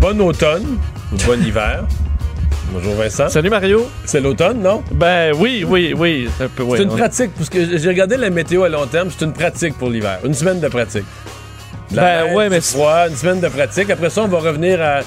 Bon 0.00 0.20
automne 0.20 0.78
bon 1.26 1.40
hiver. 1.46 1.84
Bonjour 2.72 2.94
Vincent. 2.94 3.28
Salut 3.28 3.50
Mario. 3.50 3.86
C'est 4.06 4.20
l'automne, 4.20 4.62
non? 4.62 4.82
Ben 4.92 5.32
oui, 5.38 5.62
oui, 5.68 5.92
oui. 5.96 6.28
un 6.40 6.48
peu, 6.48 6.62
oui, 6.62 6.78
c'est 6.78 6.84
une 6.84 6.90
on- 6.92 6.96
pratique, 6.96 7.30
parce 7.36 7.50
que 7.50 7.76
j'ai 7.76 7.88
regardé 7.88 8.16
la 8.16 8.30
météo 8.30 8.62
à 8.64 8.68
long 8.70 8.86
terme, 8.86 9.08
c'est 9.10 9.24
une 9.26 9.34
pratique 9.34 9.76
pour 9.76 9.90
l'hiver. 9.90 10.18
Une 10.24 10.32
semaine 10.32 10.58
de 10.58 10.68
pratique. 10.68 11.04
De 11.90 11.96
la 11.96 12.02
Ben 12.02 12.24
neige, 12.26 12.34
ouais, 12.36 12.48
mais 12.48 12.60
froid, 12.62 13.08
une 13.10 13.16
semaine 13.16 13.40
de 13.40 13.48
pratique. 13.48 13.90
Après 13.90 14.08
ça, 14.08 14.22
on 14.22 14.28
va 14.28 14.38
revenir 14.38 14.80
à 14.80 15.00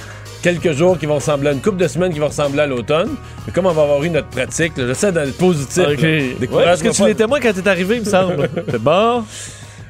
quelques 0.43 0.73
jours 0.73 0.99
qui 0.99 1.07
vont 1.07 1.15
ressembler 1.15 1.49
à 1.49 1.51
une 1.53 1.61
couple 1.61 1.77
de 1.77 1.87
semaines 1.87 2.13
qui 2.13 2.19
vont 2.19 2.27
ressembler 2.27 2.61
à 2.61 2.67
l'automne. 2.67 3.15
Mais 3.47 3.51
comme 3.53 3.65
on 3.65 3.71
va 3.71 3.81
avoir 3.81 4.03
eu 4.03 4.11
notre 4.11 4.27
pratique, 4.27 4.73
j'essaie 4.77 5.11
d'être 5.11 5.35
positif. 5.37 5.85
Ok. 5.87 6.01
là. 6.01 6.07
Ouais, 6.07 6.63
parce 6.65 6.83
que 6.83 6.89
tu 6.89 7.01
pas. 7.01 7.07
l'étais 7.07 7.25
moins 7.25 7.39
quand 7.39 7.53
t'es 7.53 7.67
arrivé, 7.67 7.95
il 7.95 8.01
me 8.01 8.05
semble. 8.09 8.47
C'est 8.69 8.81
bon. 8.81 9.23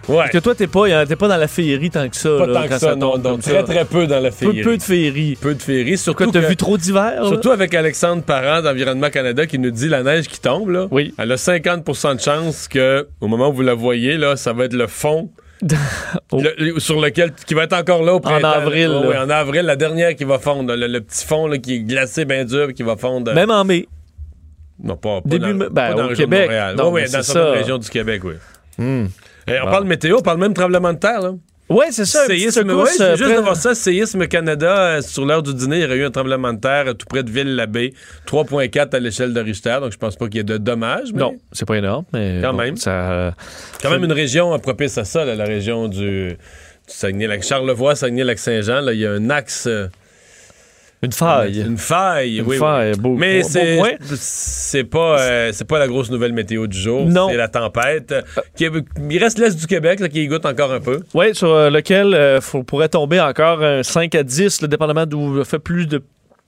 Ouais. 0.08 0.18
Parce 0.18 0.30
que 0.32 0.38
toi, 0.38 0.54
t'es 0.56 0.68
pas, 0.68 1.06
t'es 1.06 1.16
pas 1.16 1.28
dans 1.28 1.38
la 1.38 1.48
féerie 1.48 1.90
tant 1.90 2.08
que 2.08 2.16
ça. 2.16 2.30
Pas 2.38 2.46
là, 2.46 2.54
tant 2.54 2.62
quand 2.68 2.74
que 2.76 2.80
ça, 2.80 2.96
non. 2.96 3.12
tombe 3.14 3.22
Donc, 3.24 3.32
comme 3.34 3.42
très, 3.42 3.52
ça. 3.54 3.64
très 3.64 3.86
peu 3.86 4.06
dans 4.08 4.20
la 4.20 4.32
féerie. 4.32 4.62
peu 4.62 4.78
de 4.78 4.84
féerie. 4.84 5.38
Peu 5.42 5.56
de 5.56 5.62
féerie. 5.62 5.98
Surtout 5.98 6.24
Pourquoi 6.26 6.42
t'as 6.42 6.46
que- 6.46 6.50
vu 6.52 6.56
trop 6.58 6.78
d'hiver? 6.78 7.22
là? 7.24 7.28
Surtout 7.28 7.52
avec 7.52 7.74
Alexandre 7.74 8.22
Parent 8.24 8.62
d'Environnement 8.62 9.10
Canada 9.10 9.46
qui 9.48 9.58
nous 9.60 9.72
dit 9.72 9.88
la 9.90 10.04
neige 10.04 10.28
qui 10.28 10.40
tombe, 10.40 10.70
là. 10.70 10.88
Oui. 10.92 11.14
Elle 11.18 11.32
a 11.32 11.38
50% 11.38 12.16
de 12.16 12.20
chance 12.20 12.68
que, 12.68 13.08
au 13.22 13.28
moment 13.28 13.50
où 13.50 13.54
vous 13.54 13.62
la 13.64 13.74
voyez, 13.74 14.18
là, 14.18 14.36
ça 14.36 14.54
va 14.54 14.66
être 14.66 14.74
le 14.74 14.88
fond 14.88 15.30
Oh. 16.32 16.42
le- 16.60 16.80
sur 16.80 17.00
lequel, 17.02 17.32
qui 17.48 17.54
va 17.54 17.64
être 17.64 17.74
encore 17.74 18.04
là 18.04 18.14
au 18.14 18.20
printemps. 18.20 18.50
avril, 18.52 18.90
là. 18.90 19.00
là. 19.02 19.08
Oui, 19.10 19.18
en 19.18 19.30
avril, 19.30 19.62
la 19.64 19.76
dernière 19.76 20.16
qui 20.16 20.24
va 20.26 20.38
fondre. 20.38 20.76
Le, 20.76 20.86
le 20.88 21.02
petit 21.02 21.26
fond 21.26 21.48
là, 21.48 21.58
qui 21.58 21.76
est 21.76 21.80
glacé, 21.80 22.26
bien 22.26 22.44
dur, 22.46 22.74
qui 22.74 22.84
va 22.84 22.96
fondre. 22.98 23.34
Même 23.34 23.50
en 23.52 23.64
mai. 23.64 23.88
non, 24.84 24.98
pas, 24.98 25.22
pas 25.22 25.30
début 25.30 25.54
dans, 25.54 25.60
pas 25.60 25.70
ben, 25.72 25.96
dans 25.96 26.12
au 26.12 26.14
Québec. 26.14 26.50
Oui, 26.52 26.56
mais 26.94 27.04
dans 27.06 27.10
certaines 27.10 27.24
ça. 27.24 27.52
régions 27.52 27.78
du 27.78 27.90
Québec, 27.90 28.22
oui. 28.26 28.34
Hmm. 28.78 29.06
Eh, 29.48 29.60
on 29.62 29.66
Bon. 29.66 29.72
parle 29.72 29.86
météo, 29.86 30.18
on 30.20 30.22
parle 30.22 30.40
même 30.40 30.54
tremblement 30.54 30.94
de 30.94 30.98
terre, 31.00 31.22
là. 31.22 31.34
Ouais, 31.68 31.88
c'est 31.90 32.06
ça. 32.06 32.26
Séisme, 32.28 32.70
ouais, 32.70 32.84
euh, 33.02 33.16
juste 33.16 33.24
près- 33.24 33.38
de 33.38 33.42
voir 33.42 33.56
ça, 33.56 33.74
Séisme 33.74 34.28
Canada, 34.28 34.98
euh, 34.98 35.02
sur 35.02 35.26
l'heure 35.26 35.42
du 35.42 35.52
dîner, 35.54 35.78
il 35.78 35.82
y 35.82 35.86
aurait 35.86 35.98
eu 35.98 36.06
un 36.06 36.12
tremblement 36.12 36.54
de 36.54 36.60
terre 36.60 36.86
euh, 36.90 36.94
tout 36.94 37.08
près 37.10 37.24
de 37.24 37.32
Ville-l'Abbé, 37.32 37.96
3.4 38.28 38.94
à 38.96 39.00
l'échelle 39.00 39.34
de 39.34 39.40
Richter, 39.40 39.78
donc 39.82 39.92
je 39.92 39.98
pense 39.98 40.16
pas 40.16 40.26
qu'il 40.28 40.36
y 40.38 40.40
ait 40.42 40.44
de 40.44 40.58
dommages, 40.58 41.12
mais 41.12 41.22
Non, 41.22 41.36
c'est 41.52 41.66
pas 41.68 41.78
énorme, 41.78 42.06
mais. 42.14 42.38
Quand 42.44 42.52
bon, 42.52 42.58
même. 42.60 42.78
Ça, 42.78 43.34
quand 43.82 43.90
même 43.90 44.04
une 44.04 44.12
région 44.12 44.58
propice 44.60 44.96
à 45.00 45.06
ça, 45.06 45.26
là, 45.26 45.34
la 45.34 45.46
région 45.46 45.88
du, 45.88 46.30
du 46.30 46.38
Saguenay, 46.86 47.42
Charlevoix, 47.42 47.96
Saguenay-Lac-Saint-Jean, 47.96 48.88
il 48.90 49.00
y 49.00 49.06
a 49.08 49.12
un 49.14 49.30
axe, 49.32 49.68
une 51.06 51.12
faille. 51.12 51.62
une 51.62 51.78
faille, 51.78 52.38
Une 52.38 52.42
oui, 52.42 52.48
oui. 52.52 52.58
faille, 52.58 52.92
beau- 52.98 53.16
Mais 53.16 53.44
c'est 53.44 53.80
c'est 54.16 54.84
pas 54.84 55.20
euh, 55.20 55.50
c'est 55.54 55.66
pas 55.68 55.80
la 55.80 55.88
grosse 55.88 56.10
nouvelle 56.12 56.34
météo 56.34 56.68
du 56.68 56.78
jour, 56.78 57.06
Non. 57.06 57.30
c'est 57.30 57.38
la 57.38 57.48
tempête. 57.48 58.12
euh, 58.12 58.22
qui 58.56 58.68
il 59.10 59.18
reste 59.18 59.40
l'est 59.40 59.58
du 59.58 59.68
Québec 59.68 60.00
là, 60.00 60.10
qui 60.10 60.24
y 60.24 60.28
goûte 60.28 60.46
encore 60.46 60.72
un 60.72 60.80
peu. 60.80 61.00
Oui, 61.14 61.34
sur 61.34 61.50
euh, 61.54 61.70
lequel 61.70 62.14
euh, 62.14 62.42
faut- 62.42 62.64
pourrait 62.64 62.90
tomber 62.90 63.20
encore 63.22 63.64
un 63.64 63.84
5 63.84 64.14
à 64.16 64.24
10, 64.24 64.62
le 64.62 64.68
dépendamment 64.68 65.06
d'où 65.06 65.44
fait 65.44 65.60
plus 65.60 65.86
de 65.88 66.02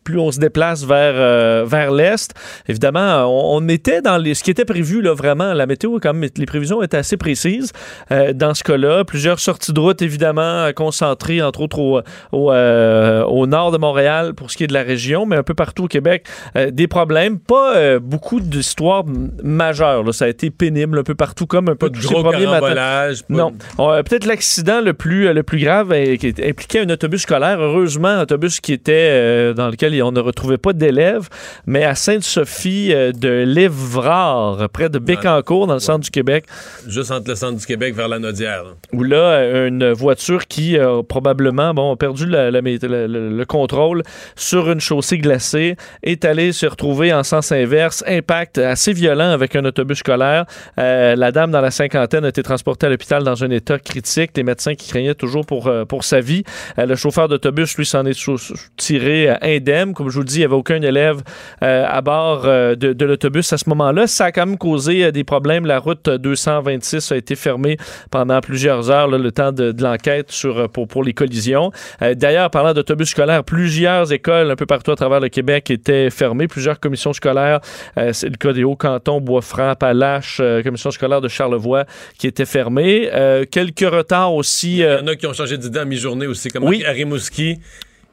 plus 0.07 0.19
on 0.19 0.31
se 0.31 0.39
déplace 0.39 0.85
vers, 0.85 1.15
euh, 1.17 1.65
vers 1.67 1.91
l'est. 1.91 2.33
Évidemment, 2.69 3.25
on, 3.25 3.57
on 3.57 3.67
était 3.67 4.01
dans 4.01 4.17
les, 4.17 4.35
ce 4.35 4.43
qui 4.43 4.51
était 4.51 4.63
prévu, 4.63 5.01
là, 5.01 5.13
vraiment. 5.13 5.53
La 5.53 5.65
météo, 5.65 5.99
quand 6.01 6.13
même, 6.13 6.29
les 6.37 6.45
prévisions 6.45 6.81
étaient 6.81 6.95
assez 6.95 7.17
précises 7.17 7.73
euh, 8.13 8.31
dans 8.31 8.53
ce 8.53 8.63
cas-là. 8.63 9.03
Plusieurs 9.03 9.39
sorties 9.39 9.73
de 9.73 9.79
route, 9.81 10.01
évidemment, 10.01 10.41
euh, 10.41 10.71
concentrées, 10.71 11.41
entre 11.41 11.59
autres, 11.59 11.79
au, 11.79 11.99
au, 12.31 12.53
euh, 12.53 13.23
au 13.25 13.47
nord 13.47 13.71
de 13.71 13.77
Montréal 13.77 14.33
pour 14.33 14.49
ce 14.49 14.55
qui 14.55 14.63
est 14.63 14.67
de 14.67 14.73
la 14.73 14.83
région, 14.83 15.25
mais 15.25 15.35
un 15.35 15.43
peu 15.43 15.53
partout 15.55 15.83
au 15.83 15.87
Québec, 15.89 16.25
des 16.71 16.87
problèmes. 16.87 17.37
Pas 17.37 17.99
beaucoup 17.99 18.39
d'histoires 18.39 19.03
majeures. 19.43 20.03
là. 20.03 20.13
Ça 20.13 20.23
a 20.23 20.27
été 20.29 20.51
pénible 20.51 20.99
un 20.99 21.03
peu 21.03 21.15
partout, 21.15 21.47
comme 21.47 21.67
un 21.67 21.75
peu 21.75 21.89
de 21.89 21.99
gros 21.99 22.23
carambolage. 22.23 23.23
Non. 23.27 23.51
Peut-être 23.77 24.25
l'accident 24.25 24.79
le 24.79 24.93
plus, 24.93 25.33
le 25.33 25.43
plus 25.43 25.59
grave 25.59 25.93
qui 26.17 26.33
impliquait 26.43 26.79
un 26.79 26.89
autobus 26.89 27.23
scolaire. 27.23 27.59
Heureusement, 27.59 28.07
un 28.07 28.21
autobus 28.21 28.61
qui 28.61 28.71
était 28.71 29.53
dans 29.53 29.67
lequel 29.67 29.96
on 30.01 30.11
ne 30.11 30.19
retrouvait 30.19 30.57
pas 30.57 30.73
d'élèves, 30.73 31.29
mais 31.65 31.83
à 31.83 31.95
Sainte-Sophie 31.95 32.93
euh, 32.93 33.11
de 33.11 33.43
l'Évrard, 33.45 34.69
près 34.69 34.89
de 34.89 34.99
Bécancour, 34.99 35.67
dans 35.67 35.73
le 35.73 35.79
centre 35.79 35.99
du 36.03 36.09
Québec, 36.11 36.45
Juste 36.87 37.11
entre 37.11 37.29
le 37.29 37.35
centre 37.35 37.57
du 37.59 37.65
Québec 37.65 37.95
vers 37.95 38.07
la 38.07 38.19
Nodière. 38.19 38.63
là. 38.63 38.69
où 38.93 39.03
là, 39.03 39.17
euh, 39.17 39.67
une 39.67 39.91
voiture 39.91 40.47
qui 40.47 40.77
euh, 40.77 41.01
probablement 41.03 41.73
bon, 41.73 41.93
a 41.93 41.95
perdu 41.95 42.25
la- 42.25 42.51
la 42.51 42.61
mé- 42.61 42.79
le, 42.85 43.07
le- 43.07 43.29
le 43.37 43.45
contrôle 43.45 44.03
sur 44.35 44.69
une 44.71 44.79
chaussée 44.79 45.17
glacée, 45.17 45.75
est 46.03 46.25
allée 46.25 46.51
se 46.51 46.65
retrouver 46.65 47.13
en 47.13 47.23
sens 47.23 47.51
inverse. 47.51 48.03
Impact 48.07 48.57
assez 48.57 48.93
violent 48.93 49.29
avec 49.31 49.55
un 49.55 49.65
autobus 49.65 49.99
scolaire. 49.99 50.45
Euh, 50.79 51.15
la 51.15 51.31
dame 51.31 51.51
dans 51.51 51.61
la 51.61 51.71
cinquantaine 51.71 52.25
a 52.25 52.29
été 52.29 52.43
transportée 52.43 52.87
à 52.87 52.89
l'hôpital 52.89 53.23
dans 53.23 53.43
un 53.43 53.49
état 53.51 53.79
critique. 53.79 54.31
Les 54.35 54.43
médecins 54.43 54.75
qui 54.75 54.89
craignaient 54.89 55.15
toujours 55.15 55.45
pour, 55.45 55.71
pour 55.87 56.03
sa 56.03 56.19
vie. 56.19 56.43
Euh, 56.79 56.85
le 56.85 56.95
chauffeur 56.95 57.27
d'autobus, 57.27 57.77
lui, 57.77 57.85
s'en 57.85 58.05
est 58.05 58.17
tiré 58.77 59.29
euh, 59.29 59.35
Comme 59.93 60.09
je 60.09 60.15
vous 60.15 60.21
le 60.21 60.25
dis, 60.25 60.35
il 60.35 60.39
n'y 60.39 60.45
avait 60.45 60.53
aucun 60.55 60.81
élève 60.81 61.21
euh, 61.63 61.85
à 61.87 62.01
bord 62.01 62.43
euh, 62.45 62.75
de, 62.75 62.93
de 62.93 63.05
l'autobus 63.05 63.51
à 63.53 63.57
ce 63.57 63.69
moment-là. 63.69 64.07
Ça 64.07 64.25
a 64.25 64.31
quand 64.31 64.45
même 64.45 64.57
causé 64.57 65.05
euh, 65.05 65.11
des 65.11 65.23
problèmes. 65.23 65.65
La 65.65 65.79
route 65.79 66.09
226 66.09 67.11
a 67.11 67.17
été 67.17 67.35
fermée 67.35 67.77
pendant 68.11 68.39
plusieurs 68.41 68.89
heures, 68.91 69.07
là, 69.07 69.17
le 69.17 69.31
temps 69.31 69.51
de, 69.51 69.71
de 69.71 69.83
l'enquête 69.83 70.31
sur, 70.31 70.69
pour, 70.69 70.87
pour 70.87 71.03
les 71.03 71.13
collisions. 71.13 71.71
D'ailleurs, 72.01 72.49
parlant 72.49 72.73
d'autobus 72.73 73.09
scolaires, 73.09 73.43
plusieurs 73.43 74.11
écoles 74.11 74.51
un 74.51 74.55
peu 74.55 74.65
partout 74.65 74.91
à 74.91 74.95
travers 74.95 75.19
le 75.19 75.29
Québec 75.29 75.69
étaient 75.71 76.09
fermées. 76.09 76.47
Plusieurs 76.47 76.79
commissions 76.79 77.13
scolaires, 77.13 77.59
c'est 78.11 78.29
le 78.29 78.37
cas 78.37 78.53
des 78.53 78.63
Hauts-Cantons, 78.63 79.21
Bois-Franc, 79.21 79.75
Palache, 79.75 80.41
commission 80.63 80.91
scolaire 80.91 81.21
de 81.21 81.27
Charlevoix 81.27 81.85
qui 82.17 82.27
étaient 82.27 82.45
fermées. 82.45 83.09
Euh, 83.13 83.45
quelques 83.49 83.79
retards 83.89 84.33
aussi. 84.33 84.77
Il 84.77 84.85
y 84.85 84.87
en 84.87 85.07
a 85.07 85.15
qui 85.15 85.25
ont 85.27 85.33
changé 85.33 85.57
d'idée 85.57 85.79
en 85.79 85.85
mi-journée 85.85 86.27
aussi, 86.27 86.49
comme 86.49 86.63
Oui. 86.63 86.83
à 86.85 86.91
Rimouski. 86.91 87.59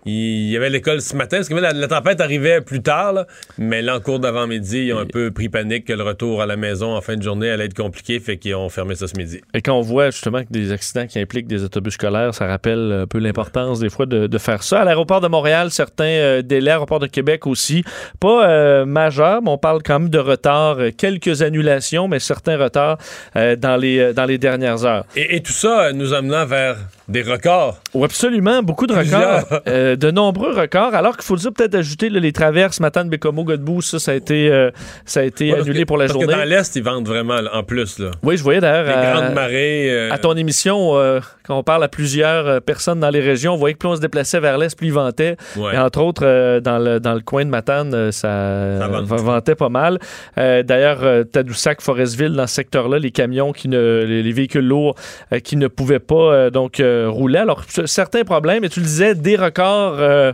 Il 0.06 0.50
y 0.50 0.56
avait 0.56 0.70
l'école 0.70 1.00
ce 1.00 1.16
matin, 1.16 1.38
parce 1.38 1.48
que 1.48 1.54
la, 1.54 1.72
la 1.72 1.88
tempête 1.88 2.20
arrivait 2.20 2.60
plus 2.60 2.82
tard, 2.82 3.12
là, 3.12 3.26
mais 3.59 3.82
là, 3.82 3.97
en 3.97 4.00
cours 4.00 4.19
d'avant-midi, 4.19 4.87
ils 4.87 4.92
ont 4.92 4.98
un 4.98 5.06
peu 5.06 5.31
pris 5.31 5.48
panique 5.48 5.87
que 5.87 5.92
le 5.92 6.03
retour 6.03 6.42
à 6.42 6.47
la 6.47 6.56
maison 6.56 6.94
en 6.94 7.00
fin 7.00 7.16
de 7.16 7.22
journée 7.22 7.50
allait 7.50 7.66
être 7.66 7.76
compliqué, 7.76 8.20
fait 8.20 8.37
qu'ils 8.37 8.54
ont 8.54 8.69
fermé 8.69 8.94
ça 8.94 9.06
ce 9.06 9.16
midi. 9.16 9.41
Et 9.54 9.62
quand 9.62 9.75
on 9.75 9.81
voit 9.81 10.10
justement 10.10 10.42
que 10.42 10.50
des 10.50 10.72
accidents 10.72 11.06
qui 11.06 11.19
impliquent 11.19 11.47
des 11.47 11.65
autobus 11.65 11.94
scolaires, 11.94 12.34
ça 12.34 12.47
rappelle 12.47 12.92
un 13.03 13.06
peu 13.06 13.19
l'importance 13.19 13.81
des 13.81 13.89
fois 13.89 14.06
de, 14.06 14.27
de 14.27 14.39
faire 14.39 14.62
ça. 14.62 14.80
À 14.80 14.84
l'aéroport 14.84 15.21
de 15.21 15.28
Montréal, 15.28 15.71
certains 15.71 16.04
euh, 16.04 16.42
délais, 16.42 16.72
aéroport 16.72 17.00
de 17.00 17.07
Québec 17.07 17.47
aussi, 17.47 17.84
pas 18.21 18.48
euh, 18.48 18.84
majeurs, 18.84 19.42
mais 19.42 19.50
on 19.50 19.59
parle 19.59 19.83
quand 19.83 20.00
même 20.00 20.10
de 20.10 20.18
retard, 20.18 20.78
euh, 20.78 20.91
quelques 20.91 21.42
annulations, 21.42 22.09
mais 22.09 22.18
certains 22.18 22.57
retards 22.57 22.98
euh, 23.36 23.57
dans, 23.57 23.77
les, 23.77 23.98
euh, 23.98 24.12
dans 24.12 24.24
les 24.24 24.39
dernières 24.39 24.84
heures. 24.84 25.04
Et, 25.16 25.36
et 25.36 25.42
tout 25.42 25.53
ça 25.53 25.92
nous 25.92 26.12
amenant 26.12 26.45
vers 26.45 26.77
des 27.09 27.22
records. 27.22 27.78
Oui, 27.95 28.04
absolument, 28.04 28.62
beaucoup 28.62 28.86
de 28.86 28.95
records. 28.95 29.60
Euh, 29.95 29.97
euh, 29.97 29.97
de 29.97 30.11
nombreux 30.11 30.53
records, 30.53 30.95
alors 30.95 31.17
qu'il 31.17 31.25
faut 31.25 31.37
dire 31.37 31.53
peut-être 31.53 31.75
ajouter 31.75 32.09
là, 32.11 32.21
les 32.21 32.33
traverses 32.33 32.81
Matane, 32.81 33.09
Bécomo, 33.09 33.45
Godbout, 33.45 33.83
ça, 33.83 33.99
ça 33.99 34.13
a 34.13 34.15
été, 34.15 34.51
euh, 34.51 34.71
ça 35.05 35.21
a 35.21 35.23
été 35.23 35.53
Ouais, 35.53 35.61
annulé 35.61 35.81
que- 35.83 35.87
pour 35.87 35.97
la 35.97 36.05
parce 36.07 36.13
journée. 36.19 36.27
que 36.35 36.39
dans 36.39 36.45
l'Est, 36.45 36.77
ils 36.77 36.83
vendent 36.83 37.07
vraiment 37.09 37.39
en 37.53 37.63
plus. 37.63 37.99
Là. 37.99 38.11
Oui, 38.23 38.37
je 38.37 38.43
voyais 38.43 38.61
d'ailleurs 38.61 38.87
Les 38.87 38.93
à, 38.93 39.13
grandes 39.21 39.35
marées. 39.35 39.91
euh, 39.91 40.13
à 40.13 40.19
ton 40.19 40.35
émission, 40.37 40.97
euh, 40.97 41.21
quand 41.47 41.59
on 41.59 41.63
parle 41.63 41.83
à 41.85 41.89
plusieurs 41.89 42.47
euh, 42.47 42.61
personnes 42.61 43.01
dans 43.01 43.11
les 43.11 43.21
régions, 43.21 43.55
on 43.55 43.57
voyait 43.57 43.75
que 43.75 43.79
plus 43.79 43.89
on 43.89 43.97
se 43.97 44.01
déplaçait 44.01 44.41
vers 44.41 44.59
l'Est, 44.59 44.77
plus 44.77 44.89
ils 44.89 44.93
vantaient. 44.93 45.37
ouais. 45.57 45.75
Et 45.75 45.79
entre 45.79 46.01
autres, 46.01 46.25
euh, 46.25 46.61
dans, 46.61 46.79
le, 46.79 47.01
dans 47.01 47.15
le 47.15 47.21
coin 47.21 47.45
de 47.45 47.51
Matane, 47.51 47.93
euh, 47.95 48.11
ça, 48.13 48.79
Ça 48.79 48.89
vante. 48.89 49.05
vantait 49.07 49.55
pas 49.55 49.69
mal. 49.69 49.99
Euh, 50.39 50.63
D'ailleurs, 50.63 50.99
euh, 51.03 51.25
Tadoussac, 51.25 51.81
Forestville, 51.81 52.33
dans 52.33 52.47
ce 52.47 52.55
secteur-là, 52.55 52.99
les 52.99 53.11
camions, 53.11 53.53
qui 53.53 53.69
ne, 53.69 54.05
les, 54.07 54.23
les 54.23 54.33
véhicules 54.33 54.67
lourds 54.67 54.95
euh, 55.33 55.39
qui 55.41 55.57
ne 55.57 55.69
pouvaient 55.69 55.99
pas 55.99 56.15
euh, 56.33 56.51
donc 56.51 56.81
euh, 56.81 57.07
rouler. 57.09 57.39
Alors, 57.39 57.63
certains 57.87 58.25
problèmes, 58.25 58.65
et 58.65 58.69
tu 58.69 58.81
le 58.81 58.87
disais, 58.87 59.15
des 59.15 59.37
records 59.37 59.84
euh, 59.92 60.33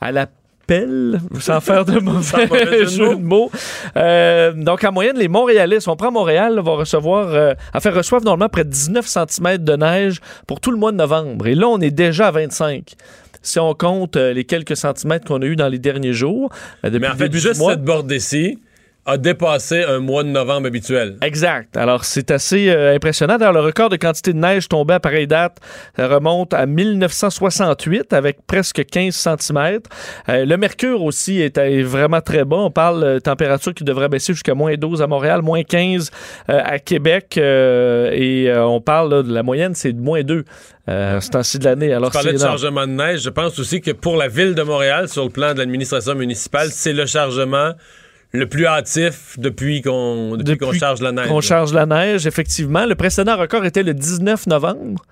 à 0.00 0.12
la 0.12 0.26
pelle, 0.66 1.20
sans 1.40 1.60
faire 1.60 1.84
de 1.84 1.98
mauvais 2.00 2.46
mauvais 2.46 2.86
jeu 2.86 3.16
de 3.16 3.22
mots. 3.22 3.50
Euh, 3.96 4.52
donc, 4.52 4.84
en 4.84 4.92
moyenne, 4.92 5.16
les 5.16 5.28
Montréalais, 5.28 5.80
si 5.80 5.88
on 5.88 5.96
prend 5.96 6.12
Montréal, 6.12 6.56
là, 6.56 6.62
vont 6.62 6.76
recevoir, 6.76 7.28
euh, 7.28 7.54
enfin, 7.74 7.90
reçoivent 7.90 8.24
normalement 8.24 8.50
près 8.50 8.64
de 8.64 8.70
19 8.70 9.06
cm 9.06 9.58
de 9.58 9.76
neige 9.76 10.20
pour 10.46 10.60
tout 10.60 10.70
le 10.70 10.76
mois 10.76 10.92
de 10.92 10.96
novembre. 10.96 11.46
Et 11.46 11.54
là, 11.54 11.68
on 11.68 11.80
est 11.80 11.90
déjà 11.90 12.28
à 12.28 12.30
25 12.30 12.94
si 13.40 13.60
on 13.60 13.72
compte 13.72 14.16
les 14.16 14.44
quelques 14.44 14.76
centimètres 14.76 15.24
qu'on 15.24 15.40
a 15.40 15.46
eu 15.46 15.54
dans 15.54 15.68
les 15.68 15.78
derniers 15.78 16.12
jours, 16.12 16.50
depuis 16.82 16.98
Mais 16.98 17.08
en 17.08 17.14
fait, 17.14 17.32
juste 17.32 17.54
cette 17.54 17.84
bordée-ci 17.84 18.58
a 19.08 19.16
dépassé 19.16 19.82
un 19.82 19.98
mois 19.98 20.22
de 20.22 20.28
novembre 20.28 20.66
habituel. 20.68 21.16
Exact. 21.22 21.76
Alors, 21.76 22.04
c'est 22.04 22.30
assez 22.30 22.68
euh, 22.68 22.94
impressionnant. 22.94 23.38
D'ailleurs, 23.38 23.52
le 23.54 23.60
record 23.60 23.88
de 23.88 23.96
quantité 23.96 24.32
de 24.32 24.38
neige 24.38 24.68
tombé 24.68 24.94
à 24.94 25.00
pareille 25.00 25.26
date 25.26 25.58
ça 25.96 26.06
remonte 26.08 26.54
à 26.54 26.66
1968 26.66 28.12
avec 28.12 28.38
presque 28.46 28.84
15 28.84 29.14
cm. 29.14 29.80
le 30.28 30.56
mercure 30.56 31.02
aussi 31.02 31.40
est, 31.40 31.58
est 31.58 31.82
vraiment 31.82 32.20
très 32.20 32.44
bas. 32.44 32.56
On 32.58 32.70
parle 32.70 33.14
de 33.14 33.18
température 33.18 33.74
qui 33.74 33.84
devrait 33.84 34.08
baisser 34.08 34.32
jusqu'à 34.32 34.54
moins 34.54 34.74
12 34.74 35.02
à 35.02 35.06
Montréal, 35.06 35.42
moins 35.42 35.62
15 35.62 36.10
euh, 36.48 36.60
à 36.64 36.78
Québec. 36.78 37.36
euh, 37.38 38.10
et 38.12 38.50
euh, 38.50 38.64
on 38.66 38.80
parle 38.80 39.10
là, 39.10 39.22
de 39.22 39.32
la 39.32 39.42
moyenne, 39.42 39.74
c'est 39.74 39.92
de 39.92 40.00
moins 40.00 40.22
2 40.22 40.44
euh, 40.88 41.20
ce 41.20 41.30
temps-ci 41.30 41.58
de 41.58 41.64
l'année. 41.64 41.92
Alors, 41.92 42.10
Tu 42.10 42.32
de 42.32 42.38
chargement 42.38 42.86
de 42.86 42.92
neige. 42.92 43.22
Je 43.22 43.30
pense 43.30 43.58
aussi 43.58 43.80
que 43.80 43.90
pour 43.90 44.16
la 44.16 44.28
ville 44.28 44.54
de 44.54 44.62
Montréal, 44.62 45.08
sur 45.08 45.24
le 45.24 45.30
plan 45.30 45.52
de 45.52 45.58
l'administration 45.58 46.14
municipale, 46.14 46.68
c'est 46.70 46.92
le 46.92 47.06
chargement 47.06 47.72
le 48.32 48.46
plus 48.46 48.66
hâtif 48.66 49.38
depuis 49.38 49.82
qu'on 49.82 50.36
qu'on 50.60 50.72
charge 50.72 51.00
la 51.00 51.12
neige. 51.12 51.28
qu'on 51.28 51.40
charge 51.40 51.72
la 51.72 51.86
neige, 51.86 52.26
effectivement. 52.26 52.84
Le 52.84 52.94
précédent 52.94 53.36
record 53.36 53.64
était 53.64 53.82
le 53.82 53.94
19 53.94 54.46
novembre. 54.46 55.02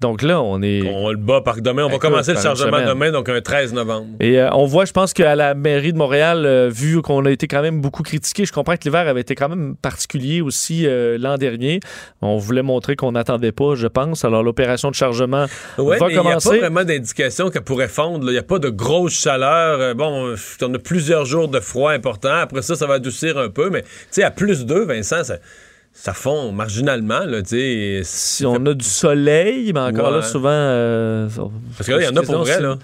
Donc 0.00 0.22
là, 0.22 0.40
on 0.40 0.62
est... 0.62 0.82
On 0.88 1.10
le 1.10 1.16
bat 1.16 1.42
par 1.42 1.60
demain. 1.60 1.84
On 1.84 1.88
va 1.88 1.96
Écoute, 1.96 2.08
commencer 2.10 2.32
le 2.32 2.40
chargement 2.40 2.78
demain, 2.86 3.10
donc 3.12 3.28
un 3.28 3.40
13 3.40 3.74
novembre. 3.74 4.06
Et 4.20 4.40
euh, 4.40 4.48
on 4.52 4.64
voit, 4.64 4.86
je 4.86 4.92
pense 4.92 5.12
qu'à 5.12 5.36
la 5.36 5.54
mairie 5.54 5.92
de 5.92 5.98
Montréal, 5.98 6.46
euh, 6.46 6.70
vu 6.72 7.02
qu'on 7.02 7.26
a 7.26 7.30
été 7.30 7.46
quand 7.46 7.60
même 7.60 7.82
beaucoup 7.82 8.02
critiqué, 8.02 8.46
je 8.46 8.52
comprends 8.52 8.76
que 8.76 8.84
l'hiver 8.84 9.06
avait 9.06 9.20
été 9.20 9.34
quand 9.34 9.50
même 9.50 9.76
particulier 9.76 10.40
aussi 10.40 10.86
euh, 10.86 11.18
l'an 11.18 11.36
dernier. 11.36 11.80
On 12.22 12.38
voulait 12.38 12.62
montrer 12.62 12.96
qu'on 12.96 13.12
n'attendait 13.12 13.52
pas, 13.52 13.74
je 13.74 13.86
pense. 13.88 14.24
Alors 14.24 14.42
l'opération 14.42 14.88
de 14.90 14.94
chargement 14.94 15.46
Ouais, 15.76 15.98
va 15.98 16.06
mais 16.06 16.12
il 16.14 16.14
n'y 16.14 16.18
a 16.18 16.22
pas 16.22 16.28
commencer. 16.30 16.58
vraiment 16.60 16.84
d'indication 16.84 17.50
qu'elle 17.50 17.62
pourrait 17.62 17.88
fondre. 17.88 18.24
Il 18.28 18.32
n'y 18.32 18.38
a 18.38 18.42
pas 18.42 18.58
de 18.58 18.70
grosse 18.70 19.12
chaleur. 19.20 19.94
Bon, 19.96 20.34
on 20.62 20.74
a 20.74 20.78
plusieurs 20.78 21.26
jours 21.26 21.48
de 21.48 21.60
froid 21.60 21.92
important. 21.92 22.32
Après 22.32 22.62
ça, 22.62 22.74
ça 22.74 22.86
va 22.86 22.94
adoucir 22.94 23.36
un 23.36 23.50
peu. 23.50 23.68
Mais 23.68 23.82
tu 23.82 23.88
sais, 24.12 24.22
à 24.22 24.30
plus 24.30 24.64
2, 24.64 24.84
Vincent, 24.86 25.24
ça, 25.24 25.36
ça 25.92 26.12
fond 26.14 26.52
marginalement. 26.52 27.20
Là. 27.26 27.40
Si 28.04 28.46
on 28.46 28.64
a 28.66 28.74
du 28.74 28.84
soleil, 28.84 29.72
mais 29.72 29.80
encore 29.80 30.10
Ouais. 30.10 30.16
là, 30.16 30.22
souvent... 30.22 30.48
euh, 30.50 31.28
Parce 31.76 31.86
que 31.88 31.92
là, 31.94 32.00
il 32.02 32.04
y 32.04 32.08
en 32.08 32.16
a 32.16 32.22
pour 32.22 32.38
vrai. 32.38 32.60
Là. 32.60 32.78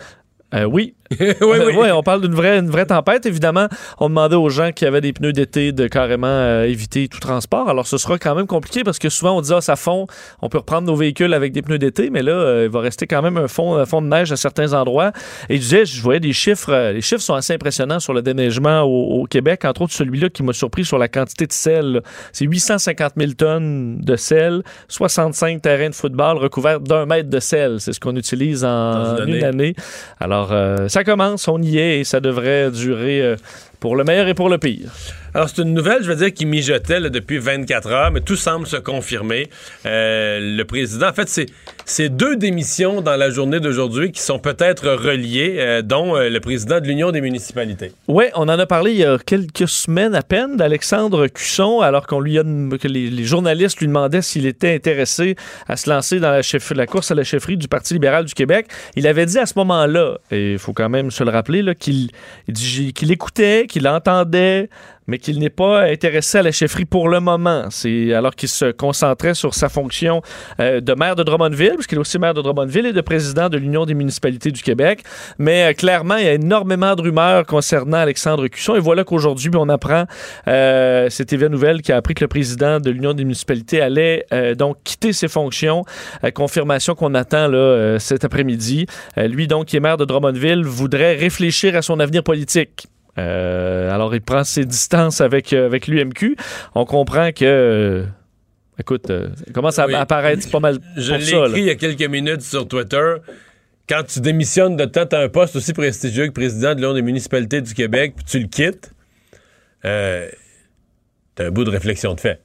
Euh, 0.55 0.65
oui, 0.65 0.95
oui, 1.21 1.27
oui. 1.41 1.77
Ouais, 1.77 1.93
on 1.93 2.03
parle 2.03 2.21
d'une 2.21 2.35
vraie, 2.35 2.59
une 2.59 2.71
vraie 2.71 2.87
tempête. 2.87 3.27
Évidemment, 3.27 3.69
on 3.99 4.09
demandait 4.09 4.37
aux 4.37 4.49
gens 4.49 4.73
qui 4.73 4.87
avaient 4.87 5.01
des 5.01 5.13
pneus 5.13 5.33
d'été 5.33 5.73
de 5.73 5.87
carrément 5.87 6.27
euh, 6.27 6.65
éviter 6.65 7.09
tout 7.09 7.21
transport. 7.21 7.69
Alors, 7.69 7.87
ce 7.87 7.99
sera 7.99 8.19
quand 8.19 8.35
même 8.35 8.47
compliqué 8.47 8.83
parce 8.83 8.99
que 8.99 9.09
souvent, 9.09 9.37
on 9.37 9.41
dit, 9.41 9.53
ah, 9.55 9.61
ça 9.61 9.77
fond, 9.77 10.07
on 10.43 10.49
peut 10.49 10.59
reprendre 10.59 10.87
nos 10.87 10.97
véhicules 10.97 11.33
avec 11.33 11.53
des 11.53 11.63
pneus 11.63 11.79
d'été, 11.79 12.11
mais 12.11 12.23
là, 12.23 12.33
euh, 12.33 12.65
il 12.65 12.71
va 12.71 12.81
rester 12.81 13.07
quand 13.07 13.23
même 13.23 13.37
un 13.37 13.49
fond, 13.49 13.77
un 13.77 13.87
fond 13.87 14.03
de 14.03 14.09
neige 14.09 14.33
à 14.33 14.37
certains 14.37 14.73
endroits. 14.73 15.13
Et 15.49 15.57
je 15.57 15.61
disais, 15.61 15.85
je 15.85 16.03
voyais 16.03 16.21
des 16.21 16.33
chiffres, 16.33 16.73
euh, 16.73 16.93
les 16.93 17.01
chiffres 17.01 17.23
sont 17.23 17.35
assez 17.35 17.53
impressionnants 17.53 18.01
sur 18.01 18.13
le 18.13 18.23
déneigement 18.23 18.83
au, 18.83 19.23
au 19.23 19.25
Québec, 19.27 19.65
entre 19.65 19.83
autres 19.83 19.93
celui-là 19.93 20.29
qui 20.29 20.43
m'a 20.43 20.53
surpris 20.53 20.85
sur 20.85 20.99
la 20.99 21.09
quantité 21.09 21.47
de 21.47 21.53
sel. 21.53 22.03
C'est 22.33 22.47
850 22.47 23.13
000 23.17 23.33
tonnes 23.33 23.99
de 24.01 24.17
sel, 24.17 24.63
65 24.89 25.63
terrains 25.63 25.91
de 25.91 25.95
football 25.95 26.39
recouverts 26.39 26.81
d'un 26.81 27.07
mètre 27.07 27.31
de 27.31 27.41
sel. 27.41 27.81
C'est 27.81 27.93
ce 27.93 28.01
qu'on 28.01 28.17
utilise 28.17 28.65
en 28.65 29.25
une 29.25 29.45
année. 29.45 29.75
Alors, 30.19 30.53
ça 30.97 31.05
commence, 31.05 31.47
on 31.47 31.61
y 31.61 31.77
est 31.77 32.01
et 32.01 32.05
ça 32.05 32.21
devrait 32.21 32.71
durer 32.71 33.21
euh, 33.21 33.37
pour 33.81 33.97
le 33.97 34.05
meilleur 34.05 34.29
et 34.29 34.35
pour 34.35 34.49
le 34.49 34.57
pire. 34.57 34.91
Alors, 35.35 35.51
c'est 35.51 35.61
une 35.61 35.75
nouvelle, 35.75 36.03
je 36.03 36.09
veux 36.09 36.17
dire, 36.17 36.33
qui 36.33 36.47
mijotait 36.47 37.11
depuis 37.11 37.37
24 37.37 37.89
heures, 37.91 38.11
mais 38.11 38.23
tout 38.23 38.35
semble 38.35 38.67
se 38.67 38.79
confirmer. 38.79 39.51
Euh, 39.85 40.57
le 40.57 40.65
président, 40.65 41.09
en 41.09 41.13
fait, 41.13 41.29
c'est, 41.29 41.49
c'est 41.89 42.09
deux 42.09 42.37
démissions 42.37 43.01
dans 43.01 43.15
la 43.15 43.31
journée 43.31 43.61
d'aujourd'hui 43.61 44.11
qui 44.11 44.21
sont 44.21 44.41
peut-être 44.41 44.89
reliées, 44.89 45.55
euh, 45.59 45.83
dont 45.83 46.17
euh, 46.17 46.29
le 46.29 46.41
président 46.41 46.81
de 46.81 46.85
l'Union 46.85 47.13
des 47.13 47.21
municipalités. 47.21 47.93
Oui, 48.09 48.25
on 48.35 48.49
en 48.49 48.59
a 48.59 48.67
parlé 48.67 48.91
il 48.91 48.99
y 48.99 49.05
a 49.05 49.19
quelques 49.19 49.69
semaines 49.69 50.17
à 50.17 50.23
peine 50.23 50.57
d'Alexandre 50.57 51.29
Cusson, 51.29 51.81
alors 51.81 52.09
qu'on 52.09 52.19
lui 52.19 52.41
a 52.41 52.43
que 52.43 52.89
les, 52.89 53.25
journalistes 53.25 53.79
lui 53.79 53.87
demandaient 53.87 54.21
s'il 54.21 54.47
était 54.47 54.75
intéressé 54.75 55.37
à 55.69 55.77
se 55.77 55.89
lancer 55.89 56.19
dans 56.19 56.41
la, 56.75 56.87
course 56.87 57.13
à 57.13 57.15
la 57.15 57.23
chefferie 57.23 57.57
du 57.57 57.69
Parti 57.69 57.95
libéral 57.95 58.25
du 58.25 58.35
Québec. 58.35 58.67
Il 58.97 59.07
avait 59.07 59.27
dit 59.27 59.39
à 59.39 59.47
ce 59.47 59.55
moment-là, 59.57 60.19
et 60.33 60.55
il 60.55 60.59
faut 60.59 60.73
quand 60.73 60.89
même 60.89 61.13
se 61.13 61.23
le 61.23 61.31
rappeler, 61.31 61.63
qu'il, 61.79 62.11
qu'il 62.95 63.13
écoutait, 63.13 63.67
qu'il 63.69 63.87
entendait, 63.87 64.69
mais 65.07 65.19
qu'il 65.19 65.39
n'est 65.39 65.51
pas 65.51 65.83
intéressé 65.83 66.39
à 66.39 66.43
la 66.43 66.53
chefferie 66.53 66.85
pour 66.85 67.09
le 67.09 67.21
moment. 67.21 67.67
C'est 67.71 68.13
alors 68.13 68.35
qu'il 68.35 68.49
se 68.49 68.73
concentrait 68.73 69.35
sur 69.35 69.55
sa 69.55 69.69
fonction 69.69 70.23
euh, 70.61 70.81
de 70.81 70.95
maire 70.95 71.17
de 71.17 71.23
Drummondville, 71.23 71.75
puisqu'il 71.75 71.97
est 71.97 72.01
aussi 72.01 72.19
maire 72.19 72.35
de 72.35 72.43
Drummondville 72.43 72.87
et 72.87 72.93
de 72.93 73.01
président 73.01 73.49
de 73.49 73.57
l'Union 73.57 73.87
des 73.87 73.95
municipalités 73.95 74.51
du 74.51 74.63
Québec. 74.63 75.03
Mais 75.39 75.71
euh, 75.71 75.73
clairement, 75.73 76.17
il 76.17 76.25
y 76.25 76.29
a 76.29 76.35
énormément 76.35 76.95
de 76.95 77.03
rumeurs 77.03 77.47
concernant 77.47 77.99
Alexandre 77.99 78.47
Cusson. 78.49 78.75
Et 78.75 78.81
voilà 78.81 79.05
qu'aujourd'hui, 79.05 79.51
on 79.55 79.69
apprend, 79.69 80.05
euh, 80.49 81.09
c'est 81.11 81.25
TVA 81.25 81.49
Nouvelle 81.49 81.83
qui 81.83 81.93
a 81.93 81.97
appris 81.97 82.15
que 82.15 82.25
le 82.25 82.29
président 82.29 82.81
de 82.81 82.91
l'Union 82.91 83.13
des 83.15 83.25
municipalités 83.25 83.81
allait 83.81 84.27
euh, 84.33 84.55
donc 84.55 84.77
quitter 84.85 85.13
ses 85.13 85.29
fonctions. 85.29 85.85
Euh, 86.25 86.31
confirmation 86.31 86.95
qu'on 86.95 87.15
attend 87.15 87.49
là, 87.49 87.59
euh, 87.59 87.99
cet 87.99 88.25
après-midi. 88.25 88.87
Lui, 89.17 89.47
donc, 89.47 89.67
qui 89.67 89.77
est 89.77 89.81
maire 89.81 89.97
de 89.97 90.05
Drummondville, 90.05 90.65
voudrait 90.65 91.17
réfléchir 91.17 91.77
à 91.77 91.83
son 91.83 92.01
avenir 92.01 92.23
politique. 92.23 92.89
Euh, 93.19 93.91
alors, 93.91 94.15
il 94.15 94.21
prend 94.21 94.45
ses 94.45 94.65
distances 94.65 95.21
avec, 95.21 95.53
euh, 95.53 95.67
avec 95.67 95.87
l'UMQ. 95.87 96.37
On 96.75 96.85
comprend 96.85 97.33
que. 97.33 97.45
euh, 97.45 98.05
écoute, 98.79 99.09
euh, 99.11 99.29
ça 99.47 99.53
commence 99.53 99.79
à 99.79 99.87
Oui. 99.87 99.95
apparaître 99.95 100.51
pas 100.51 100.61
mal 100.61 100.79
Je 100.97 101.15
l'ai 101.15 101.31
là. 101.33 101.47
écrit 101.49 101.61
il 101.61 101.67
y 101.67 101.71
a 101.71 101.75
quelques 101.77 102.03
minutes 102.11 102.43
sur 102.43 102.69
Twitter. 102.69 103.15
Quand 103.89 104.03
tu 104.07 104.21
démissionnes 104.21 104.77
de 104.77 104.85
temps, 104.85 105.07
t'as 105.07 105.23
un 105.23 105.29
poste 105.29 105.57
aussi 105.57 105.73
prestigieux 105.73 106.27
que 106.27 106.33
président 106.33 106.75
de 106.75 106.81
l'Union 106.81 106.93
des 106.95 107.03
municipalités 107.03 107.61
du 107.61 107.73
Québec, 107.73 108.15
puis 108.17 108.25
tu 108.25 108.39
le 108.41 108.49
quittes, 108.49 108.91
euh, 109.85 110.29
t'as 111.37 111.47
un 111.47 111.51
bout 111.51 111.65
de 111.65 111.71
réflexion 111.71 112.15
de 112.15 112.21
fait. 112.21 112.41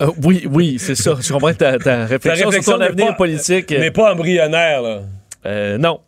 Euh, 0.00 0.10
oui, 0.22 0.46
oui, 0.50 0.76
c'est 0.78 0.94
ça. 0.94 1.16
Je 1.20 1.32
comprends 1.32 1.52
ta, 1.52 1.78
ta 1.78 2.06
réflexion, 2.06 2.46
réflexion 2.48 2.72
sur 2.72 2.78
ton 2.78 2.84
avenir 2.84 3.06
pas- 3.08 3.12
politique. 3.14 3.70
Mais 3.78 3.90
pas 3.90 4.12
embryonnaire, 4.12 4.82
là. 4.82 5.76
Non. 5.78 6.00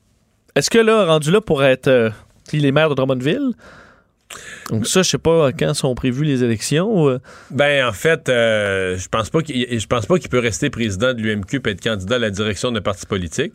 Est-ce 0.55 0.71
que 0.71 0.79
là, 0.79 1.05
rendu 1.05 1.31
là 1.31 1.41
pour 1.41 1.65
être. 1.65 2.13
il 2.53 2.65
est 2.65 2.73
maire 2.73 2.89
de 2.91 2.95
Drummondville? 2.95 3.53
Donc 4.71 4.87
ça, 4.87 5.03
je 5.03 5.11
sais 5.11 5.19
pas 5.19 5.51
quand 5.53 5.75
sont 5.75 5.95
prévues 5.95 6.25
les 6.25 6.43
élections. 6.45 7.09
euh? 7.09 7.19
Ben 7.51 7.87
en 7.87 7.93
fait, 7.93 8.29
euh, 8.29 8.97
je 8.99 9.09
pense 9.09 9.31
pas 9.31 9.43
qu'il 9.43 9.79
je 9.81 9.87
pense 9.87 10.07
pas 10.07 10.19
qu'il 10.19 10.31
peut 10.31 10.39
rester 10.39 10.71
président 10.71 11.13
de 11.15 11.21
l'UMQ 11.21 11.61
et 11.65 11.71
être 11.71 11.83
candidat 11.83 12.17
à 12.17 12.19
la 12.19 12.31
direction 12.31 12.71
d'un 12.73 12.81
parti 12.81 13.07
politique. 13.07 13.55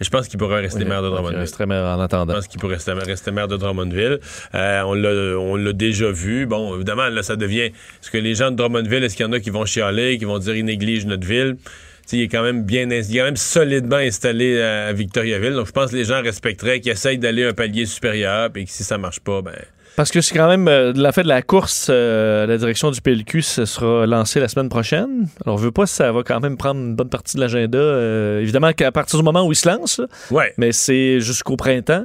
Mais 0.00 0.04
je 0.04 0.10
pense 0.10 0.28
qu'il 0.28 0.38
pourrait 0.38 0.60
rester 0.60 0.84
maire 0.84 1.02
de 1.02 1.08
il 1.08 1.10
Drummondville. 1.10 1.40
resterait 1.40 1.66
maire 1.66 1.84
en 1.84 1.98
Je 1.98 2.02
attendant. 2.04 2.34
pense 2.34 2.46
qu'il 2.46 2.60
pourrait 2.60 2.74
rester, 2.74 2.92
rester 2.92 3.32
maire 3.32 3.48
de 3.48 3.56
Drummondville. 3.56 4.20
Euh, 4.54 4.82
on 4.82 5.56
l'a 5.56 5.72
déjà 5.72 6.12
vu. 6.12 6.46
Bon, 6.46 6.76
évidemment, 6.76 7.08
là, 7.08 7.24
ça 7.24 7.34
devient. 7.34 7.62
Est-ce 7.62 8.10
que 8.12 8.18
les 8.18 8.36
gens 8.36 8.52
de 8.52 8.56
Drummondville, 8.56 9.02
est-ce 9.02 9.16
qu'il 9.16 9.26
y 9.26 9.28
en 9.28 9.32
a 9.32 9.40
qui 9.40 9.50
vont 9.50 9.64
chialer, 9.64 10.16
qui 10.18 10.24
vont 10.24 10.38
dire 10.38 10.54
ils 10.54 10.64
négligent 10.64 11.06
notre 11.06 11.26
ville? 11.26 11.56
Il 12.12 12.22
est 12.22 12.28
quand 12.28 12.42
même 12.44 12.62
bien, 12.64 12.88
il 12.88 12.92
est 12.92 13.18
quand 13.18 13.24
même 13.24 13.36
solidement 13.36 13.96
installé 13.96 14.62
à 14.62 14.92
Victoriaville. 14.92 15.54
Donc, 15.54 15.66
je 15.66 15.72
pense 15.72 15.90
que 15.90 15.96
les 15.96 16.04
gens 16.04 16.22
respecteraient 16.22 16.78
qu'ils 16.80 16.92
essayent 16.92 17.18
d'aller 17.18 17.44
un 17.44 17.52
palier 17.52 17.84
supérieur, 17.84 18.50
puis 18.52 18.66
que 18.66 18.70
si 18.70 18.84
ça 18.84 18.98
marche 18.98 19.18
pas, 19.20 19.42
ben. 19.42 19.52
Parce 19.98 20.12
que 20.12 20.20
c'est 20.20 20.32
quand 20.36 20.46
même. 20.46 20.68
euh, 20.68 20.92
la 20.94 21.10
fait 21.10 21.24
de 21.24 21.28
la 21.28 21.42
course 21.42 21.88
euh, 21.90 22.44
à 22.44 22.46
la 22.46 22.56
direction 22.56 22.92
du 22.92 23.00
PLQ, 23.00 23.42
ce 23.42 23.64
sera 23.64 24.06
lancé 24.06 24.38
la 24.38 24.46
semaine 24.46 24.68
prochaine. 24.68 25.26
Alors, 25.44 25.56
on 25.56 25.58
veut 25.58 25.72
pas 25.72 25.86
si 25.86 25.94
ça 25.96 26.12
va 26.12 26.22
quand 26.22 26.38
même 26.38 26.56
prendre 26.56 26.78
une 26.80 26.94
bonne 26.94 27.08
partie 27.08 27.34
de 27.36 27.40
l'agenda. 27.40 27.78
euh, 27.78 28.40
évidemment 28.40 28.72
qu'à 28.72 28.92
partir 28.92 29.18
du 29.18 29.24
moment 29.24 29.44
où 29.44 29.50
il 29.50 29.56
se 29.56 29.68
lance, 29.68 29.98
là, 29.98 30.06
Ouais. 30.30 30.54
mais 30.56 30.70
c'est 30.70 31.18
jusqu'au 31.18 31.56
printemps. 31.56 32.04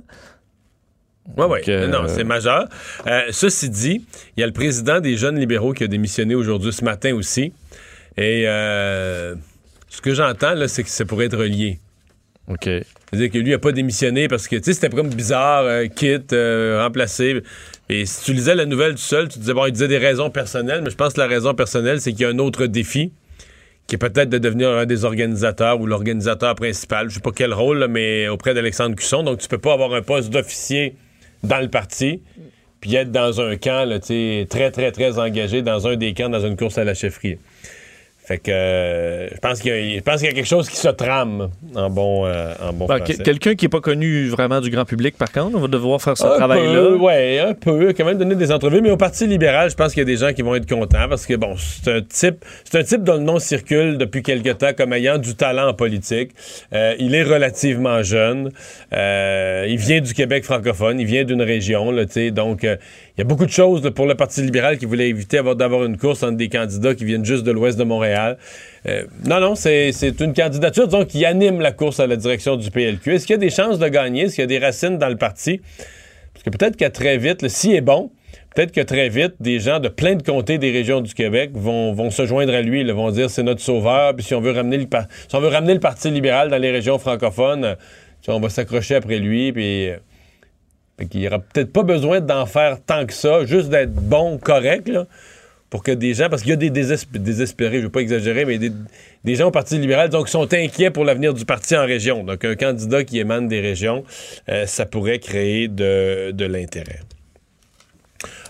Oui, 1.37 1.45
oui. 1.47 1.59
Euh, 1.67 1.85
Non, 1.85 2.07
c'est 2.07 2.23
majeur. 2.23 2.67
Euh, 3.05 3.21
ceci 3.29 3.69
dit, 3.69 4.03
il 4.35 4.41
y 4.41 4.43
a 4.43 4.47
le 4.47 4.53
président 4.53 4.99
des 4.99 5.15
jeunes 5.15 5.39
libéraux 5.39 5.73
qui 5.73 5.83
a 5.83 5.87
démissionné 5.87 6.33
aujourd'hui, 6.33 6.73
ce 6.73 6.83
matin 6.83 7.13
aussi. 7.13 7.53
Et 8.17 8.45
euh, 8.47 9.35
ce 9.87 10.01
que 10.01 10.15
j'entends, 10.15 10.55
là, 10.55 10.67
c'est 10.67 10.81
que 10.81 10.89
ça 10.89 11.05
pourrait 11.05 11.25
être 11.27 11.37
relié. 11.37 11.79
OK. 12.49 12.65
C'est-à-dire 12.65 13.31
que 13.31 13.37
lui 13.37 13.51
n'a 13.51 13.59
pas 13.59 13.71
démissionné 13.71 14.27
parce 14.27 14.47
que, 14.49 14.55
tu 14.57 14.63
sais, 14.63 14.73
c'était 14.73 14.89
comme 14.89 15.07
bizarre, 15.09 15.63
euh, 15.63 15.85
quitte, 15.85 16.33
euh, 16.33 16.81
remplacé. 16.83 17.41
Et 17.89 18.05
si 18.05 18.23
tu 18.25 18.33
lisais 18.33 18.55
la 18.55 18.65
nouvelle 18.65 18.93
tout 18.93 18.97
seul, 18.99 19.27
tu 19.27 19.39
disais, 19.39 19.53
bon, 19.53 19.65
il 19.65 19.71
disait 19.71 19.87
des 19.87 19.97
raisons 19.97 20.29
personnelles, 20.29 20.81
mais 20.83 20.89
je 20.89 20.95
pense 20.95 21.13
que 21.13 21.19
la 21.19 21.27
raison 21.27 21.53
personnelle, 21.53 21.99
c'est 21.99 22.11
qu'il 22.11 22.21
y 22.21 22.25
a 22.25 22.29
un 22.29 22.39
autre 22.39 22.65
défi, 22.65 23.11
qui 23.87 23.95
est 23.95 23.97
peut-être 23.97 24.29
de 24.29 24.37
devenir 24.37 24.69
un 24.69 24.85
des 24.85 25.03
organisateurs 25.03 25.79
ou 25.81 25.85
l'organisateur 25.85 26.55
principal. 26.55 27.09
Je 27.09 27.15
sais 27.15 27.19
pas 27.19 27.31
quel 27.35 27.53
rôle, 27.53 27.87
mais 27.89 28.29
auprès 28.29 28.53
d'Alexandre 28.53 28.95
Cusson. 28.95 29.23
Donc, 29.23 29.39
tu 29.39 29.47
peux 29.49 29.57
pas 29.57 29.73
avoir 29.73 29.93
un 29.93 30.01
poste 30.01 30.29
d'officier 30.29 30.95
dans 31.43 31.59
le 31.59 31.67
parti, 31.67 32.21
puis 32.79 32.95
être 32.95 33.11
dans 33.11 33.41
un 33.41 33.57
camp, 33.57 33.87
là, 33.87 33.99
très, 33.99 34.71
très, 34.71 34.91
très 34.91 35.19
engagé 35.19 35.61
dans 35.61 35.85
un 35.87 35.97
des 35.97 36.13
camps, 36.13 36.29
dans 36.29 36.45
une 36.45 36.55
course 36.55 36.77
à 36.77 36.85
la 36.85 36.93
chefferie. 36.93 37.37
Fait 38.25 38.37
que 38.37 38.51
euh, 38.51 39.29
je 39.33 39.39
pense 39.39 39.59
qu'il 39.59 39.73
y, 39.73 40.01
qu'il 40.01 40.25
y 40.25 40.27
a 40.27 40.31
quelque 40.31 40.47
chose 40.47 40.69
qui 40.69 40.77
se 40.77 40.87
trame 40.87 41.49
en 41.75 41.89
bon, 41.89 42.25
euh, 42.25 42.53
en 42.61 42.71
bon 42.71 42.85
Ben, 42.85 43.01
Quelqu'un 43.01 43.55
qui 43.55 43.65
n'est 43.65 43.69
pas 43.69 43.81
connu 43.81 44.29
vraiment 44.29 44.61
du 44.61 44.69
grand 44.69 44.85
public, 44.85 45.17
par 45.17 45.29
contre, 45.29 45.57
on 45.57 45.59
va 45.59 45.67
devoir 45.67 46.01
faire 46.01 46.17
ce 46.17 46.23
travail-là. 46.23 46.91
ouais, 46.91 47.39
un 47.39 47.53
peu. 47.53 47.91
Quand 47.91 48.05
même 48.05 48.17
donner 48.17 48.35
des 48.35 48.53
entrevues. 48.53 48.79
Mais 48.81 48.91
au 48.91 48.97
Parti 48.97 49.27
libéral, 49.27 49.69
je 49.69 49.75
pense 49.75 49.93
qu'il 49.93 49.99
y 49.99 50.03
a 50.03 50.05
des 50.05 50.15
gens 50.15 50.31
qui 50.31 50.41
vont 50.41 50.55
être 50.55 50.69
contents 50.69 51.09
parce 51.09 51.25
que, 51.25 51.33
bon, 51.33 51.55
c'est 51.57 51.91
un 51.91 52.01
type, 52.01 52.45
c'est 52.63 52.79
un 52.79 52.83
type 52.83 53.03
dont 53.03 53.15
le 53.15 53.23
nom 53.23 53.39
circule 53.39 53.97
depuis 53.97 54.23
quelque 54.23 54.51
temps 54.51 54.71
comme 54.77 54.93
ayant 54.93 55.17
du 55.17 55.35
talent 55.35 55.67
en 55.67 55.73
politique. 55.73 56.31
Euh, 56.71 56.95
il 56.99 57.15
est 57.15 57.23
relativement 57.23 58.03
jeune. 58.03 58.51
Euh, 58.93 59.65
il 59.67 59.77
vient 59.77 59.99
du 59.99 60.13
Québec 60.13 60.45
francophone. 60.45 60.97
Il 60.97 61.07
vient 61.07 61.25
d'une 61.25 61.41
région, 61.41 61.91
là, 61.91 62.05
tu 62.05 62.13
sais. 62.13 62.31
Donc, 62.31 62.65
il 63.15 63.19
y 63.19 63.21
a 63.21 63.25
beaucoup 63.25 63.45
de 63.45 63.51
choses 63.51 63.87
pour 63.93 64.07
le 64.07 64.15
Parti 64.15 64.41
libéral 64.41 64.79
qui 64.79 64.85
voulait 64.85 65.07
éviter 65.09 65.37
avoir- 65.37 65.55
d'avoir 65.55 65.85
une 65.85 65.97
course 65.97 66.23
entre 66.23 66.37
des 66.37 66.49
candidats 66.49 66.95
qui 66.95 67.05
viennent 67.05 67.25
juste 67.25 67.43
de 67.43 67.51
l'ouest 67.51 67.77
de 67.77 67.83
Montréal. 67.83 68.37
Euh, 68.87 69.05
non, 69.25 69.39
non, 69.39 69.53
c'est 69.55 69.91
une 70.19 70.33
candidature, 70.33 70.87
disons, 70.87 71.05
qui 71.05 71.23
anime 71.23 71.61
la 71.61 71.71
course 71.71 71.99
à 71.99 72.07
la 72.07 72.15
direction 72.15 72.55
du 72.55 72.71
PLQ. 72.71 73.13
Est-ce 73.13 73.27
qu'il 73.27 73.35
y 73.35 73.37
a 73.37 73.39
des 73.39 73.51
chances 73.51 73.77
de 73.77 73.87
gagner? 73.87 74.23
Est-ce 74.23 74.35
qu'il 74.35 74.41
y 74.41 74.45
a 74.45 74.47
des 74.47 74.57
racines 74.57 74.97
dans 74.97 75.09
le 75.09 75.15
parti? 75.15 75.61
Parce 76.33 76.43
que 76.43 76.49
peut-être 76.49 76.75
qu'à 76.75 76.89
très 76.89 77.17
vite, 77.17 77.43
là, 77.43 77.49
s'il 77.49 77.75
est 77.75 77.81
bon, 77.81 78.09
peut-être 78.55 78.71
que 78.71 78.81
très 78.81 79.09
vite, 79.09 79.33
des 79.39 79.59
gens 79.59 79.79
de 79.79 79.89
plein 79.89 80.15
de 80.15 80.23
comtés 80.23 80.57
des 80.57 80.71
régions 80.71 81.01
du 81.01 81.13
Québec 81.13 81.51
vont, 81.53 82.09
se 82.09 82.25
joindre 82.25 82.55
à 82.55 82.61
lui, 82.61 82.81
ils 82.81 82.91
vont 82.91 83.11
dire 83.11 83.29
c'est 83.29 83.43
notre 83.43 83.61
sauveur, 83.61 84.15
puis 84.15 84.25
si 84.25 84.33
on 84.33 84.41
veut 84.41 84.51
ramener 84.51 84.77
le, 84.77 84.87
si 85.27 85.35
on 85.35 85.39
veut 85.39 85.49
ramener 85.49 85.75
le 85.75 85.79
Parti 85.79 86.09
libéral 86.09 86.49
dans 86.49 86.57
les 86.57 86.71
régions 86.71 86.97
francophones, 86.97 87.63
euh, 87.63 87.75
on 88.27 88.39
va 88.39 88.49
s'accrocher 88.49 88.95
après 88.95 89.19
lui, 89.19 89.51
puis 89.53 89.89
euh, 89.89 89.97
fait 90.97 91.05
qu'il 91.07 91.21
n'y 91.21 91.27
aura 91.27 91.39
peut-être 91.39 91.71
pas 91.71 91.83
besoin 91.83 92.21
d'en 92.21 92.45
faire 92.45 92.77
tant 92.85 93.05
que 93.05 93.13
ça, 93.13 93.45
juste 93.45 93.69
d'être 93.69 93.93
bon, 93.93 94.37
correct, 94.37 94.91
pour 95.69 95.81
que 95.81 95.91
des 95.91 96.13
gens, 96.13 96.29
parce 96.29 96.43
qu'il 96.43 96.51
y 96.51 96.53
a 96.53 96.57
des 96.57 96.69
désesp- 96.69 97.17
désespérés, 97.17 97.75
je 97.75 97.79
ne 97.79 97.85
veux 97.85 97.91
pas 97.91 98.01
exagérer, 98.01 98.45
mais 98.45 98.59
des, 98.59 99.35
gens 99.35 99.47
au 99.47 99.51
Parti 99.51 99.79
libéral 99.79 100.09
donc, 100.09 100.29
sont 100.29 100.53
inquiets 100.53 100.91
pour 100.91 101.03
l'avenir 101.03 101.33
du 101.33 101.45
parti 101.45 101.75
en 101.75 101.85
région. 101.85 102.23
Donc, 102.23 102.45
un 102.45 102.55
candidat 102.55 103.03
qui 103.03 103.19
émane 103.19 103.47
des 103.47 103.59
régions, 103.59 104.03
euh, 104.49 104.67
ça 104.67 104.85
pourrait 104.85 105.19
créer 105.19 105.67
de 105.67 106.45
l'intérêt. 106.45 106.99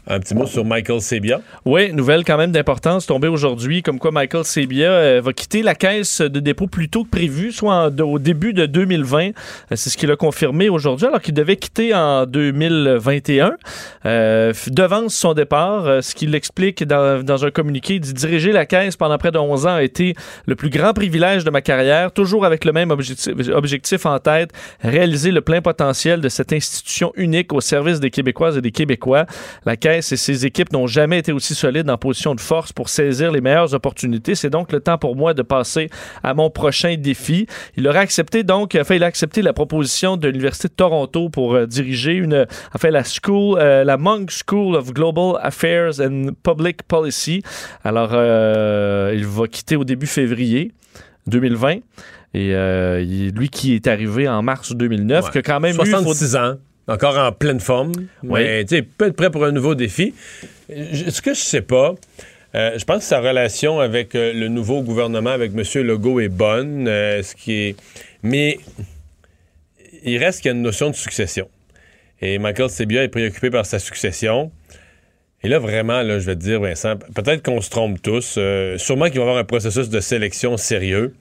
Un 0.05 0.19
petit 0.19 0.35
mot 0.35 0.45
sur 0.45 0.65
Michael 0.65 0.99
Sebia. 0.99 1.39
Oui, 1.63 1.93
nouvelle 1.93 2.25
quand 2.25 2.37
même 2.37 2.51
d'importance 2.51 3.05
tombée 3.05 3.29
aujourd'hui, 3.29 3.81
comme 3.81 3.99
quoi 3.99 4.11
Michael 4.11 4.43
Sebia 4.43 4.91
euh, 4.91 5.21
va 5.23 5.31
quitter 5.31 5.63
la 5.63 5.75
caisse 5.75 6.19
de 6.19 6.41
dépôt 6.41 6.67
plus 6.67 6.89
tôt 6.89 7.05
que 7.05 7.09
prévu, 7.09 7.53
soit 7.53 7.87
au 8.01 8.19
début 8.19 8.51
de 8.51 8.65
2020. 8.65 9.27
Euh, 9.27 9.31
C'est 9.71 9.89
ce 9.89 9.95
qu'il 9.95 10.11
a 10.11 10.17
confirmé 10.17 10.67
aujourd'hui, 10.67 11.07
alors 11.07 11.21
qu'il 11.21 11.33
devait 11.33 11.55
quitter 11.55 11.93
en 11.93 12.25
2021. 12.25 13.53
Euh, 14.05 14.51
devance 14.67 15.15
son 15.15 15.33
départ, 15.33 15.87
euh, 15.87 16.01
ce 16.01 16.13
qu'il 16.15 16.35
explique 16.35 16.83
dans, 16.83 17.45
un 17.45 17.51
communiqué, 17.51 17.99
dit 17.99 18.13
diriger 18.13 18.51
la 18.51 18.65
caisse 18.65 18.97
pendant 18.97 19.17
près 19.17 19.31
de 19.31 19.37
11 19.37 19.67
ans 19.67 19.75
a 19.75 19.83
été 19.83 20.15
le 20.45 20.55
plus 20.55 20.69
grand 20.69 20.93
privilège 20.93 21.45
de 21.45 21.49
ma 21.49 21.61
carrière, 21.61 22.11
toujours 22.11 22.45
avec 22.45 22.65
le 22.65 22.73
même 22.73 22.91
objectif, 22.91 23.33
objectif 23.53 24.05
en 24.05 24.19
tête, 24.19 24.51
réaliser 24.81 25.31
le 25.31 25.39
plein 25.39 25.61
potentiel 25.61 26.19
de 26.19 26.27
cette 26.27 26.51
institution 26.51 27.13
unique 27.15 27.53
au 27.53 27.61
service 27.61 28.01
des 28.01 28.09
Québécoises 28.09 28.57
et 28.57 28.61
des 28.61 28.71
Québécois. 28.71 29.25
La 29.65 29.77
caisse 29.77 29.92
et 29.97 30.17
ses 30.17 30.45
équipes 30.45 30.71
n'ont 30.73 30.87
jamais 30.87 31.19
été 31.19 31.31
aussi 31.31 31.55
solides 31.55 31.89
en 31.89 31.97
position 31.97 32.35
de 32.35 32.39
force 32.41 32.71
pour 32.73 32.89
saisir 32.89 33.31
les 33.31 33.41
meilleures 33.41 33.73
opportunités. 33.73 34.35
C'est 34.35 34.49
donc 34.49 34.71
le 34.71 34.79
temps 34.79 34.97
pour 34.97 35.15
moi 35.15 35.33
de 35.33 35.41
passer 35.41 35.89
à 36.23 36.33
mon 36.33 36.49
prochain 36.49 36.95
défi. 36.97 37.47
Il 37.77 37.87
aurait 37.87 37.99
accepté 37.99 38.43
donc, 38.43 38.77
enfin, 38.79 38.95
il 38.95 39.03
a 39.03 39.07
accepté 39.07 39.41
la 39.41 39.53
proposition 39.53 40.17
de 40.17 40.27
l'Université 40.27 40.67
de 40.67 40.73
Toronto 40.73 41.29
pour 41.29 41.53
euh, 41.55 41.65
diriger 41.65 42.13
une, 42.13 42.45
enfin, 42.73 42.89
la 42.89 43.03
school, 43.03 43.57
euh, 43.59 43.83
la 43.83 43.97
Monk 43.97 44.31
School 44.31 44.75
of 44.75 44.93
Global 44.93 45.39
Affairs 45.41 45.99
and 46.01 46.29
Public 46.43 46.83
Policy. 46.83 47.43
Alors, 47.83 48.09
euh, 48.13 49.13
il 49.15 49.25
va 49.25 49.47
quitter 49.47 49.75
au 49.75 49.83
début 49.83 50.07
février 50.07 50.71
2020. 51.27 51.77
Et 52.35 52.55
euh, 52.55 52.99
lui 53.35 53.49
qui 53.49 53.75
est 53.75 53.85
arrivé 53.87 54.27
en 54.27 54.41
mars 54.41 54.71
2009, 54.75 55.25
Ouais. 55.25 55.31
qui 55.31 55.37
a 55.37 55.41
quand 55.43 55.59
même 55.59 55.73
eu... 55.75 55.77
faut- 55.77 55.85
66 55.85 56.35
ans, 56.35 56.55
encore 56.87 57.17
en 57.17 57.31
pleine 57.31 57.59
forme, 57.59 57.91
mais 58.23 58.65
tu 58.65 58.75
sais, 58.77 58.81
peut 58.81 59.07
être 59.07 59.15
prêt 59.15 59.29
pour 59.29 59.45
un 59.45 59.51
nouveau 59.51 59.75
défi. 59.75 60.13
Je- 60.69 61.09
ce 61.09 61.21
que 61.21 61.33
je 61.33 61.39
sais 61.39 61.61
pas, 61.61 61.95
euh, 62.55 62.77
je 62.77 62.83
pense 62.85 62.99
que 62.99 63.03
sa 63.05 63.19
relation 63.19 63.79
avec 63.79 64.15
euh, 64.15 64.33
le 64.33 64.47
nouveau 64.47 64.81
gouvernement, 64.81 65.29
avec 65.31 65.51
M. 65.55 65.63
Legault, 65.83 66.19
est 66.19 66.29
bonne, 66.29 66.87
euh, 66.87 67.23
ce 67.23 67.35
qui 67.35 67.53
est... 67.53 67.75
mais 68.21 68.59
il 70.03 70.17
reste 70.17 70.41
qu'il 70.41 70.49
y 70.49 70.53
a 70.53 70.55
une 70.57 70.61
notion 70.61 70.89
de 70.89 70.95
succession. 70.95 71.47
Et 72.21 72.37
Michael 72.37 72.69
Sebia 72.69 73.03
est 73.03 73.07
préoccupé 73.09 73.49
par 73.49 73.65
sa 73.65 73.79
succession. 73.79 74.51
Et 75.43 75.49
là, 75.49 75.59
vraiment, 75.59 76.01
là, 76.03 76.19
je 76.19 76.25
vais 76.25 76.35
te 76.35 76.41
dire, 76.41 76.61
Vincent, 76.61 76.95
peut-être 77.15 77.43
qu'on 77.43 77.59
se 77.61 77.69
trompe 77.69 78.01
tous. 78.01 78.37
sûrement 78.77 79.05
qu'il 79.05 79.15
va 79.15 79.25
y 79.25 79.27
avoir 79.27 79.37
un 79.37 79.43
processus 79.43 79.89
de 79.89 79.99
sélection 79.99 80.55
sérieux. 80.57 81.13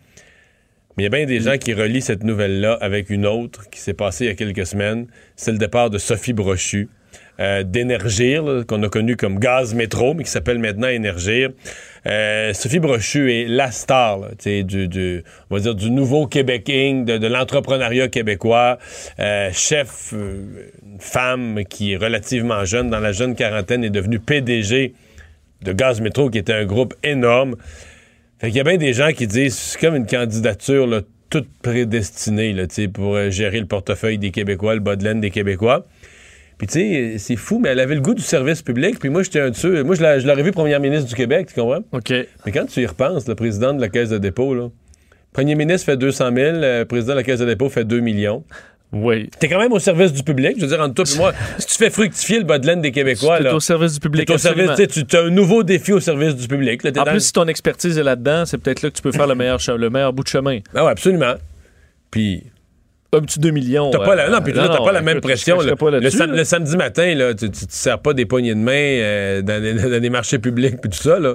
Mais 0.97 1.03
il 1.03 1.05
y 1.05 1.07
a 1.07 1.11
bien 1.11 1.27
des 1.27 1.41
gens 1.41 1.57
qui 1.57 1.73
relient 1.73 2.03
cette 2.03 2.23
nouvelle-là 2.23 2.77
avec 2.81 3.09
une 3.11 3.27
autre 3.27 3.71
qui 3.71 3.81
s'est 3.81 3.95
passée 3.95 4.25
il 4.25 4.29
y 4.29 4.31
a 4.31 4.35
quelques 4.35 4.67
semaines. 4.67 5.07
C'est 5.37 5.53
le 5.53 5.59
départ 5.59 5.89
de 5.89 5.99
Sophie 5.99 6.35
Brochu, 6.35 6.89
euh, 7.41 7.63
d'Énergir, 7.63 8.65
qu'on 8.69 8.83
a 8.83 8.89
connu 8.89 9.17
comme 9.17 9.39
Gaz 9.39 9.75
Métro, 9.75 10.13
mais 10.13 10.25
qui 10.25 10.31
s'appelle 10.31 10.59
maintenant 10.59 10.89
Énergir. 10.89 11.51
Euh, 12.07 12.53
Sophie 12.53 12.79
Brochu 12.79 13.33
est 13.33 13.47
la 13.47 13.71
star 13.71 14.19
là, 14.19 14.29
tu 14.31 14.37
sais, 14.41 14.63
du, 14.65 14.89
du, 14.89 15.23
on 15.49 15.55
va 15.55 15.61
dire, 15.61 15.75
du 15.75 15.91
nouveau 15.91 16.27
Québec 16.27 16.69
Inc., 16.69 17.07
de, 17.07 17.17
de 17.17 17.27
l'entrepreneuriat 17.27 18.09
québécois. 18.09 18.79
Euh, 19.19 19.51
chef, 19.53 20.13
euh, 20.13 20.71
une 20.85 21.01
femme 21.01 21.63
qui 21.69 21.93
est 21.93 21.97
relativement 21.97 22.65
jeune, 22.65 22.91
dans 22.91 23.01
la 23.01 23.13
jeune 23.13 23.35
quarantaine, 23.35 23.83
est 23.83 23.91
devenue 23.91 24.19
PDG 24.19 24.93
de 25.63 25.73
Gaz 25.73 26.01
Métro, 26.01 26.29
qui 26.29 26.39
était 26.39 26.53
un 26.53 26.67
groupe 26.67 26.95
énorme. 27.03 27.57
Fait 28.43 28.49
qu'il 28.49 28.57
y 28.57 28.61
a 28.61 28.65
bien 28.65 28.77
des 28.77 28.93
gens 28.93 29.13
qui 29.13 29.29
disent 29.29 29.55
c'est 29.55 29.81
comme 29.81 29.95
une 29.95 30.07
candidature 30.07 30.89
là, 30.89 31.03
toute 31.31 31.49
prédestinée 31.63 32.53
là, 32.53 32.65
pour 32.93 33.15
euh, 33.15 33.31
gérer 33.31 33.61
le 33.61 33.67
portefeuille 33.67 34.19
des 34.19 34.33
Québécois, 34.33 34.75
le 34.75 34.81
bas 34.81 34.97
de 34.97 35.05
laine 35.05 35.21
des 35.21 35.31
Québécois. 35.31 35.87
Puis 36.59 36.67
tu 36.67 36.73
sais, 36.73 37.15
c'est 37.19 37.37
fou, 37.37 37.61
mais 37.61 37.69
elle 37.69 37.79
avait 37.79 37.95
le 37.95 38.01
goût 38.01 38.15
du 38.15 38.23
service 38.23 38.61
public. 38.61 38.99
Puis 38.99 39.11
moi, 39.11 39.23
j'étais 39.23 39.39
un 39.39 39.51
de 39.51 39.55
ceux. 39.55 39.85
Moi, 39.85 39.95
je 39.95 40.03
l'a- 40.03 40.19
je 40.19 40.27
l'aurais 40.27 40.43
vu 40.43 40.51
première 40.51 40.81
ministre 40.81 41.09
du 41.09 41.15
Québec, 41.15 41.51
tu 41.55 41.61
comprends? 41.61 41.85
OK. 41.93 42.13
Mais 42.45 42.51
quand 42.51 42.67
tu 42.67 42.81
y 42.81 42.87
repenses, 42.87 43.29
le 43.29 43.37
président 43.37 43.75
de 43.75 43.81
la 43.81 43.89
Caisse 43.89 44.11
de 44.11 44.19
dépôt, 44.19 44.55
là, 44.57 44.71
premier 45.33 45.55
ministre 45.55 45.87
fait 45.87 45.97
200 45.97 46.31
000, 46.35 46.57
le 46.61 46.83
président 46.83 47.13
de 47.13 47.19
la 47.19 47.23
Caisse 47.23 47.39
de 47.39 47.47
dépôt 47.47 47.69
fait 47.69 47.85
2 47.85 48.01
millions. 48.01 48.43
Oui. 48.93 49.31
T'es 49.41 49.49
quand 49.49 49.59
même 49.59 49.73
au 49.73 49.79
service 49.79 50.13
du 50.13 50.23
public. 50.23 50.55
Je 50.59 50.63
veux 50.63 50.69
dire, 50.69 50.81
entre 50.81 50.95
toi 50.95 51.05
et 51.11 51.17
moi, 51.17 51.33
si 51.59 51.67
tu 51.67 51.75
fais 51.77 51.89
fructifier 51.89 52.39
le 52.39 52.45
bas 52.45 52.59
de 52.59 52.67
laine 52.67 52.83
des 52.83 52.93
Québécois, 52.93 53.41
là, 53.41 53.55
au 53.55 53.61
service 53.61 53.95
du 53.95 54.01
public. 54.01 54.27
t'es 54.27 54.35
au 54.35 54.39
service, 54.39 54.71
tu 55.09 55.17
as 55.17 55.21
un 55.23 55.31
nouveau 55.31 55.63
défi 55.63 55.93
au 55.93 56.01
service 56.01 56.37
du 56.37 56.47
public. 56.47 56.83
là. 56.85 56.93
T'es 56.93 57.01
En 57.01 57.05
plus, 57.05 57.15
le- 57.15 57.21
si 57.21 57.33
ton 57.33 57.47
expertise 57.49 57.97
est 57.97 58.03
là-dedans, 58.03 58.45
c'est 58.45 58.59
peut-être 58.59 58.83
là 58.83 58.91
que 58.91 58.97
tu 58.97 59.03
peux 59.03 59.13
faire 59.13 59.27
le 59.27 59.35
meilleur, 59.35 59.59
le 59.79 59.89
meilleur 59.91 60.13
bout 60.13 60.23
de 60.25 60.29
chemin. 60.29 60.59
Ah 60.75 60.85
ouais, 60.85 60.91
absolument. 60.91 61.35
Puis 62.11 62.43
Un 63.15 63.21
petit 63.21 63.41
2 63.41 63.51
millions. 63.51 63.91
T'as 63.91 63.99
pas 64.05 64.15
la, 64.15 64.27
euh, 64.27 64.31
non, 64.31 64.41
puis 64.43 64.53
là, 64.53 64.69
t'as 64.69 64.79
pas 64.85 64.93
la 64.93 65.03
même 65.03 65.21
pression. 65.21 65.57
pas 65.59 65.91
Le, 65.91 65.99
là-dessus, 65.99 66.17
sam- 66.19 66.31
là. 66.31 66.37
le 66.37 66.45
samedi 66.45 66.77
matin, 66.77 67.15
là, 67.15 67.35
tu, 67.35 67.51
te 67.51 67.57
sers 67.69 67.99
pas 67.99 68.13
des 68.15 68.25
poignées 68.27 68.55
de 68.55 68.61
main 68.61 68.73
euh, 68.73 69.43
dans, 69.43 69.61
des, 69.63 69.75
dans 69.91 70.01
des 70.01 70.11
marchés 70.11 70.39
publics 70.39 70.81
puis 70.81 70.91
tout 70.91 70.99
ça. 71.03 71.19
Là. 71.19 71.35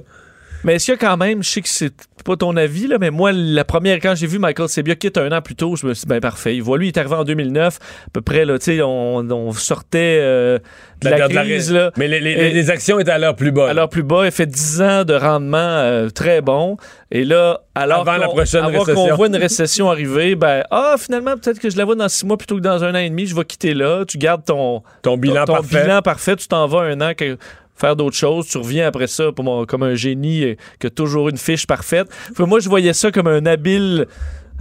Mais 0.67 0.75
est-ce 0.75 0.85
qu'il 0.85 0.93
y 0.93 0.97
a 0.97 0.99
quand 0.99 1.17
même, 1.17 1.41
je 1.41 1.49
sais 1.49 1.61
que 1.61 1.69
c'est 1.69 1.93
pas 2.25 2.35
ton 2.35 2.57
avis, 2.57 2.87
là, 2.87 2.97
mais 2.99 3.09
moi, 3.09 3.31
la 3.31 3.63
première, 3.63 3.99
quand 4.01 4.13
j'ai 4.15 4.27
vu 4.27 4.37
Michael 4.37 4.67
Sebia 4.67 4.95
quitter 4.95 5.21
un 5.21 5.31
an 5.31 5.41
plus 5.41 5.55
tôt, 5.55 5.77
je 5.77 5.87
me 5.87 5.93
suis 5.93 6.01
dit, 6.01 6.07
ben 6.09 6.19
parfait. 6.19 6.55
Il 6.57 6.61
voit, 6.61 6.77
lui, 6.77 6.87
il 6.87 6.89
est 6.89 6.97
arrivé 6.97 7.15
en 7.15 7.23
2009, 7.23 7.79
à 8.07 8.09
peu 8.11 8.19
près, 8.21 8.43
là, 8.43 8.59
tu 8.59 8.65
sais, 8.65 8.81
on, 8.81 9.17
on 9.19 9.51
sortait 9.53 10.19
euh, 10.19 10.59
de, 11.01 11.09
la 11.09 11.27
de 11.29 11.33
la- 11.33 11.43
crise, 11.43 11.71
là. 11.71 11.91
Mais 11.97 12.09
les, 12.09 12.19
les- 12.19 12.31
Et- 12.31 12.51
les 12.51 12.69
actions 12.69 12.99
étaient 12.99 13.11
à 13.11 13.17
l'heure 13.17 13.35
plus 13.37 13.51
bas. 13.53 13.69
Alors 13.69 13.87
plus 13.87 14.03
bas, 14.03 14.25
il 14.25 14.31
fait 14.31 14.45
10 14.45 14.81
ans 14.81 15.03
de 15.05 15.13
rendement 15.13 15.57
euh, 15.57 16.09
très 16.09 16.41
bon. 16.41 16.75
Et 17.11 17.23
là, 17.23 17.61
alors 17.73 18.01
Avant 18.01 18.17
la 18.17 18.27
qu'on- 18.27 19.15
voit 19.15 19.27
une 19.27 19.35
récession 19.37 19.89
arriver, 19.89 20.35
ben 20.35 20.63
ah 20.69 20.95
finalement 20.99 21.35
peut-être 21.37 21.59
que 21.59 21.69
je 21.69 21.77
la 21.77 21.85
vois 21.85 21.95
dans 21.95 22.09
6 22.09 22.25
mois 22.25 22.37
plutôt 22.37 22.55
que 22.57 22.61
dans 22.61 22.83
un 22.83 22.93
an 22.93 22.97
et 22.97 23.09
demi. 23.09 23.25
Je 23.25 23.33
vais 23.35 23.45
quitter 23.45 23.73
là. 23.73 24.03
Tu 24.05 24.17
gardes 24.17 24.43
ton 24.43 24.83
Ton 25.01 25.15
bilan 25.15 25.45
ton 25.45 25.53
parfait. 25.53 25.83
bilan 25.83 26.01
parfait. 26.01 26.35
Tu 26.35 26.47
t'en 26.49 26.67
vas 26.67 26.81
un 26.81 26.99
an 26.99 27.13
que- 27.15 27.37
faire 27.77 27.95
d'autres 27.95 28.15
choses. 28.15 28.47
Tu 28.47 28.57
reviens 28.57 28.87
après 28.87 29.07
ça 29.07 29.31
pour 29.31 29.45
mon- 29.45 29.65
comme 29.65 29.83
un 29.83 29.95
génie 29.95 30.43
euh, 30.43 30.55
qui 30.79 30.87
a 30.87 30.89
toujours 30.89 31.29
une 31.29 31.37
fiche 31.37 31.65
parfaite. 31.67 32.07
Moi 32.39 32.59
je 32.59 32.69
voyais 32.69 32.93
ça 32.93 33.11
comme 33.11 33.27
un 33.27 33.45
habile. 33.45 34.05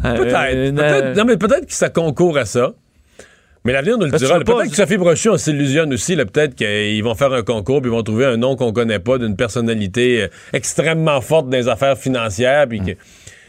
euh, 0.05 0.17
Peut-être. 0.17 0.75
peut-être- 0.75 1.17
non, 1.17 1.25
mais 1.25 1.37
peut-être 1.37 1.67
que 1.67 1.73
ça 1.75 1.89
concourt 1.89 2.37
à 2.39 2.45
ça. 2.45 2.75
Mais 3.65 3.73
l'avenir 3.73 3.99
nous 3.99 4.05
le 4.05 4.11
Parce 4.13 4.23
dira. 4.23 4.39
Peut-être 4.39 4.71
que 4.71 4.77
Sophie 4.77 4.97
Brochu, 4.97 5.29
on 5.29 5.37
s'illusionne 5.39 5.93
aussi. 5.93 6.15
Peut-être 6.15 6.55
qu'ils 6.55 7.03
vont 7.03 7.17
faire 7.17 7.33
un 7.33 7.43
concours 7.43 7.81
puis 7.83 7.91
ils 7.91 7.95
vont 7.95 8.05
trouver 8.05 8.25
un 8.27 8.37
nom 8.37 8.55
qu'on 8.55 8.73
connaît 8.73 9.01
pas 9.01 9.19
d'une 9.19 9.35
personnalité 9.35 10.23
euh, 10.23 10.29
extrêmement 10.53 11.21
forte 11.21 11.49
dans 11.49 11.57
les 11.57 11.67
affaires 11.69 11.99
financières. 11.99 12.69
Puis 12.69 12.79
que... 12.79 12.93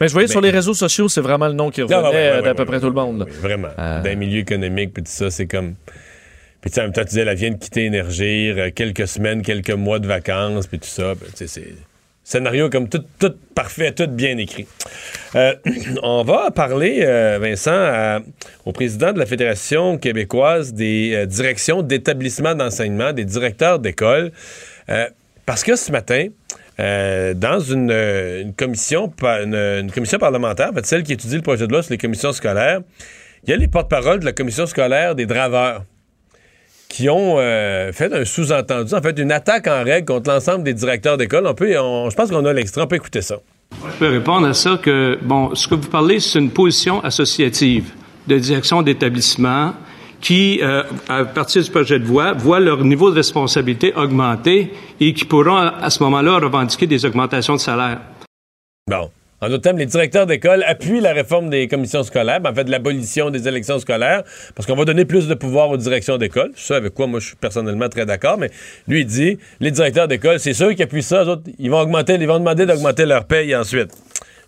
Mais 0.01 0.07
je 0.07 0.13
voyais 0.13 0.25
Mais- 0.27 0.31
sur 0.31 0.41
les 0.41 0.49
réseaux 0.49 0.73
sociaux, 0.73 1.07
c'est 1.07 1.21
vraiment 1.21 1.47
le 1.47 1.53
nom 1.53 1.69
qui 1.69 1.81
Ah, 1.81 1.83
revenait 1.83 1.99
ouais, 2.01 2.11
ouais, 2.13 2.17
euh, 2.29 2.35
ouais, 2.37 2.41
d'à 2.43 2.55
peu 2.55 2.65
près 2.65 2.79
tout 2.79 2.87
le 2.87 2.93
monde. 2.93 3.27
vraiment. 3.41 3.67
Euh. 3.77 4.01
D'un 4.01 4.15
milieu 4.15 4.39
économique, 4.39 4.91
puis 4.93 5.03
tout 5.03 5.11
ça, 5.11 5.29
c'est 5.29 5.45
comme. 5.45 5.75
Puis 6.61 6.71
tu 6.71 6.79
en 6.79 6.83
même 6.83 6.93
temps, 6.93 7.05
tu 7.05 7.19
elle 7.19 7.35
vient 7.35 7.51
de 7.51 7.57
quitter 7.57 7.85
Énergir, 7.85 8.55
euh, 8.57 8.69
quelques 8.73 9.07
semaines, 9.07 9.41
quelques 9.41 9.71
mois 9.71 9.99
de 9.99 10.07
vacances, 10.07 10.67
puis 10.67 10.79
tout 10.79 10.87
ça. 10.87 11.13
Ben, 11.15 11.29
c'est. 11.35 11.75
Scénario 12.23 12.69
comme 12.69 12.89
tout, 12.89 13.05
tout 13.19 13.33
parfait, 13.55 13.93
tout 13.93 14.07
bien 14.07 14.37
écrit. 14.37 14.67
Euh, 15.35 15.55
on 16.03 16.23
va 16.23 16.51
parler, 16.51 16.99
euh, 17.03 17.39
Vincent, 17.41 18.19
au 18.65 18.73
président 18.73 19.13
de 19.13 19.19
la 19.19 19.25
Fédération 19.25 19.97
québécoise 19.97 20.73
des 20.73 21.25
directions 21.25 21.83
d'établissements 21.83 22.53
d'enseignement, 22.53 23.13
des 23.13 23.23
directeurs 23.23 23.79
d'école. 23.79 24.33
Parce 25.45 25.63
que 25.63 25.77
ce 25.77 25.89
matin, 25.89 26.27
dans 26.77 27.59
une, 27.61 28.53
commission, 28.57 29.13
une, 29.23 29.55
une 29.55 29.91
commission 29.91 30.19
parlementaire, 30.19 30.71
en 30.71 30.73
fait, 30.73 30.85
celle 30.85 31.03
qui 31.03 31.13
étudie 31.13 31.37
le 31.37 31.41
projet 31.43 31.65
de 31.65 31.71
loi 31.71 31.81
sur 31.81 31.93
les 31.93 31.97
commissions 31.97 32.33
scolaires, 32.33 32.81
il 33.45 33.51
y 33.51 33.53
a 33.53 33.55
les 33.55 33.69
porte-paroles 33.69 34.19
de 34.19 34.25
la 34.25 34.33
commission 34.33 34.65
scolaire 34.65 35.15
des 35.15 35.25
draveurs 35.25 35.85
qui 36.89 37.09
ont 37.09 37.35
euh, 37.37 37.91
fait 37.91 38.11
un 38.13 38.23
sous-entendu, 38.25 38.93
en 38.93 39.01
fait, 39.01 39.17
une 39.19 39.31
attaque 39.31 39.67
en 39.67 39.83
règle 39.83 40.05
contre 40.05 40.29
l'ensemble 40.31 40.63
des 40.63 40.73
directeurs 40.73 41.17
d'école. 41.17 41.45
On 41.47 41.53
peut, 41.53 41.77
on- 41.79 42.09
je 42.09 42.15
pense 42.15 42.29
qu'on 42.31 42.45
a 42.45 42.53
l'extrait, 42.53 42.81
on 42.81 42.87
peut 42.87 42.95
écouter 42.95 43.21
ça. 43.21 43.37
Je 43.93 43.97
peux 43.99 44.07
répondre 44.09 44.47
à 44.47 44.53
ça 44.53 44.79
que, 44.81 45.17
bon, 45.21 45.53
ce 45.53 45.67
que 45.67 45.75
vous 45.75 45.89
parlez, 45.89 46.19
c'est 46.19 46.39
une 46.39 46.51
position 46.51 47.03
associative 47.03 47.91
de 48.27 48.37
direction 48.39 48.81
d'établissement 48.81 49.73
qui, 50.21 50.59
euh, 50.63 50.83
à 51.09 51.25
partir 51.25 51.61
du 51.61 51.69
projet 51.69 51.99
de 51.99 52.05
loi, 52.07 52.33
voit 52.33 52.59
leur 52.59 52.83
niveau 52.83 53.11
de 53.11 53.15
responsabilité 53.15 53.93
augmenter 53.95 54.71
et 54.99 55.13
qui 55.13 55.25
pourront, 55.25 55.57
à 55.57 55.89
ce 55.89 56.01
moment-là, 56.03 56.39
revendiquer 56.39 56.87
des 56.87 57.05
augmentations 57.05 57.55
de 57.55 57.59
salaire. 57.59 57.99
Bon. 58.89 59.11
En 59.39 59.49
d'autres 59.49 59.61
termes, 59.61 59.77
les 59.77 59.85
directeurs 59.85 60.25
d'école 60.25 60.63
appuient 60.65 60.99
la 60.99 61.13
réforme 61.13 61.51
des 61.51 61.67
commissions 61.67 62.01
scolaires, 62.01 62.41
ben, 62.41 62.49
en 62.49 62.55
fait, 62.55 62.67
l'abolition 62.67 63.29
des 63.29 63.47
élections 63.47 63.77
scolaires, 63.77 64.23
parce 64.55 64.65
qu'on 64.65 64.75
va 64.75 64.83
donner 64.83 65.05
plus 65.05 65.27
de 65.27 65.35
pouvoir 65.35 65.69
aux 65.69 65.77
directions 65.77 66.17
d'école. 66.17 66.49
C'est 66.55 66.73
ça 66.73 66.77
avec 66.77 66.95
quoi 66.95 67.05
moi 67.05 67.19
je 67.19 67.27
suis 67.27 67.35
personnellement 67.35 67.87
très 67.87 68.07
d'accord, 68.07 68.39
mais 68.39 68.49
lui 68.87 69.01
il 69.01 69.05
dit, 69.05 69.37
les 69.59 69.69
directeurs 69.69 70.07
d'école, 70.07 70.39
c'est 70.39 70.53
ceux 70.53 70.73
qui 70.73 70.81
appuient 70.81 71.03
ça, 71.03 71.23
eux 71.23 71.29
autres, 71.29 71.43
ils 71.59 71.69
vont 71.69 71.79
augmenter, 71.79 72.15
ils 72.15 72.27
vont 72.27 72.39
demander 72.39 72.65
d'augmenter 72.65 73.05
leur 73.05 73.25
paye 73.25 73.55
ensuite. 73.55 73.91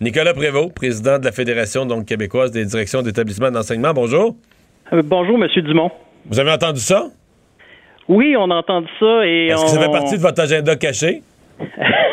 Nicolas 0.01 0.34
Prévost, 0.34 0.74
président 0.74 1.19
de 1.19 1.25
la 1.25 1.31
Fédération 1.31 1.86
donc, 1.86 2.05
québécoise 2.05 2.50
des 2.51 2.65
directions 2.65 3.03
d'établissements 3.03 3.51
d'enseignement, 3.51 3.93
bonjour. 3.93 4.36
Euh, 4.91 5.03
bonjour, 5.05 5.38
Monsieur 5.38 5.62
Dumont. 5.62 5.91
Vous 6.25 6.39
avez 6.39 6.51
entendu 6.51 6.79
ça? 6.79 7.03
Oui, 8.08 8.36
on 8.36 8.50
a 8.50 8.55
entendu 8.55 8.88
ça 9.00 9.22
et 9.24 9.50
Est-ce 9.50 9.62
on... 9.62 9.65
que 9.65 9.69
ça 9.69 9.79
fait 9.81 9.91
partie 9.91 10.17
de 10.17 10.22
votre 10.22 10.41
agenda 10.41 10.75
caché? 10.77 11.22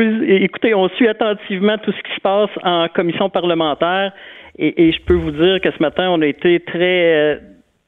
Écoutez, 0.00 0.74
on 0.74 0.88
suit 0.90 1.08
attentivement 1.08 1.76
tout 1.78 1.92
ce 1.92 2.02
qui 2.02 2.14
se 2.14 2.20
passe 2.20 2.50
en 2.62 2.88
commission 2.88 3.28
parlementaire 3.28 4.12
et, 4.58 4.92
je 4.92 5.00
peux 5.06 5.14
vous 5.14 5.30
dire 5.30 5.60
que 5.60 5.70
ce 5.70 5.82
matin, 5.82 6.08
on 6.10 6.20
a 6.22 6.26
été 6.26 6.60
très 6.60 7.14
euh, 7.14 7.36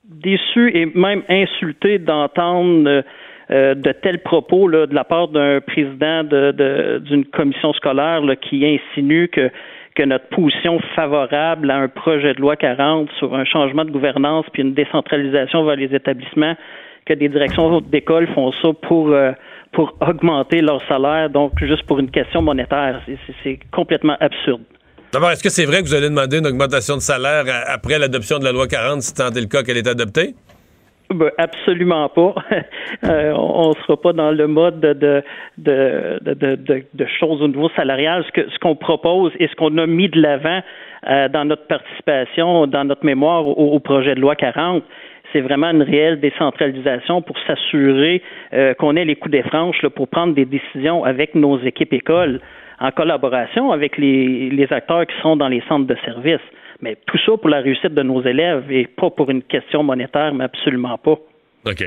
déçus 0.05 0.71
et 0.75 0.87
même 0.95 1.23
insultés 1.29 1.99
d'entendre 1.99 3.03
euh, 3.51 3.75
de 3.75 3.93
tels 3.93 4.21
propos 4.23 4.69
là, 4.69 4.87
de 4.87 4.95
la 4.95 5.05
part 5.05 5.29
d'un 5.29 5.61
président 5.61 6.25
de- 6.25 6.53
de- 6.53 6.99
d'une 7.05 7.25
commission 7.27 7.73
scolaire 7.75 8.23
là, 8.23 8.37
qui 8.37 8.65
insinue 8.67 9.29
que 9.29 9.51
que 9.95 10.03
notre 10.03 10.27
position 10.31 10.81
favorable 10.97 11.71
à 11.71 11.77
un 11.77 11.87
projet 11.87 12.35
de 12.35 12.41
loi 12.41 12.57
40 12.57 13.09
sur 13.19 13.33
un 13.37 13.45
changement 13.45 13.85
de 13.85 13.93
gouvernance 13.93 14.45
puis 14.53 14.63
une 14.63 14.75
décentralisation 14.75 15.65
vers 15.65 15.77
les 15.77 15.95
établissements, 15.95 16.55
que 17.07 17.13
des 17.15 17.29
directions 17.29 17.81
d'école 17.81 18.27
font 18.35 18.51
ça 18.61 18.71
pour 18.83 19.11
euh, 19.13 19.31
pour 19.75 19.95
augmenter 20.01 20.61
leur 20.61 20.81
salaire, 20.89 21.29
donc 21.31 21.53
juste 21.61 21.85
pour 21.87 21.99
une 21.99 22.11
question 22.11 22.41
monétaire. 22.43 23.01
C'est- 23.43 23.59
complètement 23.73 24.17
absurde. 24.21 24.63
D'abord, 25.13 25.31
est-ce 25.31 25.43
que 25.43 25.49
c'est 25.51 25.65
vrai 25.67 25.79
que 25.83 25.87
vous 25.87 25.95
allez 25.95 26.09
demander 26.09 26.39
une 26.39 26.47
augmentation 26.47 26.95
de 26.97 27.01
salaire 27.01 27.45
après 27.69 27.99
l'adoption 27.99 28.39
de 28.39 28.45
la 28.45 28.53
loi 28.53 28.67
40, 28.67 29.03
si 29.03 29.15
tant 29.15 29.31
est 29.31 29.41
le 29.41 29.47
cas 29.47 29.63
qu'elle 29.63 29.77
est 29.77 29.87
adoptée? 29.89 30.35
Ben, 31.11 31.31
absolument 31.39 32.09
pas. 32.09 32.35
Euh, 33.05 33.33
on 33.37 33.71
ne 33.71 33.75
sera 33.83 34.01
pas 34.01 34.13
dans 34.13 34.31
le 34.31 34.47
mode 34.47 34.81
de, 34.81 34.93
de, 34.95 35.23
de, 35.59 36.19
de, 36.23 36.35
de- 36.35 36.55
de- 36.55 36.85
de 36.95 37.07
choses 37.19 37.43
au 37.43 37.49
niveau 37.49 37.69
salarial. 37.77 38.25
Ce 38.35 38.59
qu'on 38.61 38.77
propose 38.77 39.33
et 39.41 39.49
ce 39.49 39.55
qu'on 39.57 39.77
a 39.79 39.87
mis 39.87 40.09
de 40.09 40.21
l'avant 40.23 40.61
euh, 41.11 41.29
dans 41.29 41.45
notre 41.45 41.67
participation, 41.67 42.67
dans 42.67 42.85
notre 42.85 43.05
mémoire 43.05 43.47
au, 43.47 43.75
au 43.75 43.79
projet 43.81 44.15
de 44.15 44.21
loi 44.21 44.37
40, 44.37 44.83
c'est 45.35 45.41
vraiment 45.41 45.71
une 45.71 45.83
réelle 45.83 46.21
décentralisation 46.21 47.21
pour 47.21 47.37
s'assurer 47.47 48.23
euh, 48.53 48.73
qu'on 48.75 48.95
ait 48.97 49.05
les 49.05 49.17
coups 49.17 49.33
des 49.33 49.43
franches 49.43 49.85
pour 49.97 50.09
prendre 50.09 50.35
des 50.35 50.45
décisions 50.45 51.05
avec 51.05 51.35
nos 51.35 51.61
équipes 51.61 51.93
écoles 51.93 52.41
en 52.81 52.91
collaboration 52.93 53.73
avec 53.73 53.99
les, 53.99 54.67
acteurs 54.71 55.07
qui 55.07 55.15
sont 55.23 55.37
dans 55.37 55.49
les 55.49 55.63
centres 55.69 55.87
de 55.87 55.97
services. 56.05 56.47
Mais 56.81 56.97
tout 57.07 57.19
ça 57.27 57.33
pour 57.37 57.49
la 57.49 57.61
réussite 57.61 57.95
de 57.95 58.03
nos 58.03 58.23
élèves 58.23 58.71
et 58.71 58.87
pas 58.87 59.11
pour 59.11 59.31
une 59.31 59.43
question 59.43 59.83
monétaire, 59.83 60.33
mais 60.35 60.45
absolument 60.45 60.99
pas. 60.99 61.19
OK. 61.67 61.85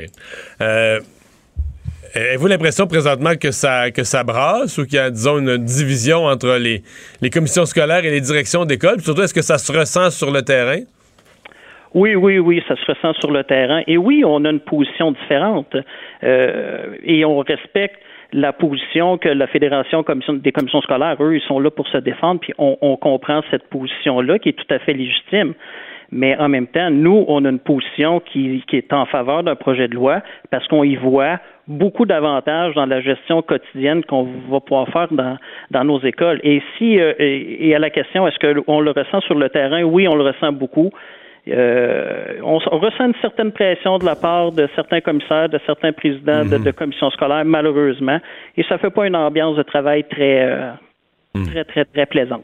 Euh, 0.61 0.99
Avez-vous 2.15 2.47
l'impression 2.47 2.87
présentement 2.87 3.35
que 3.35 3.51
ça, 3.51 3.91
que 3.91 4.03
ça 4.03 4.23
brasse 4.23 4.77
ou 4.77 4.85
qu'il 4.85 4.95
y 4.95 4.99
a, 4.99 5.11
disons, 5.11 5.39
une 5.39 5.57
division 5.57 6.25
entre 6.25 6.57
les, 6.57 6.81
les 7.21 7.29
commissions 7.29 7.65
scolaires 7.65 8.03
et 8.03 8.09
les 8.09 8.21
directions 8.21 8.65
d'école? 8.65 9.01
Surtout, 9.01 9.21
est-ce 9.21 9.33
que 9.33 9.41
ça 9.41 9.57
se 9.57 9.71
ressent 9.71 10.09
sur 10.09 10.31
le 10.31 10.41
terrain? 10.41 10.79
Oui, 11.93 12.15
oui, 12.15 12.39
oui, 12.39 12.63
ça 12.67 12.75
se 12.75 12.85
ressent 12.85 13.13
sur 13.19 13.31
le 13.31 13.43
terrain. 13.43 13.81
Et 13.87 13.97
oui, 13.97 14.23
on 14.25 14.43
a 14.45 14.49
une 14.49 14.59
position 14.59 15.11
différente 15.11 15.75
euh, 16.23 16.95
et 17.03 17.25
on 17.25 17.39
respecte 17.39 17.99
la 18.33 18.51
position 18.51 19.17
que 19.17 19.29
la 19.29 19.47
Fédération 19.47 20.03
des 20.29 20.51
commissions 20.51 20.81
scolaires, 20.81 21.15
eux, 21.21 21.35
ils 21.35 21.41
sont 21.41 21.59
là 21.59 21.71
pour 21.71 21.87
se 21.87 21.97
défendre, 21.97 22.41
puis 22.41 22.53
on, 22.57 22.77
on 22.81 22.97
comprend 22.97 23.41
cette 23.49 23.69
position-là 23.69 24.37
qui 24.39 24.49
est 24.49 24.53
tout 24.53 24.73
à 24.73 24.79
fait 24.79 24.93
légitime. 24.93 25.53
Mais 26.11 26.37
en 26.37 26.47
même 26.47 26.67
temps, 26.67 26.89
nous, 26.89 27.25
on 27.27 27.43
a 27.43 27.49
une 27.49 27.59
position 27.59 28.21
qui, 28.21 28.63
qui 28.67 28.77
est 28.77 28.93
en 28.93 29.05
faveur 29.05 29.43
d'un 29.43 29.55
projet 29.55 29.87
de 29.87 29.95
loi 29.95 30.21
parce 30.51 30.65
qu'on 30.67 30.83
y 30.83 30.95
voit 30.95 31.39
beaucoup 31.67 32.05
d'avantages 32.05 32.73
dans 32.75 32.85
la 32.85 33.01
gestion 33.01 33.41
quotidienne 33.41 34.03
qu'on 34.05 34.27
va 34.49 34.61
pouvoir 34.61 34.87
faire 34.87 35.07
dans, 35.11 35.37
dans 35.71 35.83
nos 35.83 35.99
écoles. 35.99 36.39
Et 36.43 36.61
si 36.77 36.99
euh, 36.99 37.13
et 37.19 37.75
à 37.75 37.79
la 37.79 37.89
question, 37.89 38.25
est-ce 38.25 38.39
qu'on 38.39 38.79
le 38.79 38.91
ressent 38.91 39.19
sur 39.21 39.35
le 39.35 39.49
terrain? 39.49 39.83
Oui, 39.83 40.07
on 40.07 40.15
le 40.15 40.23
ressent 40.23 40.53
beaucoup. 40.53 40.91
Euh, 41.49 42.39
on, 42.43 42.59
on 42.71 42.79
ressent 42.79 43.05
une 43.05 43.13
certaine 43.21 43.51
pression 43.51 43.97
de 43.97 44.05
la 44.05 44.15
part 44.15 44.51
de 44.51 44.67
certains 44.75 45.01
commissaires, 45.01 45.49
de 45.49 45.59
certains 45.65 45.93
présidents 45.93 46.45
de, 46.45 46.57
de 46.57 46.71
commissions 46.71 47.09
scolaires, 47.11 47.45
malheureusement, 47.45 48.19
et 48.57 48.63
ça 48.63 48.77
fait 48.77 48.89
pas 48.89 49.07
une 49.07 49.15
ambiance 49.15 49.55
de 49.55 49.63
travail 49.63 50.03
très, 50.09 50.41
euh, 50.41 50.71
très, 51.45 51.63
très, 51.63 51.85
très 51.85 52.05
plaisante. 52.05 52.43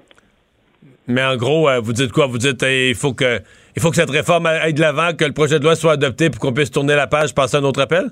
Mais 1.07 1.23
en 1.23 1.35
gros, 1.35 1.67
euh, 1.67 1.79
vous 1.81 1.93
dites 1.93 2.11
quoi? 2.11 2.27
Vous 2.27 2.37
dites 2.37 2.63
euh, 2.63 2.89
il 2.89 2.95
faut 2.95 3.13
que 3.13 3.39
il 3.75 3.81
faut 3.81 3.89
que 3.89 3.95
cette 3.95 4.09
réforme 4.09 4.45
aille 4.45 4.73
de 4.73 4.81
l'avant, 4.81 5.13
que 5.17 5.25
le 5.25 5.33
projet 5.33 5.59
de 5.59 5.63
loi 5.63 5.75
soit 5.75 5.93
adopté 5.93 6.29
pour 6.29 6.39
qu'on 6.39 6.53
puisse 6.53 6.71
tourner 6.71 6.95
la 6.95 7.07
page, 7.07 7.33
passer 7.35 7.57
à 7.57 7.59
un 7.59 7.63
autre 7.63 7.81
appel? 7.81 8.05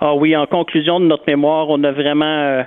Ah 0.00 0.14
oui, 0.14 0.36
en 0.36 0.46
conclusion 0.46 1.00
de 1.00 1.06
notre 1.06 1.24
mémoire, 1.26 1.68
on 1.68 1.82
a 1.82 1.92
vraiment 1.92 2.64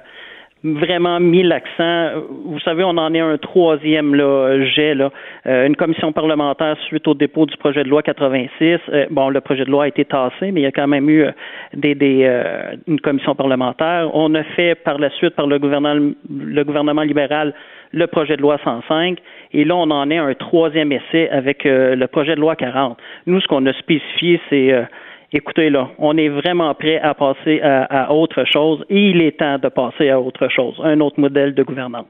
vraiment 0.64 1.20
mis 1.20 1.44
l'accent. 1.44 2.24
Vous 2.46 2.60
savez, 2.60 2.84
on 2.84 2.98
en 2.98 3.14
est 3.14 3.20
un 3.20 3.38
troisième 3.38 4.16
là, 4.16 4.66
jet, 4.66 4.96
là. 4.96 5.12
Euh, 5.46 5.68
une 5.68 5.76
commission 5.76 6.12
parlementaire 6.12 6.76
suite 6.88 7.08
au 7.08 7.14
dépôt 7.14 7.46
du 7.46 7.56
projet 7.58 7.84
de 7.84 7.90
loi 7.90 8.02
86. 8.02 8.80
Euh, 8.90 9.06
bon, 9.12 9.30
le 9.30 9.42
projet 9.42 9.66
de 9.66 9.70
loi 9.70 9.84
a 9.84 9.88
été 9.88 10.06
tassé, 10.06 10.52
mais 10.52 10.62
il 10.62 10.64
y 10.64 10.68
a 10.68 10.72
quand 10.72 10.88
même 10.88 11.10
eu 11.10 11.26
euh, 11.26 11.32
des, 11.74 11.96
euh, 12.24 12.76
une 12.88 13.00
commission 13.00 13.36
parlementaire. 13.36 14.10
On 14.14 14.34
a 14.34 14.44
fait 14.44 14.76
par 14.76 14.98
la 14.98 15.10
suite 15.12 15.36
par 15.36 15.48
le 15.48 15.60
gouvernement 15.60 15.94
le 15.94 16.64
gouvernement 16.64 17.04
libéral 17.04 17.54
le 17.92 18.08
projet 18.08 18.36
de 18.36 18.42
loi 18.42 18.58
105 18.64 19.20
et 19.54 19.64
là 19.64 19.76
on 19.76 19.90
en 19.90 20.10
est 20.10 20.18
à 20.18 20.24
un 20.24 20.34
troisième 20.34 20.92
essai 20.92 21.30
avec 21.30 21.66
euh, 21.66 21.96
le 21.96 22.08
projet 22.08 22.36
de 22.36 22.42
loi 22.42 22.56
40. 22.56 22.98
Nous 23.26 23.40
ce 23.40 23.48
qu'on 23.48 23.66
a 23.66 23.74
spécifié 23.74 24.42
c'est 24.50 24.74
écoutez 25.36 25.70
là, 25.70 25.90
on 25.98 26.18
est 26.18 26.30
vraiment 26.30 26.74
prêt 26.74 27.00
à 27.00 27.14
passer 27.14 27.62
à, 27.62 28.08
à, 28.08 28.12
autre 28.12 28.44
chose 28.46 28.84
et 28.90 29.10
il 29.10 29.22
est 29.22 29.38
temps 29.38 29.58
de 29.58 29.70
passer 29.70 30.10
à 30.10 30.20
autre 30.20 30.48
chose, 30.50 30.76
un 30.84 31.00
autre 31.02 31.20
modèle 31.20 31.54
de 31.54 31.64
gouvernance. 31.64 32.06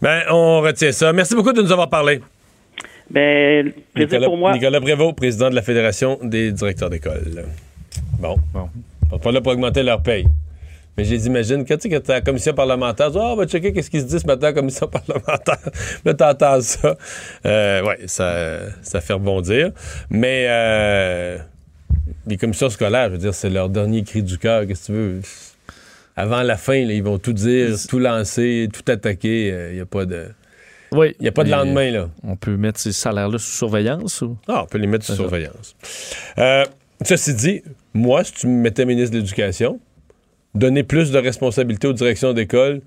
Ben, 0.00 0.22
on 0.30 0.60
retient 0.60 0.92
ça. 0.92 1.12
Merci 1.12 1.34
beaucoup 1.34 1.52
de 1.52 1.60
nous 1.60 1.72
avoir 1.72 1.90
parlé. 1.90 2.20
Ben, 3.10 3.72
plaisir 3.94 4.18
Nicolas, 4.18 4.26
pour 4.26 4.36
moi. 4.36 4.52
Nicolas 4.52 4.80
Prévost, 4.80 5.16
président 5.16 5.50
de 5.50 5.54
la 5.54 5.62
Fédération 5.62 6.18
des 6.22 6.52
directeurs 6.52 6.90
d'école. 6.90 7.46
Bon. 8.20 8.36
Bon. 8.52 8.68
Ils 9.04 9.10
sont 9.10 9.18
pas 9.18 9.32
là 9.32 9.40
pour 9.40 9.52
augmenter 9.52 9.82
leur 9.82 10.02
paye. 10.02 10.26
Mais 10.96 11.04
j'ai 11.04 11.16
dit, 11.16 11.26
imagine, 11.28 11.64
quand 11.64 11.76
tu 11.76 11.88
sais, 11.88 12.00
que 12.00 12.12
la 12.12 12.20
commission 12.20 12.52
parlementaire, 12.52 13.06
tu 13.06 13.12
dis, 13.12 13.18
Ah, 13.20 13.32
on 13.32 13.36
va 13.36 13.46
checker 13.46 13.72
qu'est-ce 13.72 13.88
qui 13.88 14.00
se 14.00 14.06
dit 14.06 14.18
ce 14.18 14.26
matin 14.26 14.48
à 14.48 14.50
la 14.50 14.52
commission 14.52 14.86
parlementaire. 15.06 15.70
là, 16.04 16.14
t'entends 16.14 16.60
ça. 16.60 16.96
Euh, 17.46 17.82
ouais, 17.84 17.98
ça, 18.06 18.58
ça 18.82 19.00
fait 19.00 19.14
rebondir. 19.14 19.70
Mais 20.10 20.46
euh, 20.48 21.38
les 22.26 22.36
commissions 22.36 22.70
scolaires, 22.70 23.08
je 23.08 23.12
veux 23.12 23.18
dire, 23.18 23.34
c'est 23.34 23.50
leur 23.50 23.68
dernier 23.68 24.02
cri 24.02 24.22
du 24.22 24.38
cœur. 24.38 24.66
Qu'est-ce 24.66 24.82
que 24.82 24.86
tu 24.86 24.92
veux? 24.92 25.20
Avant 26.16 26.42
la 26.42 26.56
fin, 26.56 26.84
là, 26.84 26.92
ils 26.92 27.02
vont 27.02 27.18
tout 27.18 27.32
dire, 27.32 27.76
tout 27.88 27.98
lancer, 27.98 28.68
tout 28.72 28.90
attaquer. 28.90 29.68
Il 29.70 29.74
n'y 29.76 29.80
a 29.80 29.86
pas 29.86 30.04
de. 30.04 30.26
Oui. 30.92 31.14
Il 31.20 31.22
n'y 31.22 31.28
a 31.28 31.32
pas 31.32 31.44
de 31.44 31.50
lendemain, 31.50 31.90
là. 31.90 32.08
On 32.24 32.36
peut 32.36 32.56
mettre 32.56 32.80
ces 32.80 32.92
salaires-là 32.92 33.38
sous 33.38 33.52
surveillance 33.52 34.22
ou? 34.22 34.36
Ah, 34.48 34.62
on 34.64 34.66
peut 34.66 34.78
les 34.78 34.86
mettre 34.86 35.04
sous 35.04 35.14
surveillance. 35.14 35.76
Euh, 36.38 36.64
ceci 37.04 37.34
dit, 37.34 37.62
moi, 37.94 38.24
si 38.24 38.32
tu 38.32 38.46
me 38.46 38.60
mettais 38.60 38.84
ministre 38.84 39.12
de 39.12 39.18
l'Éducation, 39.18 39.78
donner 40.54 40.82
plus 40.82 41.10
de 41.10 41.18
responsabilités 41.18 41.86
aux 41.86 41.92
directions 41.92 42.32
d'école, 42.32 42.80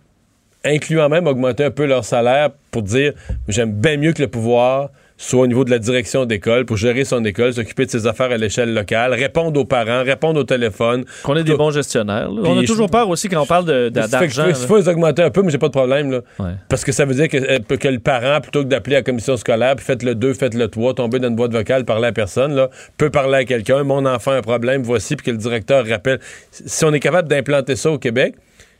incluant 0.63 1.09
même 1.09 1.27
augmenter 1.27 1.63
un 1.63 1.71
peu 1.71 1.85
leur 1.85 2.05
salaire 2.05 2.51
pour 2.71 2.83
dire 2.83 3.13
j'aime 3.47 3.71
bien 3.71 3.97
mieux 3.97 4.13
que 4.13 4.21
le 4.21 4.27
pouvoir 4.27 4.89
soit 5.21 5.41
au 5.41 5.47
niveau 5.47 5.63
de 5.63 5.69
la 5.69 5.77
direction 5.77 6.25
d'école 6.25 6.65
pour 6.65 6.77
gérer 6.77 7.05
son 7.05 7.23
école, 7.23 7.53
s'occuper 7.53 7.85
de 7.85 7.91
ses 7.91 8.07
affaires 8.07 8.31
à 8.31 8.37
l'échelle 8.37 8.73
locale, 8.73 9.13
répondre 9.13 9.59
aux 9.59 9.65
parents, 9.65 10.03
répondre 10.03 10.39
au 10.39 10.43
téléphone. 10.43 11.05
Qu'on 11.23 11.35
ait 11.37 11.43
des 11.43 11.55
bons 11.55 11.69
gestionnaires. 11.69 12.29
On 12.31 12.59
a 12.59 12.63
toujours 12.63 12.89
peur 12.89 13.07
aussi 13.07 13.29
quand 13.29 13.41
on 13.41 13.45
parle 13.45 13.91
d'argent. 13.91 14.45
Il 14.47 14.55
faut 14.55 14.77
les 14.77 14.89
augmenter 14.89 15.21
un 15.21 15.29
peu, 15.29 15.43
mais 15.43 15.51
j'ai 15.51 15.59
pas 15.59 15.67
de 15.67 15.73
problème. 15.73 16.11
Là. 16.11 16.21
Ouais. 16.39 16.53
Parce 16.67 16.83
que 16.83 16.91
ça 16.91 17.05
veut 17.05 17.13
dire 17.13 17.29
que, 17.29 17.37
euh, 17.37 17.77
que 17.77 17.87
le 17.87 17.99
parent, 17.99 18.41
plutôt 18.41 18.63
que 18.63 18.67
d'appeler 18.67 18.95
la 18.95 19.03
commission 19.03 19.37
scolaire, 19.37 19.75
puis 19.75 19.85
faites 19.85 20.01
le 20.01 20.15
2, 20.15 20.33
faites 20.33 20.55
le 20.55 20.67
3, 20.67 20.95
tomber 20.95 21.19
dans 21.19 21.27
une 21.27 21.35
boîte 21.35 21.51
vocale, 21.51 21.85
parler 21.85 22.07
à 22.07 22.11
personne, 22.11 22.55
là, 22.55 22.69
peut 22.97 23.11
parler 23.11 23.37
à 23.37 23.45
quelqu'un, 23.45 23.83
mon 23.83 24.05
enfant 24.05 24.31
a 24.31 24.37
un 24.37 24.41
problème, 24.41 24.81
voici, 24.81 25.15
puis 25.15 25.27
que 25.27 25.31
le 25.31 25.37
directeur 25.37 25.85
rappelle. 25.87 26.19
Si 26.51 26.83
on 26.83 26.93
est 26.93 26.99
capable 26.99 27.27
d'implanter 27.27 27.75
ça 27.75 27.91
au 27.91 27.99
Québec, 27.99 28.35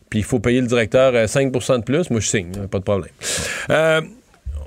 puis 0.09 0.19
il 0.19 0.25
faut 0.25 0.39
payer 0.39 0.59
le 0.59 0.67
directeur 0.67 1.13
euh, 1.13 1.27
5 1.27 1.51
de 1.51 1.83
plus, 1.83 2.09
moi 2.09 2.19
je 2.19 2.27
signe, 2.27 2.51
pas 2.69 2.79
de 2.79 2.83
problème. 2.83 3.11
Euh, 3.69 4.01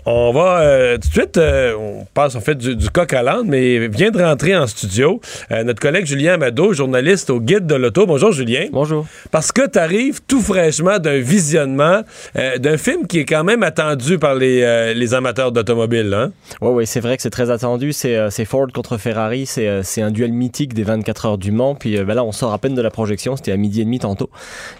on 0.06 0.32
va 0.32 0.60
euh, 0.60 0.98
tout 0.98 1.08
de 1.08 1.12
suite, 1.14 1.36
euh, 1.38 1.74
on 1.78 2.04
passe 2.12 2.34
en 2.36 2.40
fait 2.40 2.56
du, 2.56 2.76
du 2.76 2.90
coq 2.90 3.10
à 3.14 3.22
l'âne, 3.22 3.46
mais 3.46 3.88
vient 3.88 4.10
de 4.10 4.22
rentrer 4.22 4.54
en 4.54 4.66
studio 4.66 5.20
euh, 5.50 5.64
notre 5.64 5.80
collègue 5.80 6.04
Julien 6.04 6.34
Amado, 6.34 6.74
journaliste 6.74 7.30
au 7.30 7.40
Guide 7.40 7.66
de 7.66 7.74
l'Auto. 7.74 8.04
Bonjour 8.06 8.30
Julien. 8.30 8.66
Bonjour. 8.70 9.06
Parce 9.30 9.50
que 9.50 9.66
tu 9.66 9.78
arrives 9.78 10.20
tout 10.28 10.42
fraîchement 10.42 10.98
d'un 10.98 11.20
visionnement 11.20 12.02
d'un 12.34 12.76
film 12.76 13.06
qui 13.06 13.20
est 13.20 13.24
quand 13.24 13.44
même 13.44 13.62
attendu 13.62 14.18
par 14.18 14.34
les, 14.34 14.92
les 14.94 15.14
amateurs 15.14 15.52
d'automobile. 15.52 16.12
Hein? 16.14 16.32
Oui, 16.60 16.70
ouais, 16.72 16.86
c'est 16.86 17.00
vrai 17.00 17.16
que 17.16 17.22
c'est 17.22 17.30
très 17.30 17.50
attendu. 17.50 17.92
C'est 17.92 18.44
Ford 18.44 18.66
contre 18.74 18.98
Ferrari. 18.98 19.46
C'est 19.46 20.02
un 20.02 20.10
duel 20.10 20.32
mythique 20.32 20.74
des 20.74 20.82
24 20.82 21.26
heures 21.26 21.38
du 21.38 21.50
Mans. 21.50 21.74
Puis 21.74 21.96
ben 22.04 22.14
là, 22.14 22.24
on 22.24 22.32
sort 22.32 22.52
à 22.52 22.58
peine 22.58 22.74
de 22.74 22.82
la 22.82 22.90
projection. 22.90 23.36
C'était 23.36 23.52
à 23.52 23.56
midi 23.56 23.80
et 23.80 23.84
demi 23.84 23.98
tantôt. 24.00 24.28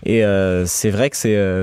Et 0.05 0.23
c'est 0.67 0.91
vrai 0.91 1.09
que 1.11 1.17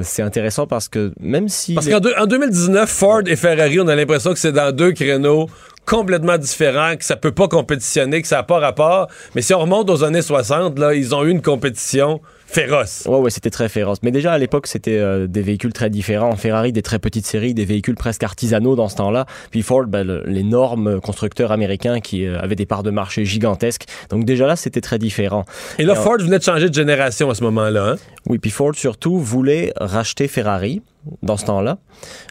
c'est 0.04 0.22
intéressant 0.24 0.66
parce 0.66 0.88
que 0.90 1.12
même 1.20 1.48
si. 1.48 1.76
Parce 1.76 1.86
les- 1.86 1.94
qu'en 1.94 2.00
deux- 2.00 2.14
en 2.18 2.26
2019, 2.26 2.90
Ford 2.90 3.22
et 3.28 3.36
Ferrari, 3.36 3.51
on 3.80 3.88
a 3.88 3.96
l'impression 3.96 4.34
que 4.34 4.40
c'est 4.40 4.52
dans 4.52 4.76
deux 4.76 4.92
créneaux 4.92 5.48
complètement 5.86 6.38
différents, 6.38 6.96
que 6.96 7.04
ça 7.04 7.16
peut 7.16 7.32
pas 7.32 7.48
compétitionner, 7.48 8.22
que 8.22 8.28
ça 8.28 8.38
n'a 8.38 8.44
pas 8.44 8.60
rapport. 8.60 9.08
Mais 9.36 9.42
si 9.42 9.54
on 9.54 9.60
remonte 9.60 9.90
aux 9.90 10.04
années 10.04 10.22
60, 10.22 10.78
là, 10.80 10.94
ils 10.94 11.14
ont 11.16 11.24
eu 11.24 11.32
une 11.32 11.42
compétition 11.42 12.22
féroce. 12.46 13.04
Ouais, 13.08 13.18
ouais, 13.18 13.30
c'était 13.30 13.50
très 13.50 13.70
féroce. 13.70 14.00
Mais 14.04 14.12
déjà 14.12 14.34
à 14.34 14.38
l'époque, 14.38 14.68
c'était 14.68 14.98
euh, 14.98 15.28
des 15.28 15.42
véhicules 15.42 15.74
très 15.74 15.90
différents. 15.90 16.36
Ferrari, 16.36 16.72
des 16.72 16.82
très 16.82 17.00
petites 17.00 17.26
séries, 17.26 17.54
des 17.54 17.66
véhicules 17.66 17.96
presque 17.96 18.24
artisanaux 18.24 18.76
dans 18.76 18.90
ce 18.90 18.96
temps-là. 18.98 19.26
Puis 19.52 19.62
Ford, 19.62 19.86
ben, 19.86 20.22
l'énorme 20.26 21.00
constructeur 21.00 21.52
américain 21.52 22.00
qui 22.00 22.26
euh, 22.26 22.40
avait 22.40 22.56
des 22.56 22.66
parts 22.66 22.84
de 22.84 22.92
marché 22.92 23.26
gigantesques. 23.26 23.86
Donc 24.10 24.26
déjà 24.26 24.48
là, 24.48 24.56
c'était 24.56 24.82
très 24.82 25.00
différent. 25.00 25.46
Et 25.80 25.84
là, 25.84 25.96
Ford 25.96 26.18
venait 26.20 26.40
de 26.40 26.44
changer 26.44 26.70
de 26.70 26.74
génération 26.74 27.30
à 27.30 27.36
ce 27.36 27.44
moment-là. 27.46 27.92
hein? 27.92 27.96
Oui, 28.28 28.38
puis 28.38 28.52
Ford 28.52 28.76
surtout 28.76 29.18
voulait 29.18 29.74
racheter 29.78 30.28
Ferrari 30.28 30.82
dans 31.22 31.38
ce 31.38 31.46
temps-là. 31.46 31.78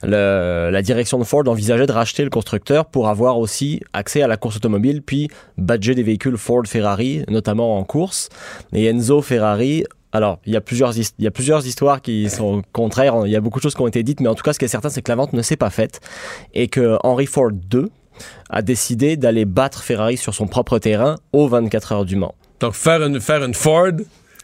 La 0.02 0.82
direction 0.82 1.18
de 1.18 1.24
Ford 1.24 1.46
envisageait 1.46 1.86
de 1.86 1.92
racheter 1.92 2.24
le 2.24 2.30
constructeur 2.30 2.86
pour 2.86 3.08
avoir 3.08 3.38
aussi 3.38 3.80
accès 3.92 4.22
à 4.22 4.28
la 4.28 4.36
course 4.36 4.56
automobile, 4.56 5.02
puis 5.02 5.28
badger 5.58 5.94
des 5.94 6.02
véhicules 6.02 6.36
Ford 6.36 6.62
Ferrari, 6.66 7.24
notamment 7.28 7.78
en 7.78 7.84
course. 7.84 8.28
Et 8.72 8.86
Enzo 8.86 9.22
Ferrari. 9.22 9.84
Alors, 10.12 10.40
il 10.44 10.52
y, 10.52 10.56
a 10.56 10.60
plusieurs, 10.60 10.96
il 10.96 11.04
y 11.20 11.28
a 11.28 11.30
plusieurs 11.30 11.64
histoires 11.64 12.02
qui 12.02 12.28
sont 12.30 12.62
contraires, 12.72 13.14
il 13.26 13.30
y 13.30 13.36
a 13.36 13.40
beaucoup 13.40 13.60
de 13.60 13.62
choses 13.62 13.76
qui 13.76 13.80
ont 13.80 13.86
été 13.86 14.02
dites, 14.02 14.18
mais 14.18 14.28
en 14.28 14.34
tout 14.34 14.42
cas, 14.42 14.52
ce 14.52 14.58
qui 14.58 14.64
est 14.64 14.68
certain, 14.68 14.88
c'est 14.88 15.02
que 15.02 15.10
la 15.10 15.14
vente 15.14 15.34
ne 15.34 15.42
s'est 15.42 15.56
pas 15.56 15.70
faite 15.70 16.00
et 16.52 16.66
que 16.66 16.98
Henry 17.04 17.26
Ford 17.26 17.52
II 17.72 17.84
a 18.48 18.62
décidé 18.62 19.16
d'aller 19.16 19.44
battre 19.44 19.84
Ferrari 19.84 20.16
sur 20.16 20.34
son 20.34 20.48
propre 20.48 20.80
terrain 20.80 21.14
aux 21.32 21.46
24 21.46 21.92
heures 21.92 22.04
du 22.04 22.16
Mans. 22.16 22.34
Donc, 22.58 22.74
faire 22.74 23.02
une, 23.02 23.20
faire 23.20 23.44
une 23.44 23.54
Ford 23.54 23.92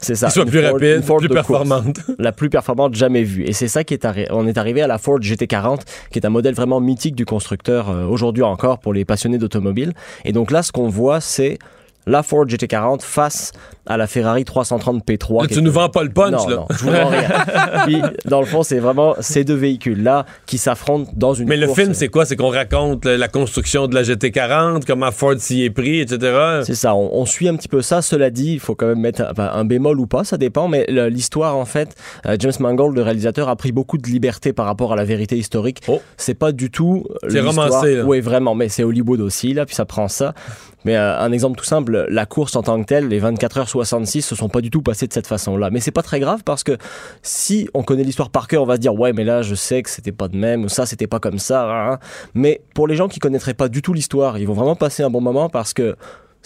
C'est 0.01 0.15
ça. 0.15 0.27
qui 0.29 0.35
soit 0.35 0.45
plus 0.45 0.61
Ford- 0.63 0.73
rapide, 0.75 1.03
Ford 1.03 1.19
plus 1.19 1.29
course 1.29 1.47
performante. 1.47 2.01
la 2.19 2.33
plus 2.33 2.51
performante 2.51 2.95
jamais 2.95 3.23
vue. 3.23 3.45
Et 3.45 3.53
c'est 3.53 3.69
ça 3.69 3.83
qui 3.85 3.95
est 3.95 4.05
arrivé. 4.05 4.29
On 4.31 4.47
est 4.47 4.59
arrivé 4.59 4.83
à 4.83 4.87
la 4.87 4.99
Ford 4.99 5.19
GT40, 5.19 5.81
qui 6.11 6.19
est 6.19 6.27
un 6.27 6.31
modèle 6.31 6.55
vraiment 6.55 6.81
mythique 6.81 7.15
du 7.15 7.25
constructeur 7.25 7.89
euh, 7.91 8.05
aujourd'hui 8.07 8.43
encore 8.43 8.79
pour 8.79 8.93
les 8.93 9.05
passionnés 9.05 9.39
d'automobile. 9.39 9.93
Et 10.25 10.33
donc 10.33 10.51
là, 10.51 10.63
ce 10.63 10.71
qu'on 10.73 10.89
voit, 10.89 11.21
c'est 11.21 11.59
la 12.07 12.23
Ford 12.23 12.47
GT40 12.47 13.03
face 13.03 13.53
à 13.87 13.97
la 13.97 14.07
Ferrari 14.07 14.45
330 14.45 15.05
P3. 15.07 15.43
Là, 15.43 15.49
tu 15.49 15.63
nous 15.63 15.73
vends 15.73 15.89
pas 15.89 16.03
le 16.03 16.11
punch, 16.11 16.33
non, 16.33 16.49
là. 16.49 16.57
non, 16.57 16.67
je 16.71 16.85
vous 16.85 16.91
vends 16.91 17.09
rien. 17.09 17.29
Puis, 17.87 18.03
dans 18.25 18.41
le 18.41 18.47
fond, 18.47 18.63
c'est 18.63 18.79
vraiment 18.79 19.15
ces 19.21 19.45
deux 19.45 19.55
véhicules-là 19.55 20.27
qui 20.45 20.59
s'affrontent 20.59 21.11
dans 21.15 21.35
une 21.35 21.49
Mais 21.49 21.57
le 21.57 21.69
film, 21.69 21.95
c'est 21.95 22.09
quoi? 22.09 22.25
C'est 22.25 22.37
qu'on 22.37 22.51
raconte 22.51 23.05
la 23.05 23.29
construction 23.29 23.87
de 23.87 23.95
la 23.95 24.03
GT40, 24.03 24.85
comment 24.87 25.11
Ford 25.13 25.35
s'y 25.39 25.65
est 25.65 25.71
pris, 25.71 26.01
etc. 26.01 26.63
C'est 26.65 26.75
ça, 26.75 26.95
on, 26.95 27.11
on 27.13 27.27
suit 27.27 27.49
un 27.49 27.57
petit 27.57 27.69
peu 27.69 27.83
ça. 27.83 28.03
Cela 28.03 28.31
dit, 28.31 28.55
il 28.55 28.61
faut 28.61 28.75
quand 28.75 28.87
même 28.87 29.01
mettre 29.01 29.23
un, 29.39 29.65
bémol 29.65 30.01
ou 30.01 30.07
pas, 30.07 30.25
ça 30.25 30.37
dépend. 30.37 30.69
Mais 30.69 30.87
l'histoire, 31.11 31.57
en 31.57 31.65
fait, 31.65 31.95
euh, 32.27 32.37
James 32.39 32.53
Mangold, 32.61 32.97
le 32.97 33.03
réalisateur, 33.03 33.49
a 33.49 33.57
pris 33.57 33.73
beaucoup 33.73 33.99
de 33.99 34.09
liberté 34.09 34.53
par 34.53 34.67
rapport 34.67 34.93
à 34.93 34.97
la 34.97 35.05
vérité 35.05 35.37
historique. 35.37 35.81
Oh. 35.89 36.01
C'est 36.17 36.35
pas 36.35 36.53
du 36.53 36.71
tout. 36.71 37.05
C'est 37.29 37.41
romancé, 37.41 37.97
là. 37.97 38.05
Oui, 38.05 38.21
vraiment. 38.21 38.55
Mais 38.55 38.69
c'est 38.69 38.85
Hollywood 38.85 39.21
aussi, 39.21 39.55
là, 39.55 39.67
puis 39.67 39.75
ça 39.75 39.85
prend 39.85 40.09
ça. 40.09 40.35
Mais 40.85 40.97
euh, 40.97 41.19
un 41.19 41.33
exemple 41.33 41.59
tout 41.59 41.65
simple, 41.65 41.96
la 42.09 42.27
course 42.27 42.57
en 42.57 42.63
tant 42.63 42.79
que 42.81 42.87
telle, 42.87 43.09
les 43.09 43.19
24 43.19 43.59
heures 43.59 43.69
66 43.69 44.23
se 44.23 44.35
sont 44.35 44.49
pas 44.49 44.61
du 44.61 44.71
tout 44.71 44.83
passées 44.83 45.07
de 45.07 45.13
cette 45.13 45.27
façon-là. 45.27 45.71
Mais 45.71 45.81
c'est 45.81 45.91
pas 45.91 46.03
très 46.03 46.21
grave 46.21 46.43
parce 46.45 46.63
que 46.65 46.77
si 47.23 47.69
on 47.75 47.83
connaît 47.83 48.05
l'histoire 48.05 48.31
par 48.31 48.49
cœur, 48.49 48.63
on 48.63 48.67
va 48.67 48.77
se 48.77 48.81
dire 48.81 48.95
ouais, 48.95 49.13
mais 49.13 49.25
là 49.25 49.43
je 49.43 49.55
sais 49.55 49.83
que 49.83 49.91
c'était 49.91 50.13
pas 50.13 50.29
de 50.29 50.37
même 50.37 50.69
ça 50.69 50.87
c'était 50.87 51.07
pas 51.07 51.21
comme 51.21 51.39
ça. 51.39 51.65
hein, 51.65 51.93
hein. 51.93 51.99
Mais 52.35 52.61
pour 52.75 52.87
les 52.89 52.97
gens 52.97 53.09
qui 53.09 53.19
connaîtraient 53.19 53.55
pas 53.55 53.69
du 53.69 53.83
tout 53.83 53.93
l'histoire, 53.93 54.39
ils 54.39 54.47
vont 54.47 54.55
vraiment 54.55 54.77
passer 54.77 55.03
un 55.03 55.11
bon 55.11 55.21
moment 55.21 55.49
parce 55.49 55.73
que 55.73 55.97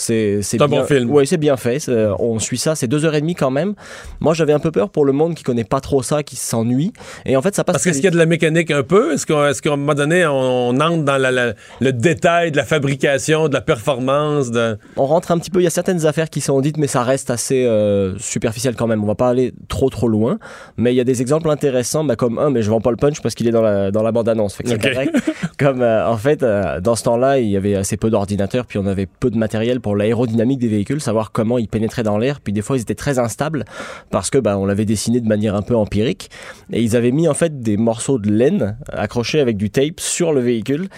c'est 0.01 0.41
un 0.61 0.67
bien- 0.67 0.81
bon 0.81 0.85
film. 0.87 1.11
Oui, 1.11 1.27
c'est 1.27 1.37
bien 1.37 1.57
fait. 1.57 1.79
c'est- 1.79 2.09
On 2.19 2.39
suit 2.39 2.59
ça. 2.59 2.75
C'est 2.75 2.87
deux 2.89 3.05
heures 3.05 3.15
et 3.15 3.21
demie 3.21 3.35
quand 3.35 3.51
même. 3.51 3.75
Moi, 4.21 4.35
j'avais 4.35 4.53
un 4.53 4.59
peu 4.59 4.71
peur 4.71 4.91
pour 4.91 5.05
le 5.05 5.13
monde 5.13 5.35
qui 5.35 5.43
connaît 5.43 5.65
pas 5.65 5.81
trop 5.81 6.03
ça, 6.03 6.23
qui 6.23 6.37
s'ennuie. 6.37 6.93
Et 7.27 7.37
en 7.37 7.43
fait, 7.43 7.55
ça 7.55 7.65
passe. 7.65 7.75
Parce 7.75 7.85
qu'est-ce 7.85 7.97
qu'il 7.99 8.05
y 8.05 8.09
a 8.09 8.11
de 8.13 8.17
la 8.19 8.27
mécanique 8.27 8.71
un 8.71 8.83
peu? 8.83 9.13
Est-ce 9.13 9.27
qu'on- 9.27 9.47
est-ce 9.47 9.61
qu'à 9.63 9.73
un 9.73 9.77
moment 9.77 9.95
donné, 9.95 10.27
on, 10.27 10.69
on 10.71 10.81
entre 10.81 11.05
dans 11.05 11.19
la- 11.19 11.31
la- 11.31 11.53
le 11.81 11.93
détail 11.93 12.51
de 12.53 12.57
la 12.57 12.65
fabrication, 12.65 13.49
de 13.49 13.55
la 13.55 13.61
performance? 13.61 14.51
De... 14.51 14.79
on 14.97 15.07
rentre 15.07 15.31
un 15.33 15.39
petit 15.39 15.51
peu. 15.51 15.61
Il 15.61 15.65
y 15.65 15.67
a 15.67 15.71
certaines 15.71 16.07
affaires 16.07 16.31
qui 16.31 16.41
sont 16.41 16.61
dites, 16.61 16.77
mais 16.79 16.87
ça 16.87 17.03
reste 17.03 17.31
assez 17.31 17.65
euh, 17.67 18.17
superficiel 18.19 18.75
quand 18.77 18.87
même. 18.87 19.03
On 19.05 19.07
va 19.07 19.15
pas 19.15 19.29
aller 19.29 19.53
trop 19.69 19.91
trop 19.91 20.09
loin. 20.09 20.39
Mais 20.77 20.93
il 20.93 20.97
y 20.97 21.01
a 21.01 21.05
des 21.05 21.21
exemples 21.21 21.51
intéressants, 21.51 22.05
bah, 22.05 22.17
comme 22.17 22.39
un, 22.39 22.51
mais 22.51 22.63
je 22.63 22.71
vends 22.71 22.81
pas 22.81 22.91
le 22.91 22.97
punch 22.97 23.21
parce 23.21 23.35
qu'il 23.35 23.47
est 23.49 23.53
dans 23.53 23.63
la 23.63 23.91
dans 23.91 24.03
la 24.03 24.13
bande 24.13 24.29
annonce. 24.29 24.55
Fait 24.55 24.63
que 24.65 24.69
c'est 24.71 24.77
Ok. 24.77 24.93
correct. 24.93 25.15
comme 25.59 25.83
euh, 25.83 26.07
en 26.09 26.17
fait, 26.17 26.43
euh, 26.43 26.81
dans 26.81 26.97
ce 26.97 27.05
temps-là, 27.05 27.39
il 27.39 27.49
y 27.49 27.57
avait 27.57 27.75
assez 27.75 27.97
peu 27.97 28.11
d'ordinateurs, 28.11 28.67
puis 28.67 28.79
on 28.79 28.87
avait 28.87 29.07
peu 29.07 29.31
de 29.31 29.37
matériel 29.39 29.81
pour 29.81 29.90
l'aérodynamique 29.95 30.59
des 30.59 30.69
véhicules, 30.69 31.01
savoir 31.01 31.33
comment 31.33 31.59
ils 31.59 31.69
pénétraient 31.69 32.03
dans 32.03 32.19
l'air. 32.19 32.41
Puis 32.41 32.53
des 32.53 32.63
fois, 32.63 32.77
ils 32.77 32.83
étaient 32.83 32.95
très 32.95 33.19
instables 33.19 33.65
parce 34.11 34.31
que 34.31 34.39
bah, 34.39 34.59
on 34.59 34.67
l'avait 34.67 34.85
dessiné 34.85 35.21
de 35.21 35.29
manière 35.29 35.55
un 35.55 35.63
peu 35.63 35.77
empirique. 35.77 36.31
Et 36.73 36.83
ils 36.83 36.97
avaient 36.97 37.13
mis 37.13 37.29
en 37.29 37.35
fait 37.35 37.61
des 37.61 37.77
morceaux 37.77 38.19
de 38.19 38.31
laine 38.31 38.77
accrochés 38.93 39.41
avec 39.41 39.57
du 39.57 39.71
tape 39.71 40.01
sur 40.01 40.33
le 40.33 40.41
véhicule 40.41 40.89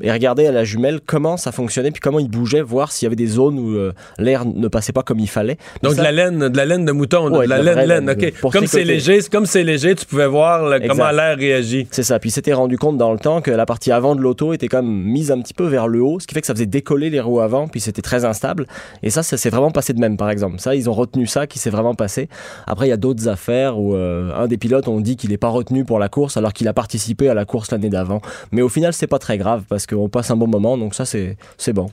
et 0.00 0.10
regarder 0.10 0.46
à 0.46 0.52
la 0.52 0.64
jumelle 0.64 1.00
comment 1.04 1.36
ça 1.36 1.52
fonctionnait 1.52 1.90
puis 1.90 2.00
comment 2.00 2.18
il 2.18 2.28
bougeait, 2.30 2.62
voir 2.62 2.90
s'il 2.92 3.06
y 3.06 3.08
avait 3.08 3.16
des 3.16 3.26
zones 3.26 3.58
où 3.58 3.76
euh, 3.76 3.92
l'air 4.18 4.44
ne 4.44 4.68
passait 4.68 4.92
pas 4.92 5.02
comme 5.02 5.18
il 5.18 5.28
fallait. 5.28 5.58
Donc, 5.82 5.92
Ça- 5.94 5.98
de 5.98 6.02
la 6.04 6.12
laine, 6.12 6.48
de 6.48 6.56
la 6.56 6.64
laine 6.64 6.84
de 6.84 6.92
mouton, 6.92 7.28
de 7.30 7.36
Ouais, 7.38 7.46
la 7.46 7.58
de 7.58 7.64
la 7.64 7.74
laine, 7.74 7.74
vraie 7.74 7.86
laine, 7.86 8.06
laine, 8.06 8.28
OK. 8.30 8.40
pour 8.40 8.52
Comme 8.52 8.66
c'est 8.66 8.84
léger, 8.84 9.18
comme 9.30 9.46
c'est 9.46 9.62
léger, 9.64 9.94
tu 9.94 10.06
pouvais 10.06 10.26
voir 10.26 10.60
comment 10.88 11.10
l'air 11.10 11.36
réagit. 11.36 11.86
C'est 11.90 12.02
ça. 12.02 12.18
Puis 12.18 12.30
s'était 12.30 12.52
rendu 12.54 12.78
compte 12.78 12.96
dans 12.98 13.12
le 13.12 13.18
temps 13.18 13.40
que 13.40 13.50
la 13.50 13.66
partie 13.66 13.92
avant 13.92 14.14
de 14.16 14.20
l'auto 14.20 14.52
était 14.52 14.68
quand 14.68 14.82
même 14.82 14.90
mise 15.02 15.30
un 15.30 15.40
petit 15.40 15.54
peu 15.54 15.66
vers 15.66 15.88
le 15.88 16.02
haut, 16.02 16.18
ce 16.20 16.26
qui 16.26 16.34
fait 16.34 16.40
que 16.40 16.46
ça 16.46 16.54
faisait 16.54 16.66
décoller 16.66 17.10
les 17.10 17.20
roues 17.20 17.40
avant, 17.40 17.68
puis 17.68 17.80
c'était 17.80 18.02
très 18.02 18.24
instable. 18.24 18.66
Et 19.02 19.10
ça, 19.10 19.22
ça 19.22 19.36
s'est 19.36 19.50
vraiment 19.50 19.70
passé 19.70 19.92
de 19.92 20.00
même, 20.00 20.16
par 20.16 20.30
exemple. 20.30 20.58
Ça, 20.58 20.74
ils 20.74 20.88
ont 20.88 20.94
retenu 20.94 21.26
ça, 21.26 21.46
qui 21.46 21.58
s'est 21.58 21.70
vraiment 21.70 21.94
passé. 21.94 22.28
Après, 22.66 22.86
il 22.86 22.90
y 22.90 22.94
a 22.94 22.96
d'autres 22.96 23.28
affaires 23.28 23.78
où 23.78 23.94
euh, 23.94 24.32
un 24.34 24.46
des 24.46 24.56
pilotes 24.58 24.88
ont 24.88 25.00
dit 25.00 25.16
qu'il 25.16 25.30
n'est 25.30 25.36
pas 25.38 25.48
retenu 25.48 25.84
pour 25.84 25.98
la 25.98 26.08
course 26.08 26.36
alors 26.36 26.52
qu'il 26.52 26.66
a 26.68 26.72
participé 26.72 27.28
à 27.28 27.34
la 27.34 27.44
course 27.44 27.70
l'année 27.70 27.90
d'avant. 27.90 28.20
Mais 28.52 28.62
au 28.62 28.68
final, 28.68 28.92
c'est 28.92 29.06
pas 29.06 29.18
très 29.18 29.38
grave 29.38 29.64
parce 29.68 29.81
qu'on 29.86 30.08
passe 30.08 30.30
un 30.30 30.36
bon 30.36 30.46
moment, 30.46 30.76
donc 30.78 30.94
ça, 30.94 31.04
c'est 31.04 31.36
c'est 31.58 31.72
bon. 31.72 31.88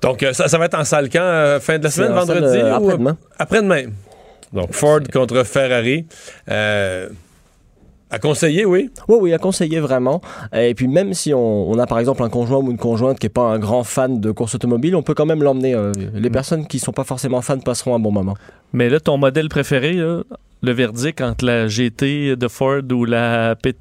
Donc, 0.00 0.22
euh, 0.22 0.32
ça, 0.32 0.48
ça 0.48 0.58
va 0.58 0.64
être 0.64 0.78
en 0.78 0.84
salle 0.84 1.08
quand? 1.08 1.20
euh, 1.20 1.60
fin 1.60 1.78
de 1.78 1.84
la 1.84 1.90
semaine, 1.90 2.12
vendredi? 2.12 2.58
euh, 2.58 2.72
ou- 2.72 2.74
après-demain. 2.74 3.16
Après-demain? 3.38 3.82
Donc, 4.52 4.72
Ford 4.72 5.00
contre 5.12 5.44
Ferrari. 5.44 6.04
Euh, 6.50 7.08
à 8.10 8.18
conseiller, 8.18 8.66
oui? 8.66 8.90
Oui, 9.08 9.16
oui, 9.22 9.32
à 9.32 9.38
conseiller 9.38 9.80
vraiment. 9.80 10.20
Et 10.54 10.74
puis 10.74 10.86
même 10.86 11.14
si 11.14 11.32
on, 11.32 11.70
on 11.70 11.78
a 11.78 11.86
par 11.86 11.98
exemple 11.98 12.22
un 12.22 12.28
conjoint 12.28 12.58
ou 12.58 12.70
une 12.70 12.76
conjointe 12.76 13.18
qui 13.18 13.24
n'est 13.24 13.30
pas 13.30 13.44
un 13.44 13.58
grand 13.58 13.84
fan 13.84 14.20
de 14.20 14.30
course 14.32 14.54
automobile, 14.54 14.94
on 14.96 15.02
peut 15.02 15.14
quand 15.14 15.24
même 15.24 15.42
l'emmener. 15.42 15.74
euh, 15.74 15.92
les 16.12 16.28
Mm. 16.28 16.32
personnes 16.32 16.66
qui 16.66 16.78
sont 16.78 16.92
pas 16.92 17.04
forcément 17.04 17.40
fans 17.40 17.58
passeront 17.60 17.94
un 17.94 17.98
bon 17.98 18.10
moment. 18.10 18.34
Mais 18.74 18.90
là, 18.90 19.00
ton 19.00 19.16
modèle 19.16 19.48
préféré, 19.48 19.94
là, 19.94 20.22
le 20.62 20.72
verdict 20.72 21.22
entre 21.22 21.46
la 21.46 21.68
GT 21.68 22.36
de 22.36 22.48
Ford 22.48 22.82
ou 22.92 23.06
la 23.06 23.54
P... 23.62 23.74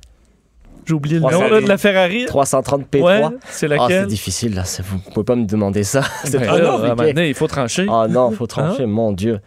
J'ai 0.91 0.95
oublié 0.95 1.15
le 1.15 1.21
nom 1.21 1.47
là, 1.49 1.61
de 1.61 1.67
la 1.67 1.77
Ferrari. 1.77 2.25
330 2.25 2.85
P3. 2.91 3.01
Ouais, 3.01 3.21
c'est 3.21 3.25
Ah, 3.25 3.37
c'est 3.49 3.67
laquelle? 3.69 4.07
difficile, 4.07 4.55
là. 4.55 4.65
c'est- 4.65 4.83
Vous 4.83 4.97
pouvez 5.13 5.23
pas 5.23 5.35
me 5.37 5.45
demander 5.45 5.83
ça. 5.83 6.01
C'est 6.25 6.37
moment 6.39 6.95
donné, 6.95 7.29
il 7.29 7.33
faut 7.33 7.47
trancher. 7.47 7.85
Ah 7.89 8.07
non, 8.09 8.31
faut 8.31 8.47
trancher, 8.47 8.85
mon 8.85 9.13
Dieu. 9.13 9.39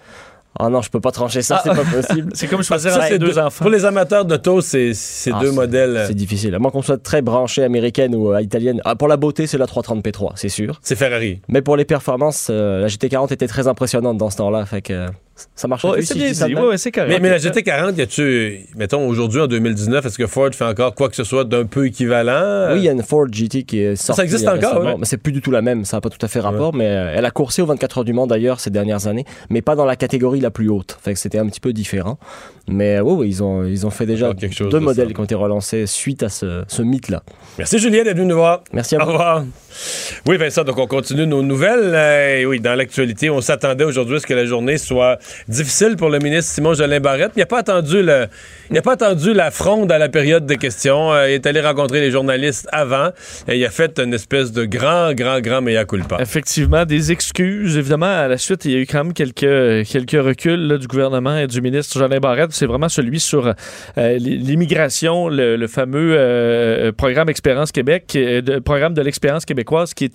Ah 0.56 0.68
non, 0.68 0.82
je 0.82 0.88
peux 0.88 1.00
pas 1.00 1.10
trancher 1.10 1.42
ça, 1.42 1.60
c'est 1.64 1.70
pas 1.74 1.82
possible. 1.82 2.30
C'est 2.34 2.46
comme 2.46 2.62
choisir 2.62 2.92
Ça, 2.92 2.98
entre 2.98 3.08
c'est 3.08 3.18
deux, 3.18 3.26
deux- 3.32 3.38
enfants. 3.40 3.64
Pour 3.64 3.72
les 3.72 3.84
amateurs 3.84 4.24
d'auto, 4.24 4.60
c'est 4.60 4.94
c'est 4.94 5.32
Ah, 5.34 5.40
deux 5.40 5.48
c'est- 5.50 5.52
modèles. 5.56 6.04
C'est 6.06 6.14
difficile. 6.14 6.54
À 6.54 6.60
moins 6.60 6.70
qu'on 6.70 6.80
soit 6.80 7.02
très 7.02 7.22
branché 7.22 7.64
américaine 7.64 8.14
ou 8.14 8.32
euh, 8.32 8.40
italienne. 8.40 8.80
Ah, 8.84 8.94
pour 8.94 9.08
la 9.08 9.16
beauté, 9.16 9.48
c'est 9.48 9.58
la 9.58 9.66
330 9.66 10.04
P3, 10.04 10.30
c'est 10.36 10.48
sûr. 10.48 10.78
C'est 10.80 10.94
Ferrari. 10.94 11.40
Mais 11.48 11.60
pour 11.60 11.76
les 11.76 11.84
performances, 11.84 12.46
euh, 12.52 12.80
la 12.82 12.86
GT40 12.86 13.32
était 13.32 13.48
très 13.48 13.66
impressionnante 13.66 14.16
dans 14.16 14.30
ce 14.30 14.36
temps-là. 14.36 14.64
Fait 14.64 14.80
que. 14.80 15.06
Ça 15.56 15.66
marche 15.68 15.84
c'est 15.96 16.02
si 16.02 16.14
bien 16.14 16.32
ça 16.34 16.46
dit. 16.46 16.54
Ouais, 16.54 16.62
ouais, 16.68 16.78
c'est 16.78 16.92
correct. 16.92 17.08
Mais, 17.10 17.18
mais 17.18 17.30
la 17.30 17.38
GT40, 17.38 17.96
y 17.96 18.02
a-tu, 18.02 18.60
mettons, 18.76 19.06
aujourd'hui, 19.08 19.40
en 19.40 19.46
2019, 19.46 20.06
est-ce 20.06 20.16
que 20.18 20.26
Ford 20.26 20.50
fait 20.52 20.64
encore 20.64 20.94
quoi 20.94 21.08
que 21.08 21.16
ce 21.16 21.24
soit 21.24 21.44
d'un 21.44 21.64
peu 21.66 21.86
équivalent? 21.86 22.72
Oui, 22.72 22.78
il 22.80 22.84
y 22.84 22.88
a 22.88 22.92
une 22.92 23.02
Ford 23.02 23.26
GT 23.30 23.64
qui 23.64 23.80
est 23.80 23.96
sortie. 23.96 24.22
existe 24.22 24.46
euh, 24.46 24.56
encore, 24.56 24.82
ouais. 24.84 24.94
Mais 24.98 25.04
c'est 25.06 25.16
plus 25.16 25.32
du 25.32 25.40
tout 25.40 25.50
la 25.50 25.62
même, 25.62 25.84
ça 25.84 25.96
n'a 25.96 26.00
pas 26.00 26.10
tout 26.10 26.24
à 26.24 26.28
fait 26.28 26.40
rapport, 26.40 26.74
mais 26.74 26.86
euh, 26.86 27.14
elle 27.16 27.24
a 27.24 27.30
coursé 27.30 27.62
aux 27.62 27.66
24 27.66 27.98
heures 27.98 28.04
du 28.04 28.12
Mans 28.12 28.26
d'ailleurs 28.26 28.60
ces 28.60 28.70
dernières 28.70 29.06
années, 29.08 29.24
mais 29.50 29.60
pas 29.62 29.74
dans 29.76 29.84
la 29.84 29.96
catégorie 29.96 30.40
la 30.40 30.50
plus 30.50 30.68
haute. 30.68 30.96
Fait 31.02 31.12
que 31.14 31.18
c'était 31.18 31.38
un 31.38 31.46
petit 31.46 31.60
peu 31.60 31.72
différent. 31.72 32.18
Mais 32.68 32.96
euh, 32.96 33.02
oui, 33.02 33.14
oui, 33.18 33.28
ils 33.28 33.42
ont, 33.42 33.64
ils 33.64 33.86
ont 33.86 33.90
fait 33.90 34.06
déjà 34.06 34.28
Encore 34.28 34.40
quelque 34.40 34.54
chose 34.54 34.70
deux 34.70 34.78
de 34.78 34.84
modèles 34.84 35.08
ça. 35.08 35.14
qui 35.14 35.20
ont 35.20 35.24
été 35.24 35.34
relancés 35.34 35.86
suite 35.86 36.22
à 36.22 36.28
ce, 36.30 36.64
ce 36.66 36.80
mythe-là. 36.82 37.22
Merci 37.58 37.78
Julien 37.78 38.04
d'être 38.04 38.16
venu 38.16 38.28
nous 38.28 38.36
voir. 38.36 38.62
Merci 38.72 38.96
à 38.96 39.02
Au 39.02 39.04
vous. 39.06 39.12
revoir. 39.12 39.44
Oui, 40.26 40.36
Vincent, 40.38 40.64
donc 40.64 40.78
on 40.78 40.86
continue 40.86 41.26
nos 41.26 41.42
nouvelles. 41.42 41.92
Euh, 41.94 42.38
et 42.38 42.46
oui, 42.46 42.60
dans 42.60 42.74
l'actualité, 42.74 43.28
on 43.28 43.40
s'attendait 43.40 43.84
aujourd'hui 43.84 44.16
à 44.16 44.20
ce 44.20 44.26
que 44.26 44.32
la 44.34 44.46
journée 44.46 44.78
soit 44.78 45.18
difficile 45.48 45.96
pour 45.96 46.10
le 46.10 46.18
ministre 46.18 46.52
Simon 46.52 46.74
Jolin 46.74 47.00
Barrette. 47.00 47.32
Il 47.36 47.40
n'a 47.40 47.46
pas 47.46 47.58
attendu 47.58 48.02
le, 48.02 48.26
il 48.70 48.80
pas 48.82 48.92
attendu 48.92 49.32
la 49.32 49.50
fronde 49.50 49.90
à 49.92 49.98
la 49.98 50.08
période 50.08 50.46
de 50.46 50.54
questions. 50.54 51.12
Euh, 51.12 51.28
il 51.28 51.34
est 51.34 51.46
allé 51.46 51.60
rencontrer 51.60 52.00
les 52.00 52.10
journalistes 52.10 52.68
avant 52.72 53.10
et 53.48 53.58
il 53.58 53.64
a 53.64 53.70
fait 53.70 53.98
une 53.98 54.14
espèce 54.14 54.52
de 54.52 54.64
grand, 54.64 55.12
grand, 55.14 55.40
grand 55.40 55.60
mea 55.60 55.84
culpa. 55.84 56.18
Effectivement, 56.20 56.84
des 56.84 57.12
excuses. 57.12 57.76
Évidemment, 57.76 58.06
à 58.06 58.28
la 58.28 58.38
suite, 58.38 58.64
il 58.64 58.72
y 58.72 58.74
a 58.76 58.78
eu 58.78 58.86
quand 58.86 59.04
même 59.04 59.12
quelques, 59.12 59.86
quelques 59.86 60.24
reculs 60.24 60.78
du 60.78 60.86
gouvernement 60.86 61.36
et 61.36 61.46
du 61.46 61.60
ministre 61.60 61.98
Jolin 61.98 62.20
Barrette. 62.20 62.52
C'est 62.52 62.66
vraiment 62.66 62.88
celui 62.88 63.20
sur 63.20 63.46
euh, 63.98 64.18
l'immigration, 64.18 65.28
le, 65.28 65.66
fameux 65.66 66.14
euh, 66.16 66.92
programme 66.92 67.28
Expérience 67.28 67.72
Québec, 67.72 68.18
programme 68.64 68.94
de 68.94 69.02
l'expérience 69.02 69.44
québécoise 69.44 69.94
qui, 69.94 70.10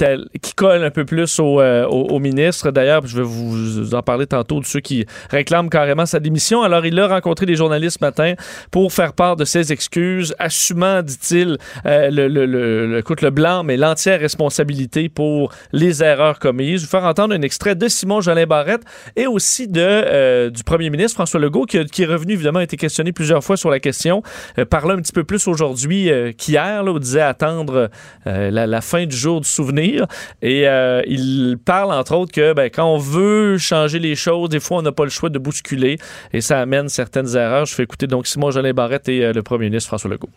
colle 0.55 0.83
un 0.83 0.91
peu 0.91 1.05
plus 1.05 1.39
au 1.39 2.19
ministre. 2.19 2.71
D'ailleurs, 2.71 3.05
je 3.05 3.17
vais 3.17 3.23
vous 3.23 3.95
en 3.95 4.01
parler 4.01 4.27
tantôt 4.27 4.59
de 4.59 4.65
ceux 4.65 4.79
qui 4.79 4.98
réclament 5.29 5.69
carrément 5.69 6.05
sa 6.05 6.19
démission. 6.19 6.61
Alors, 6.63 6.85
il 6.85 6.99
a 6.99 7.07
rencontré 7.07 7.45
des 7.45 7.55
journalistes 7.55 7.97
ce 7.99 8.05
matin 8.05 8.33
pour 8.71 8.93
faire 8.93 9.13
part 9.13 9.35
de 9.35 9.45
ses 9.45 9.71
excuses, 9.71 10.33
assumant, 10.39 11.01
dit-il, 11.01 11.57
euh, 11.85 12.09
le, 12.09 12.27
le, 12.27 12.45
le, 12.45 12.97
écoute, 12.99 13.21
le 13.21 13.29
blanc, 13.29 13.63
mais 13.63 13.77
l'entière 13.77 14.19
responsabilité 14.19 15.09
pour 15.09 15.51
les 15.71 16.03
erreurs 16.03 16.39
commises. 16.39 16.81
Je 16.81 16.85
vais 16.85 16.89
faire 16.91 17.05
entendre 17.05 17.33
un 17.33 17.41
extrait 17.41 17.75
de 17.75 17.87
Simon 17.87 18.21
Jolin 18.21 18.45
Barrette 18.45 18.83
et 19.15 19.27
aussi 19.27 19.67
de, 19.67 19.81
euh, 19.81 20.49
du 20.49 20.63
premier 20.63 20.89
ministre 20.89 21.15
François 21.15 21.39
Legault, 21.39 21.65
qui, 21.65 21.77
a- 21.77 21.81
est 21.81 22.05
revenu, 22.05 22.33
évidemment, 22.33 22.59
a 22.59 22.63
été 22.63 22.77
questionné 22.77 23.11
plusieurs 23.11 23.43
fois 23.43 23.57
sur 23.57 23.69
la 23.69 23.79
question, 23.79 24.23
euh, 24.57 24.65
parlant 24.65 24.95
un 24.95 25.01
petit 25.01 25.11
peu 25.11 25.23
plus 25.23 25.47
aujourd'hui 25.47 26.09
euh, 26.11 26.31
qu'hier, 26.31 26.83
là, 26.83 26.91
où 26.91 26.99
disait 26.99 27.21
attendre 27.21 27.89
la, 28.25 28.81
fin 28.81 29.05
du 29.05 29.15
jour 29.15 29.41
du 29.41 29.47
souvenir. 29.47 30.05
Et 30.41 30.65
il 31.07 31.57
parle, 31.63 31.91
entre 31.91 32.15
autres, 32.15 32.31
que 32.31 32.53
ben, 32.53 32.69
quand 32.73 32.85
on 32.85 32.97
veut 32.97 33.57
changer 33.57 33.99
les 33.99 34.15
choses, 34.15 34.49
des 34.49 34.59
fois, 34.59 34.77
on 34.77 34.85
pas 34.91 35.03
le 35.03 35.09
choix 35.09 35.29
de 35.29 35.39
bousculer 35.39 35.97
et 36.33 36.41
ça 36.41 36.59
amène 36.59 36.89
certaines 36.89 37.35
erreurs. 37.35 37.65
Je 37.65 37.75
fais 37.75 37.83
écouter 37.83 38.07
donc 38.07 38.27
Simon 38.27 38.51
Jolin 38.51 38.73
Barrette 38.73 39.09
et 39.09 39.25
euh, 39.25 39.33
le 39.33 39.43
premier 39.43 39.65
ministre 39.65 39.87
François 39.87 40.09
Legault. 40.09 40.29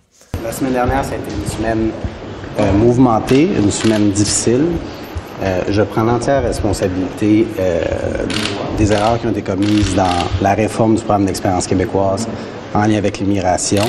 La 0.45 0.53
semaine 0.53 0.73
dernière, 0.73 1.05
ça 1.05 1.13
a 1.15 1.17
été 1.17 1.33
une 1.35 1.51
semaine 1.51 1.91
euh, 2.59 2.73
mouvementée, 2.73 3.49
une 3.57 3.71
semaine 3.71 4.11
difficile. 4.11 4.67
Euh, 5.43 5.63
je 5.69 5.83
prends 5.83 6.05
l'entière 6.05 6.43
responsabilité 6.43 7.47
des 8.79 8.93
erreurs 8.93 9.21
qui 9.21 9.27
ont 9.27 9.31
été 9.31 9.43
commises 9.43 9.95
dans 9.95 10.27
la 10.41 10.55
réforme 10.55 10.95
du 10.95 11.03
programme 11.03 11.27
d'expérience 11.27 11.67
québécoise 11.67 12.29
en 12.75 12.87
lien 12.87 12.97
avec 12.97 13.19
l'immigration. 13.19 13.83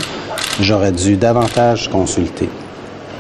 J'aurais 0.59 0.91
dû 0.91 1.15
davantage 1.15 1.89
consulter 1.89 2.49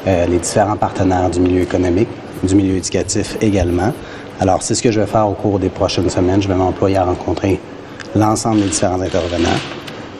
les 0.05 0.39
différents 0.39 0.75
partenaires 0.75 1.29
du 1.29 1.39
milieu 1.39 1.61
économique, 1.61 2.09
du 2.43 2.55
milieu 2.55 2.75
éducatif 2.75 3.37
également. 3.39 3.93
Alors, 4.43 4.61
c'est 4.61 4.75
ce 4.75 4.83
que 4.83 4.91
je 4.91 4.99
vais 4.99 5.05
faire 5.07 5.25
au 5.25 5.35
cours 5.35 5.57
des 5.57 5.69
prochaines 5.69 6.09
semaines. 6.09 6.41
Je 6.41 6.49
vais 6.49 6.55
m'employer 6.55 6.97
à 6.97 7.05
rencontrer 7.05 7.61
l'ensemble 8.13 8.59
des 8.59 8.67
différents 8.67 8.99
intervenants. 8.99 9.57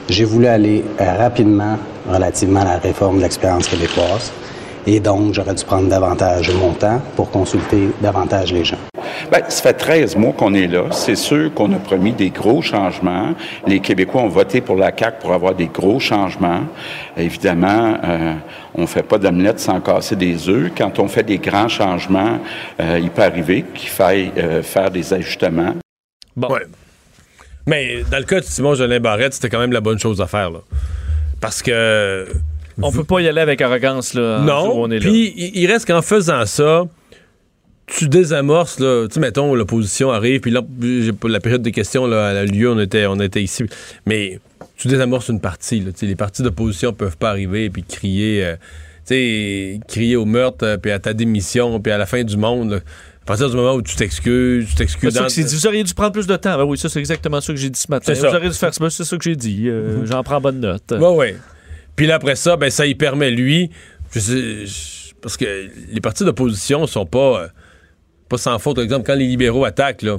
J'ai 0.08 0.24
voulu 0.24 0.48
aller 0.48 0.82
euh, 1.02 1.18
rapidement 1.18 1.78
relativement 2.10 2.62
à 2.62 2.64
la 2.64 2.78
réforme 2.78 3.18
de 3.18 3.24
l'expérience 3.24 3.68
québécoise 3.68 4.32
et 4.88 5.02
donc 5.02 5.34
j'aurais 5.34 5.56
dû 5.56 5.66
prendre 5.66 5.90
davantage 5.90 6.50
mon 6.54 6.72
temps 6.72 7.02
pour 7.18 7.32
consulter 7.32 7.90
davantage 8.02 8.54
les 8.54 8.64
gens. 8.64 8.93
Bien, 9.32 9.42
ça 9.50 9.62
fait 9.62 9.74
13 9.74 10.16
mois 10.16 10.34
qu'on 10.34 10.54
est 10.54 10.68
là. 10.68 10.86
C'est 10.92 11.16
sûr 11.16 11.54
qu'on 11.54 11.72
a 11.74 11.78
promis 11.78 12.12
des 12.12 12.30
gros 12.30 12.62
changements. 12.62 13.34
Les 13.68 13.80
Québécois 13.80 14.22
ont 14.22 14.30
voté 14.30 14.62
pour 14.62 14.76
la 14.76 14.92
CAQ 14.96 15.18
pour 15.20 15.34
avoir 15.34 15.56
des 15.56 15.68
gros 15.68 16.00
changements. 16.00 16.62
Évidemment, 17.18 17.98
euh, 18.04 18.34
on 18.76 18.82
ne 18.82 18.88
fait 18.88 19.04
pas 19.04 19.18
d'omelette 19.18 19.60
sans 19.60 19.80
casser 19.82 20.16
des 20.16 20.50
œufs. 20.50 20.72
Quand 20.78 21.00
on 21.00 21.08
fait 21.08 21.24
des 21.24 21.38
grands 21.38 21.68
changements, 21.70 22.40
euh, 22.80 23.00
il 23.02 23.10
peut 23.10 23.24
arriver 23.24 23.66
qu'il 23.74 23.90
faille 23.90 24.32
euh, 24.38 24.62
faire 24.62 24.92
des 24.92 25.14
ajustements. 25.14 25.76
Bon. 26.36 26.50
Ouais. 26.50 26.66
Mais 27.66 28.04
dans 28.10 28.18
le 28.18 28.26
cas 28.26 28.40
de 28.40 28.46
Simon 28.46 28.76
Jolin 28.76 29.00
Barrette, 29.00 29.34
c'était 29.34 29.50
quand 29.50 29.60
même 29.60 29.72
la 29.72 29.82
bonne 29.82 30.00
chose 30.00 30.20
à 30.22 30.28
faire. 30.28 30.52
Là. 30.52 30.60
Parce 31.40 31.62
que. 31.62 32.28
On 32.82 32.92
peut 32.92 33.04
pas 33.04 33.20
y 33.20 33.28
aller 33.28 33.42
avec 33.42 33.62
arrogance, 33.62 34.16
là. 34.16 34.40
Non. 34.40 34.72
on 34.76 34.90
est 34.90 35.00
là. 35.00 35.02
Puis 35.02 35.34
il 35.38 35.58
il 35.58 35.72
reste 35.72 35.86
qu'en 35.86 36.02
faisant 36.02 36.46
ça, 36.46 36.86
tu 37.88 38.08
désamorces, 38.08 38.80
là. 38.80 39.08
Tu 39.08 39.16
sais, 39.16 39.20
mettons, 39.20 39.54
l'opposition 39.56 40.12
arrive, 40.12 40.40
puis 40.42 40.52
là, 40.52 40.62
la 41.28 41.40
période 41.40 41.62
des 41.62 41.72
questions 41.72 42.08
là, 42.08 42.28
a 42.30 42.44
lieu, 42.46 42.72
on 42.72 42.80
était, 42.80 43.06
on 43.06 43.20
était 43.20 43.44
ici. 43.44 43.64
Mais 44.06 44.40
tu 44.78 44.88
désamorces 44.88 45.30
une 45.30 45.42
partie, 45.42 45.80
là. 45.80 45.92
Tu 45.92 46.00
sais, 46.00 46.06
les 46.06 46.16
partis 46.16 46.42
d'opposition 46.44 46.94
peuvent 46.94 47.18
pas 47.18 47.30
arriver 47.30 47.70
puis 47.70 47.84
crier, 47.84 48.44
euh, 48.46 48.56
tu 49.06 49.16
sais, 49.16 49.80
crier 49.88 50.16
au 50.16 50.26
meurtre, 50.26 50.66
euh, 50.66 50.78
puis 50.78 50.92
à 50.92 51.00
ta 51.00 51.14
démission, 51.14 51.80
puis 51.80 51.92
à 51.92 51.98
la 51.98 52.06
fin 52.06 52.24
du 52.24 52.38
monde. 52.38 52.72
là. 52.72 52.78
À 52.78 53.26
partir 53.26 53.50
du 53.50 53.56
moment 53.56 53.76
où 53.76 53.82
tu 53.82 53.96
t'excuses, 53.96 54.68
tu 54.70 54.76
t'excuses 54.76 55.14
dans-. 55.14 55.28
Vous 55.28 55.68
auriez 55.68 55.84
dû 55.86 55.94
prendre 55.94 56.12
plus 56.12 56.28
de 56.28 56.36
temps. 56.36 56.58
Ben 56.58 56.66
oui, 56.66 56.78
ça, 56.78 56.90
c'est 56.90 57.00
exactement 57.00 57.40
ça 57.40 57.54
que 57.54 57.60
j'ai 57.60 57.70
dit 57.70 57.80
ce 57.80 57.90
matin. 57.90 58.14
Ça. 58.16 58.30
Vous 58.30 58.36
auriez 58.36 58.50
dû 58.50 58.56
faire 58.56 58.74
ça. 58.74 58.90
C'est 58.90 59.06
ça 59.06 59.18
que 59.18 59.24
j'ai 59.24 59.38
dit. 59.38 59.70
Euh, 59.70 60.06
J'en 60.06 60.24
prends 60.24 60.42
bonne 60.42 60.60
note. 60.60 60.92
Ouais, 60.92 61.08
ouais. 61.16 61.38
Puis 61.96 62.06
là, 62.06 62.16
après 62.16 62.36
ça, 62.36 62.58
ben, 62.58 62.70
ça 62.70 62.86
y 62.86 62.96
permet, 62.96 63.32
lui, 63.32 63.70
je 64.14 64.20
sais- 64.20 64.66
je- 64.66 65.14
parce 65.22 65.38
que 65.38 65.46
les 65.94 66.02
partis 66.02 66.26
d'opposition 66.26 66.86
sont 66.86 67.06
pas, 67.06 67.44
euh, 67.44 67.48
pas 68.34 68.38
sans 68.38 68.60
faute. 68.60 68.76
Par 68.76 68.84
exemple, 68.84 69.06
quand 69.06 69.16
les 69.16 69.28
libéraux 69.28 69.66
attaquent, 69.66 70.02
là, 70.02 70.18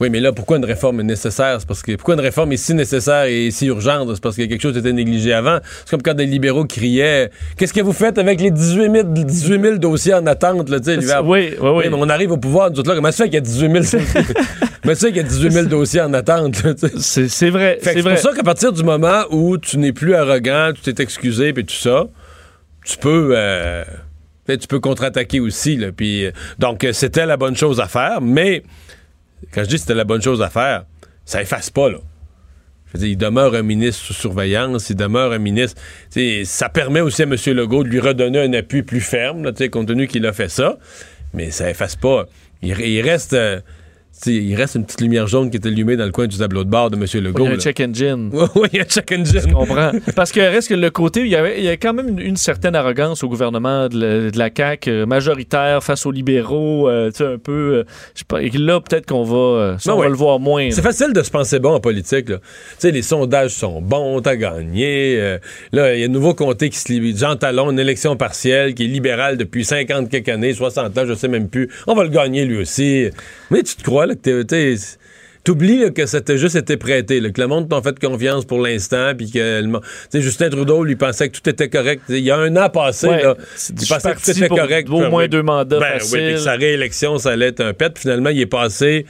oui, 0.00 0.10
mais 0.10 0.18
là, 0.18 0.32
pourquoi 0.32 0.56
une 0.56 0.64
réforme 0.64 1.00
est 1.00 1.04
nécessaire? 1.04 1.56
C'est 1.60 1.68
parce 1.68 1.82
que, 1.82 1.92
pourquoi 1.92 2.14
une 2.14 2.20
réforme 2.20 2.50
est 2.50 2.56
si 2.56 2.74
nécessaire 2.74 3.26
et 3.26 3.52
si 3.52 3.66
urgente? 3.66 4.12
C'est 4.12 4.20
parce 4.20 4.34
que 4.34 4.42
quelque 4.42 4.60
chose 4.60 4.76
était 4.76 4.92
négligé 4.92 5.32
avant. 5.32 5.58
C'est 5.84 5.90
comme 5.90 6.02
quand 6.02 6.14
des 6.14 6.26
libéraux 6.26 6.64
criaient 6.64 7.30
Qu'est-ce 7.56 7.72
que 7.72 7.80
vous 7.80 7.92
faites 7.92 8.18
avec 8.18 8.40
les 8.40 8.50
18 8.50 8.90
000, 8.90 9.04
18 9.04 9.62
000 9.62 9.76
dossiers 9.76 10.14
en 10.14 10.26
attente? 10.26 10.68
Là, 10.68 10.78
l'hiver? 10.78 11.24
Oui, 11.24 11.54
oui, 11.60 11.70
oui. 11.70 11.84
mais 11.88 11.96
on 11.96 12.08
arrive 12.08 12.32
au 12.32 12.38
pouvoir, 12.38 12.72
nous 12.72 12.80
autres, 12.80 12.90
là, 12.90 12.96
comment 12.96 13.12
ça 13.12 13.24
fait 13.24 13.30
qu'il 13.30 13.34
y 13.34 13.38
a 13.38 13.40
18 13.40 13.84
000 13.84 14.02
Comment 14.82 14.94
ça 14.96 15.06
fait 15.06 15.12
qu'il 15.12 15.16
y 15.16 15.20
a 15.20 15.28
18 15.28 15.52
000 15.52 15.66
dossiers 15.66 16.00
en 16.00 16.12
attente? 16.12 16.60
C'est 16.98 17.50
vrai. 17.50 17.78
C'est 17.80 18.02
pour 18.02 18.18
ça 18.18 18.32
qu'à 18.34 18.42
partir 18.42 18.72
du 18.72 18.82
moment 18.82 19.22
où 19.30 19.58
tu 19.58 19.78
n'es 19.78 19.92
plus 19.92 20.16
arrogant, 20.16 20.72
tu 20.74 20.92
t'es 20.92 21.02
excusé 21.04 21.52
puis 21.52 21.64
tout 21.64 21.72
ça, 21.72 22.06
tu 22.84 22.98
peux 22.98 23.30
euh, 23.32 23.84
tu 24.46 24.66
peux 24.68 24.80
contre-attaquer 24.80 25.40
aussi 25.40 25.76
là, 25.76 25.88
euh, 26.00 26.30
donc 26.58 26.84
euh, 26.84 26.92
c'était 26.92 27.26
la 27.26 27.36
bonne 27.36 27.56
chose 27.56 27.80
à 27.80 27.88
faire, 27.88 28.20
mais 28.20 28.62
quand 29.52 29.64
je 29.64 29.68
dis 29.68 29.78
c'était 29.78 29.94
la 29.94 30.04
bonne 30.04 30.22
chose 30.22 30.42
à 30.42 30.50
faire, 30.50 30.84
ça 31.24 31.42
efface 31.42 31.70
pas 31.70 31.88
là. 31.90 31.98
Il 33.00 33.16
demeure 33.16 33.54
un 33.54 33.62
ministre 33.62 34.04
sous 34.04 34.12
surveillance, 34.12 34.88
il 34.88 34.94
demeure 34.94 35.32
un 35.32 35.38
ministre. 35.38 35.82
Ça 36.44 36.68
permet 36.68 37.00
aussi 37.00 37.22
à 37.22 37.24
M. 37.24 37.34
Legault 37.46 37.82
de 37.82 37.88
lui 37.88 37.98
redonner 37.98 38.38
un 38.40 38.52
appui 38.52 38.84
plus 38.84 39.00
ferme, 39.00 39.52
compte 39.72 39.88
tenu 39.88 40.06
qu'il 40.06 40.24
a 40.26 40.32
fait 40.32 40.48
ça. 40.48 40.78
Mais 41.32 41.50
ça 41.50 41.68
efface 41.68 41.96
pas. 41.96 42.26
Il, 42.62 42.78
il 42.80 43.00
reste. 43.00 43.32
euh, 43.32 43.60
il 44.26 44.54
reste 44.54 44.76
une 44.76 44.84
petite 44.84 45.00
lumière 45.00 45.26
jaune 45.26 45.50
qui 45.50 45.56
est 45.56 45.66
allumée 45.66 45.96
dans 45.96 46.04
le 46.04 46.12
coin 46.12 46.26
du 46.26 46.38
tableau 46.38 46.64
de 46.64 46.70
bord 46.70 46.90
de 46.90 46.96
M. 46.96 47.02
Legault. 47.24 47.44
Il 47.44 47.48
y 47.48 47.52
a 47.52 47.56
un 47.56 47.58
check 47.58 47.80
engine. 47.80 48.30
Oui, 48.54 48.68
il 48.72 48.78
y 48.78 48.80
a 48.80 48.84
check 48.84 49.10
engine. 49.12 49.40
Je 49.48 49.52
comprends. 49.52 49.90
Parce 50.14 50.32
que 50.32 50.40
reste 50.40 50.68
que 50.68 50.74
le 50.74 50.90
côté, 50.90 51.20
il 51.20 51.28
y, 51.28 51.36
avait, 51.36 51.58
il 51.58 51.64
y 51.64 51.68
a 51.68 51.76
quand 51.76 51.92
même 51.92 52.08
une, 52.08 52.20
une 52.20 52.36
certaine 52.36 52.74
arrogance 52.76 53.22
au 53.24 53.28
gouvernement 53.28 53.88
de 53.88 53.98
la, 53.98 54.30
de 54.30 54.38
la 54.38 54.50
CAQ, 54.56 54.90
euh, 54.90 55.06
majoritaire 55.06 55.82
face 55.82 56.06
aux 56.06 56.10
libéraux, 56.10 56.88
euh, 56.88 57.10
tu 57.10 57.18
sais, 57.18 57.24
un 57.34 57.38
peu. 57.38 57.52
euh, 57.52 57.84
je 58.14 58.20
sais 58.20 58.24
pas, 58.26 58.42
et 58.42 58.50
là, 58.50 58.80
peut-être 58.80 59.06
qu'on 59.06 59.24
va, 59.24 59.36
euh, 59.36 59.78
ça, 59.78 59.94
on 59.94 59.98
ouais. 59.98 60.04
va 60.04 60.10
le 60.10 60.16
voir 60.16 60.38
moins. 60.38 60.68
C'est 60.70 60.82
facile 60.82 61.12
de 61.12 61.22
se 61.22 61.30
penser 61.30 61.58
bon 61.58 61.74
en 61.74 61.80
politique. 61.80 62.26
Tu 62.26 62.34
sais, 62.78 62.90
les 62.90 63.02
sondages 63.02 63.50
sont 63.52 63.80
bons, 63.82 64.20
t'as 64.20 64.36
gagné. 64.36 65.38
là, 65.72 65.94
il 65.94 66.00
y 66.00 66.02
a 66.02 66.06
un 66.06 66.10
nouveau 66.10 66.34
comté 66.34 66.70
qui 66.70 66.78
se 66.78 66.92
libère. 66.92 67.16
Jean 67.16 67.36
Talon, 67.36 67.70
une 67.70 67.78
élection 67.78 68.16
partielle, 68.16 68.74
qui 68.74 68.84
est 68.84 68.88
libéral 68.88 69.36
depuis 69.36 69.64
50 69.64 70.08
quelques 70.08 70.28
années, 70.28 70.52
60 70.54 70.96
ans, 70.98 71.04
je 71.06 71.14
sais 71.14 71.28
même 71.28 71.48
plus. 71.48 71.68
On 71.86 71.94
va 71.94 72.04
le 72.04 72.08
gagner 72.10 72.44
lui 72.44 72.58
aussi. 72.58 73.08
Mais 73.50 73.62
tu 73.62 73.76
te 73.76 73.82
crois 73.82 74.03
là, 74.06 74.14
que 74.14 74.42
t'es- 74.42 74.74
T'oublies 75.42 75.78
là, 75.80 75.90
que 75.90 76.06
c'était 76.06 76.38
juste 76.38 76.56
été 76.56 76.78
prêté, 76.78 77.20
là, 77.20 77.28
que 77.28 77.38
le 77.38 77.46
monde 77.46 77.68
t'a 77.68 77.82
fait 77.82 77.98
confiance 77.98 78.46
pour 78.46 78.62
l'instant, 78.62 79.12
puis 79.14 79.30
que 79.30 79.62
le 79.62 80.20
Justin 80.22 80.48
Trudeau 80.48 80.82
lui 80.84 80.96
pensait 80.96 81.28
que 81.28 81.36
tout 81.38 81.46
était 81.50 81.68
correct. 81.68 82.00
Il 82.08 82.20
y 82.20 82.30
a 82.30 82.38
un 82.38 82.56
an 82.56 82.70
passé, 82.70 83.08
Ouais, 83.08 83.22
là, 83.22 83.36
c'est- 83.54 83.74
il 83.78 83.86
pensait 83.86 84.14
que 84.14 84.22
tout 84.24 84.30
était 84.30 84.48
correct. 84.48 84.88
au 84.88 85.10
moins 85.10 85.28
deux 85.28 85.42
mandats 85.42 85.78
ben, 85.80 85.98
oui, 86.14 86.32
puis 86.34 86.38
sa 86.42 86.52
réélection, 86.52 87.18
ça 87.18 87.32
allait 87.32 87.48
être 87.48 87.60
un 87.60 87.74
pet. 87.74 87.92
Finalement, 87.98 88.30
il 88.30 88.40
est 88.40 88.46
passé 88.46 89.04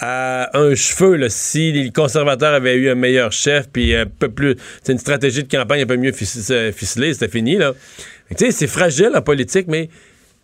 à 0.00 0.58
un 0.58 0.74
cheveu 0.74 1.14
là, 1.16 1.28
si 1.28 1.70
les 1.70 1.90
conservateurs 1.92 2.54
avaient 2.54 2.74
eu 2.74 2.88
un 2.90 2.94
meilleur 2.96 3.30
chef 3.30 3.68
puis 3.72 3.94
un 3.94 4.06
peu 4.06 4.28
plus 4.30 4.56
c'est 4.82 4.92
une 4.92 4.98
stratégie 4.98 5.44
de 5.44 5.48
campagne 5.56 5.82
un 5.82 5.86
peu 5.86 5.96
mieux 5.98 6.12
fic- 6.12 6.72
ficelée 6.72 7.12
c'était 7.12 7.28
fini 7.28 7.58
là 7.58 7.74
tu 8.30 8.36
sais 8.46 8.50
c'est 8.50 8.66
fragile 8.66 9.10
en 9.14 9.20
politique 9.20 9.66
mais 9.68 9.90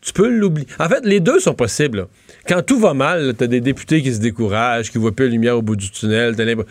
tu 0.07 0.13
peux 0.13 0.29
l'oublier. 0.29 0.69
En 0.79 0.89
fait, 0.89 1.05
les 1.05 1.19
deux 1.19 1.41
sont 1.41 1.53
possibles. 1.55 1.99
là. 1.99 2.09
Quand 2.49 2.63
tout 2.63 2.79
va 2.79 2.95
mal, 2.95 3.35
t'as 3.37 3.49
des 3.49 3.61
députés 3.61 4.03
qui 4.03 4.15
se 4.15 4.21
découragent, 4.21 4.91
qui 4.93 4.99
voient 4.99 5.11
plus 5.11 5.27
la 5.27 5.33
lumière 5.33 5.59
au 5.59 5.63
bout 5.63 5.75
du 5.75 5.91
tunnel, 5.91 6.37
t'as 6.37 6.45
l'imp- 6.45 6.65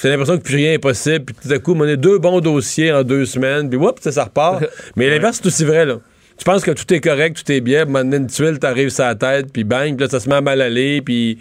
t'as 0.00 0.08
l'impression 0.08 0.38
que 0.38 0.42
plus 0.44 0.54
rien 0.54 0.72
est 0.74 0.78
possible, 0.78 1.24
puis 1.24 1.34
tout 1.42 1.52
à 1.52 1.58
coup, 1.58 1.74
on 1.76 1.80
a 1.82 1.96
deux 1.96 2.18
bons 2.18 2.40
dossiers 2.40 2.92
en 2.92 3.02
deux 3.02 3.24
semaines, 3.26 3.68
puis 3.68 3.76
whoop, 3.76 3.98
ça, 4.00 4.12
ça 4.12 4.22
repart. 4.24 4.64
Mais 4.96 5.10
l'inverse, 5.10 5.40
c'est 5.42 5.46
aussi 5.48 5.64
vrai, 5.64 5.84
là. 5.84 5.98
Tu 6.38 6.44
penses 6.44 6.62
que 6.62 6.70
tout 6.70 6.94
est 6.94 7.00
correct, 7.00 7.42
tout 7.44 7.52
est 7.52 7.60
bien, 7.60 7.84
puis 7.84 7.92
maintenant, 7.92 8.16
une 8.18 8.28
tuile 8.28 8.58
t'arrive 8.60 8.88
sur 8.90 9.04
la 9.04 9.16
tête, 9.16 9.52
puis 9.52 9.64
bang, 9.64 9.96
puis 9.96 10.04
là, 10.06 10.08
ça 10.08 10.20
se 10.20 10.28
met 10.28 10.36
à 10.36 10.40
mal 10.40 10.60
aller, 10.62 11.02
puis 11.02 11.38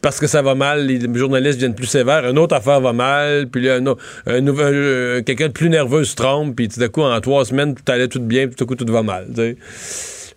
parce 0.00 0.20
que 0.20 0.28
ça 0.28 0.42
va 0.42 0.54
mal, 0.54 0.86
les 0.86 1.00
journalistes 1.18 1.58
viennent 1.58 1.74
plus 1.74 1.86
sévères, 1.88 2.24
une 2.30 2.38
autre 2.38 2.54
affaire 2.54 2.80
va 2.80 2.92
mal, 2.92 3.48
puis 3.48 3.62
là, 3.64 3.78
un, 3.78 3.94
un 4.32 4.40
nouvel, 4.40 4.74
euh, 4.74 5.22
quelqu'un 5.22 5.48
de 5.48 5.52
plus 5.52 5.68
nerveux 5.68 6.04
se 6.04 6.14
trompe, 6.14 6.54
puis 6.54 6.68
tout 6.68 6.80
à 6.80 6.86
coup, 6.88 7.02
en 7.02 7.20
trois 7.20 7.44
semaines, 7.44 7.74
tout 7.74 7.82
allait 7.90 8.06
tout 8.06 8.20
bien, 8.20 8.46
puis 8.46 8.54
tout 8.54 8.62
à 8.62 8.66
coup, 8.68 8.76
tout 8.76 8.86
va 8.90 9.02
mal. 9.02 9.26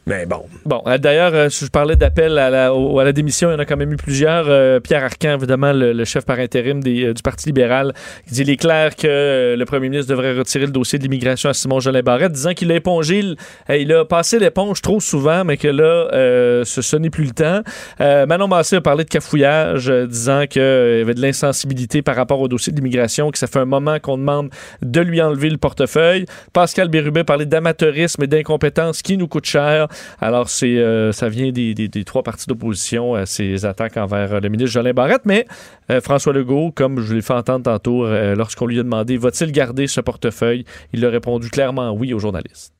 Mais 0.07 0.25
bon. 0.25 0.43
Bon, 0.65 0.81
euh, 0.87 0.97
d'ailleurs, 0.97 1.35
euh, 1.35 1.49
je 1.49 1.67
parlais 1.67 1.95
d'appel 1.95 2.37
à 2.39 2.49
la, 2.49 3.11
démission, 3.11 3.49
il 3.49 3.53
y 3.53 3.55
en 3.55 3.59
a 3.59 3.65
quand 3.65 3.77
même 3.77 3.93
eu 3.93 3.95
plusieurs. 3.95 4.45
Euh, 4.47 4.79
Pierre 4.79 5.03
Arcan, 5.03 5.35
évidemment, 5.35 5.71
le, 5.71 6.03
chef 6.05 6.25
par 6.25 6.39
intérim 6.39 6.81
du 6.81 7.13
Parti 7.23 7.47
libéral, 7.47 7.93
qui 8.27 8.33
dit 8.33 8.41
il 8.41 8.49
est 8.49 8.57
clair 8.57 8.95
que 8.95 9.55
le 9.55 9.65
premier 9.65 9.89
ministre 9.89 10.09
devrait 10.09 10.35
retirer 10.35 10.65
le 10.65 10.71
dossier 10.71 10.97
de 10.97 11.03
l'immigration 11.03 11.49
à 11.49 11.53
Simon 11.53 11.79
Jolin 11.79 12.01
Barrette, 12.01 12.31
disant 12.31 12.53
qu'il 12.53 12.71
a 12.71 12.75
épongé, 12.75 13.23
il 13.69 13.93
a 13.93 14.05
passé 14.05 14.39
l'éponge 14.39 14.81
trop 14.81 14.99
souvent, 14.99 15.43
mais 15.43 15.57
que 15.57 15.67
là, 15.67 16.63
ce, 16.63 16.95
n'est 16.95 17.09
plus 17.09 17.25
le 17.25 17.31
temps. 17.31 17.61
Manon 17.99 18.47
Massé 18.47 18.77
a 18.77 18.81
parlé 18.81 19.03
de 19.03 19.09
cafouillage, 19.09 19.89
disant 19.89 20.45
qu'il 20.47 20.61
y 20.61 21.01
avait 21.01 21.13
de 21.13 21.21
l'insensibilité 21.21 22.01
par 22.01 22.15
rapport 22.15 22.39
au 22.39 22.47
dossier 22.47 22.71
de 22.71 22.77
l'immigration, 22.77 23.29
que 23.29 23.37
ça 23.37 23.47
fait 23.47 23.59
un 23.59 23.65
moment 23.65 23.99
qu'on 23.99 24.17
demande 24.17 24.49
de 24.81 25.01
lui 25.01 25.21
enlever 25.21 25.49
le 25.49 25.57
portefeuille. 25.57 26.25
Pascal 26.53 26.87
Bérubé 26.87 27.23
parlait 27.23 27.45
d'amateurisme 27.45 28.23
et 28.23 28.27
d'incompétence 28.27 29.01
qui 29.01 29.17
nous 29.17 29.27
coûte 29.27 29.45
cher. 29.45 29.87
Alors, 30.21 30.47
euh, 30.63 31.11
ça 31.11 31.29
vient 31.29 31.51
des, 31.51 32.03
trois 32.05 32.23
partis 32.23 32.47
d'opposition, 32.47 33.15
euh, 33.15 33.25
ces 33.25 33.65
attaques 33.65 33.97
envers 33.97 34.33
euh, 34.33 34.39
le 34.39 34.49
ministre 34.49 34.71
Jolin 34.71 34.93
Barrette. 34.93 35.23
Mais 35.25 35.45
euh, 35.91 36.01
François 36.01 36.33
Legault, 36.33 36.71
comme 36.71 37.01
je 37.01 37.13
l'ai 37.13 37.21
fait 37.21 37.33
entendre 37.33 37.63
tantôt, 37.63 38.07
lorsqu'on 38.35 38.65
lui 38.65 38.79
a 38.79 38.83
demandé 38.83 39.17
va-t-il 39.17 39.51
garder 39.51 39.87
ce 39.87 40.01
portefeuille, 40.01 40.65
il 40.93 41.05
a 41.05 41.09
répondu 41.09 41.49
clairement 41.49 41.91
oui 41.91 42.13
aux 42.13 42.19
journalistes. 42.19 42.73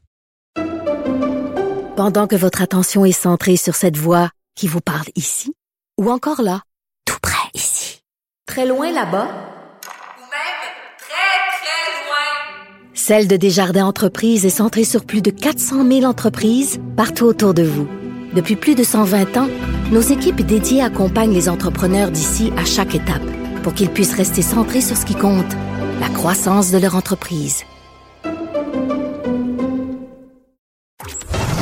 Pendant 1.95 2.27
que 2.27 2.35
votre 2.35 2.61
attention 2.61 3.05
est 3.05 3.11
centrée 3.11 3.57
sur 3.57 3.75
cette 3.75 3.97
voix 3.97 4.29
qui 4.55 4.67
vous 4.67 4.81
parle 4.81 5.07
ici, 5.15 5.53
ou 5.97 6.09
encore 6.09 6.41
là, 6.41 6.61
tout 7.05 7.17
près 7.21 7.49
ici, 7.53 8.01
très 8.45 8.65
loin 8.65 8.91
là-bas, 8.91 9.27
Ou 9.27 10.21
même 10.21 10.59
très, 10.97 11.39
très 11.59 12.05
loin. 12.05 12.95
Celle 13.09 13.27
de 13.27 13.37
Desjardins 13.37 13.87
Entreprises 13.87 14.45
est 14.45 14.51
centrée 14.51 14.83
sur 14.83 15.03
plus 15.03 15.23
de 15.23 15.31
400 15.31 15.83
000 15.83 16.03
entreprises 16.03 16.79
partout 16.95 17.25
autour 17.25 17.55
de 17.55 17.63
vous. 17.63 17.87
Depuis 18.35 18.55
plus 18.55 18.75
de 18.75 18.83
120 18.83 19.35
ans, 19.35 19.47
nos 19.91 20.01
équipes 20.01 20.45
dédiées 20.45 20.83
accompagnent 20.83 21.33
les 21.33 21.49
entrepreneurs 21.49 22.11
d'ici 22.11 22.53
à 22.55 22.65
chaque 22.65 22.93
étape 22.93 23.23
pour 23.63 23.73
qu'ils 23.73 23.89
puissent 23.89 24.13
rester 24.13 24.43
centrés 24.43 24.81
sur 24.81 24.95
ce 24.95 25.07
qui 25.07 25.15
compte, 25.15 25.51
la 25.99 26.09
croissance 26.09 26.69
de 26.69 26.77
leur 26.77 26.95
entreprise. 26.95 27.63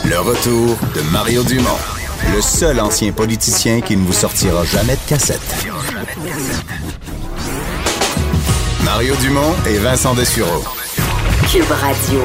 Le 0.03 0.19
retour 0.19 0.75
de 0.95 1.13
Mario 1.13 1.43
Dumont, 1.43 1.79
le 2.35 2.41
seul 2.41 2.77
ancien 2.81 3.13
politicien 3.13 3.79
qui 3.79 3.95
ne 3.95 4.03
vous 4.03 4.11
sortira 4.11 4.65
jamais 4.65 4.97
de 4.97 5.07
cassette. 5.07 5.65
Mario 8.83 9.15
Dumont 9.21 9.55
et 9.65 9.77
Vincent 9.77 10.13
Dessureau. 10.13 10.61
Cube 11.51 11.71
Radio. 11.71 12.21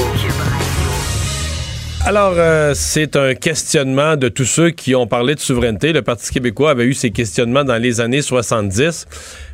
Alors, 2.05 2.35
euh, 2.37 2.73
c'est 2.75 3.15
un 3.15 3.35
questionnement 3.35 4.17
de 4.17 4.29
tous 4.29 4.45
ceux 4.45 4.71
qui 4.71 4.97
ont 4.97 5.07
parlé 5.07 5.37
de 5.37 5.41
souveraineté. 5.41 5.93
Le 5.93 6.03
Parti 6.03 6.33
québécois 6.33 6.73
avait 6.73 6.87
eu 6.87 6.95
ces 6.95 7.13
questionnements 7.13 7.63
dans 7.63 7.77
les 7.77 8.01
années 8.01 8.23
70. 8.23 9.07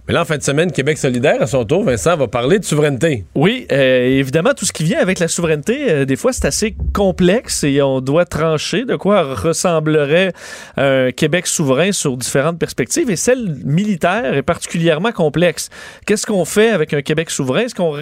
Mais 0.09 0.15
là, 0.15 0.23
en 0.23 0.25
fin 0.25 0.39
de 0.39 0.43
semaine, 0.43 0.73
Québec 0.73 0.97
solidaire, 0.97 1.43
à 1.43 1.47
son 1.47 1.67
tour, 1.67 1.85
Vincent 1.85 2.17
va 2.17 2.29
parler 2.29 2.59
de 2.59 2.65
souveraineté. 2.65 3.27
Oui, 3.35 3.67
euh, 3.71 4.19
évidemment, 4.19 4.55
tout 4.55 4.65
ce 4.65 4.73
qui 4.73 4.85
vient 4.85 5.01
avec 5.01 5.19
la 5.19 5.29
souveraineté, 5.29 5.91
euh, 5.91 6.05
des 6.07 6.17
fois, 6.17 6.33
c'est 6.33 6.47
assez 6.47 6.75
complexe 6.95 7.63
et 7.63 7.83
on 7.83 8.01
doit 8.01 8.25
trancher 8.25 8.87
de 8.87 8.97
quoi 8.97 9.35
ressemblerait 9.35 10.33
un 10.79 11.13
Québec 11.13 11.47
souverain 11.47 11.93
sur 11.93 12.17
différentes 12.17 12.59
perspectives. 12.59 13.11
Et 13.11 13.17
celle 13.17 13.55
militaire 13.67 14.35
est 14.35 14.43
particulièrement 14.43 15.13
complexe. 15.13 15.69
Qu'est-ce 16.07 16.25
qu'on 16.25 16.47
fait 16.47 16.71
avec 16.71 16.95
un 16.95 17.03
Québec 17.03 17.29
souverain? 17.29 17.65
Est-ce 17.65 17.75
qu'on 17.75 17.95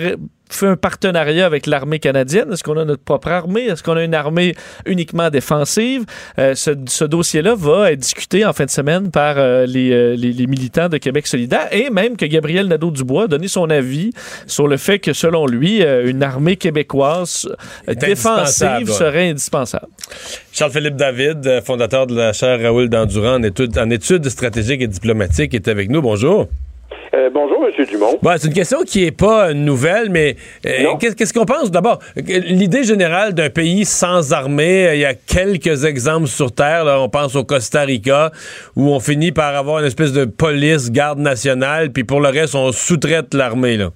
fait 0.49 0.67
un 0.67 0.77
partenariat 0.77 1.45
avec 1.47 1.67
l'armée 1.67 1.99
canadienne? 1.99 2.53
Est-ce 2.53 2.63
qu'on 2.63 2.79
a 2.79 2.85
notre 2.85 3.03
propre 3.03 3.29
armée? 3.29 3.65
Est-ce 3.67 3.83
qu'on 3.83 3.97
a 3.97 4.05
une 4.05 4.15
armée 4.15 4.55
uniquement 4.87 5.29
défensive? 5.31 6.05
Euh, 6.39 6.55
ce, 6.55 6.71
ce 6.89 7.05
dossier-là 7.05 7.55
va 7.57 7.93
être 7.93 7.99
discuté 8.01 8.45
en 8.45 8.53
fin 8.53 8.65
de 8.65 8.71
semaine 8.71 9.11
par 9.11 9.37
euh, 9.39 9.67
les, 9.67 9.91
euh, 9.93 10.15
les- 10.17 10.33
les 10.33 10.47
militants 10.47 10.89
de 10.89 10.99
Québec 10.99 11.27
solidaire 11.27 11.69
et 11.73 11.91
même 11.91 12.17
que 12.17 12.25
Gabriel 12.27 12.69
Nadeau-Dubois 12.69 13.25
a 13.25 13.27
donné 13.29 13.49
son 13.49 13.69
avis 13.71 14.11
sur 14.47 14.69
le 14.69 14.77
fait 14.77 14.99
que, 14.99 15.13
selon 15.13 15.47
lui, 15.47 15.83
une 15.83 16.23
armée 16.23 16.57
québécoise 16.57 17.49
défensive 17.89 18.07
indispensable, 18.67 18.85
ouais. 18.91 18.93
serait 18.97 19.29
indispensable. 19.31 19.87
Charles-Philippe 20.53 20.97
David, 20.97 21.61
fondateur 21.65 22.07
de 22.07 22.15
la 22.17 22.33
chaire 22.33 22.61
Raoul 22.61 22.89
Dandurand 22.89 23.35
en 23.35 23.43
études, 23.43 23.77
en 23.79 23.91
études 23.91 24.29
stratégiques 24.29 24.81
et 24.83 24.87
diplomatiques, 24.87 25.55
est 25.55 25.69
avec 25.69 25.91
nous. 25.91 26.01
Bonjour. 26.03 26.49
Dumont. 27.85 28.19
Bon, 28.23 28.31
c'est 28.39 28.49
une 28.49 28.55
question 28.55 28.83
qui 28.85 29.03
n'est 29.05 29.11
pas 29.11 29.53
nouvelle, 29.53 30.09
mais 30.11 30.37
euh, 30.67 30.97
qu'est- 31.01 31.15
qu'est-ce 31.15 31.33
qu'on 31.35 31.45
pense? 31.45 31.71
D'abord? 31.71 31.99
L'idée 32.17 32.85
générale 32.85 33.35
d'un 33.35 33.51
pays 33.51 33.85
sans 33.85 34.33
armée, 34.33 34.87
euh, 34.87 34.95
il 34.95 35.01
y 35.01 35.05
a 35.05 35.15
quelques 35.15 35.85
exemples 35.85 36.27
sur 36.29 36.53
Terre. 36.53 36.85
là. 36.85 37.01
on 37.01 37.09
pense 37.09 37.35
au 37.37 37.45
Costa 37.45 37.83
Rica, 37.83 38.33
où 38.77 38.91
on 38.91 39.01
finit 39.01 39.33
par 39.33 39.55
avoir 39.55 39.81
une 39.81 39.87
espèce 39.87 40.13
de 40.13 40.25
police, 40.25 40.91
garde 40.91 41.19
nationale, 41.19 41.91
puis 41.93 42.05
pour 42.05 42.21
le 42.21 42.29
reste, 42.29 42.55
on 42.55 42.73
sous-traite 42.73 43.35
l'armée. 43.35 43.77
là. 43.77 43.91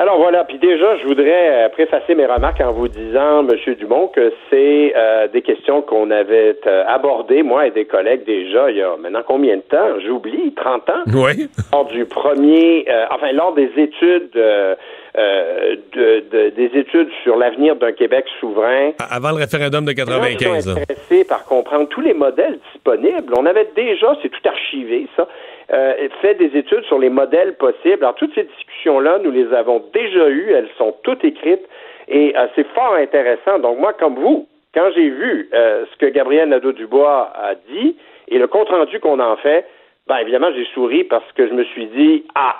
Alors 0.00 0.16
voilà, 0.18 0.44
puis 0.44 0.58
déjà, 0.58 0.96
je 0.98 1.06
voudrais 1.08 1.64
euh, 1.64 1.68
préfacer 1.70 2.14
mes 2.14 2.24
remarques 2.24 2.60
en 2.60 2.70
vous 2.70 2.86
disant, 2.86 3.40
M. 3.40 3.74
Dumont, 3.74 4.06
que 4.06 4.32
c'est 4.48 4.92
euh, 4.96 5.26
des 5.26 5.42
questions 5.42 5.82
qu'on 5.82 6.12
avait 6.12 6.56
euh, 6.68 6.84
abordées, 6.86 7.42
moi 7.42 7.66
et 7.66 7.72
des 7.72 7.84
collègues 7.84 8.24
déjà, 8.24 8.70
il 8.70 8.76
y 8.76 8.82
a 8.82 8.96
maintenant 8.96 9.22
combien 9.26 9.56
de 9.56 9.62
temps? 9.62 9.98
J'oublie, 10.06 10.54
30 10.54 10.88
ans? 10.90 11.02
Oui. 11.08 11.48
Lors 11.72 11.86
du 11.86 12.04
premier, 12.04 12.84
euh, 12.88 13.06
enfin, 13.10 13.32
lors 13.32 13.54
des 13.54 13.70
études, 13.76 14.30
euh, 14.36 14.76
de, 15.16 16.22
de- 16.30 16.50
des 16.50 16.78
études 16.78 17.08
sur 17.24 17.36
l'avenir 17.36 17.74
d'un 17.74 17.90
Québec 17.90 18.24
souverain, 18.38 18.92
Avant 19.10 19.30
le 19.30 19.36
référendum 19.38 19.84
de 19.84 19.90
Les 19.90 19.96
gens 19.96 20.04
qui 20.04 20.36
95. 20.36 20.64
sont 20.64 20.74
là. 20.76 20.80
intéressés 20.82 21.24
par 21.24 21.44
comprendre 21.44 21.88
tous 21.88 22.02
les 22.02 22.14
modèles 22.14 22.60
disponibles. 22.72 23.32
On 23.36 23.46
avait 23.46 23.66
déjà, 23.74 24.14
c'est 24.22 24.28
tout 24.28 24.48
archivé, 24.48 25.08
ça, 25.16 25.26
euh, 25.72 26.08
fait 26.22 26.34
des 26.34 26.56
études 26.56 26.84
sur 26.84 26.98
les 26.98 27.10
modèles 27.10 27.54
possibles. 27.56 28.02
Alors, 28.02 28.14
toutes 28.14 28.34
ces 28.34 28.44
discussions-là, 28.44 29.18
nous 29.22 29.30
les 29.30 29.52
avons 29.52 29.82
déjà 29.92 30.28
eues. 30.28 30.52
Elles 30.52 30.70
sont 30.78 30.94
toutes 31.02 31.24
écrites 31.24 31.66
et 32.08 32.34
euh, 32.36 32.46
c'est 32.54 32.66
fort 32.68 32.94
intéressant. 32.94 33.58
Donc, 33.58 33.78
moi, 33.78 33.92
comme 33.92 34.14
vous, 34.14 34.46
quand 34.74 34.90
j'ai 34.94 35.08
vu 35.08 35.48
euh, 35.52 35.84
ce 35.92 35.96
que 35.98 36.06
Gabriel 36.06 36.48
Nadeau-Dubois 36.48 37.32
a 37.34 37.54
dit 37.70 37.96
et 38.28 38.38
le 38.38 38.46
compte-rendu 38.46 39.00
qu'on 39.00 39.20
en 39.20 39.36
fait, 39.36 39.66
ben 40.06 40.16
évidemment, 40.18 40.50
j'ai 40.54 40.64
souri 40.72 41.04
parce 41.04 41.30
que 41.32 41.46
je 41.46 41.52
me 41.52 41.64
suis 41.64 41.86
dit, 41.86 42.24
ah, 42.34 42.56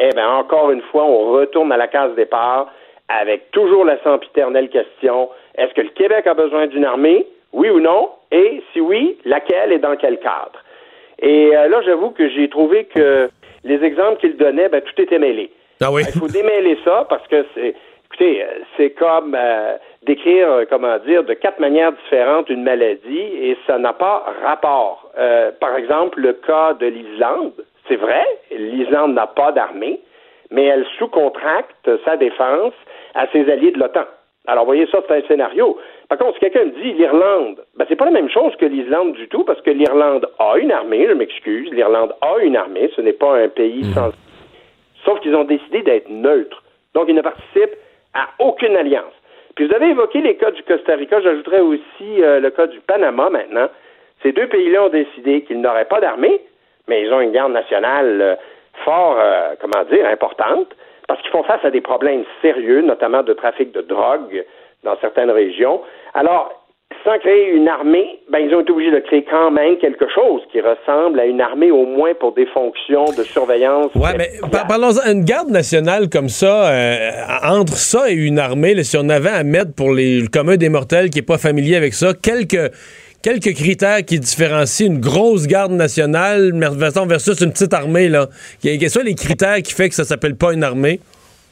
eh 0.00 0.10
ben 0.14 0.26
encore 0.26 0.72
une 0.72 0.82
fois, 0.82 1.04
on 1.04 1.30
retourne 1.30 1.70
à 1.70 1.76
la 1.76 1.86
case 1.86 2.14
départ 2.16 2.72
avec 3.08 3.50
toujours 3.52 3.84
la 3.84 3.98
sempiternelle 4.02 4.68
question, 4.68 5.30
est-ce 5.56 5.72
que 5.74 5.80
le 5.80 5.90
Québec 5.90 6.26
a 6.26 6.34
besoin 6.34 6.66
d'une 6.66 6.84
armée? 6.84 7.26
Oui 7.52 7.70
ou 7.70 7.80
non? 7.80 8.10
Et 8.30 8.62
si 8.72 8.80
oui, 8.80 9.16
laquelle 9.24 9.72
et 9.72 9.78
dans 9.78 9.96
quel 9.96 10.18
cadre? 10.18 10.62
Et 11.20 11.56
euh, 11.56 11.68
là, 11.68 11.80
j'avoue 11.84 12.10
que 12.10 12.28
j'ai 12.28 12.48
trouvé 12.48 12.84
que 12.84 13.28
les 13.64 13.82
exemples 13.84 14.20
qu'il 14.20 14.36
donnait, 14.36 14.68
ben, 14.68 14.80
tout 14.80 15.00
était 15.00 15.18
mêlé. 15.18 15.50
Ah 15.80 15.92
oui. 15.92 16.02
Il 16.06 16.18
faut 16.18 16.28
démêler 16.28 16.78
ça 16.84 17.06
parce 17.08 17.26
que 17.28 17.44
c'est, 17.54 17.74
écoutez, 18.06 18.42
euh, 18.42 18.46
c'est 18.76 18.90
comme 18.90 19.36
euh, 19.38 19.76
décrire, 20.04 20.50
euh, 20.50 20.64
comment 20.68 20.98
dire, 20.98 21.24
de 21.24 21.34
quatre 21.34 21.60
manières 21.60 21.92
différentes 21.92 22.48
une 22.48 22.62
maladie 22.62 23.18
et 23.18 23.56
ça 23.66 23.78
n'a 23.78 23.92
pas 23.92 24.24
rapport. 24.44 25.10
Euh, 25.18 25.50
par 25.60 25.76
exemple, 25.76 26.20
le 26.20 26.32
cas 26.32 26.74
de 26.74 26.86
l'Islande, 26.86 27.52
c'est 27.88 27.96
vrai, 27.96 28.24
l'Islande 28.50 29.14
n'a 29.14 29.26
pas 29.26 29.52
d'armée, 29.52 30.00
mais 30.50 30.64
elle 30.64 30.86
sous-contracte 30.98 31.90
sa 32.04 32.16
défense 32.16 32.74
à 33.14 33.26
ses 33.32 33.50
alliés 33.50 33.72
de 33.72 33.78
l'OTAN. 33.78 34.04
Alors, 34.46 34.64
voyez, 34.64 34.86
ça, 34.86 35.00
c'est 35.06 35.14
un 35.14 35.28
scénario. 35.28 35.78
Par 36.08 36.16
contre, 36.16 36.34
si 36.34 36.40
quelqu'un 36.40 36.64
me 36.64 36.70
dit 36.70 36.92
l'Irlande, 36.94 37.64
ben, 37.76 37.84
c'est 37.88 37.96
pas 37.96 38.06
la 38.06 38.10
même 38.10 38.30
chose 38.30 38.56
que 38.56 38.64
l'Islande 38.64 39.12
du 39.12 39.28
tout, 39.28 39.44
parce 39.44 39.60
que 39.60 39.70
l'Irlande 39.70 40.26
a 40.38 40.56
une 40.56 40.72
armée, 40.72 41.06
je 41.06 41.12
m'excuse, 41.12 41.70
l'Irlande 41.70 42.14
a 42.22 42.38
une 42.38 42.56
armée, 42.56 42.90
ce 42.96 43.02
n'est 43.02 43.12
pas 43.12 43.36
un 43.36 43.48
pays 43.48 43.84
sans 43.92 44.10
Sauf 45.04 45.20
qu'ils 45.20 45.34
ont 45.36 45.44
décidé 45.44 45.82
d'être 45.82 46.08
neutres. 46.08 46.62
Donc, 46.94 47.06
ils 47.08 47.14
ne 47.14 47.22
participent 47.22 47.76
à 48.14 48.28
aucune 48.40 48.76
alliance. 48.76 49.12
Puis 49.54 49.66
vous 49.66 49.74
avez 49.74 49.90
évoqué 49.90 50.20
les 50.20 50.36
cas 50.36 50.50
du 50.50 50.62
Costa 50.62 50.94
Rica, 50.94 51.20
j'ajouterais 51.20 51.60
aussi 51.60 52.22
euh, 52.22 52.40
le 52.40 52.50
cas 52.50 52.66
du 52.66 52.80
Panama 52.80 53.28
maintenant. 53.28 53.68
Ces 54.22 54.32
deux 54.32 54.46
pays-là 54.46 54.84
ont 54.84 54.88
décidé 54.88 55.42
qu'ils 55.42 55.60
n'auraient 55.60 55.84
pas 55.84 56.00
d'armée, 56.00 56.40
mais 56.88 57.02
ils 57.02 57.12
ont 57.12 57.20
une 57.20 57.32
garde 57.32 57.52
nationale 57.52 58.20
euh, 58.20 58.34
fort, 58.84 59.16
euh, 59.18 59.54
comment 59.60 59.84
dire, 59.90 60.06
importante, 60.06 60.68
parce 61.06 61.20
qu'ils 61.22 61.30
font 61.30 61.42
face 61.42 61.64
à 61.64 61.70
des 61.70 61.80
problèmes 61.80 62.24
sérieux, 62.40 62.82
notamment 62.82 63.22
de 63.22 63.32
trafic 63.32 63.72
de 63.72 63.80
drogue 63.82 64.44
dans 64.84 64.96
certaines 65.00 65.30
régions. 65.30 65.82
Alors, 66.14 66.50
sans 67.04 67.18
créer 67.18 67.50
une 67.52 67.68
armée, 67.68 68.18
ben, 68.30 68.38
ils 68.38 68.52
ont 68.54 68.60
été 68.60 68.72
obligés 68.72 68.90
de 68.90 68.98
créer 69.00 69.24
quand 69.30 69.50
même 69.50 69.76
quelque 69.78 70.06
chose 70.14 70.40
qui 70.50 70.60
ressemble 70.60 71.20
à 71.20 71.26
une 71.26 71.40
armée, 71.40 71.70
au 71.70 71.86
moins 71.86 72.12
pour 72.18 72.32
des 72.34 72.46
fonctions 72.46 73.04
de 73.16 73.22
surveillance. 73.22 73.94
Ouais, 73.94 74.16
mais 74.16 74.30
par- 74.50 74.66
parlons-en. 74.66 75.10
Une 75.12 75.24
garde 75.24 75.48
nationale 75.50 76.08
comme 76.08 76.28
ça, 76.28 76.70
euh, 76.70 77.10
entre 77.44 77.74
ça 77.76 78.10
et 78.10 78.14
une 78.14 78.38
armée, 78.38 78.74
là, 78.74 78.82
si 78.82 78.96
on 78.96 79.08
avait 79.08 79.30
à 79.30 79.44
mettre 79.44 79.74
pour 79.74 79.92
les, 79.92 80.20
le 80.20 80.28
commun 80.28 80.56
des 80.56 80.68
mortels 80.68 81.10
qui 81.10 81.18
n'est 81.18 81.24
pas 81.26 81.38
familier 81.38 81.76
avec 81.76 81.94
ça, 81.94 82.14
quelques, 82.14 82.72
quelques 83.22 83.54
critères 83.54 84.04
qui 84.04 84.18
différencient 84.18 84.86
une 84.86 85.00
grosse 85.00 85.46
garde 85.46 85.72
nationale 85.72 86.52
versus 87.06 87.40
une 87.40 87.52
petite 87.52 87.74
armée, 87.74 88.08
là. 88.08 88.26
Quels 88.62 88.90
sont 88.90 89.02
les 89.04 89.14
critères 89.14 89.58
qui 89.62 89.72
fait 89.72 89.88
que 89.88 89.94
ça 89.94 90.04
s'appelle 90.04 90.36
pas 90.36 90.52
une 90.52 90.64
armée? 90.64 91.00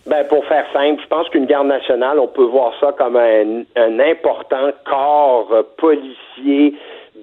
Ben, 0.07 0.25
pour 0.29 0.45
faire 0.47 0.65
simple, 0.73 1.03
je 1.03 1.09
pense 1.09 1.29
qu'une 1.31 1.47
garde 1.47 1.67
nationale, 1.67 2.21
on 2.21 2.29
peut 2.29 2.45
voir 2.45 2.73
ça 2.81 2.93
comme 2.93 3.17
un, 3.17 3.63
un 3.75 3.99
important 3.99 4.71
corps 4.85 5.65
policier 5.77 6.75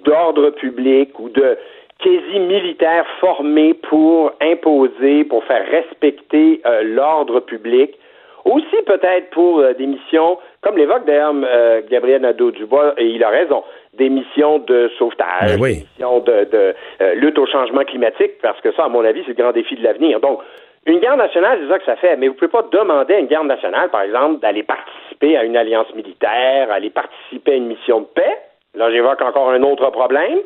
d'ordre 0.04 0.50
public 0.50 1.18
ou 1.18 1.30
de 1.30 1.58
quasi-militaire 2.00 3.06
formé 3.20 3.74
pour 3.74 4.34
imposer, 4.42 5.24
pour 5.24 5.44
faire 5.46 5.66
respecter 5.72 6.62
euh, 6.66 6.84
l'ordre 6.84 7.40
public. 7.40 7.98
Aussi 8.46 8.76
peut-être 8.86 9.30
pour 9.30 9.60
euh, 9.60 9.74
des 9.74 9.86
missions, 9.86 10.38
comme 10.60 10.78
l'évoque 10.78 11.06
d'ailleurs 11.06 11.34
euh, 11.46 11.82
Gabriel 11.90 12.22
Nadeau-Dubois, 12.24 12.96
et 12.98 13.06
il 13.06 13.24
a 13.24 13.30
raison, 13.30 13.64
des 13.94 14.10
missions 14.10 14.60
de 14.60 14.92
sauvetage, 15.00 15.56
Ben 15.56 15.62
oui. 15.62 15.76
des 15.76 15.80
missions 15.80 16.20
de, 16.20 16.44
de, 16.52 16.76
euh, 17.02 17.14
lutte 17.16 17.40
au 17.40 17.46
changement 17.46 17.86
climatique, 17.86 18.34
parce 18.42 18.60
que 18.60 18.74
ça, 18.74 18.84
à 18.84 18.90
mon 18.90 19.06
avis, 19.06 19.22
c'est 19.22 19.38
le 19.38 19.42
grand 19.42 19.54
défi 19.54 19.76
de 19.76 19.84
l'avenir. 19.84 20.20
Donc, 20.20 20.40
une 20.86 21.00
garde 21.00 21.20
nationale, 21.20 21.60
c'est 21.62 21.70
ça 21.70 21.80
que 21.80 21.86
ça 21.86 21.96
fait, 21.96 22.18
mais 22.18 22.28
vous 22.28 22.34
ne 22.34 22.40
pouvez 22.40 22.52
pas 22.52 22.64
demander 22.72 23.14
à 23.16 23.20
une 23.20 23.28
garde 23.28 23.48
nationale, 23.48 23.90
par 23.90 24.02
exemple, 24.02 24.40
d'aller 24.42 24.64
participer 24.64 25.38
à 25.38 25.44
une 25.44 25.56
alliance 25.56 25.94
militaire, 25.96 26.72
aller 26.72 26.90
participer 26.90 27.54
à 27.54 27.56
une 27.56 27.68
mission 27.68 28.02
de 28.02 28.06
paix. 28.06 28.38
Là, 28.76 28.92
j'évoque 28.92 29.22
encore 29.22 29.50
un 29.52 29.62
autre 29.64 29.90
problème. 29.92 30.40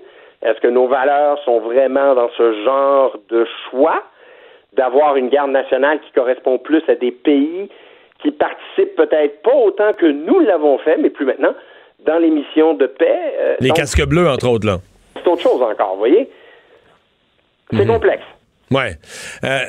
Est-ce 0.43 0.59
que 0.59 0.67
nos 0.67 0.87
valeurs 0.87 1.39
sont 1.43 1.59
vraiment 1.61 2.13
dans 2.13 2.29
ce 2.37 2.63
genre 2.63 3.15
de 3.29 3.47
choix? 3.69 4.03
D'avoir 4.73 5.15
une 5.15 5.29
garde 5.29 5.49
nationale 5.49 5.99
qui 6.01 6.11
correspond 6.11 6.59
plus 6.59 6.83
à 6.87 6.93
des 6.95 7.11
pays 7.11 7.69
qui 8.21 8.29
participent 8.31 8.95
peut-être 8.95 9.41
pas 9.41 9.55
autant 9.55 9.93
que 9.93 10.05
nous 10.05 10.39
l'avons 10.39 10.77
fait, 10.79 10.97
mais 10.97 11.09
plus 11.09 11.25
maintenant, 11.25 11.53
dans 12.05 12.19
les 12.19 12.29
missions 12.29 12.73
de 12.75 12.85
paix? 12.85 13.19
Euh, 13.39 13.55
Les 13.59 13.69
donc, 13.69 13.77
casques 13.77 14.05
bleus, 14.05 14.27
entre 14.29 14.47
autres, 14.49 14.67
là. 14.67 14.77
C'est 15.15 15.27
autre 15.27 15.41
chose 15.41 15.61
encore, 15.63 15.93
vous 15.93 15.99
voyez? 15.99 16.29
C'est 17.71 17.85
Mhm. 17.85 17.93
complexe. 17.93 18.23
Ouais. 18.69 18.97
Euh, 19.45 19.59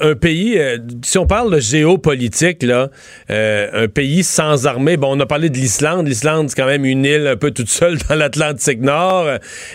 un 0.00 0.14
pays, 0.16 0.58
euh, 0.58 0.78
si 1.04 1.18
on 1.18 1.26
parle 1.26 1.54
de 1.54 1.60
géopolitique, 1.60 2.64
là, 2.64 2.90
euh, 3.30 3.84
un 3.84 3.88
pays 3.88 4.24
sans 4.24 4.66
armée, 4.66 4.96
bon, 4.96 5.16
on 5.16 5.20
a 5.20 5.26
parlé 5.26 5.50
de 5.50 5.56
l'Islande. 5.56 6.08
L'Islande, 6.08 6.50
c'est 6.50 6.56
quand 6.56 6.66
même 6.66 6.84
une 6.84 7.04
île 7.04 7.28
un 7.28 7.36
peu 7.36 7.52
toute 7.52 7.68
seule 7.68 7.98
dans 8.08 8.16
l'Atlantique 8.16 8.80
Nord. 8.80 9.28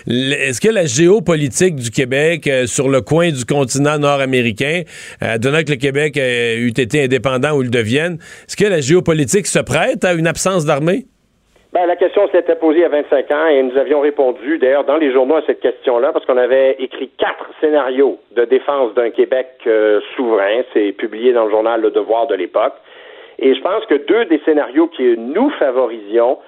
Est-ce 0.07 0.59
que 0.59 0.67
la 0.67 0.85
géopolitique 0.85 1.75
du 1.75 1.89
Québec 1.89 2.47
euh, 2.47 2.67
sur 2.67 2.89
le 2.89 2.99
coin 2.99 3.31
du 3.31 3.45
continent 3.45 3.97
nord-américain, 3.97 4.83
euh, 5.23 5.37
donnant 5.37 5.63
que 5.63 5.71
le 5.71 5.77
Québec 5.77 6.17
euh, 6.17 6.57
eût 6.57 6.73
été 6.77 7.05
indépendant 7.05 7.53
ou 7.53 7.61
le 7.61 7.69
devienne, 7.69 8.17
est-ce 8.47 8.57
que 8.57 8.65
la 8.65 8.81
géopolitique 8.81 9.47
se 9.47 9.59
prête 9.59 10.03
à 10.03 10.13
une 10.13 10.27
absence 10.27 10.65
d'armée? 10.65 11.05
Ben, 11.77 11.85
la 11.85 11.95
question 11.95 12.27
s'était 12.29 12.55
posée 12.55 12.83
a 12.85 12.89
25 12.89 13.31
ans 13.31 13.45
et 13.45 13.61
nous 13.61 13.77
avions 13.77 13.99
répondu, 13.99 14.57
d'ailleurs, 14.57 14.83
dans 14.83 14.97
les 14.97 15.11
journaux 15.11 15.35
à 15.35 15.43
cette 15.45 15.59
question-là, 15.59 16.11
parce 16.11 16.25
qu'on 16.25 16.37
avait 16.37 16.71
écrit 16.79 17.11
quatre 17.19 17.47
scénarios 17.61 18.17
de 18.31 18.45
défense 18.45 18.95
d'un 18.95 19.11
Québec 19.11 19.49
euh, 19.67 20.01
souverain. 20.15 20.63
C'est 20.73 20.91
publié 20.93 21.33
dans 21.33 21.45
le 21.45 21.51
journal 21.51 21.79
Le 21.79 21.91
Devoir 21.91 22.25
de 22.25 22.33
l'époque. 22.33 22.73
Et 23.37 23.53
je 23.53 23.61
pense 23.61 23.85
que 23.85 23.93
deux 23.93 24.25
des 24.25 24.41
scénarios 24.43 24.87
que 24.87 25.17
nous 25.17 25.51
favorisions, 25.51 26.39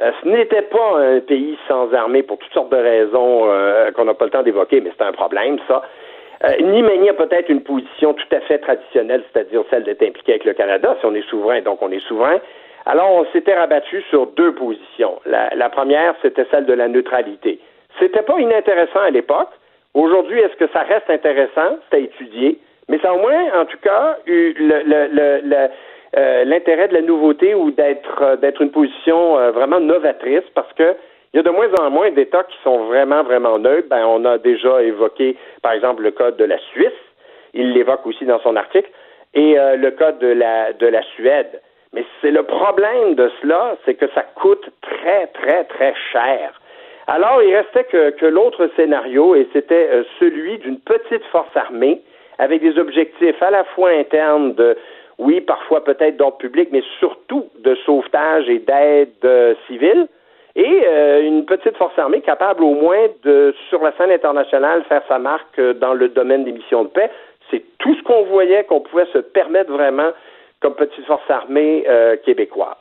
euh, 0.00 0.12
ce 0.22 0.28
n'était 0.28 0.62
pas 0.62 1.00
un 1.00 1.18
pays 1.18 1.58
sans 1.66 1.92
armée 1.92 2.22
pour 2.22 2.38
toutes 2.38 2.52
sortes 2.52 2.70
de 2.70 2.76
raisons 2.76 3.50
euh, 3.50 3.90
qu'on 3.90 4.04
n'a 4.04 4.14
pas 4.14 4.26
le 4.26 4.30
temps 4.30 4.44
d'évoquer, 4.44 4.80
mais 4.82 4.92
c'est 4.96 5.04
un 5.04 5.10
problème, 5.10 5.58
ça. 5.66 5.82
Ni 6.60 6.82
manier 6.82 7.12
peut-être 7.14 7.48
une 7.48 7.62
position 7.62 8.14
tout 8.14 8.36
à 8.36 8.38
fait 8.40 8.58
traditionnelle, 8.58 9.24
c'est-à-dire 9.32 9.64
celle 9.68 9.82
d'être 9.82 10.02
impliqué 10.04 10.32
avec 10.32 10.44
le 10.44 10.52
Canada, 10.52 10.96
si 11.00 11.06
on 11.06 11.14
est 11.16 11.28
souverain, 11.28 11.60
donc 11.62 11.82
on 11.82 11.90
est 11.90 12.06
souverain. 12.06 12.38
Alors, 12.86 13.10
on 13.10 13.24
s'était 13.32 13.54
rabattu 13.54 14.02
sur 14.10 14.26
deux 14.28 14.54
positions. 14.54 15.20
La, 15.26 15.50
la 15.56 15.68
première, 15.68 16.14
c'était 16.22 16.46
celle 16.50 16.66
de 16.66 16.72
la 16.72 16.86
neutralité. 16.88 17.58
C'était 17.98 18.22
pas 18.22 18.38
inintéressant 18.38 19.00
à 19.00 19.10
l'époque. 19.10 19.50
Aujourd'hui, 19.94 20.38
est-ce 20.38 20.54
que 20.56 20.68
ça 20.72 20.80
reste 20.82 21.10
intéressant? 21.10 21.78
C'est 21.90 21.96
à 21.96 22.00
étudier. 22.00 22.58
Mais 22.88 22.98
ça 23.00 23.10
a 23.10 23.14
au 23.14 23.18
moins, 23.18 23.60
en 23.60 23.64
tout 23.64 23.78
cas, 23.82 24.18
eu 24.26 24.54
le- 24.58 25.68
euh, 26.16 26.44
l'intérêt 26.44 26.86
de 26.88 26.94
la 26.94 27.02
nouveauté 27.02 27.54
ou 27.54 27.72
d'être 27.72 28.22
euh, 28.22 28.50
une 28.60 28.70
position 28.70 29.36
euh, 29.38 29.50
vraiment 29.50 29.80
novatrice 29.80 30.44
parce 30.54 30.72
que 30.74 30.94
il 31.34 31.38
y 31.38 31.40
a 31.40 31.42
de 31.42 31.50
moins 31.50 31.68
en 31.80 31.90
moins 31.90 32.10
d'États 32.12 32.44
qui 32.44 32.56
sont 32.62 32.84
vraiment, 32.84 33.22
vraiment 33.24 33.58
neutres. 33.58 33.88
Ben, 33.88 34.06
on 34.06 34.24
a 34.24 34.38
déjà 34.38 34.80
évoqué, 34.82 35.36
par 35.60 35.72
exemple, 35.72 36.02
le 36.02 36.12
cas 36.12 36.30
de 36.30 36.44
la 36.44 36.56
Suisse. 36.72 37.00
Il 37.52 37.72
l'évoque 37.72 38.06
aussi 38.06 38.24
dans 38.24 38.38
son 38.40 38.54
article. 38.54 38.88
Et 39.34 39.56
le 39.76 39.90
cas 39.90 40.12
de 40.12 40.28
la, 40.28 40.72
de 40.72 40.86
la 40.86 41.02
Suède. 41.14 41.60
Mais 41.96 42.04
c'est 42.20 42.30
le 42.30 42.42
problème 42.42 43.14
de 43.14 43.30
cela, 43.40 43.74
c'est 43.86 43.94
que 43.94 44.06
ça 44.14 44.20
coûte 44.34 44.68
très, 44.82 45.28
très, 45.28 45.64
très 45.64 45.94
cher. 46.12 46.52
Alors, 47.06 47.42
il 47.42 47.56
restait 47.56 47.84
que, 47.84 48.26
l'autre 48.26 48.68
scénario, 48.76 49.34
et 49.34 49.48
c'était 49.54 49.88
euh, 49.90 50.02
celui 50.20 50.58
d'une 50.58 50.78
petite 50.78 51.24
force 51.32 51.56
armée 51.56 52.02
avec 52.38 52.60
des 52.60 52.78
objectifs 52.78 53.42
à 53.42 53.50
la 53.50 53.64
fois 53.64 53.88
internes 53.88 54.52
de, 54.52 54.76
oui, 55.18 55.40
parfois 55.40 55.82
peut-être 55.84 56.18
d'ordre 56.18 56.36
public, 56.36 56.68
mais 56.70 56.82
surtout 56.98 57.46
de 57.60 57.74
sauvetage 57.86 58.46
et 58.50 58.58
d'aide 58.58 59.14
euh, 59.24 59.54
civile, 59.66 60.06
et 60.54 60.82
euh, 60.86 61.22
une 61.22 61.46
petite 61.46 61.78
force 61.78 61.98
armée 61.98 62.20
capable 62.20 62.62
au 62.62 62.74
moins 62.74 63.06
de, 63.22 63.54
sur 63.70 63.82
la 63.82 63.92
scène 63.92 64.10
internationale, 64.10 64.84
faire 64.86 65.02
sa 65.08 65.18
marque 65.18 65.58
dans 65.80 65.94
le 65.94 66.10
domaine 66.10 66.44
des 66.44 66.52
missions 66.52 66.84
de 66.84 66.88
paix. 66.88 67.10
C'est 67.50 67.62
tout 67.78 67.94
ce 67.94 68.02
qu'on 68.02 68.24
voyait 68.24 68.64
qu'on 68.64 68.80
pouvait 68.80 69.06
se 69.14 69.18
permettre 69.18 69.72
vraiment 69.72 70.10
comme 70.66 70.74
petite 70.74 71.06
force 71.06 71.22
armée 71.30 71.84
euh, 71.88 72.16
québécoise. 72.24 72.74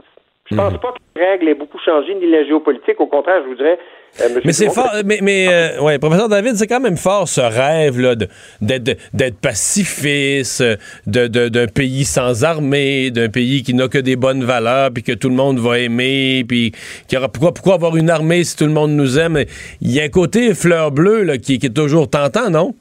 Je 0.50 0.56
pense 0.56 0.74
pas 0.80 0.92
que 0.92 1.20
les 1.20 1.26
règles 1.26 1.48
aient 1.50 1.56
beaucoup 1.56 1.80
changé, 1.84 2.14
ni 2.16 2.30
la 2.30 2.44
géopolitique. 2.46 3.00
Au 3.00 3.08
contraire, 3.08 3.42
je 3.44 3.50
vous 3.50 3.56
dirais... 3.56 3.80
euh, 4.22 4.40
Mais 4.46 4.54
c'est 4.54 4.70
fort, 4.70 4.92
mais, 5.04 5.18
mais 5.22 5.48
euh, 5.50 5.82
ouais, 5.82 5.98
professeur 5.98 6.30
David, 6.30 6.56
c'est 6.56 6.68
quand 6.68 6.80
même 6.80 6.98
fort 6.98 7.28
ce 7.28 7.42
rêve 7.42 8.00
là 8.00 8.14
d'être 8.62 9.40
pacifiste, 9.42 10.64
de- 11.08 11.28
de- 11.28 11.50
d'un 11.50 11.66
pays 11.66 12.06
sans 12.06 12.44
armée, 12.44 13.10
d'un 13.10 13.30
pays 13.30 13.64
qui 13.64 13.74
n'a 13.74 13.88
que 13.88 13.98
des 13.98 14.16
bonnes 14.16 14.44
valeurs, 14.44 14.92
puis 14.94 15.02
que 15.02 15.14
tout 15.14 15.30
le 15.30 15.36
monde 15.36 15.58
va 15.60 15.80
aimer, 15.80 16.44
puis 16.48 16.74
qu'il 17.08 17.16
y 17.16 17.18
aura 17.18 17.28
pourquoi 17.30 17.52
pourquoi 17.54 17.74
avoir 17.76 17.96
une 17.98 18.12
armée 18.12 18.44
si 18.44 18.56
tout 18.56 18.66
le 18.66 18.72
monde 18.72 18.92
nous 18.92 19.18
aime? 19.18 19.44
Il 19.82 19.92
y 19.92 20.00
a 20.00 20.04
un 20.04 20.10
côté 20.10 20.54
fleur 20.54 20.92
bleue 20.92 21.24
là, 21.24 21.38
qui, 21.40 21.58
qui 21.58 21.66
est 21.68 21.76
toujours 21.76 22.08
tentant, 22.08 22.50
non? 22.52 22.76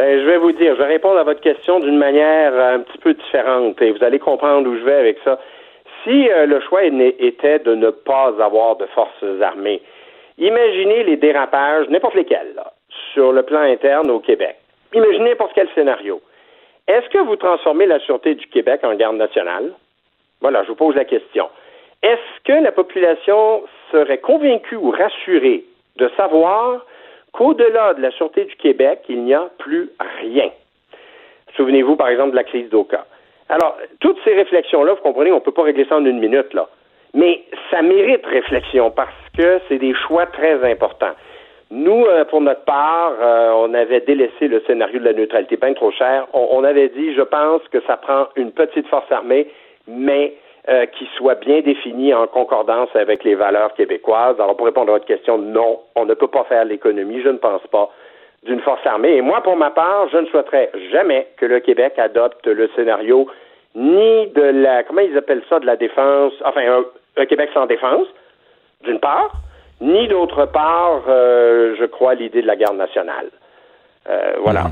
Ben, 0.00 0.18
je 0.18 0.24
vais 0.24 0.38
vous 0.38 0.52
dire, 0.52 0.74
je 0.76 0.80
vais 0.80 0.86
répondre 0.86 1.18
à 1.18 1.24
votre 1.24 1.42
question 1.42 1.78
d'une 1.78 1.98
manière 1.98 2.54
euh, 2.54 2.76
un 2.76 2.80
petit 2.80 2.96
peu 2.96 3.12
différente 3.12 3.82
et 3.82 3.90
vous 3.90 4.02
allez 4.02 4.18
comprendre 4.18 4.66
où 4.66 4.74
je 4.74 4.82
vais 4.82 4.94
avec 4.94 5.18
ça. 5.22 5.38
Si 6.02 6.26
euh, 6.30 6.46
le 6.46 6.58
choix 6.60 6.84
était 6.84 7.58
de 7.58 7.74
ne 7.74 7.90
pas 7.90 8.32
avoir 8.42 8.76
de 8.76 8.86
forces 8.86 9.22
armées, 9.42 9.82
imaginez 10.38 11.04
les 11.04 11.18
dérapages, 11.18 11.86
n'importe 11.90 12.14
lesquels, 12.14 12.58
sur 13.12 13.30
le 13.32 13.42
plan 13.42 13.60
interne 13.60 14.10
au 14.10 14.20
Québec. 14.20 14.56
Imaginez 14.94 15.28
n'importe 15.28 15.52
quel 15.54 15.68
scénario. 15.74 16.22
Est-ce 16.88 17.10
que 17.10 17.18
vous 17.18 17.36
transformez 17.36 17.84
la 17.84 17.98
Sûreté 17.98 18.34
du 18.36 18.46
Québec 18.46 18.80
en 18.84 18.94
garde 18.94 19.16
nationale? 19.16 19.74
Voilà, 20.40 20.62
je 20.62 20.68
vous 20.68 20.76
pose 20.76 20.94
la 20.94 21.04
question. 21.04 21.50
Est-ce 22.02 22.42
que 22.44 22.64
la 22.64 22.72
population 22.72 23.64
serait 23.92 24.16
convaincue 24.16 24.76
ou 24.76 24.92
rassurée 24.92 25.62
de 25.96 26.10
savoir 26.16 26.86
qu'au-delà 27.32 27.94
de 27.94 28.02
la 28.02 28.10
Sûreté 28.12 28.44
du 28.44 28.56
Québec, 28.56 29.00
il 29.08 29.24
n'y 29.24 29.34
a 29.34 29.48
plus 29.58 29.90
rien? 30.22 30.50
Souvenez-vous, 31.56 31.96
par 31.96 32.08
exemple, 32.08 32.30
de 32.32 32.36
la 32.36 32.44
crise 32.44 32.68
d'Oka. 32.70 33.06
Alors, 33.48 33.76
toutes 34.00 34.18
ces 34.24 34.34
réflexions-là, 34.34 34.94
vous 34.94 35.02
comprenez, 35.02 35.32
on 35.32 35.36
ne 35.36 35.40
peut 35.40 35.52
pas 35.52 35.64
régler 35.64 35.84
ça 35.86 35.96
en 35.96 36.04
une 36.04 36.20
minute, 36.20 36.54
là. 36.54 36.68
Mais 37.14 37.42
ça 37.70 37.82
mérite 37.82 38.24
réflexion 38.24 38.92
parce 38.92 39.10
que 39.36 39.60
c'est 39.68 39.78
des 39.78 39.94
choix 39.94 40.26
très 40.26 40.62
importants. 40.70 41.14
Nous, 41.72 42.04
euh, 42.04 42.24
pour 42.24 42.40
notre 42.40 42.64
part, 42.64 43.12
euh, 43.20 43.52
on 43.56 43.74
avait 43.74 44.00
délaissé 44.00 44.48
le 44.48 44.60
scénario 44.66 45.00
de 45.00 45.04
la 45.04 45.12
neutralité 45.12 45.56
bien 45.56 45.72
trop 45.74 45.90
cher. 45.90 46.26
On, 46.32 46.48
on 46.52 46.64
avait 46.64 46.88
dit, 46.88 47.14
je 47.14 47.22
pense 47.22 47.62
que 47.72 47.80
ça 47.86 47.96
prend 47.96 48.28
une 48.36 48.52
petite 48.52 48.86
force 48.88 49.10
armée, 49.10 49.48
mais 49.88 50.34
euh, 50.68 50.86
qui 50.86 51.08
soit 51.16 51.36
bien 51.36 51.60
définie 51.60 52.12
en 52.12 52.26
concordance 52.26 52.90
avec 52.94 53.24
les 53.24 53.34
valeurs 53.34 53.72
québécoises. 53.74 54.38
Alors, 54.38 54.56
pour 54.56 54.66
répondre 54.66 54.90
à 54.90 54.92
votre 54.92 55.06
question, 55.06 55.38
non, 55.38 55.80
on 55.96 56.04
ne 56.04 56.14
peut 56.14 56.28
pas 56.28 56.44
faire 56.44 56.64
l'économie, 56.64 57.22
je 57.22 57.30
ne 57.30 57.38
pense 57.38 57.66
pas, 57.68 57.90
d'une 58.42 58.60
force 58.60 58.84
armée. 58.84 59.16
Et 59.16 59.22
moi, 59.22 59.42
pour 59.42 59.56
ma 59.56 59.70
part, 59.70 60.08
je 60.12 60.18
ne 60.18 60.26
souhaiterais 60.26 60.70
jamais 60.92 61.28
que 61.38 61.46
le 61.46 61.60
Québec 61.60 61.98
adopte 61.98 62.46
le 62.46 62.68
scénario 62.76 63.26
ni 63.74 64.26
de 64.28 64.42
la, 64.42 64.82
comment 64.82 65.00
ils 65.00 65.16
appellent 65.16 65.44
ça, 65.48 65.60
de 65.60 65.66
la 65.66 65.76
défense, 65.76 66.32
enfin, 66.44 66.82
un, 67.16 67.26
Québec 67.26 67.50
sans 67.54 67.66
défense, 67.66 68.06
d'une 68.84 69.00
part, 69.00 69.32
ni 69.80 70.08
d'autre 70.08 70.46
part, 70.46 71.02
euh, 71.08 71.74
je 71.78 71.84
crois, 71.84 72.14
l'idée 72.14 72.42
de 72.42 72.46
la 72.46 72.56
garde 72.56 72.76
nationale. 72.76 73.30
Euh, 74.08 74.34
voilà. 74.40 74.64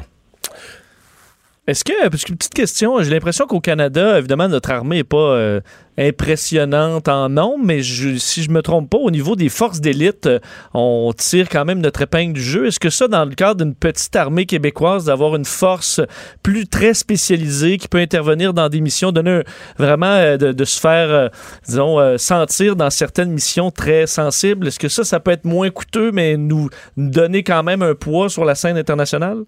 Est-ce 1.69 1.85
que, 1.85 2.09
parce 2.09 2.25
qu'une 2.25 2.37
petite 2.39 2.55
question, 2.55 3.01
j'ai 3.03 3.11
l'impression 3.11 3.47
qu'au 3.47 3.61
Canada, 3.61 4.19
évidemment, 4.19 4.49
notre 4.49 4.71
armée 4.71 4.97
n'est 4.97 5.05
pas 5.05 5.19
euh, 5.35 5.61
impressionnante 5.99 7.09
en 7.09 7.29
nombre, 7.29 7.63
mais 7.63 7.83
je- 7.83 8.17
si 8.17 8.43
je 8.43 8.51
me 8.51 8.63
trompe 8.63 8.89
pas, 8.89 8.97
au 8.97 9.11
niveau 9.11 9.37
des 9.37 9.51
forces 9.51 9.79
d'élite, 9.83 10.27
euh, 10.27 10.39
on 10.73 11.13
tire 11.15 11.47
quand 11.51 11.67
même 11.67 11.81
notre 11.81 12.01
épingle 12.01 12.33
du 12.33 12.41
jeu. 12.41 12.67
Est-ce 12.69 12.81
que 12.81 12.89
ça, 12.89 13.07
dans 13.07 13.27
le 13.27 13.35
cadre 13.35 13.63
d'une 13.65 13.75
petite 13.75 14.17
armée 14.17 14.47
québécoise, 14.47 15.05
d'avoir 15.05 15.37
une 15.37 15.45
force 15.45 16.01
plus 16.43 16.67
très 16.67 16.95
spécialisée 16.95 17.77
qui 17.77 17.87
peut 17.87 17.99
intervenir 17.99 18.55
dans 18.55 18.71
des 18.71 18.81
missions, 18.81 19.13
donner 19.13 19.31
un- 19.33 19.43
vraiment 19.79 20.07
euh, 20.07 20.39
de, 20.39 20.53
de 20.53 20.65
se 20.65 20.81
faire, 20.81 21.11
euh, 21.11 21.29
disons, 21.67 22.01
euh, 22.01 22.17
sentir 22.17 22.77
dans 22.77 22.89
certaines 22.89 23.31
missions 23.31 23.71
très 23.71 24.07
sensibles, 24.07 24.69
est-ce 24.69 24.79
que 24.79 24.89
ça, 24.89 25.05
ça 25.05 25.21
peut 25.21 25.33
être 25.33 25.45
moins 25.45 25.69
coûteux, 25.69 26.13
mais 26.13 26.39
nous, 26.39 26.71
nous 26.97 27.11
donner 27.11 27.43
quand 27.43 27.63
même 27.63 27.83
un 27.83 27.95
poids 27.95 28.31
sur 28.31 28.47
la 28.47 28.55
scène 28.55 28.79
internationale? 28.79 29.41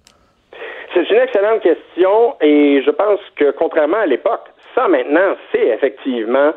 C'est 0.93 1.09
une 1.09 1.23
excellente 1.23 1.63
question 1.63 1.87
et 2.41 2.83
je 2.83 2.91
pense 2.91 3.21
que 3.37 3.51
contrairement 3.53 3.99
à 3.99 4.07
l'époque, 4.07 4.49
ça 4.75 4.89
maintenant, 4.89 5.37
c'est 5.53 5.67
effectivement 5.69 6.53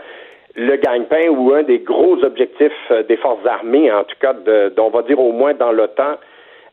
le 0.55 0.75
gagne-pain 0.75 1.29
ou 1.29 1.53
un 1.53 1.63
des 1.63 1.79
gros 1.79 2.23
objectifs 2.23 2.71
euh, 2.91 3.03
des 3.03 3.17
forces 3.17 3.45
armées, 3.45 3.91
en 3.91 4.03
tout 4.03 4.15
cas, 4.19 4.33
on 4.77 4.89
va 4.89 5.01
dire 5.01 5.19
au 5.19 5.31
moins 5.31 5.53
dans 5.53 5.71
l'OTAN, 5.71 6.15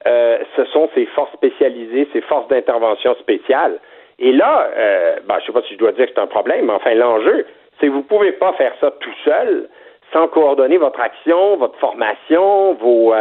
euh, 0.06 0.38
ce 0.56 0.64
sont 0.66 0.88
ces 0.94 1.06
forces 1.06 1.32
spécialisées, 1.32 2.08
ces 2.12 2.20
forces 2.22 2.48
d'intervention 2.48 3.14
spéciales. 3.16 3.78
Et 4.18 4.32
là, 4.32 4.68
euh, 4.76 5.16
ben, 5.26 5.36
je 5.36 5.42
ne 5.42 5.46
sais 5.46 5.52
pas 5.52 5.62
si 5.62 5.74
je 5.74 5.78
dois 5.78 5.92
dire 5.92 6.06
que 6.06 6.12
c'est 6.14 6.20
un 6.20 6.26
problème, 6.26 6.66
mais 6.66 6.74
enfin, 6.74 6.94
l'enjeu, 6.94 7.46
c'est 7.78 7.86
que 7.86 7.92
vous 7.92 7.98
ne 7.98 8.02
pouvez 8.02 8.32
pas 8.32 8.52
faire 8.52 8.72
ça 8.80 8.90
tout 9.00 9.14
seul 9.24 9.68
sans 10.12 10.28
coordonner 10.28 10.76
votre 10.76 11.00
action, 11.00 11.56
votre 11.56 11.78
formation, 11.78 12.74
vos 12.74 13.14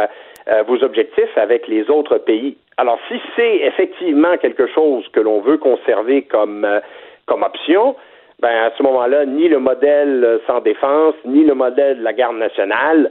objectifs 0.82 1.38
avec 1.38 1.68
les 1.68 1.88
autres 1.88 2.18
pays. 2.18 2.56
Alors, 2.80 2.98
si 3.08 3.20
c'est 3.36 3.56
effectivement 3.56 4.38
quelque 4.38 4.66
chose 4.66 5.06
que 5.12 5.20
l'on 5.20 5.40
veut 5.40 5.58
conserver 5.58 6.22
comme, 6.22 6.64
euh, 6.64 6.80
comme 7.26 7.42
option, 7.42 7.94
ben, 8.40 8.48
à 8.48 8.70
ce 8.74 8.82
moment-là, 8.82 9.26
ni 9.26 9.48
le 9.48 9.58
modèle 9.58 10.24
euh, 10.24 10.38
sans 10.46 10.60
défense, 10.60 11.14
ni 11.26 11.44
le 11.44 11.52
modèle 11.52 11.98
de 11.98 12.02
la 12.02 12.14
garde 12.14 12.36
nationale 12.36 13.10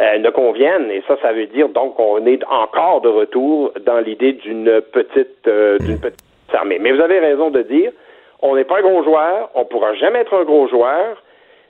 euh, 0.00 0.18
ne 0.18 0.30
conviennent. 0.30 0.90
Et 0.90 1.02
ça, 1.06 1.18
ça 1.20 1.34
veut 1.34 1.44
dire 1.48 1.68
donc 1.68 1.96
qu'on 1.96 2.24
est 2.24 2.42
encore 2.48 3.02
de 3.02 3.10
retour 3.10 3.74
dans 3.84 3.98
l'idée 3.98 4.32
d'une 4.32 4.80
petite, 4.80 5.46
euh, 5.46 5.76
d'une 5.80 6.00
petite 6.00 6.24
armée. 6.54 6.78
Mais 6.78 6.92
vous 6.92 7.02
avez 7.02 7.18
raison 7.18 7.50
de 7.50 7.60
dire, 7.60 7.92
on 8.40 8.56
n'est 8.56 8.64
pas 8.64 8.78
un 8.78 8.82
gros 8.82 9.04
joueur, 9.04 9.50
on 9.54 9.60
ne 9.60 9.64
pourra 9.64 9.92
jamais 9.96 10.20
être 10.20 10.32
un 10.32 10.44
gros 10.44 10.66
joueur, 10.66 11.22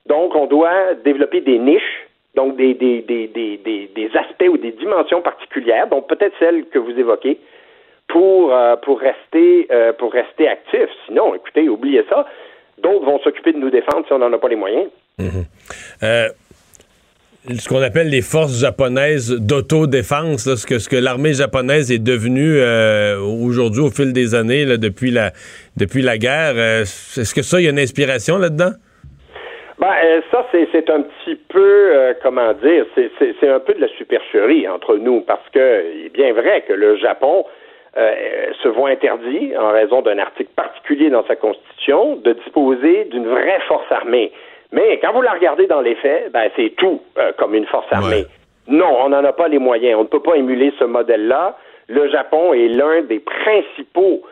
donc 0.07 0.37
on 0.37 0.47
doit 0.47 0.95
développer 1.03 1.41
des 1.41 1.59
niches, 1.59 2.07
donc 2.35 2.57
des, 2.57 2.75
des, 2.75 3.03
des, 3.03 3.29
des, 3.29 4.11
aspects 4.15 4.49
ou 4.49 4.57
des 4.57 4.73
dimensions 4.73 5.23
particulières, 5.23 5.89
donc 5.89 6.09
peut-être 6.09 6.35
celles 6.39 6.65
que 6.67 6.79
vous 6.79 6.93
évoquez, 6.93 7.39
pour, 8.09 8.53
euh, 8.53 8.77
pour, 8.77 9.01
rester, 9.01 9.67
euh, 9.71 9.93
pour 9.93 10.13
rester 10.13 10.49
actif. 10.49 10.89
Sinon, 11.07 11.35
écoutez, 11.35 11.69
oubliez 11.69 12.05
ça. 12.09 12.27
D'autres 12.79 13.05
vont 13.05 13.21
s'occuper 13.21 13.53
de 13.53 13.59
nous 13.59 13.71
défendre 13.71 14.07
si 14.07 14.13
on 14.13 14.19
n'en 14.19 14.33
a 14.33 14.39
pas 14.39 14.49
les 14.49 14.57
moyens. 14.57 14.89
Euh, 16.03 16.29
ce 17.59 17.69
qu'on 17.69 17.83
appelle 17.83 18.09
les 18.09 18.23
forces 18.23 18.59
japonaises 18.59 19.31
d'autodéfense, 19.31 20.55
ce 20.55 20.67
que, 20.67 20.79
ce 20.79 20.89
que 20.89 20.97
l'armée 20.97 21.35
japonaise 21.35 21.93
est 21.93 21.99
devenue 21.99 22.57
euh, 22.57 23.19
aujourd'hui 23.21 23.83
au 23.83 23.91
fil 23.91 24.13
des 24.13 24.35
années, 24.35 24.65
depuis, 24.79 25.11
la, 25.11 25.33
depuis 25.77 26.03
la 26.03 26.17
guerre. 26.17 26.59
Est-ce 26.59 27.35
que 27.35 27.43
ça, 27.43 27.61
il 27.61 27.65
y 27.65 27.67
a 27.67 27.71
une 27.71 27.79
inspiration 27.79 28.39
là-dedans? 28.39 28.73
Ben, 29.81 29.95
euh, 30.05 30.21
ça, 30.31 30.47
c'est, 30.53 30.69
c'est 30.73 30.91
un 30.91 31.01
petit 31.01 31.37
peu, 31.49 31.91
euh, 31.95 32.13
comment 32.23 32.53
dire, 32.53 32.85
c'est, 32.95 33.11
c'est, 33.19 33.35
c'est 33.41 33.49
un 33.49 33.61
peu 33.61 33.73
de 33.73 33.81
la 33.81 33.89
supercherie 33.89 34.69
entre 34.69 34.97
nous, 34.97 35.23
parce 35.23 35.49
que 35.55 35.85
il 35.97 36.07
est 36.07 36.09
bien 36.11 36.35
vrai 36.35 36.63
que 36.69 36.75
le 36.75 36.97
Japon 36.97 37.47
euh, 37.97 38.53
se 38.63 38.69
voit 38.69 38.91
interdit, 38.91 39.53
en 39.59 39.71
raison 39.71 40.03
d'un 40.03 40.19
article 40.19 40.51
particulier 40.55 41.09
dans 41.09 41.25
sa 41.27 41.35
constitution, 41.35 42.17
de 42.17 42.35
disposer 42.35 43.07
d'une 43.07 43.27
vraie 43.27 43.61
force 43.69 43.91
armée. 43.91 44.31
Mais 44.71 44.99
quand 45.03 45.13
vous 45.13 45.23
la 45.23 45.33
regardez 45.33 45.67
dans 45.67 45.81
les 45.81 45.95
faits, 45.97 46.31
ben, 46.31 46.51
c'est 46.57 46.77
tout 46.77 47.01
euh, 47.19 47.33
comme 47.39 47.55
une 47.55 47.67
force 47.67 47.91
armée. 47.91 48.27
Non, 48.69 48.99
on 49.01 49.09
n'en 49.09 49.25
a 49.25 49.33
pas 49.33 49.49
les 49.49 49.59
moyens. 49.59 49.99
On 49.99 50.03
ne 50.03 50.09
peut 50.09 50.23
pas 50.23 50.37
émuler 50.37 50.73
ce 50.79 50.85
modèle-là. 50.85 51.57
Le 51.89 52.09
Japon 52.11 52.53
est 52.53 52.69
l'un 52.69 53.01
des 53.01 53.19
principaux 53.19 54.23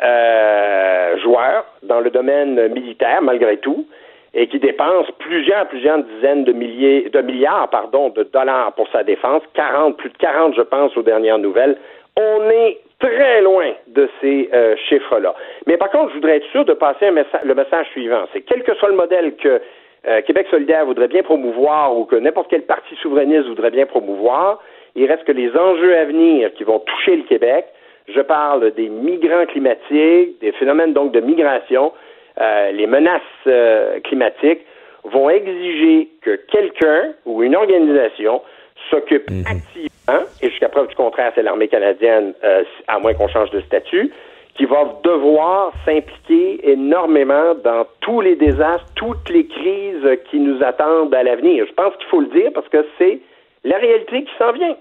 euh, 0.00 1.18
joueurs 1.18 1.64
dans 1.82 1.98
le 1.98 2.10
domaine 2.10 2.68
militaire, 2.68 3.20
malgré 3.22 3.56
tout, 3.56 3.86
et 4.34 4.46
qui 4.46 4.58
dépense 4.58 5.06
plusieurs, 5.18 5.66
plusieurs 5.68 6.02
dizaines 6.02 6.44
de 6.44 6.52
milliers, 6.52 7.08
de 7.10 7.20
milliards, 7.20 7.68
pardon, 7.70 8.10
de 8.10 8.24
dollars 8.24 8.72
pour 8.74 8.88
sa 8.90 9.02
défense, 9.02 9.42
40, 9.54 9.96
plus 9.96 10.10
de 10.10 10.16
40, 10.18 10.54
je 10.56 10.62
pense, 10.62 10.96
aux 10.96 11.02
dernières 11.02 11.38
nouvelles. 11.38 11.76
On 12.16 12.50
est 12.50 12.78
très 13.00 13.40
loin 13.42 13.72
de 13.86 14.08
ces 14.20 14.50
euh, 14.52 14.76
chiffres-là. 14.88 15.34
Mais 15.66 15.76
par 15.76 15.90
contre, 15.90 16.10
je 16.10 16.14
voudrais 16.14 16.36
être 16.36 16.50
sûr 16.50 16.64
de 16.64 16.74
passer 16.74 17.10
le 17.10 17.54
message 17.54 17.86
suivant. 17.92 18.24
C'est 18.32 18.42
quel 18.42 18.62
que 18.64 18.74
soit 18.74 18.88
le 18.88 18.96
modèle 18.96 19.36
que 19.36 19.60
euh, 20.06 20.22
Québec 20.22 20.46
solidaire 20.50 20.84
voudrait 20.84 21.08
bien 21.08 21.22
promouvoir 21.22 21.96
ou 21.96 22.04
que 22.04 22.16
n'importe 22.16 22.48
quel 22.50 22.62
parti 22.62 22.94
souverainiste 22.96 23.46
voudrait 23.46 23.70
bien 23.70 23.86
promouvoir, 23.86 24.60
il 24.94 25.06
reste 25.06 25.24
que 25.24 25.32
les 25.32 25.50
enjeux 25.56 25.96
à 25.96 26.04
venir 26.04 26.52
qui 26.54 26.64
vont 26.64 26.80
toucher 26.80 27.16
le 27.16 27.22
Québec, 27.22 27.66
je 28.08 28.20
parle 28.20 28.72
des 28.72 28.88
migrants 28.88 29.46
climatiques, 29.46 30.40
des 30.40 30.52
phénomènes 30.52 30.92
donc 30.92 31.12
de 31.12 31.20
migration, 31.20 31.92
euh, 32.40 32.72
les 32.72 32.86
menaces 32.86 33.22
euh, 33.46 34.00
climatiques, 34.00 34.60
vont 35.04 35.30
exiger 35.30 36.08
que 36.22 36.36
quelqu'un 36.50 37.12
ou 37.24 37.42
une 37.42 37.56
organisation 37.56 38.42
s'occupe 38.90 39.30
activement, 39.46 40.26
et 40.42 40.50
jusqu'à 40.50 40.68
preuve 40.68 40.88
du 40.88 40.94
contraire, 40.94 41.32
c'est 41.34 41.42
l'armée 41.42 41.68
canadienne, 41.68 42.34
euh, 42.44 42.64
à 42.86 42.98
moins 42.98 43.14
qu'on 43.14 43.28
change 43.28 43.50
de 43.50 43.60
statut, 43.62 44.12
qui 44.54 44.64
va 44.64 45.00
devoir 45.04 45.72
s'impliquer 45.84 46.68
énormément 46.68 47.54
dans 47.62 47.86
tous 48.00 48.20
les 48.20 48.34
désastres, 48.34 48.86
toutes 48.96 49.28
les 49.30 49.46
crises 49.46 50.18
qui 50.30 50.38
nous 50.38 50.62
attendent 50.62 51.14
à 51.14 51.22
l'avenir. 51.22 51.64
Je 51.68 51.72
pense 51.74 51.94
qu'il 51.96 52.06
faut 52.08 52.20
le 52.20 52.28
dire 52.28 52.50
parce 52.54 52.68
que 52.68 52.84
c'est 52.98 53.20
la 53.64 53.78
réalité 53.78 54.24
qui 54.24 54.30
s'en 54.38 54.52
vient. 54.52 54.76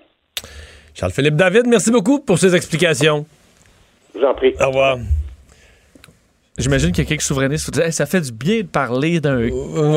Charles-Philippe 0.96 1.36
David, 1.36 1.68
merci 1.68 1.92
beaucoup 1.92 2.20
pour 2.20 2.40
ces 2.40 2.56
explications. 2.56 3.26
Je 4.14 4.20
vous 4.20 4.26
en 4.26 4.34
prie. 4.34 4.56
Au 4.60 4.68
revoir. 4.68 4.98
J'imagine 6.58 6.92
qu'il 6.92 7.04
y 7.04 7.08
a 7.08 7.10
quelques 7.10 7.22
souverainistes 7.22 7.66
qui 7.66 7.72
disent 7.72 7.84
Hey, 7.84 7.94
ça 7.94 8.06
fait 8.08 8.22
du 8.22 8.32
bien 8.32 8.62
de 8.62 8.66
parler 8.68 9.20
d'un. 9.20 9.48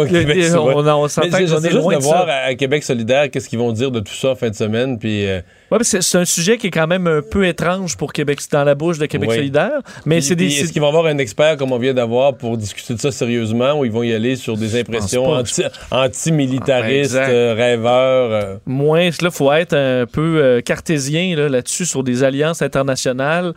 Québec, 0.07 0.45
on, 0.55 0.87
on, 0.87 1.09
s'entend 1.09 1.29
qu'on 1.31 1.63
est 1.65 1.71
loin 1.71 1.95
de 1.95 1.99
de 1.99 2.05
voir 2.05 2.27
ça. 2.27 2.35
à, 2.35 2.55
Québec 2.55 2.83
solidaire 2.85 3.31
qu'est-ce 3.31 3.49
qu'ils 3.49 3.59
vont 3.59 3.73
dire 3.73 3.91
de 3.91 4.01
tout 4.01 4.13
ça 4.13 4.31
en 4.31 4.35
fin 4.35 4.51
de 4.51 4.55
semaine. 4.55 4.99
Puis, 4.99 5.27
euh, 5.27 5.41
Ouais, 5.71 5.79
c'est 5.83 6.19
un 6.19 6.25
sujet 6.25 6.59
qui 6.59 6.67
est 6.67 6.71
quand 6.71 6.89
même 6.89 7.07
un 7.07 7.23
peu 7.23 7.47
étrange 7.47 7.97
pour 7.97 8.13
Québec, 8.13 8.41
dans 8.51 8.65
la 8.65 8.75
bouche 8.75 8.99
de 8.99 9.07
Québec 9.07 9.31
Oui. 9.31 9.37
solidaire. 9.37 9.81
Mais 10.05 10.21
c'est 10.21 10.35
des. 10.35 10.47
Est-ce 10.47 10.73
qu'ils 10.73 10.83
vont 10.83 10.89
avoir 10.89 11.07
un 11.07 11.17
expert 11.19 11.57
comme 11.57 11.73
on 11.73 11.79
vient 11.79 11.95
d'avoir 11.95 12.35
pour 12.35 12.57
discuter 12.59 12.95
de 12.95 13.01
ça 13.01 13.11
sérieusement 13.13 13.79
ou 13.79 13.85
ils 13.85 13.93
vont 13.93 14.03
y 14.03 14.13
aller 14.13 14.37
sur 14.37 14.57
des 14.57 14.79
impressions 14.79 15.25
pas. 15.27 15.39
anti- 15.39 15.63
anti-militaristes, 15.93 17.15
Exact. 17.15 17.31
euh, 17.31 17.55
rêveurs? 17.57 18.33
euh? 18.33 18.57
Moins, 18.67 19.07
là, 19.09 19.13
il 19.23 19.31
faut 19.31 19.53
être 19.53 19.75
un 19.75 20.07
peu 20.07 20.43
euh, 20.43 20.61
cartésien 20.61 21.37
là, 21.37 21.49
là-dessus 21.49 21.87
sur 21.87 22.03
des 22.03 22.23
alliances 22.25 22.63
internationales. 22.63 23.55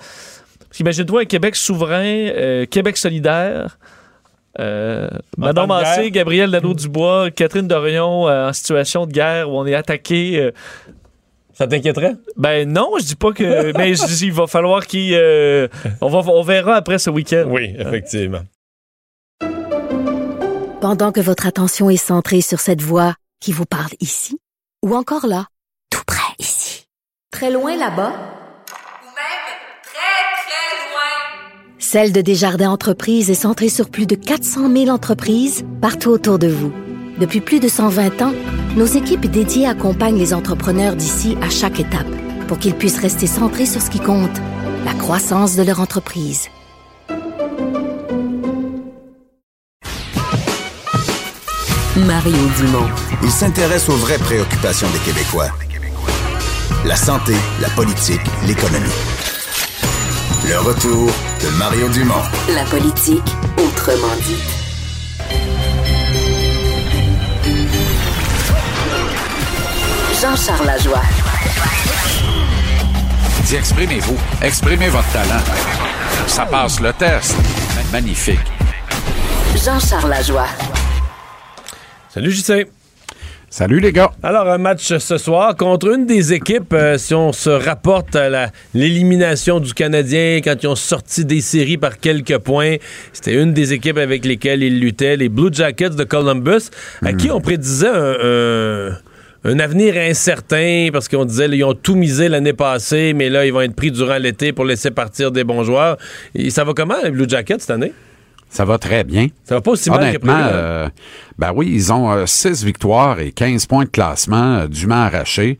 Parce 0.73 0.77
qu'Imagine-toi 0.79 1.21
un 1.21 1.25
Québec 1.25 1.55
souverain, 1.55 2.03
euh, 2.03 2.65
Québec 2.65 2.97
solidaire. 2.97 3.77
Euh, 4.59 5.07
de 5.37 5.65
Massé. 5.67 6.09
Gabriel 6.09 6.49
Nadeau-Dubois, 6.49 7.29
Catherine 7.29 7.67
Dorion 7.67 8.27
euh, 8.27 8.49
en 8.49 8.53
situation 8.53 9.05
de 9.05 9.11
guerre 9.11 9.51
où 9.51 9.59
on 9.59 9.67
est 9.67 9.75
attaqué. 9.75 10.39
euh, 10.39 10.51
Ça 11.53 11.67
t'inquiéterait? 11.67 12.15
ben 12.37 12.67
non, 12.67 12.93
je 12.99 13.05
dis 13.05 13.15
pas 13.15 13.31
que. 13.33 13.71
mais 13.77 13.93
je 13.93 14.03
dis 14.05 14.25
il 14.25 14.33
va 14.33 14.47
falloir 14.47 14.87
qu'il. 14.87 15.13
euh, 15.13 15.67
on, 16.01 16.09
va, 16.09 16.19
on 16.31 16.41
verra 16.41 16.75
après 16.75 16.97
ce 16.97 17.11
week-end. 17.11 17.45
Oui, 17.47 17.75
effectivement. 17.77 18.41
Pendant 20.81 21.11
que 21.11 21.21
votre 21.21 21.45
attention 21.47 21.89
est 21.91 21.97
centrée 21.97 22.41
sur 22.41 22.59
cette 22.59 22.81
voix 22.81 23.13
qui 23.39 23.51
vous 23.51 23.65
parle 23.65 23.91
ici, 23.99 24.39
ou 24.83 24.95
encore 24.95 25.27
là, 25.27 25.45
tout 25.91 26.01
près 26.05 26.33
ici, 26.39 26.87
très 27.31 27.51
loin 27.51 27.75
là-bas, 27.77 28.09
Ou 28.11 29.05
même 29.05 29.43
très, 29.83 30.23
très 30.43 30.91
loin. 30.91 31.72
Celle 31.85 32.13
de 32.13 32.21
Desjardins 32.21 32.71
Entreprises 32.71 33.29
est 33.29 33.33
centrée 33.35 33.67
sur 33.67 33.89
plus 33.89 34.07
de 34.07 34.15
400 34.15 34.71
000 34.73 34.87
entreprises 34.87 35.65
partout 35.81 36.11
autour 36.11 36.39
de 36.39 36.47
vous. 36.47 36.71
Depuis 37.19 37.41
plus 37.41 37.59
de 37.59 37.67
120 37.67 38.21
ans, 38.21 38.31
nos 38.77 38.85
équipes 38.85 39.29
dédiées 39.29 39.67
accompagnent 39.67 40.17
les 40.17 40.33
entrepreneurs 40.33 40.95
d'ici 40.95 41.37
à 41.41 41.49
chaque 41.49 41.81
étape 41.81 42.07
pour 42.47 42.57
qu'ils 42.57 42.73
puissent 42.73 43.01
rester 43.01 43.27
centrés 43.27 43.65
sur 43.65 43.81
ce 43.81 43.89
qui 43.89 43.99
compte, 43.99 44.31
la 44.85 44.93
croissance 44.93 45.57
de 45.57 45.63
leur 45.63 45.81
entreprise. 45.81 46.47
Mario 51.97 52.37
Dumont. 52.59 52.89
Il 53.23 53.29
s'intéresse 53.29 53.89
aux 53.89 53.97
vraies 53.97 54.19
préoccupations 54.19 54.87
des 54.91 54.99
Québécois. 54.99 55.49
La 56.85 56.95
santé, 56.95 57.33
la 57.59 57.69
politique, 57.71 58.21
l'économie. 58.47 59.12
Le 60.47 60.59
retour 60.59 61.09
de 61.41 61.57
Mario 61.57 61.87
Dumont. 61.89 62.23
La 62.53 62.63
politique 62.65 63.23
autrement 63.57 64.15
dit. 64.25 64.41
Jean-Charles 70.21 70.65
Lajoie. 70.65 71.01
Allez-y, 73.43 73.55
exprimez-vous. 73.55 74.17
Exprimez 74.41 74.89
votre 74.89 75.11
talent. 75.11 75.43
Ça 76.27 76.45
passe 76.45 76.79
le 76.79 76.93
test. 76.93 77.35
Magnifique. 77.91 78.39
Jean-Charles 79.63 80.09
Lajoie. 80.09 80.47
Salut 82.09 82.31
JC. 82.31 82.67
Salut 83.55 83.79
les 83.79 83.91
gars. 83.91 84.09
Alors, 84.23 84.49
un 84.49 84.57
match 84.57 84.97
ce 84.97 85.17
soir 85.19 85.55
contre 85.55 85.93
une 85.93 86.07
des 86.07 86.33
équipes, 86.33 86.73
euh, 86.73 86.97
si 86.97 87.13
on 87.13 87.31
se 87.31 87.51
rapporte 87.51 88.15
à 88.15 88.47
l'élimination 88.73 89.59
du 89.59 89.75
Canadien 89.75 90.39
quand 90.43 90.55
ils 90.63 90.65
ont 90.65 90.75
sorti 90.75 91.23
des 91.23 91.39
séries 91.39 91.77
par 91.77 91.99
quelques 91.99 92.39
points, 92.39 92.77
c'était 93.11 93.35
une 93.35 93.53
des 93.53 93.73
équipes 93.73 93.99
avec 93.99 94.25
lesquelles 94.25 94.63
ils 94.63 94.79
luttaient, 94.79 95.17
les 95.17 95.29
Blue 95.29 95.49
Jackets 95.53 95.91
de 95.91 96.03
Columbus, 96.03 96.71
à 97.05 97.13
qui 97.13 97.29
on 97.29 97.41
prédisait 97.41 97.89
un, 97.89 98.15
un- 98.23 98.97
un 99.43 99.59
avenir 99.59 99.97
incertain 99.97 100.87
parce 100.91 101.07
qu'on 101.07 101.25
disait 101.25 101.47
ils 101.49 101.63
ont 101.63 101.75
tout 101.75 101.93
misé 101.93 102.29
l'année 102.29 102.53
passée, 102.53 103.13
mais 103.13 103.29
là, 103.29 103.45
ils 103.45 103.53
vont 103.53 103.61
être 103.61 103.75
pris 103.75 103.91
durant 103.91 104.17
l'été 104.17 104.51
pour 104.51 104.65
laisser 104.65 104.89
partir 104.89 105.31
des 105.31 105.43
bons 105.43 105.61
joueurs. 105.63 105.97
Et 106.33 106.49
ça 106.49 106.63
va 106.63 106.73
comment, 106.73 106.95
les 107.03 107.11
Blue 107.11 107.29
Jackets, 107.29 107.59
cette 107.59 107.69
année? 107.69 107.93
Ça 108.53 108.65
va 108.65 108.77
très 108.77 109.03
bien. 109.03 109.29
Ça 109.45 109.55
va 109.55 109.61
pas 109.61 109.71
aussi 109.71 109.89
mal 109.89 109.99
que 109.99 110.05
Honnêtement, 110.05 110.39
euh, 110.43 110.87
ben 111.39 111.51
oui, 111.55 111.71
ils 111.73 111.91
ont 111.91 112.27
6 112.27 112.63
victoires 112.63 113.19
et 113.19 113.31
15 113.31 113.65
points 113.65 113.85
de 113.85 113.89
classement, 113.89 114.57
euh, 114.57 114.67
dûment 114.67 115.03
arrachés. 115.03 115.57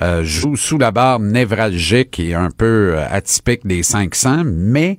Euh, 0.00 0.22
jouent 0.22 0.54
sous 0.54 0.78
la 0.78 0.92
barre 0.92 1.18
névralgique 1.18 2.20
et 2.20 2.34
un 2.34 2.50
peu 2.50 2.94
euh, 2.94 3.04
atypique 3.10 3.66
des 3.66 3.82
500, 3.82 4.44
mais 4.46 4.96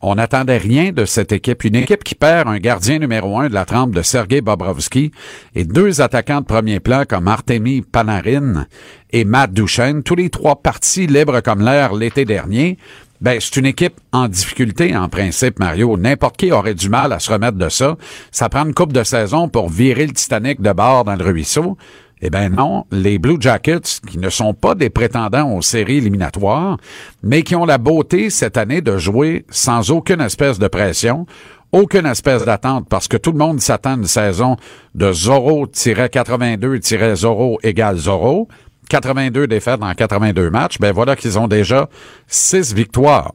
on 0.00 0.14
n'attendait 0.14 0.56
rien 0.56 0.92
de 0.92 1.04
cette 1.04 1.32
équipe. 1.32 1.64
Une 1.64 1.74
équipe 1.74 2.04
qui 2.04 2.14
perd 2.14 2.48
un 2.48 2.58
gardien 2.58 2.98
numéro 2.98 3.38
un 3.38 3.48
de 3.48 3.54
la 3.54 3.66
trempe 3.66 3.94
de 3.94 4.00
Sergei 4.00 4.40
Bobrovski 4.40 5.10
et 5.54 5.64
deux 5.64 6.00
attaquants 6.00 6.40
de 6.40 6.46
premier 6.46 6.80
plan 6.80 7.02
comme 7.06 7.28
Artemi 7.28 7.82
Panarin 7.82 8.66
et 9.10 9.24
Matt 9.24 9.52
Duchesne, 9.52 10.02
tous 10.02 10.14
les 10.14 10.30
trois 10.30 10.62
partis 10.62 11.06
libres 11.06 11.40
comme 11.40 11.62
l'air 11.62 11.92
l'été 11.92 12.24
dernier. 12.24 12.78
Ben, 13.20 13.38
c'est 13.40 13.56
une 13.56 13.66
équipe 13.66 13.94
en 14.12 14.28
difficulté, 14.28 14.96
en 14.96 15.08
principe, 15.08 15.58
Mario. 15.58 15.96
N'importe 15.96 16.36
qui 16.36 16.52
aurait 16.52 16.74
du 16.74 16.88
mal 16.88 17.12
à 17.12 17.18
se 17.18 17.32
remettre 17.32 17.58
de 17.58 17.68
ça. 17.68 17.96
Ça 18.30 18.48
prend 18.48 18.64
une 18.64 18.74
coupe 18.74 18.92
de 18.92 19.02
saison 19.02 19.48
pour 19.48 19.68
virer 19.68 20.06
le 20.06 20.12
Titanic 20.12 20.60
de 20.60 20.72
bord 20.72 21.04
dans 21.04 21.16
le 21.16 21.24
ruisseau. 21.24 21.76
Eh 22.20 22.30
ben 22.30 22.48
non, 22.48 22.84
les 22.90 23.18
Blue 23.18 23.36
Jackets, 23.38 24.00
qui 24.08 24.18
ne 24.18 24.28
sont 24.28 24.52
pas 24.52 24.74
des 24.74 24.90
prétendants 24.90 25.52
aux 25.52 25.62
séries 25.62 25.98
éliminatoires, 25.98 26.76
mais 27.22 27.42
qui 27.42 27.54
ont 27.54 27.64
la 27.64 27.78
beauté 27.78 28.28
cette 28.28 28.56
année 28.56 28.80
de 28.80 28.98
jouer 28.98 29.46
sans 29.50 29.92
aucune 29.92 30.20
espèce 30.20 30.58
de 30.58 30.66
pression, 30.66 31.26
aucune 31.70 32.06
espèce 32.06 32.44
d'attente, 32.44 32.88
parce 32.88 33.06
que 33.06 33.16
tout 33.16 33.30
le 33.30 33.38
monde 33.38 33.60
s'attend 33.60 33.92
à 33.92 33.96
une 33.96 34.06
saison 34.06 34.56
de 34.96 35.12
Zorro-82-Zorro 35.12 37.58
égale 37.62 37.98
Zorro. 37.98 38.48
82 38.88 39.46
défaites 39.46 39.80
dans 39.80 39.92
82 39.92 40.50
matchs, 40.50 40.78
ben 40.78 40.92
voilà 40.92 41.16
qu'ils 41.16 41.38
ont 41.38 41.48
déjà 41.48 41.88
6 42.26 42.74
victoires. 42.74 43.32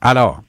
Alors, 0.00 0.42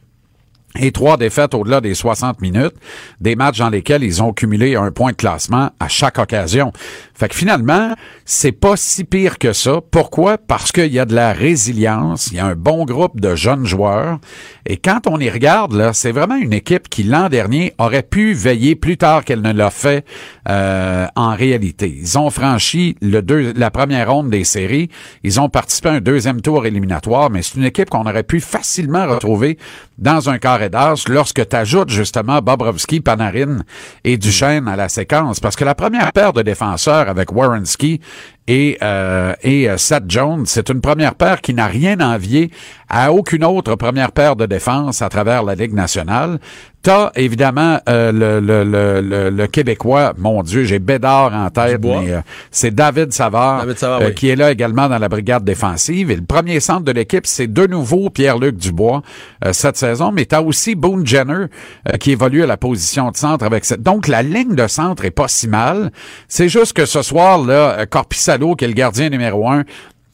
et 0.79 0.91
trois 0.91 1.17
défaites 1.17 1.53
au-delà 1.53 1.81
des 1.81 1.93
60 1.93 2.41
minutes, 2.41 2.73
des 3.21 3.35
matchs 3.35 3.59
dans 3.59 3.69
lesquels 3.69 4.03
ils 4.03 4.23
ont 4.23 4.33
cumulé 4.33 4.75
un 4.75 4.91
point 4.91 5.11
de 5.11 5.15
classement 5.15 5.69
à 5.79 5.87
chaque 5.87 6.17
occasion. 6.17 6.73
Fait 7.15 7.29
que 7.29 7.35
finalement, 7.35 7.93
c'est 8.25 8.51
pas 8.51 8.75
si 8.75 9.03
pire 9.03 9.37
que 9.37 9.53
ça. 9.53 9.81
Pourquoi? 9.91 10.37
Parce 10.37 10.71
qu'il 10.71 10.91
y 10.91 10.99
a 10.99 11.05
de 11.05 11.13
la 11.13 11.31
résilience, 11.33 12.27
il 12.27 12.37
y 12.37 12.39
a 12.39 12.45
un 12.45 12.55
bon 12.55 12.85
groupe 12.85 13.19
de 13.19 13.35
jeunes 13.35 13.65
joueurs, 13.65 14.19
et 14.65 14.77
quand 14.77 15.07
on 15.07 15.19
y 15.19 15.29
regarde, 15.29 15.73
là, 15.73 15.93
c'est 15.93 16.11
vraiment 16.11 16.35
une 16.35 16.53
équipe 16.53 16.89
qui, 16.89 17.03
l'an 17.03 17.29
dernier, 17.29 17.73
aurait 17.77 18.03
pu 18.03 18.33
veiller 18.33 18.75
plus 18.75 18.97
tard 18.97 19.25
qu'elle 19.25 19.41
ne 19.41 19.51
l'a 19.51 19.69
fait 19.69 20.05
euh, 20.49 21.05
en 21.15 21.35
réalité. 21.35 21.95
Ils 22.01 22.17
ont 22.17 22.29
franchi 22.29 22.95
le 23.01 23.21
deux, 23.21 23.53
la 23.55 23.71
première 23.71 24.11
ronde 24.11 24.29
des 24.29 24.43
séries, 24.43 24.89
ils 25.23 25.39
ont 25.39 25.49
participé 25.49 25.89
à 25.89 25.93
un 25.93 26.01
deuxième 26.01 26.41
tour 26.41 26.65
éliminatoire, 26.65 27.29
mais 27.29 27.41
c'est 27.41 27.55
une 27.55 27.65
équipe 27.65 27.89
qu'on 27.89 28.05
aurait 28.05 28.23
pu 28.23 28.39
facilement 28.39 29.05
retrouver 29.07 29.57
dans 29.97 30.29
un 30.29 30.37
carré 30.37 30.69
d'as 30.69 31.05
lorsque 31.07 31.47
tu 31.47 31.55
ajoutes 31.55 31.89
justement 31.89 32.41
Bobrovski, 32.41 33.01
Panarin 33.01 33.59
et 34.03 34.17
Duchesne 34.17 34.67
à 34.67 34.75
la 34.75 34.89
séquence. 34.89 35.39
Parce 35.39 35.55
que 35.55 35.65
la 35.65 35.75
première 35.75 36.11
paire 36.11 36.33
de 36.33 36.41
défenseurs 36.41 37.02
avec 37.09 37.31
Warrenski 37.31 38.01
et, 38.47 38.77
euh, 38.81 39.33
et 39.43 39.69
euh, 39.69 39.77
Seth 39.77 40.03
Jones, 40.07 40.45
c'est 40.45 40.69
une 40.69 40.81
première 40.81 41.15
paire 41.15 41.41
qui 41.41 41.53
n'a 41.53 41.67
rien 41.67 41.99
envié 41.99 42.51
à 42.89 43.11
aucune 43.11 43.43
autre 43.43 43.75
première 43.75 44.11
paire 44.11 44.35
de 44.35 44.45
défense 44.45 45.01
à 45.01 45.09
travers 45.09 45.43
la 45.43 45.55
Ligue 45.55 45.73
nationale. 45.73 46.39
T'as 46.83 47.11
évidemment 47.15 47.79
euh, 47.87 48.11
le, 48.11 48.41
le, 48.41 48.65
le, 48.65 48.99
le, 48.99 49.29
le 49.29 49.47
Québécois, 49.47 50.13
mon 50.17 50.43
Dieu, 50.43 50.65
j'ai 50.65 50.79
Bédard 50.79 51.33
en 51.33 51.49
tête, 51.49 51.79
mais 51.81 52.11
euh, 52.11 52.19
c'est 52.51 52.75
David 52.75 53.13
Savard, 53.13 53.61
David 53.61 53.77
Savard, 53.77 54.01
euh, 54.01 54.07
oui. 54.07 54.13
qui 54.13 54.27
est 54.27 54.35
là 54.35 54.51
également 54.51 54.89
dans 54.89 54.97
la 54.97 55.07
brigade 55.07 55.45
défensive. 55.45 56.11
Et 56.11 56.15
le 56.17 56.25
premier 56.25 56.59
centre 56.59 56.81
de 56.83 56.91
l'équipe, 56.91 57.25
c'est 57.25 57.47
de 57.47 57.65
nouveau 57.67 58.09
Pierre-Luc 58.09 58.57
Dubois 58.57 59.01
euh, 59.45 59.53
cette 59.53 59.77
saison, 59.77 60.11
mais 60.11 60.25
t'as 60.25 60.41
aussi 60.41 60.75
Boone 60.75 61.07
Jenner 61.07 61.45
euh, 61.87 61.97
qui 62.01 62.11
évolue 62.11 62.43
à 62.43 62.47
la 62.47 62.57
position 62.57 63.11
de 63.11 63.15
centre 63.15 63.45
avec 63.45 63.63
cette. 63.63 63.81
Donc 63.81 64.09
la 64.09 64.21
ligne 64.21 64.53
de 64.53 64.67
centre 64.67 65.05
est 65.05 65.11
pas 65.11 65.29
si 65.29 65.47
mal. 65.47 65.89
C'est 66.27 66.49
juste 66.49 66.73
que 66.73 66.85
ce 66.85 67.01
soir 67.01 67.37
là, 67.39 67.79
euh, 67.79 67.85
Qui 68.57 68.65
est 68.65 68.67
le 68.67 68.73
gardien 68.73 69.09
numéro 69.09 69.47
un, 69.47 69.63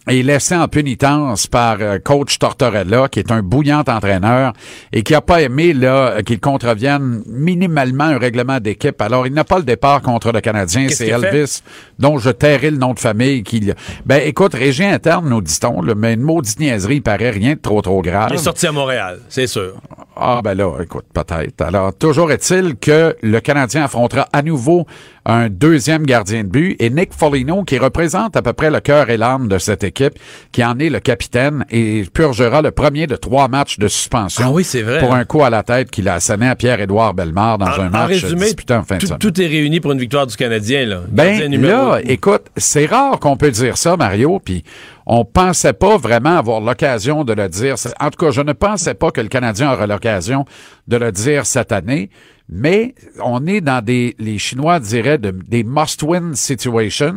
est 0.08 0.24
laissé 0.24 0.56
en 0.56 0.68
pénitence 0.68 1.48
par 1.48 1.78
euh, 1.82 2.00
coach 2.00 2.40
Tortorella, 2.40 3.08
qui 3.10 3.20
est 3.20 3.32
un 3.32 3.42
bouillant 3.42 3.84
entraîneur 3.88 4.54
et 4.92 5.04
qui 5.04 5.14
a 5.14 5.22
pas 5.22 5.42
aimé 5.42 5.74
là 5.74 6.22
qu'il 6.24 6.40
contrevienne 6.40 7.22
minimalement 7.28 8.06
un 8.06 8.18
règlement 8.18 8.60
d'équipe. 8.60 9.02
Alors, 9.02 9.28
il 9.28 9.34
n'a 9.34 9.44
pas 9.44 9.58
le 9.58 9.64
départ 9.64 10.02
contre 10.02 10.32
le 10.32 10.42
Canadien. 10.42 10.88
C'est? 10.90 11.08
Elvis, 11.08 11.62
dont 12.00 12.18
je 12.18 12.30
tairai 12.30 12.72
le 12.72 12.78
nom 12.78 12.94
de 12.94 13.00
famille. 13.00 13.44
Qui, 13.44 13.72
ben, 14.06 14.22
écoute, 14.26 14.54
régie 14.54 14.86
interne, 14.86 15.30
nous 15.30 15.42
dit-on, 15.42 15.82
mais 15.96 16.14
une 16.14 16.22
maudite 16.22 16.60
niaiserie, 16.60 16.96
il 16.96 17.02
paraît 17.02 17.30
rien 17.30 17.54
de 17.54 17.60
trop, 17.60 17.82
trop 17.82 18.02
grave. 18.02 18.30
Il 18.32 18.36
est 18.36 18.40
sorti 18.40 18.68
à 18.68 18.72
Montréal, 18.72 19.20
c'est 19.30 19.48
sûr. 19.48 19.76
Ah 20.22 20.42
ben 20.44 20.54
là, 20.54 20.70
écoute, 20.82 21.06
peut-être. 21.14 21.62
Alors, 21.62 21.96
toujours 21.96 22.32
est-il 22.32 22.76
que 22.76 23.16
le 23.22 23.40
Canadien 23.40 23.86
affrontera 23.86 24.28
à 24.34 24.42
nouveau 24.42 24.86
un 25.30 25.48
deuxième 25.50 26.04
gardien 26.08 26.44
de 26.44 26.50
but 26.50 26.76
et 26.80 26.90
Nick 26.90 27.14
Foligno, 27.14 27.64
qui 27.64 27.78
représente 27.78 28.36
à 28.36 28.42
peu 28.42 28.54
près 28.54 28.72
le 28.72 28.80
cœur 28.80 29.10
et 29.12 29.18
l'âme 29.18 29.48
de 29.48 29.60
cette 29.60 29.84
équipe, 29.84 30.14
qui 30.52 30.64
en 30.66 30.80
est 30.80 30.90
le 30.90 31.00
capitaine 31.00 31.66
et 31.70 32.04
purgera 32.12 32.62
le 32.64 32.72
premier 32.72 33.06
de 33.06 33.16
trois 33.16 33.48
matchs 33.48 33.78
de 33.78 33.88
suspension 33.88 34.46
Ah 34.48 34.52
oui, 34.52 34.64
c'est 34.64 34.82
vrai. 34.82 35.00
pour 35.00 35.14
un 35.14 35.26
coup 35.26 35.44
à 35.44 35.52
la 35.52 35.62
tête 35.62 35.92
qu'il 35.92 36.08
a 36.10 36.16
asséné 36.16 36.48
à 36.48 36.56
Pierre-Édouard 36.56 37.14
Bellemare 37.14 37.60
dans 37.60 37.68
En, 37.68 37.80
un 37.82 37.88
en 37.88 37.92
match 37.92 38.24
résumé, 38.24 38.46
disputé 38.46 38.74
en 38.74 38.84
fin 38.84 38.96
de 38.96 39.02
tout, 39.02 39.06
semaine. 39.08 39.20
tout 39.20 39.42
est 39.42 39.46
réuni 39.48 39.80
pour 39.80 39.92
une 39.92 40.00
victoire 40.00 40.26
du 40.26 40.36
Canadien. 40.36 40.86
Là. 40.88 41.02
Ben 41.10 41.52
là, 41.62 42.00
écoute, 42.04 42.48
c'est 42.58 42.88
rare 42.88 43.20
qu'on 43.20 43.38
peut 43.38 43.52
dire 43.52 43.78
ça, 43.78 43.96
Mario, 43.98 44.40
puis 44.44 44.64
on 45.06 45.26
pensait 45.26 45.74
pas 45.74 45.98
vraiment 45.98 46.38
avoir 46.38 46.60
l'occasion 46.60 47.24
de 47.24 47.34
le 47.34 47.50
dire. 47.50 47.76
En 48.00 48.10
tout 48.10 48.26
cas, 48.26 48.32
je 48.32 48.42
ne 48.42 48.54
pensais 48.54 48.96
pas 48.96 49.12
que 49.12 49.22
le 49.22 49.28
Canadien 49.28 49.72
aurait 49.74 49.88
l'occasion 49.88 50.46
de 50.88 50.98
le 50.98 51.12
dire 51.12 51.46
cette 51.46 51.72
année, 51.72 52.10
mais 52.50 52.96
on 53.24 53.46
est 53.46 53.62
dans 53.62 53.84
des, 53.84 54.16
les 54.20 54.38
Chinois 54.40 54.80
diraient, 54.80 55.18
de- 55.20 55.32
des 55.48 55.64
must-win 55.64 56.34
situations. 56.36 57.16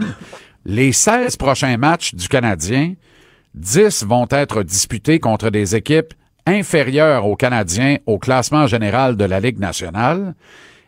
Les 0.64 0.93
16 0.93 1.37
prochains 1.37 1.76
matchs 1.76 2.14
du 2.14 2.28
Canadien, 2.28 2.95
10 3.55 4.05
vont 4.05 4.26
être 4.30 4.62
disputés 4.62 5.18
contre 5.18 5.51
des 5.51 5.74
équipes 5.74 6.14
inférieures 6.47 7.26
aux 7.26 7.37
Canadiens 7.37 7.97
au 8.07 8.18
classement 8.18 8.66
général 8.66 9.16
de 9.16 9.24
la 9.24 9.41
Ligue 9.41 9.59
nationale 9.59 10.35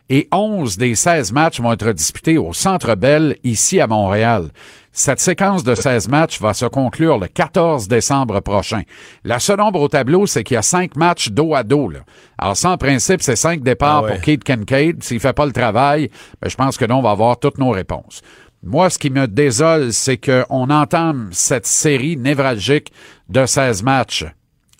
et 0.09 0.27
11 0.31 0.77
des 0.77 0.93
16 0.95 1.31
matchs 1.31 1.59
vont 1.59 1.71
être 1.73 1.91
disputés 1.91 2.37
au 2.37 2.53
Centre 2.53 2.95
Bell 2.95 3.37
ici 3.43 3.79
à 3.79 3.87
Montréal. 3.87 4.49
Cette 4.97 5.19
séquence 5.19 5.65
de 5.65 5.75
16 5.75 6.07
matchs 6.07 6.39
va 6.39 6.53
se 6.53 6.65
conclure 6.65 7.19
le 7.19 7.27
14 7.27 7.89
décembre 7.89 8.39
prochain. 8.39 8.83
La 9.25 9.39
seule 9.39 9.59
ombre 9.59 9.81
au 9.81 9.89
tableau, 9.89 10.25
c'est 10.25 10.45
qu'il 10.45 10.55
y 10.55 10.57
a 10.57 10.61
5 10.61 10.95
matchs 10.95 11.31
dos 11.31 11.53
à 11.53 11.63
dos. 11.63 11.89
Là. 11.89 11.99
Alors 12.37 12.55
ça, 12.55 12.71
en 12.71 12.77
principe, 12.77 13.21
c'est 13.21 13.35
5 13.35 13.61
départs 13.61 13.97
Ah 13.97 14.03
ouais. 14.03 14.11
pour 14.13 14.21
Kate 14.21 14.45
Kincaid. 14.45 15.03
S'il 15.03 15.19
fait 15.19 15.33
pas 15.33 15.45
le 15.45 15.51
travail, 15.51 16.09
ben, 16.41 16.49
je 16.49 16.55
pense 16.55 16.77
que 16.77 16.85
là, 16.85 16.95
on 16.95 17.01
va 17.01 17.11
avoir 17.11 17.37
toutes 17.37 17.57
nos 17.57 17.71
réponses. 17.71 18.21
Moi, 18.63 18.89
ce 18.89 18.97
qui 18.97 19.09
me 19.09 19.27
désole, 19.27 19.91
c'est 19.91 20.17
qu'on 20.17 20.69
entame 20.69 21.27
cette 21.33 21.67
série 21.67 22.15
névralgique 22.15 22.93
de 23.27 23.45
16 23.45 23.83
matchs 23.83 24.25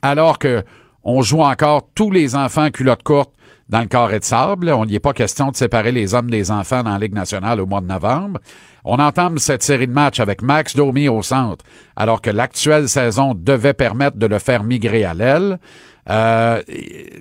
alors 0.01 0.39
que 0.39 0.63
on 1.03 1.21
joue 1.21 1.41
encore 1.41 1.89
tous 1.93 2.09
les 2.09 2.35
enfants 2.35 2.71
culottes 2.71 3.03
courtes 3.03 3.34
dans 3.69 3.81
le 3.81 3.87
carré 3.87 4.19
de 4.19 4.23
sable. 4.23 4.69
On 4.69 4.85
n'y 4.85 4.95
est 4.95 4.99
pas 4.99 5.13
question 5.13 5.49
de 5.49 5.55
séparer 5.55 5.91
les 5.91 6.13
hommes 6.13 6.29
des 6.29 6.51
enfants 6.51 6.83
dans 6.83 6.91
la 6.91 6.99
Ligue 6.99 7.13
nationale 7.13 7.59
au 7.59 7.65
mois 7.65 7.81
de 7.81 7.87
novembre. 7.87 8.39
On 8.83 8.99
entame 8.99 9.39
cette 9.39 9.63
série 9.63 9.87
de 9.87 9.93
matchs 9.93 10.19
avec 10.19 10.41
Max 10.41 10.75
Domi 10.75 11.07
au 11.09 11.23
centre, 11.23 11.65
alors 11.95 12.21
que 12.21 12.29
l'actuelle 12.29 12.87
saison 12.87 13.33
devait 13.35 13.73
permettre 13.73 14.17
de 14.17 14.27
le 14.27 14.37
faire 14.37 14.63
migrer 14.63 15.03
à 15.03 15.13
l'aile. 15.15 15.59
Euh, 16.07 16.61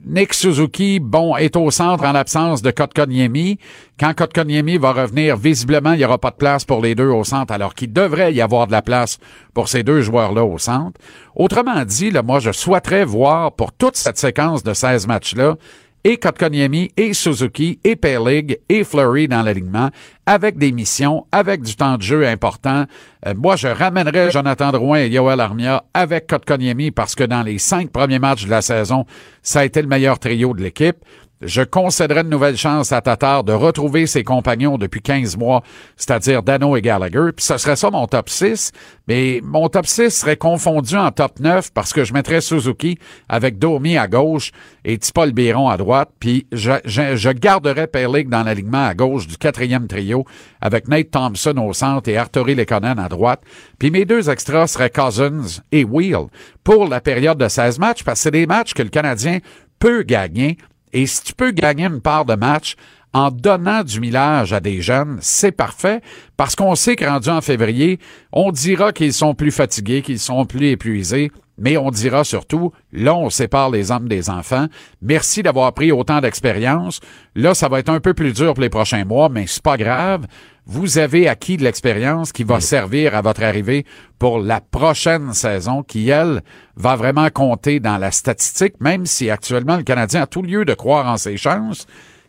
Nick 0.05 0.35
Suzuki, 0.35 1.01
bon, 1.01 1.37
est 1.37 1.57
au 1.57 1.71
centre 1.71 2.05
en 2.05 2.13
l'absence 2.13 2.61
de 2.61 2.71
Kotkaniemi. 2.71 3.59
Quand 3.99 4.13
Kotkaniemi 4.15 4.77
va 4.77 4.93
revenir, 4.93 5.39
visiblement, 5.39 5.93
il 5.93 5.99
n'y 5.99 6.05
aura 6.05 6.19
pas 6.19 6.31
de 6.31 6.37
place 6.37 6.67
pour 6.67 6.83
les 6.83 6.95
deux 6.95 7.09
au 7.09 7.25
centre, 7.25 7.53
alors 7.55 7.75
qu'il 7.75 7.95
devrait 7.95 8.35
y 8.35 8.43
avoir 8.43 8.67
de 8.67 8.73
la 8.73 8.83
place 8.83 9.19
pour 9.55 9.69
ces 9.69 9.83
deux 9.83 10.03
joueurs-là 10.03 10.45
au 10.45 10.59
centre. 10.59 11.01
Autrement 11.35 11.83
dit, 11.87 12.13
moi, 12.25 12.41
je 12.41 12.53
souhaiterais 12.53 13.07
voir 13.07 13.53
pour 13.53 13.73
toute 13.73 13.97
cette 13.97 14.19
séquence 14.19 14.63
de 14.63 14.75
16 14.75 15.07
matchs-là 15.07 15.57
et 16.05 16.19
Kotkaniemi 16.19 16.91
et 16.97 17.15
Suzuki 17.15 17.81
et 17.83 17.97
Pearlig 17.97 18.59
et 18.69 18.85
Flurry 18.85 19.27
dans 19.27 19.43
l'alignement 19.43 19.91
avec 20.27 20.59
des 20.59 20.71
missions, 20.71 21.27
avec 21.33 21.63
du 21.63 21.75
temps 21.77 21.97
de 21.97 22.03
jeu 22.03 22.27
important. 22.27 22.85
Euh, 23.27 23.35
moi, 23.37 23.57
je 23.57 23.69
ramènerais 23.69 24.31
Jonathan 24.31 24.71
Drouin 24.71 25.01
et 25.01 25.09
Yoel 25.09 25.41
Armia 25.41 25.85
avec 25.95 26.27
Kotkaniemi 26.27 26.91
parce 26.91 27.15
que 27.15 27.25
dans 27.25 27.43
les 27.43 27.59
cinq 27.59 27.91
premiers 27.91 28.19
matchs 28.19 28.45
de 28.45 28.51
la 28.51 28.63
saison, 28.63 29.07
ça 29.43 29.61
a 29.61 29.65
été 29.65 29.83
le 29.83 29.89
meilleur 29.89 30.19
trio 30.19 30.55
de 30.55 30.63
l'équipe. 30.63 30.97
Je 31.45 31.61
concéderais 31.63 32.23
une 32.23 32.31
nouvelle 32.31 32.57
chance 32.57 32.91
à 32.91 33.03
Tatar 33.03 33.45
de 33.45 33.53
retrouver 33.53 34.07
ses 34.07 34.25
compagnons 34.25 34.79
depuis 34.79 35.03
15 35.03 35.37
mois, 35.37 35.63
c'est-à-dire 35.97 36.43
Dano 36.43 36.75
et 36.77 36.81
Gallagher. 36.81 37.33
Puis 37.37 37.45
ce 37.45 37.59
serait 37.59 37.77
ça 37.77 37.91
mon 37.91 38.07
top 38.07 38.31
6. 38.31 38.73
Mais 39.09 39.41
mon 39.43 39.69
top 39.69 39.87
6 39.87 40.09
serait 40.11 40.39
confondu 40.39 40.97
en 40.97 41.11
top 41.11 41.41
9 41.41 41.73
parce 41.75 41.93
que 41.93 42.05
je 42.05 42.15
mettrais 42.15 42.41
Suzuki 42.41 42.99
avec 43.29 43.59
Domi 43.59 43.99
à 43.99 44.09
gauche 44.09 44.53
et 44.87 44.97
Tipol 44.97 45.33
Biron 45.33 45.69
à 45.69 45.77
droite. 45.77 46.11
Puis 46.19 46.47
je, 46.51 46.73
je, 46.87 47.15
je 47.15 47.31
garderais 47.31 47.87
Perlig 47.87 48.31
dans 48.31 48.43
l'alignement 48.43 48.87
à 48.87 48.95
gauche 48.95 49.27
du 49.27 49.37
quatrième 49.37 49.87
trio 49.87 50.25
avec 50.63 50.89
Nate 50.89 51.11
Thompson 51.11 51.57
au 51.59 51.75
centre 51.75 52.09
et 52.09 52.17
Arturi 52.17 52.55
Lekonen 52.55 52.99
à 52.99 53.09
droite. 53.11 53.43
Puis 53.79 53.91
mes 53.91 54.07
deux 54.07 54.31
extras 54.31 54.67
seraient 54.69 54.91
Cousins 54.91 55.61
et 55.73 55.85
Wheel 55.85 56.29
pour 56.63 56.89
la 56.89 57.03
période 57.03 57.37
de 57.37 57.49
16 57.49 57.79
matchs 57.79 58.03
parce 58.03 58.21
que 58.21 58.23
c'est 58.23 58.31
des 58.31 58.47
matchs 58.47 58.73
que 58.73 58.83
le 58.83 58.89
Canadien 58.89 59.41
peut 59.79 60.03
gagner 60.03 60.57
et 60.95 61.07
si 61.07 61.23
tu 61.25 61.35
peux 61.35 61.51
gagner 61.51 61.87
une 61.87 62.01
part 62.01 62.25
de 62.25 62.35
match 62.35 62.77
en 63.13 63.31
donnant 63.31 63.83
du 63.83 64.01
millage 64.01 64.53
à 64.53 64.61
des 64.61 64.81
jeunes, 64.81 65.19
c'est 65.21 65.53
parfait 65.53 66.01
parce 66.37 66.57
qu'on 66.57 66.75
sait 66.75 66.97
que 66.97 67.05
rendu 67.05 67.29
en 67.29 67.41
février, 67.41 67.99
on 68.33 68.51
dira 68.51 68.93
qu'ils 68.93 69.13
sont 69.13 69.35
plus 69.35 69.51
fatigués, 69.51 70.03
qu'ils 70.03 70.19
sont 70.19 70.47
plus 70.47 70.69
épuisés, 70.69 71.31
mais 71.59 71.77
on 71.77 71.91
dira 71.91 72.25
surtout, 72.25 72.73
là, 72.93 73.15
on 73.15 73.31
sépare 73.31 73.71
les 73.71 73.91
hommes 73.91 74.09
des 74.09 74.31
enfants. 74.31 74.67
Merci 75.03 75.43
d'avoir 75.43 75.73
pris 75.75 75.93
autant 75.93 76.21
d'expérience. 76.21 77.01
Là, 77.35 77.55
ça 77.55 77.69
va 77.69 77.81
être 77.81 77.89
un 77.89 78.01
peu 78.01 78.15
plus 78.15 78.33
dur 78.33 78.55
pour 78.55 78.63
les 78.63 78.71
prochains 78.71 79.05
mois, 79.05 79.29
mais 79.29 79.47
c'est 79.47 79.63
pas 79.63 79.77
grave. 79.77 80.27
Vous 80.67 80.97
avez 80.97 81.29
acquis 81.29 81.59
de 81.59 81.63
l'expérience 81.63 82.33
qui 82.33 82.43
va 82.43 82.59
servir 82.59 83.15
à 83.15 83.21
votre 83.21 83.43
arrivée 83.43 83.85
pour 84.19 84.39
la 84.39 84.63
prochaine 84.63 85.35
saison, 85.35 85.83
qui, 85.83 86.09
elle, 86.09 86.43
va 86.77 86.97
vraiment 86.97 87.29
compter 87.29 87.81
dans 87.81 87.99
la 87.99 88.11
statistique, 88.11 88.81
même 88.81 89.05
si 89.05 89.29
actuellement 89.29 89.77
le 89.77 89.83
Canadien 89.83 90.23
a 90.23 90.27
tout 90.27 90.41
lieu 90.41 90.65
de 90.65 90.73
croire 90.73 91.07
en 91.07 91.19
ses 91.19 91.37
chances. 91.37 91.87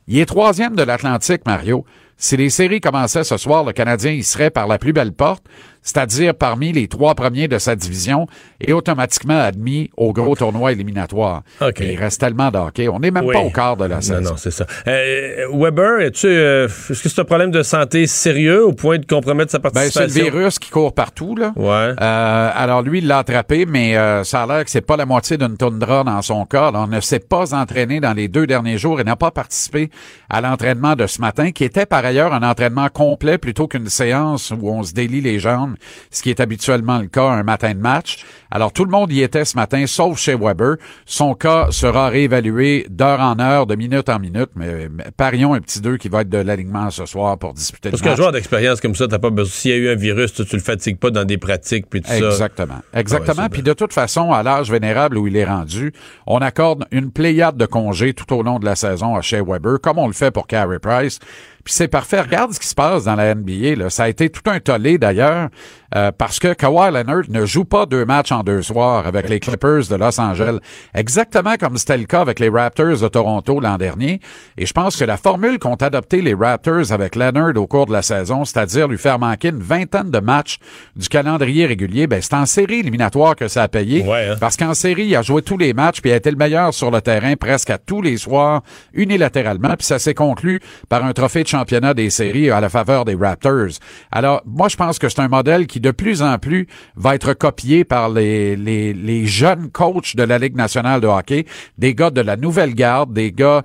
Il 0.08 0.20
est 0.20 0.26
troisième 0.26 0.76
de 0.76 0.84
l'Atlantique, 0.84 1.46
Mario. 1.46 1.86
Si 2.18 2.36
les 2.36 2.50
séries 2.50 2.82
commençaient 2.82 3.24
ce 3.24 3.38
soir, 3.38 3.64
le 3.64 3.72
Canadien 3.72 4.12
y 4.12 4.24
serait 4.24 4.52
par 4.52 4.68
la 4.68 4.80
plus 4.80 4.94
belle 4.94 5.14
porte, 5.14 5.46
c'est-à-dire 5.86 6.36
parmi 6.36 6.74
les 6.74 6.90
trois 6.90 7.16
premiers 7.16 7.48
de 7.48 7.58
sa 7.58 7.76
division 7.78 8.28
et 8.60 8.74
automatiquement 8.74 9.40
admis 9.40 9.90
au 9.96 10.12
gros 10.12 10.36
tournoi 10.36 10.74
éliminatoire. 10.74 11.44
OK. 11.62 11.80
Il 11.80 11.98
reste 11.98 12.20
tellement 12.20 12.52
de 12.52 12.58
hockey. 12.58 12.90
On 12.90 13.00
n'est 13.00 13.12
même 13.12 13.24
Oui. 13.26 13.34
pas 13.34 13.40
au 13.42 13.50
quart 13.52 13.78
de 13.78 13.86
la 13.86 13.96
Non, 13.96 14.02
saison. 14.02 14.22
non, 14.32 14.38
c'est 14.38 14.52
ça. 14.52 14.66
Euh, 14.88 15.46
Weber, 15.54 16.02
es-tu, 16.02 16.28
euh, 16.28 16.66
est-ce 16.68 17.02
que 17.04 17.08
c'est 17.10 17.22
un 17.22 17.26
problème 17.26 17.52
de 17.52 17.64
santé 17.64 18.08
sérieux 18.08 18.66
au 18.66 18.74
point 18.74 18.98
de 18.98 19.06
compromettre 19.06 19.52
sa 19.52 19.60
Ben, 19.60 19.70
participation? 19.72 20.10
c'est 20.12 20.20
le 20.20 20.26
virus 20.32 20.60
qui 20.60 20.72
court 20.72 20.94
partout, 20.94 21.36
là. 21.36 21.54
Ouais. 21.56 21.94
Euh, 22.02 22.50
alors 22.56 22.82
lui, 22.82 23.00
il 23.00 23.08
l'a 23.08 23.20
attrapé, 23.20 23.66
mais 23.66 23.96
euh, 23.96 24.24
ça 24.24 24.44
a 24.44 24.48
l'air 24.48 24.66
que 24.66 24.72
c'est 24.72 24.82
pas 24.82 24.98
la 24.98 25.06
moitié 25.06 25.38
d'une 25.38 25.56
toundra 25.56 26.04
dans 26.04 26.22
son 26.24 26.46
là. 26.52 26.72
On 26.74 26.88
ne 26.88 27.00
s'est 27.00 27.20
pas 27.20 27.54
entraîné 27.54 28.00
dans 28.00 28.14
les 28.14 28.28
deux 28.28 28.48
derniers 28.48 28.78
jours 28.78 29.00
et 29.00 29.04
n'a 29.04 29.16
pas 29.16 29.32
participé 29.32 29.90
à 30.30 30.42
l'entraînement 30.42 30.96
de 30.96 31.06
ce 31.06 31.22
matin, 31.22 31.52
qui 31.52 31.64
était 31.64 31.86
par 31.86 32.04
ailleurs 32.04 32.34
un 32.34 32.44
entraînement 32.44 32.88
complet 32.90 33.38
plutôt 33.38 33.68
qu'une 33.68 33.90
séance 33.90 34.52
où 34.52 34.70
on 34.70 34.82
se 34.84 34.94
délie 34.94 35.22
les 35.22 35.40
jambes, 35.40 35.75
ce 36.12 36.22
qui 36.22 36.30
est 36.30 36.40
habituellement 36.40 37.00
le 37.00 37.08
cas 37.08 37.30
un 37.30 37.44
matin 37.44 37.74
de 37.74 37.80
match. 37.80 38.26
Alors 38.52 38.72
tout 38.72 38.86
le 38.86 38.92
monde 38.92 39.12
y 39.12 39.22
était 39.22 39.46
ce 39.46 39.56
matin, 39.56 39.86
sauf 39.88 40.20
chez 40.20 40.36
Weber. 40.36 40.76
Son 41.06 41.34
cas 41.34 41.68
sera 41.72 42.10
réévalué 42.10 42.86
d'heure 42.90 43.20
en 43.20 43.40
heure, 43.40 43.66
de 43.66 43.76
minute 43.76 44.10
en 44.10 44.20
minute, 44.20 44.50
mais, 44.56 44.88
mais 44.90 45.06
parions 45.16 45.54
un 45.54 45.60
petit 45.60 45.82
deux 45.82 45.98
qui 45.98 46.10
va 46.10 46.22
être 46.22 46.30
de 46.30 46.38
l'alignement 46.38 46.90
ce 46.90 47.06
soir 47.06 47.38
pour 47.38 47.54
disputer 47.54 47.90
Parce 47.90 48.02
le 48.02 48.04
qu'un 48.04 48.12
match. 48.12 48.18
joueur 48.18 48.32
d'expérience 48.32 48.82
comme 48.82 48.96
ça, 48.96 49.08
t'as 49.08 49.20
pas 49.20 49.30
besoin. 49.30 49.52
S'il 49.52 49.72
y 49.72 49.74
a 49.74 49.78
eu 49.78 49.90
un 49.90 49.96
virus, 49.96 50.34
tu, 50.34 50.46
tu 50.46 50.56
le 50.56 50.62
fatigues 50.62 50.98
pas 50.98 51.10
dans 51.10 51.26
des 51.26 51.38
pratiques 51.38 51.88
puis 51.90 52.02
tout 52.02 52.10
ça. 52.10 52.18
Exactement. 52.18 52.82
Exactement. 52.94 53.34
Ah 53.38 53.42
ouais, 53.42 53.44
c'est 53.46 53.50
Puis 53.50 53.64
de 53.64 53.74
toute 53.74 53.94
façon, 53.94 54.32
à 54.32 54.44
l'âge 54.44 54.72
vénérable 54.72 55.18
où 55.18 55.28
il 55.28 55.36
est 55.36 55.46
rendu, 55.46 55.94
on 56.28 56.38
accorde 56.40 56.86
une 56.92 57.12
pléiade 57.12 57.58
de 57.58 57.66
congés 57.66 58.14
tout 58.14 58.34
au 58.34 58.44
long 58.44 58.60
de 58.60 58.66
la 58.66 58.76
saison 58.76 59.16
à 59.16 59.22
Shea 59.22 59.42
Weber, 59.44 59.80
comme 59.82 59.98
on 60.00 60.08
le 60.08 60.14
fait 60.14 60.32
pour 60.32 60.48
Carey 60.48 60.80
Price. 60.80 61.20
Puis 61.66 61.74
c'est 61.74 61.88
parfait. 61.88 62.22
Regarde 62.22 62.54
ce 62.54 62.60
qui 62.60 62.68
se 62.68 62.76
passe 62.76 63.06
dans 63.06 63.16
la 63.16 63.34
NBA. 63.34 63.76
Là. 63.76 63.90
Ça 63.90 64.04
a 64.04 64.08
été 64.08 64.30
tout 64.30 64.48
un 64.50 64.60
tollé 64.60 65.00
d'ailleurs, 65.00 65.50
euh, 65.94 66.12
parce 66.12 66.40
que 66.40 66.54
Kawhi 66.54 66.92
Leonard 66.92 67.24
ne 67.30 67.46
joue 67.46 67.66
pas 67.66 67.86
deux 67.86 68.06
matchs 68.06 68.32
en 68.32 68.44
deux 68.44 68.62
soirs 68.62 69.06
avec 69.06 69.30
les 69.30 69.40
Clippers 69.40 69.88
de 69.90 69.96
Los 69.96 70.20
Angeles, 70.20 70.58
exactement 70.94 71.56
comme 71.60 71.78
c'était 71.78 71.98
le 71.98 72.06
cas 72.06 72.22
avec 72.22 72.40
les 72.40 72.50
Raptors 72.50 73.00
de 73.02 73.08
Toronto 73.08 73.60
l'an 73.60 73.78
dernier. 73.78 74.20
Et 74.58 74.66
je 74.66 74.74
pense 74.74 74.96
que 74.96 75.06
la 75.06 75.18
formule 75.18 75.60
qu'ont 75.60 75.76
adopté 75.76 76.22
les 76.22 76.34
Raptors 76.34 76.92
avec 76.92 77.16
Leonard 77.16 77.56
au 77.56 77.68
cours 77.68 77.86
de 77.86 77.94
la 77.94 78.02
saison, 78.02 78.46
c'est-à-dire 78.46 78.88
lui 78.88 78.98
faire 78.98 79.20
manquer 79.20 79.50
une 79.50 79.62
vingtaine 79.62 80.12
de 80.12 80.20
matchs 80.20 80.58
du 80.96 81.08
calendrier 81.08 81.66
régulier, 81.66 82.08
ben 82.08 82.22
c'est 82.22 82.34
en 82.34 82.46
série 82.46 82.80
éliminatoire 82.80 83.36
que 83.36 83.48
ça 83.48 83.64
a 83.64 83.68
payé. 83.68 84.04
Ouais, 84.04 84.30
hein. 84.30 84.36
Parce 84.40 84.58
qu'en 84.58 84.74
série, 84.74 85.06
il 85.06 85.16
a 85.16 85.22
joué 85.22 85.42
tous 85.42 85.58
les 85.58 85.74
matchs, 85.74 86.02
puis 86.02 86.10
il 86.10 86.14
a 86.14 86.18
été 86.18 86.32
le 86.32 86.38
meilleur 86.38 86.74
sur 86.74 86.92
le 86.92 87.02
terrain 87.02 87.36
presque 87.36 87.70
à 87.70 87.78
tous 87.78 88.02
les 88.02 88.18
soirs, 88.18 88.62
unilatéralement, 88.94 89.76
puis 89.78 89.86
ça 89.86 90.00
s'est 90.00 90.14
conclu 90.14 90.60
par 90.90 91.04
un 91.04 91.14
trophée 91.14 91.44
de 91.44 91.48
championnat 91.48 91.94
des 91.94 92.10
séries 92.10 92.50
à 92.50 92.60
la 92.60 92.70
faveur 92.70 93.06
des 93.06 93.16
Raptors. 93.16 93.80
Alors, 94.12 94.42
moi, 94.46 94.68
je 94.70 94.76
pense 94.76 95.00
que 95.00 95.10
c'est 95.10 95.22
un 95.22 95.28
modèle 95.28 95.68
qui, 95.68 95.75
de 95.80 95.92
plus 95.92 96.22
en 96.22 96.38
plus, 96.38 96.68
va 96.96 97.16
être 97.16 97.34
copié 97.34 97.84
par 97.84 98.10
les, 98.10 98.56
les, 98.56 98.94
les 98.94 99.26
jeunes 99.26 99.70
coachs 99.70 100.16
de 100.16 100.24
la 100.24 100.38
Ligue 100.38 100.56
nationale 100.56 101.02
de 101.02 101.08
hockey, 101.08 101.46
des 101.78 101.96
gars 101.96 102.10
de 102.10 102.22
la 102.22 102.38
nouvelle 102.38 102.74
garde, 102.74 103.14
des 103.14 103.32
gars 103.32 103.64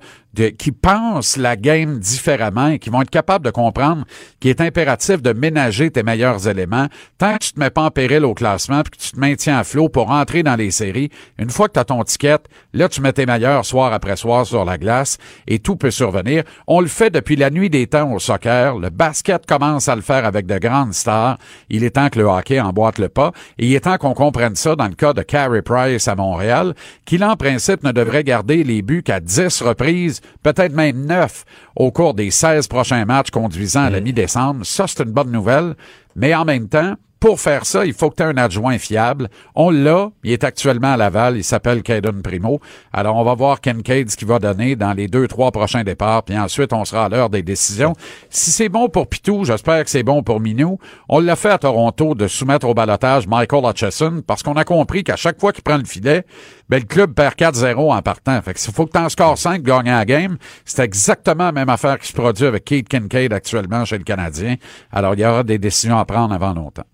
qui 0.57 0.71
pensent 0.71 1.37
la 1.37 1.55
game 1.55 1.99
différemment 1.99 2.67
et 2.67 2.79
qui 2.79 2.89
vont 2.89 3.01
être 3.01 3.09
capables 3.09 3.45
de 3.45 3.51
comprendre 3.51 4.05
qu'il 4.39 4.49
est 4.49 4.61
impératif 4.61 5.21
de 5.21 5.33
ménager 5.33 5.91
tes 5.91 6.03
meilleurs 6.03 6.47
éléments 6.47 6.87
tant 7.17 7.33
que 7.33 7.45
tu 7.45 7.53
te 7.53 7.59
mets 7.59 7.69
pas 7.69 7.83
en 7.83 7.91
péril 7.91 8.25
au 8.25 8.33
classement 8.33 8.81
puis 8.81 8.91
que 8.91 9.03
tu 9.03 9.11
te 9.11 9.19
maintiens 9.19 9.57
à 9.57 9.63
flot 9.63 9.89
pour 9.89 10.07
rentrer 10.07 10.43
dans 10.43 10.55
les 10.55 10.71
séries. 10.71 11.09
Une 11.37 11.49
fois 11.49 11.67
que 11.67 11.73
tu 11.73 11.79
as 11.79 11.85
ton 11.85 12.03
ticket, 12.03 12.39
là, 12.73 12.87
tu 12.87 13.01
mets 13.01 13.13
tes 13.13 13.25
meilleurs 13.25 13.65
soir 13.65 13.93
après 13.93 14.15
soir 14.15 14.45
sur 14.45 14.65
la 14.65 14.77
glace 14.77 15.17
et 15.47 15.59
tout 15.59 15.75
peut 15.75 15.91
survenir. 15.91 16.43
On 16.67 16.79
le 16.79 16.87
fait 16.87 17.09
depuis 17.09 17.35
la 17.35 17.49
nuit 17.49 17.69
des 17.69 17.87
temps 17.87 18.11
au 18.11 18.19
soccer. 18.19 18.77
Le 18.77 18.89
basket 18.89 19.45
commence 19.45 19.89
à 19.89 19.95
le 19.95 20.01
faire 20.01 20.25
avec 20.25 20.45
de 20.45 20.57
grandes 20.57 20.93
stars. 20.93 21.37
Il 21.69 21.83
est 21.83 21.91
temps 21.91 22.09
que 22.09 22.19
le 22.19 22.25
hockey 22.25 22.59
emboîte 22.59 22.99
le 22.99 23.09
pas 23.09 23.31
et 23.57 23.67
il 23.67 23.75
est 23.75 23.81
temps 23.81 23.97
qu'on 23.97 24.13
comprenne 24.13 24.55
ça 24.55 24.75
dans 24.75 24.87
le 24.87 24.95
cas 24.95 25.13
de 25.13 25.21
Carey 25.21 25.61
Price 25.61 26.07
à 26.07 26.15
Montréal, 26.15 26.73
qui, 27.05 27.21
en 27.23 27.35
principe, 27.35 27.83
ne 27.83 27.91
devrait 27.91 28.23
garder 28.23 28.63
les 28.63 28.81
buts 28.81 29.03
qu'à 29.03 29.19
10 29.19 29.61
reprises, 29.61 30.20
peut-être 30.43 30.73
même 30.73 31.05
9 31.05 31.45
au 31.75 31.91
cours 31.91 32.13
des 32.13 32.31
16 32.31 32.67
prochains 32.67 33.05
matchs 33.05 33.31
conduisant 33.31 33.83
à 33.83 33.89
la 33.89 34.01
mi-décembre. 34.01 34.65
Ça, 34.65 34.85
c'est 34.87 35.03
une 35.03 35.11
bonne 35.11 35.31
nouvelle. 35.31 35.75
Mais 36.15 36.35
en 36.35 36.45
même 36.45 36.67
temps, 36.67 36.95
pour 37.21 37.39
faire 37.39 37.67
ça, 37.67 37.85
il 37.85 37.93
faut 37.93 38.09
que 38.09 38.15
tu 38.15 38.23
aies 38.23 38.25
un 38.25 38.37
adjoint 38.37 38.79
fiable. 38.79 39.29
On 39.53 39.69
l'a. 39.69 40.09
Il 40.23 40.31
est 40.31 40.43
actuellement 40.43 40.93
à 40.93 40.97
Laval. 40.97 41.37
Il 41.37 41.43
s'appelle 41.43 41.83
Caden 41.83 42.23
Primo. 42.23 42.59
Alors, 42.91 43.15
on 43.15 43.23
va 43.23 43.35
voir 43.35 43.61
Kincaid 43.61 44.09
ce 44.09 44.17
qu'il 44.17 44.27
va 44.27 44.39
donner 44.39 44.75
dans 44.75 44.93
les 44.93 45.07
deux, 45.07 45.27
trois 45.27 45.51
prochains 45.51 45.83
départs. 45.83 46.23
Puis 46.23 46.35
ensuite, 46.35 46.73
on 46.73 46.83
sera 46.83 47.05
à 47.05 47.09
l'heure 47.09 47.29
des 47.29 47.43
décisions. 47.43 47.93
Si 48.31 48.49
c'est 48.49 48.69
bon 48.69 48.89
pour 48.89 49.07
Pitou, 49.07 49.45
j'espère 49.45 49.83
que 49.83 49.91
c'est 49.91 50.01
bon 50.01 50.23
pour 50.23 50.39
Minou. 50.39 50.79
On 51.09 51.19
l'a 51.19 51.35
fait 51.35 51.51
à 51.51 51.59
Toronto 51.59 52.15
de 52.15 52.27
soumettre 52.27 52.67
au 52.67 52.73
balotage 52.73 53.27
Michael 53.27 53.65
Hutchison 53.69 54.23
parce 54.25 54.41
qu'on 54.41 54.55
a 54.55 54.63
compris 54.63 55.03
qu'à 55.03 55.15
chaque 55.15 55.39
fois 55.39 55.53
qu'il 55.53 55.63
prend 55.63 55.77
le 55.77 55.85
filet, 55.85 56.25
ben, 56.71 56.79
le 56.79 56.85
club 56.85 57.13
perd 57.13 57.35
4-0 57.35 57.75
en 57.93 58.01
partant. 58.01 58.41
Fait 58.41 58.53
que 58.53 58.59
s'il 58.59 58.73
faut 58.73 58.85
que 58.85 58.91
tu 58.93 58.97
en 58.97 59.09
scores 59.09 59.37
5 59.37 59.61
gagnant 59.61 59.97
la 59.97 60.05
game, 60.05 60.37
c'est 60.65 60.81
exactement 60.83 61.43
la 61.45 61.51
même 61.51 61.69
affaire 61.69 61.99
qui 61.99 62.07
se 62.07 62.13
produit 62.13 62.45
avec 62.45 62.63
Kate 62.65 62.87
Kincaid 62.87 63.33
actuellement 63.33 63.83
chez 63.83 63.97
le 63.97 64.05
Canadien. 64.05 64.55
Alors, 64.91 65.13
il 65.13 65.19
y 65.19 65.25
aura 65.25 65.43
des 65.43 65.57
décisions 65.57 65.99
à 65.99 66.05
prendre 66.05 66.33
avant 66.33 66.53
longtemps. 66.53 66.85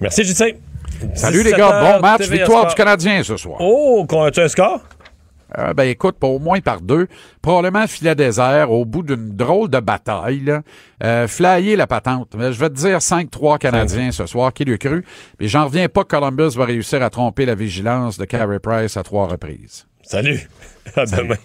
Merci, 0.00 0.22
JC. 0.22 0.56
Salut 1.14 1.42
les 1.42 1.52
gars, 1.52 1.80
bon 1.94 2.00
match, 2.00 2.28
victoire 2.28 2.66
du 2.68 2.74
Canadien 2.74 3.22
ce 3.22 3.36
soir. 3.36 3.56
Oh, 3.60 4.04
qu'on- 4.08 4.30
tu 4.30 4.40
as 4.40 4.44
un 4.44 4.48
score? 4.48 4.80
Euh, 5.58 5.72
ben 5.74 5.84
écoute, 5.84 6.16
pas 6.18 6.26
au 6.26 6.38
moins 6.38 6.60
par 6.60 6.80
deux. 6.80 7.06
Probablement 7.40 7.86
filet 7.86 8.14
désert 8.14 8.70
au 8.72 8.84
bout 8.84 9.02
d'une 9.02 9.36
drôle 9.36 9.70
de 9.70 9.80
bataille. 9.80 10.40
Là. 10.40 10.62
Euh, 11.02 11.28
flyer 11.28 11.76
la 11.76 11.86
patente. 11.86 12.34
Mais 12.36 12.52
je 12.52 12.58
vais 12.58 12.68
te 12.68 12.74
dire 12.74 12.98
5-3 12.98 13.58
Canadiens 13.58 14.10
ce 14.10 14.26
soir, 14.26 14.52
qui 14.52 14.64
lui 14.64 14.78
cru. 14.78 15.04
Mais 15.40 15.48
j'en 15.48 15.66
reviens 15.66 15.88
pas 15.88 16.02
que 16.02 16.08
Columbus 16.08 16.56
va 16.56 16.64
réussir 16.64 17.02
à 17.02 17.10
tromper 17.10 17.46
la 17.46 17.54
vigilance 17.54 18.18
de 18.18 18.24
Carey 18.24 18.58
Price 18.58 18.96
à 18.96 19.02
trois 19.02 19.26
reprises. 19.28 19.86
Salut. 20.02 20.48
À 20.96 21.04
demain. 21.04 21.36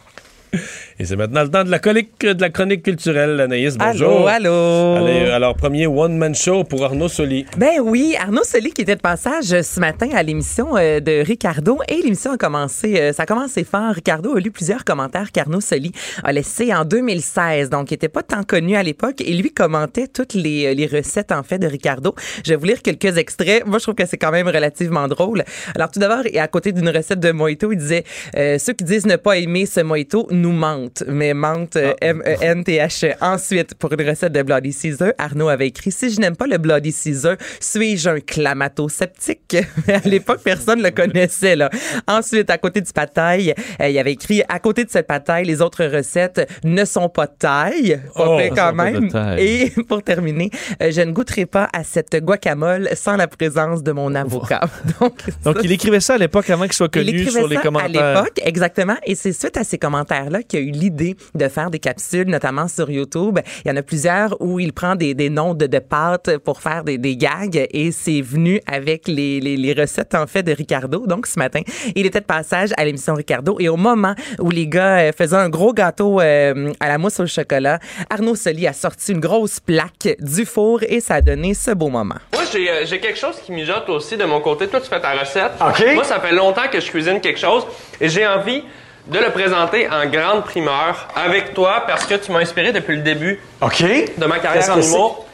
Et 1.01 1.05
c'est 1.05 1.15
maintenant 1.15 1.41
le 1.41 1.49
temps 1.49 1.63
de 1.63 1.71
la 1.71 1.79
chronique, 1.79 2.21
de 2.21 2.39
la 2.39 2.51
chronique 2.51 2.83
culturelle. 2.83 3.41
Anaïs, 3.41 3.75
bonjour. 3.75 4.29
Allô, 4.29 4.49
allô. 4.49 4.97
Allez, 4.97 5.21
euh, 5.21 5.35
alors, 5.35 5.55
premier 5.55 5.87
one-man 5.87 6.35
show 6.35 6.63
pour 6.63 6.85
Arnaud 6.85 7.07
Soli. 7.07 7.47
Ben 7.57 7.79
oui, 7.83 8.15
Arnaud 8.19 8.43
Soli 8.43 8.69
qui 8.69 8.83
était 8.83 8.97
de 8.97 9.01
passage 9.01 9.63
ce 9.63 9.79
matin 9.79 10.09
à 10.13 10.21
l'émission 10.21 10.77
euh, 10.77 10.99
de 10.99 11.23
Ricardo 11.25 11.79
et 11.87 12.03
l'émission 12.03 12.33
a 12.33 12.37
commencé, 12.37 13.01
euh, 13.01 13.13
ça 13.13 13.23
a 13.23 13.25
commencé 13.25 13.63
fort. 13.63 13.95
Ricardo 13.95 14.35
a 14.35 14.39
lu 14.39 14.51
plusieurs 14.51 14.85
commentaires 14.85 15.31
qu'Arnaud 15.31 15.59
Soli 15.59 15.91
a 16.23 16.31
laissés 16.31 16.71
en 16.71 16.85
2016, 16.85 17.71
donc 17.71 17.89
il 17.89 17.95
était 17.95 18.07
pas 18.07 18.21
tant 18.21 18.43
connu 18.43 18.75
à 18.75 18.83
l'époque 18.83 19.21
et 19.21 19.33
lui 19.33 19.51
commentait 19.51 20.05
toutes 20.05 20.35
les, 20.35 20.67
euh, 20.67 20.73
les 20.75 20.85
recettes 20.85 21.31
en 21.31 21.41
fait 21.41 21.57
de 21.57 21.65
Ricardo. 21.65 22.13
Je 22.45 22.51
vais 22.51 22.57
vous 22.57 22.65
lire 22.65 22.83
quelques 22.83 23.17
extraits. 23.17 23.65
Moi, 23.65 23.79
je 23.79 23.85
trouve 23.85 23.95
que 23.95 24.05
c'est 24.05 24.17
quand 24.17 24.31
même 24.31 24.47
relativement 24.47 25.07
drôle. 25.07 25.45
Alors 25.73 25.89
tout 25.89 25.99
d'abord, 25.99 26.25
et 26.25 26.37
à 26.37 26.47
côté 26.47 26.71
d'une 26.71 26.89
recette 26.89 27.19
de 27.19 27.31
mojito, 27.31 27.71
il 27.71 27.77
disait 27.77 28.03
euh, 28.37 28.59
ceux 28.59 28.73
qui 28.73 28.83
disent 28.83 29.07
ne 29.07 29.15
pas 29.15 29.37
aimer 29.37 29.65
ce 29.65 29.79
mojito 29.79 30.27
nous 30.29 30.51
mentent, 30.51 30.90
mais 31.07 31.33
mentent 31.33 31.75
euh, 31.75 31.93
M-E-N-T-H. 32.01 33.15
Ensuite, 33.21 33.75
pour 33.75 33.91
une 33.93 34.07
recette 34.07 34.33
de 34.33 34.41
Bloody 34.41 34.73
Caesar, 34.73 35.13
Arnaud 35.17 35.49
avait 35.49 35.67
écrit 35.67 35.91
Si 35.91 36.09
je 36.11 36.19
n'aime 36.19 36.35
pas 36.35 36.47
le 36.47 36.57
Bloody 36.57 36.91
Caesar, 36.91 37.35
suis-je 37.59 38.09
un 38.09 38.19
clamato-sceptique 38.19 39.57
À 39.87 40.07
l'époque, 40.07 40.41
personne 40.43 40.81
le 40.81 40.91
connaissait. 40.91 41.55
Là. 41.55 41.69
Ensuite, 42.07 42.49
à 42.49 42.57
côté 42.57 42.81
du 42.81 42.91
pataille, 42.91 43.53
euh, 43.81 43.89
il 43.89 43.97
avait 43.97 44.13
écrit 44.13 44.43
À 44.49 44.59
côté 44.59 44.83
de 44.83 44.89
cette 44.89 45.07
pataille, 45.07 45.45
les 45.45 45.61
autres 45.61 45.85
recettes 45.85 46.49
ne 46.63 46.85
sont 46.85 47.09
pas 47.09 47.27
de 47.27 47.33
taille. 47.37 48.01
Pas 48.15 48.27
Oh, 48.27 48.39
quand 48.55 48.73
même. 48.73 49.09
Et 49.37 49.71
pour 49.87 50.03
terminer, 50.03 50.49
euh, 50.81 50.91
je 50.91 51.01
ne 51.01 51.11
goûterai 51.11 51.45
pas 51.45 51.69
à 51.73 51.83
cette 51.83 52.15
guacamole 52.23 52.89
sans 52.95 53.15
la 53.15 53.27
présence 53.27 53.83
de 53.83 53.91
mon 53.91 54.13
avocat. 54.15 54.61
Donc, 54.99 55.13
Donc, 55.43 55.55
ça, 55.57 55.61
il 55.63 55.71
écrivait 55.71 55.99
ça 55.99 56.15
à 56.15 56.17
l'époque 56.17 56.49
avant 56.49 56.63
qu'il 56.63 56.73
soit 56.73 56.89
il 56.93 56.99
connu 57.05 57.09
écrivait 57.09 57.31
sur 57.39 57.47
les 57.47 57.55
ça 57.57 57.61
commentaires. 57.61 58.01
À 58.03 58.13
l'époque, 58.21 58.41
exactement. 58.43 58.95
Et 59.05 59.15
c'est 59.15 59.33
suite 59.33 59.57
à 59.57 59.63
ces 59.63 59.77
commentaires-là 59.77 60.43
qu'il 60.43 60.59
a 60.59 60.61
eu 60.61 60.70
l'idée 60.71 61.15
de 61.35 61.47
faire 61.47 61.69
des 61.69 61.79
capsules, 61.79 62.27
notamment 62.27 62.67
sur 62.67 62.89
YouTube. 62.89 63.39
Il 63.65 63.69
y 63.69 63.71
en 63.71 63.77
a 63.77 63.81
plusieurs 63.81 64.41
où 64.41 64.59
il 64.59 64.73
prend 64.73 64.95
des, 64.95 65.13
des 65.13 65.29
noms 65.29 65.53
de, 65.53 65.67
de 65.67 65.79
pâtes 65.79 66.37
pour 66.39 66.61
faire 66.61 66.83
des, 66.83 66.97
des 66.97 67.15
gags 67.17 67.67
et 67.71 67.91
c'est 67.91 68.21
venu 68.21 68.59
avec 68.65 69.07
les, 69.07 69.39
les, 69.39 69.57
les 69.57 69.73
recettes, 69.73 70.15
en 70.15 70.27
fait, 70.27 70.43
de 70.43 70.51
Ricardo. 70.51 71.05
Donc, 71.07 71.27
ce 71.27 71.39
matin, 71.39 71.61
il 71.95 72.05
était 72.05 72.19
de 72.19 72.25
passage 72.25 72.69
à 72.77 72.85
l'émission 72.85 73.13
Ricardo 73.13 73.57
et 73.59 73.69
au 73.69 73.77
moment 73.77 74.15
où 74.39 74.49
les 74.49 74.67
gars 74.67 74.99
euh, 74.99 75.11
faisaient 75.11 75.35
un 75.35 75.49
gros 75.49 75.73
gâteau 75.73 76.19
euh, 76.21 76.71
à 76.79 76.87
la 76.87 76.97
mousse 76.97 77.19
au 77.19 77.27
chocolat, 77.27 77.79
Arnaud 78.09 78.35
Soli 78.35 78.67
a 78.67 78.73
sorti 78.73 79.11
une 79.11 79.19
grosse 79.19 79.59
plaque 79.59 80.15
du 80.19 80.45
four 80.45 80.81
et 80.83 80.99
ça 80.99 81.15
a 81.15 81.21
donné 81.21 81.53
ce 81.53 81.71
beau 81.71 81.89
moment. 81.89 82.15
Moi, 82.33 82.43
j'ai 82.51 82.69
euh, 82.69 82.85
j'ai 82.85 82.99
quelque 82.99 83.19
chose 83.19 83.35
qui 83.43 83.51
mijote 83.51 83.89
aussi 83.89 84.17
de 84.17 84.25
mon 84.25 84.41
côté. 84.41 84.67
Toi, 84.67 84.81
tu 84.81 84.89
fais 84.89 84.99
ta 84.99 85.13
recette. 85.13 85.51
Moi, 85.93 86.03
ça 86.03 86.19
fait 86.19 86.33
longtemps 86.33 86.67
que 86.71 86.79
je 86.79 86.89
cuisine 86.89 87.19
quelque 87.21 87.39
chose 87.39 87.65
et 87.99 88.09
j'ai 88.09 88.25
envie 88.27 88.63
de 89.07 89.19
le 89.19 89.29
présenter 89.31 89.87
en 89.89 90.05
grande 90.07 90.43
primeur 90.43 91.07
avec 91.15 91.53
toi 91.53 91.83
parce 91.87 92.05
que 92.05 92.15
tu 92.15 92.31
m'as 92.31 92.39
inspiré 92.39 92.71
depuis 92.71 92.95
le 92.95 93.01
début 93.01 93.39
OK. 93.61 93.83
de 94.17 94.25
ma 94.25 94.39
carrière 94.39 94.69
en 94.71 94.79
humour. 94.79 95.25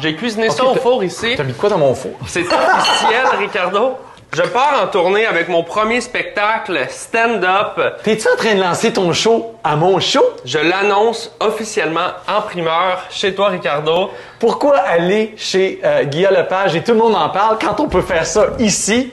J'ai 0.00 0.14
cuisiné 0.16 0.50
ça 0.50 0.64
au 0.64 0.74
four 0.74 1.04
ici. 1.04 1.34
T'as 1.36 1.44
mis 1.44 1.54
quoi 1.54 1.68
dans 1.68 1.78
mon 1.78 1.94
four? 1.94 2.12
C'est 2.26 2.40
officiel, 2.40 3.26
Ricardo. 3.38 3.96
Je 4.32 4.42
pars 4.42 4.80
en 4.82 4.88
tournée 4.88 5.26
avec 5.26 5.48
mon 5.48 5.62
premier 5.62 6.00
spectacle 6.00 6.86
stand-up. 6.90 7.80
T'es-tu 8.02 8.26
en 8.28 8.36
train 8.36 8.56
de 8.56 8.60
lancer 8.60 8.92
ton 8.92 9.12
show 9.12 9.54
à 9.62 9.76
mon 9.76 10.00
show? 10.00 10.24
Je 10.44 10.58
l'annonce 10.58 11.30
officiellement 11.38 12.08
en 12.26 12.42
primeur 12.42 13.04
chez 13.10 13.32
toi, 13.32 13.50
Ricardo. 13.50 14.10
Pourquoi 14.40 14.78
aller 14.78 15.34
chez 15.36 15.78
euh, 15.84 16.02
Guillaume 16.02 16.34
Lepage? 16.34 16.74
Et 16.74 16.82
tout 16.82 16.92
le 16.92 16.98
monde 16.98 17.14
en 17.14 17.28
parle 17.28 17.58
quand 17.60 17.78
on 17.78 17.86
peut 17.86 18.02
faire 18.02 18.26
ça 18.26 18.48
ici? 18.58 19.12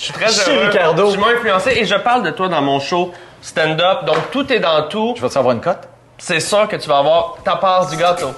Je 0.00 0.04
suis 0.06 0.12
très 0.14 0.30
heureux. 0.50 0.66
Ricardo. 0.68 1.12
Tu 1.12 1.18
m'as 1.18 1.34
influencé 1.34 1.72
et 1.76 1.84
je 1.84 1.94
parle 1.96 2.22
de 2.22 2.30
toi 2.30 2.48
dans 2.48 2.62
mon 2.62 2.80
show 2.80 3.12
stand-up. 3.42 4.06
Donc, 4.06 4.30
tout 4.30 4.50
est 4.50 4.58
dans 4.58 4.88
tout. 4.88 5.12
Je 5.14 5.20
vais 5.20 5.28
te 5.28 5.34
savoir 5.34 5.54
une 5.54 5.60
cote? 5.60 5.86
C'est 6.16 6.40
sûr 6.40 6.66
que 6.68 6.76
tu 6.76 6.88
vas 6.88 6.98
avoir 6.98 7.36
ta 7.44 7.56
part 7.56 7.86
du 7.90 7.96
gâteau. 7.98 8.28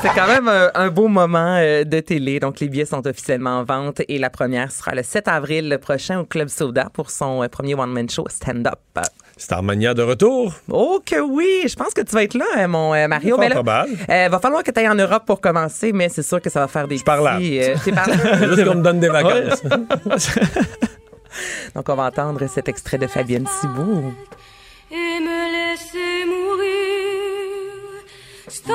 C'est 0.00 0.10
quand 0.14 0.28
même 0.28 0.46
un, 0.48 0.70
un 0.74 0.88
beau 0.90 1.08
moment 1.08 1.56
euh, 1.56 1.82
de 1.82 1.98
télé. 1.98 2.38
Donc, 2.38 2.60
les 2.60 2.68
billets 2.68 2.84
sont 2.86 3.04
officiellement 3.04 3.58
en 3.58 3.64
vente 3.64 4.00
et 4.06 4.18
la 4.18 4.30
première 4.30 4.70
sera 4.70 4.94
le 4.94 5.02
7 5.02 5.26
avril 5.26 5.76
prochain 5.82 6.20
au 6.20 6.24
Club 6.24 6.48
Soda 6.48 6.88
pour 6.92 7.10
son 7.10 7.42
euh, 7.42 7.48
premier 7.48 7.74
one-man 7.74 8.08
show 8.08 8.26
stand-up. 8.28 8.78
Starmania 9.38 9.94
de 9.94 10.02
retour. 10.02 10.52
Oh 10.68 11.00
que 11.04 11.20
oui! 11.20 11.62
Je 11.68 11.74
pense 11.76 11.94
que 11.94 12.00
tu 12.02 12.12
vas 12.12 12.24
être 12.24 12.34
là, 12.34 12.44
euh, 12.58 12.66
mon 12.68 12.92
euh, 12.92 13.06
Mario. 13.08 13.36
Fort 13.36 13.40
Mais 13.40 13.48
là, 13.48 13.86
euh, 14.10 14.28
va 14.28 14.38
falloir 14.40 14.62
que 14.64 14.70
tu 14.72 14.80
ailles 14.80 14.88
en 14.88 14.94
Europe 14.96 15.22
pour 15.26 15.40
commencer, 15.40 15.92
mais 15.92 16.08
c'est 16.08 16.22
sûr 16.24 16.42
que 16.42 16.50
ça 16.50 16.58
va 16.60 16.66
faire 16.68 16.88
des 16.88 16.98
par 16.98 17.22
là. 17.22 17.36
petits, 17.36 17.60
euh, 17.62 17.76
là. 17.94 18.04
Juste 18.48 18.64
qu'on 18.64 18.74
me 18.74 18.82
donne 18.82 18.98
des 19.00 19.08
vacances. 19.08 19.62
Donc, 21.74 21.88
on 21.88 21.94
va 21.94 22.04
entendre 22.06 22.44
cet 22.48 22.68
extrait 22.68 22.98
de 22.98 23.06
Fabienne 23.06 23.46
Thibault. 23.60 24.12
et 24.90 25.20
me 25.20 25.70
laisser 25.70 26.24
mourir. 26.26 28.02
Stone, 28.48 28.74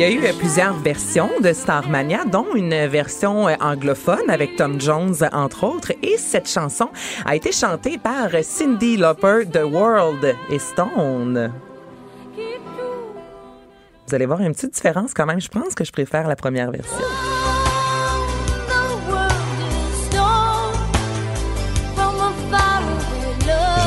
y 0.00 0.04
a 0.04 0.10
eu 0.10 0.24
euh, 0.24 0.32
plusieurs 0.38 0.72
versions 0.78 1.28
de 1.42 1.52
Starmania, 1.52 2.24
dont 2.24 2.54
une 2.54 2.86
version 2.86 3.48
euh, 3.48 3.54
anglophone 3.60 4.30
avec 4.30 4.56
Tom 4.56 4.80
Jones, 4.80 5.16
entre 5.30 5.64
autres. 5.64 5.92
Et 6.02 6.16
cette 6.16 6.48
chanson 6.48 6.88
a 7.26 7.36
été 7.36 7.52
chantée 7.52 7.98
par 7.98 8.30
Cindy 8.42 8.96
Lauper 8.96 9.44
de 9.44 9.60
World 9.60 10.34
et 10.50 10.58
Stone. 10.58 11.52
Vous 14.06 14.14
allez 14.14 14.24
voir 14.24 14.40
une 14.40 14.54
petite 14.54 14.72
différence 14.72 15.12
quand 15.12 15.26
même. 15.26 15.40
Je 15.40 15.48
pense 15.48 15.74
que 15.74 15.84
je 15.84 15.92
préfère 15.92 16.26
la 16.26 16.36
première 16.36 16.70
version. 16.70 16.96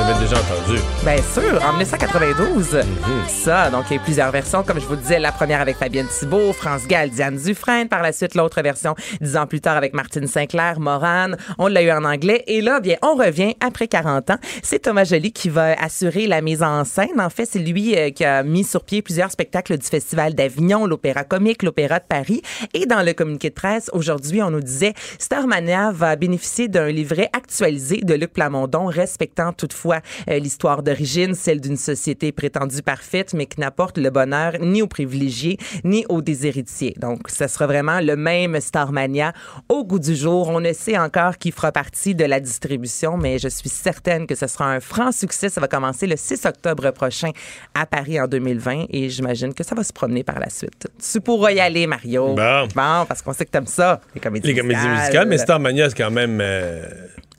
J'avais 0.05 0.19
déjà 0.19 0.35
entendu. 0.35 0.79
Bien 1.05 1.17
sûr, 1.17 1.63
en 1.63 1.71
1992. 1.71 2.81
Ça, 3.29 3.69
donc 3.69 3.85
il 3.89 3.93
y 3.95 3.97
a 3.97 4.01
eu 4.01 4.03
plusieurs 4.03 4.31
versions. 4.31 4.61
Comme 4.61 4.77
je 4.81 4.85
vous 4.85 4.95
le 4.95 4.99
disais, 4.99 5.17
la 5.17 5.31
première 5.31 5.61
avec 5.61 5.77
Fabienne 5.77 6.07
Thibault, 6.07 6.51
France 6.51 6.85
Gall, 6.87 7.09
Diane 7.09 7.37
Dufresne. 7.37 7.87
Par 7.87 8.01
la 8.01 8.11
suite, 8.11 8.35
l'autre 8.35 8.61
version, 8.61 8.95
dix 9.21 9.37
ans 9.37 9.47
plus 9.47 9.61
tard, 9.61 9.77
avec 9.77 9.93
Martine 9.93 10.27
Sinclair, 10.27 10.81
Morane. 10.81 11.37
On 11.57 11.67
l'a 11.67 11.83
eu 11.83 11.91
en 11.91 12.03
anglais. 12.03 12.43
Et 12.47 12.59
là, 12.59 12.81
bien, 12.81 12.97
on 13.01 13.15
revient 13.15 13.55
après 13.61 13.87
40 13.87 14.31
ans. 14.31 14.37
C'est 14.61 14.79
Thomas 14.79 15.05
Joly 15.05 15.31
qui 15.31 15.47
va 15.47 15.73
assurer 15.81 16.27
la 16.27 16.41
mise 16.41 16.63
en 16.63 16.83
scène. 16.83 17.21
En 17.21 17.29
fait, 17.29 17.45
c'est 17.45 17.59
lui 17.59 17.95
euh, 17.95 18.09
qui 18.09 18.25
a 18.25 18.43
mis 18.43 18.65
sur 18.65 18.83
pied 18.83 19.01
plusieurs 19.01 19.31
spectacles 19.31 19.77
du 19.77 19.87
Festival 19.87 20.33
d'Avignon, 20.33 20.85
l'Opéra 20.85 21.23
Comique, 21.23 21.63
l'Opéra 21.63 21.99
de 21.99 22.05
Paris. 22.09 22.41
Et 22.73 22.85
dans 22.87 23.03
le 23.03 23.13
communiqué 23.13 23.51
de 23.51 23.55
presse, 23.55 23.89
aujourd'hui, 23.93 24.43
on 24.43 24.51
nous 24.51 24.61
disait 24.61 24.95
Starmania 25.17 25.93
va 25.93 26.17
bénéficier 26.17 26.67
d'un 26.67 26.89
livret 26.89 27.29
actualisé 27.31 28.01
de 28.01 28.15
Luc 28.15 28.33
Plamondon, 28.33 28.87
respectant 28.87 29.53
toutefois 29.53 29.92
euh, 30.29 30.39
l'histoire 30.39 30.83
d'origine, 30.83 31.33
celle 31.35 31.61
d'une 31.61 31.77
société 31.77 32.31
prétendue 32.31 32.81
parfaite, 32.81 33.33
mais 33.33 33.45
qui 33.45 33.59
n'apporte 33.59 33.97
le 33.97 34.09
bonheur 34.09 34.53
ni 34.59 34.81
aux 34.81 34.87
privilégiés, 34.87 35.57
ni 35.83 36.05
aux 36.09 36.21
déshéritiers. 36.21 36.95
Donc, 36.99 37.29
ce 37.29 37.47
sera 37.47 37.67
vraiment 37.67 37.99
le 37.99 38.15
même 38.15 38.59
Starmania 38.59 39.33
au 39.69 39.83
goût 39.83 39.99
du 39.99 40.15
jour. 40.15 40.49
On 40.49 40.59
ne 40.59 40.73
sait 40.73 40.97
encore 40.97 41.37
qui 41.37 41.51
fera 41.51 41.71
partie 41.71 42.15
de 42.15 42.25
la 42.25 42.39
distribution, 42.39 43.17
mais 43.17 43.39
je 43.39 43.47
suis 43.47 43.69
certaine 43.69 44.27
que 44.27 44.35
ce 44.35 44.47
sera 44.47 44.65
un 44.71 44.79
franc 44.79 45.11
succès. 45.11 45.49
Ça 45.49 45.61
va 45.61 45.67
commencer 45.67 46.07
le 46.07 46.15
6 46.17 46.45
octobre 46.45 46.91
prochain 46.91 47.31
à 47.73 47.85
Paris 47.85 48.19
en 48.19 48.27
2020 48.27 48.85
et 48.89 49.09
j'imagine 49.09 49.53
que 49.53 49.63
ça 49.63 49.75
va 49.75 49.83
se 49.83 49.93
promener 49.93 50.23
par 50.23 50.39
la 50.39 50.49
suite. 50.49 50.87
Tu 51.11 51.21
pourras 51.21 51.51
y 51.51 51.59
aller, 51.59 51.87
Mario. 51.87 52.33
Bon. 52.35 52.67
Bon, 52.75 53.05
parce 53.07 53.21
qu'on 53.21 53.33
sait 53.33 53.45
que 53.45 53.51
t'aimes 53.51 53.67
ça, 53.67 54.01
les 54.15 54.21
comédies 54.21 54.47
Les 54.47 54.55
comédies 54.55 54.87
musicales, 54.87 55.27
mais 55.27 55.37
Starmania, 55.37 55.89
c'est 55.89 55.97
quand 55.97 56.11
même. 56.11 56.39
euh, 56.41 56.83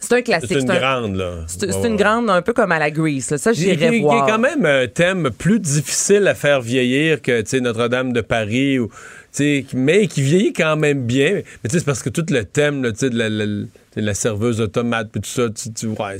C'est 0.08 0.14
un 0.16 0.22
classique. 0.22 0.50
c'est 0.52 0.60
une 0.60 0.70
un- 0.70 0.78
grande, 0.78 1.16
là. 1.16 1.32
C'est 1.46 1.64
Ouais, 1.66 1.72
c'est 1.72 1.78
ouais. 1.80 1.88
une 1.88 1.96
grande, 1.96 2.30
un 2.30 2.42
peu 2.42 2.52
comme 2.52 2.72
à 2.72 2.78
la 2.78 2.90
Grease. 2.90 3.30
là. 3.30 3.38
Ça, 3.38 3.52
j'irais 3.52 3.90
qui- 3.90 3.96
qui 3.96 4.00
voir. 4.02 4.26
est 4.26 4.30
quand 4.30 4.38
même 4.38 4.64
un 4.66 4.86
thème 4.86 5.30
plus 5.36 5.58
difficile 5.60 6.26
à 6.28 6.34
faire 6.34 6.60
vieillir 6.60 7.20
que 7.22 7.42
Notre-Dame 7.60 8.12
de 8.12 8.20
Paris, 8.20 8.78
ou, 8.78 8.88
mais 9.74 10.06
qui 10.06 10.22
vieillit 10.22 10.52
quand 10.52 10.76
même 10.76 11.04
bien. 11.06 11.34
Mais 11.34 11.42
tu 11.64 11.70
sais, 11.70 11.78
c'est 11.80 11.84
parce 11.84 12.02
que 12.02 12.10
tout 12.10 12.24
le 12.30 12.44
thème 12.44 12.82
là, 12.82 12.92
de 12.92 13.66
la, 14.00 14.14
serveuse 14.14 14.60
automate, 14.60 15.08
puis 15.10 15.20
tout 15.20 15.28
ça, 15.28 15.44
ouais, 15.46 16.16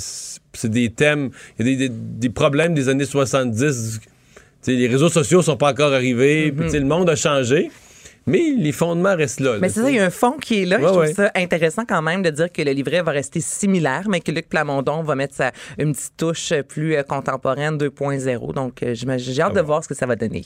c'est 0.53 0.71
des 0.71 0.91
thèmes, 0.91 1.31
il 1.59 1.67
y 1.67 1.73
a 1.75 1.77
des, 1.77 1.89
des- 1.89 1.95
des 1.95 2.31
problèmes 2.31 2.75
des 2.75 2.89
années 2.89 3.05
70. 3.05 4.01
Tu 4.03 4.09
sais, 4.63 4.73
les 4.73 4.87
réseaux 4.89 5.09
sociaux 5.11 5.43
sont 5.43 5.57
pas 5.57 5.71
encore 5.73 5.93
arrivés, 5.93 6.51
puis 6.53 6.67
tu 6.67 6.71
sais, 6.73 6.79
le 6.81 6.87
monde 6.87 7.09
a 7.11 7.17
changé, 7.17 7.71
mais 8.27 8.55
les 8.57 8.73
fondements 8.73 9.17
restent 9.17 9.41
là. 9.41 9.59
Mais 9.61 9.69
c'est 9.69 9.83
ça, 9.83 9.91
il 9.91 9.97
y 9.97 9.99
a 9.99 10.05
un 10.05 10.11
fond 10.11 10.33
qui 10.33 10.63
est 10.63 10.67
là. 10.67 10.77
Ouais, 10.77 10.83
je 10.83 10.89
trouve 10.89 11.01
ouais. 11.01 11.13
ça 11.13 11.31
intéressant 11.35 11.85
quand 11.85 12.03
même 12.03 12.23
de 12.23 12.31
dire 12.31 12.51
que 12.51 12.63
le 12.63 12.73
livret 12.73 13.03
va 13.03 13.13
rester 13.13 13.41
similaire, 13.41 14.05
mais 14.09 14.21
que 14.21 14.33
Luc 14.33 14.49
Plamondon 14.49 15.03
va 15.03 15.15
mettre 15.15 15.35
sa, 15.35 15.53
une 15.79 15.93
petite 15.93 16.17
touche 16.17 16.53
plus 16.69 16.97
euh, 16.97 17.03
contemporaine 17.03 17.77
2.0. 17.77 18.55
Donc, 18.55 18.83
euh, 18.83 18.95
j'ai 18.95 19.43
hâte 19.43 19.53
Ah 19.53 19.57
de 19.57 19.61
voir 19.61 19.83
ce 19.83 19.89
que 19.89 19.95
ça 19.95 20.07
va 20.07 20.17
donner. 20.17 20.45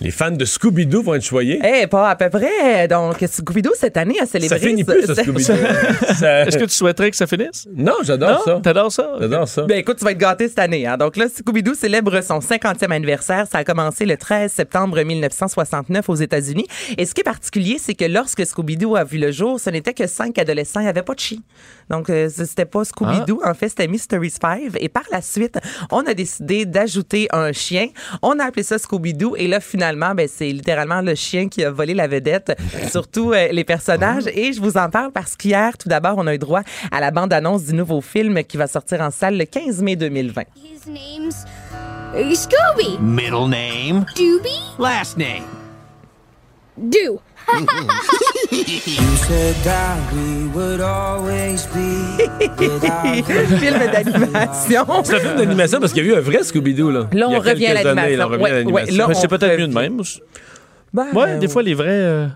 Les 0.00 0.12
fans 0.12 0.30
de 0.30 0.44
Scooby-Doo 0.44 1.02
vont 1.02 1.14
être 1.14 1.24
choyés. 1.24 1.60
Eh, 1.64 1.86
pas 1.88 2.10
à 2.10 2.14
peu 2.16 2.30
près. 2.30 2.86
Donc, 2.86 3.16
Scooby-Doo, 3.20 3.72
cette 3.74 3.96
année, 3.96 4.14
a 4.20 4.26
célébré... 4.26 4.56
Ça 4.60 4.64
finit 4.64 4.84
plus, 4.84 5.02
ce- 5.04 5.12
Scooby-Doo. 5.14 5.42
Ça- 6.14 6.42
Est-ce 6.46 6.56
que 6.56 6.64
tu 6.64 6.70
souhaiterais 6.74 7.10
que 7.10 7.16
ça 7.16 7.26
finisse? 7.26 7.66
Non, 7.74 7.94
j'adore 8.04 8.44
ça. 8.44 8.60
T'adores 8.62 8.92
ça? 8.92 9.10
J'adore 9.20 9.48
ça. 9.48 9.62
Ben 9.62 9.78
écoute, 9.78 9.96
tu 9.98 10.04
vas 10.04 10.12
être 10.12 10.18
gâté 10.18 10.46
cette 10.48 10.60
année. 10.60 10.86
Hein. 10.86 10.96
Donc 10.98 11.16
là, 11.16 11.26
Scooby-Doo 11.28 11.74
célèbre 11.74 12.20
son 12.20 12.38
50e 12.38 12.92
anniversaire. 12.92 13.46
Ça 13.50 13.58
a 13.58 13.64
commencé 13.64 14.06
le 14.06 14.16
13 14.16 14.52
septembre 14.52 15.02
1969 15.02 16.08
aux 16.08 16.14
États-Unis. 16.14 16.66
Et 16.96 17.04
ce 17.04 17.12
qui 17.12 17.22
est 17.22 17.24
particulier, 17.24 17.78
c'est 17.80 17.94
que 17.94 18.04
lorsque 18.04 18.46
Scooby-Doo 18.46 18.94
a 18.94 19.02
vu 19.02 19.18
le 19.18 19.32
jour, 19.32 19.58
ce 19.58 19.68
n'était 19.70 19.94
que 19.94 20.06
cinq 20.06 20.38
adolescents. 20.38 20.78
Il 20.78 20.84
n'y 20.84 20.88
avait 20.90 21.02
pas 21.02 21.14
de 21.14 21.20
chien. 21.20 21.38
Donc, 21.90 22.08
euh, 22.08 22.28
ce- 22.28 22.44
c'était 22.44 22.66
pas 22.66 22.82
Scooby-Doo. 22.84 23.40
En 23.44 23.54
fait, 23.54 23.68
c'était 23.70 23.88
Mystery's 23.88 24.38
Five. 24.40 24.76
Et 24.78 24.88
par 24.88 25.04
la 25.10 25.22
suite, 25.22 25.58
on 25.90 26.02
a 26.06 26.14
décidé 26.14 26.66
d'ajouter 26.66 27.26
un 27.32 27.50
chien. 27.52 27.88
On 28.22 28.38
a 28.38 28.44
appelé 28.44 28.62
ça 28.62 28.76
Scooby-Doo. 28.76 29.34
Et 29.36 29.48
là, 29.48 29.58
finalement, 29.58 29.87
ben, 29.96 30.28
c'est 30.28 30.50
littéralement 30.50 31.00
le 31.00 31.14
chien 31.14 31.48
qui 31.48 31.64
a 31.64 31.70
volé 31.70 31.94
la 31.94 32.06
vedette, 32.06 32.56
surtout 32.90 33.32
euh, 33.32 33.48
les 33.50 33.64
personnages. 33.64 34.26
Et 34.34 34.52
je 34.52 34.60
vous 34.60 34.76
en 34.76 34.90
parle 34.90 35.12
parce 35.12 35.36
qu'hier, 35.36 35.76
tout 35.78 35.88
d'abord, 35.88 36.14
on 36.18 36.26
a 36.26 36.34
eu 36.34 36.38
droit 36.38 36.62
à 36.90 37.00
la 37.00 37.10
bande-annonce 37.10 37.64
du 37.64 37.74
nouveau 37.74 38.00
film 38.00 38.42
qui 38.44 38.56
va 38.56 38.66
sortir 38.66 39.00
en 39.00 39.10
salle 39.10 39.36
le 39.36 39.44
15 39.44 39.82
mai 39.82 39.96
2020. 39.96 40.42
His 40.56 40.90
name's 40.90 41.44
Scooby. 42.34 42.98
Middle 43.00 43.48
name, 43.48 44.04
Dooby? 44.16 44.58
last 44.78 45.16
name? 45.18 45.44
Film 53.58 53.78
d'animation. 53.92 54.84
C'est 55.04 55.16
un 55.16 55.20
film 55.20 55.36
d'animation 55.36 55.80
parce 55.80 55.92
qu'il 55.92 56.06
y 56.06 56.10
a 56.10 56.14
eu 56.14 56.16
un 56.16 56.20
vrai 56.20 56.42
Scooby-Doo. 56.42 56.90
Là, 56.90 57.08
Là, 57.12 57.26
on 57.28 57.30
Il 57.30 57.32
y 57.32 57.36
a 57.36 57.38
revient 57.40 57.66
à 57.66 57.70
années, 57.70 57.84
l'animation. 57.84 58.18
là, 58.18 58.26
on 58.26 58.30
revient 58.30 58.42
Ouais, 58.42 58.50
à 58.50 58.54
l'animation. 58.54 58.92
ouais, 58.92 58.98
là, 58.98 59.06
Mais 59.08 59.14
c'est 59.14 59.28
peut-être 59.28 59.58
mieux 59.58 59.68
de 59.68 59.74
même. 59.74 60.00
Ben, 60.94 61.06
ouais, 61.14 61.24
euh, 61.28 61.38
des 61.38 61.48
fois, 61.48 61.62
les 61.62 61.74
vrais. 61.74 61.86
euh, 61.88 62.26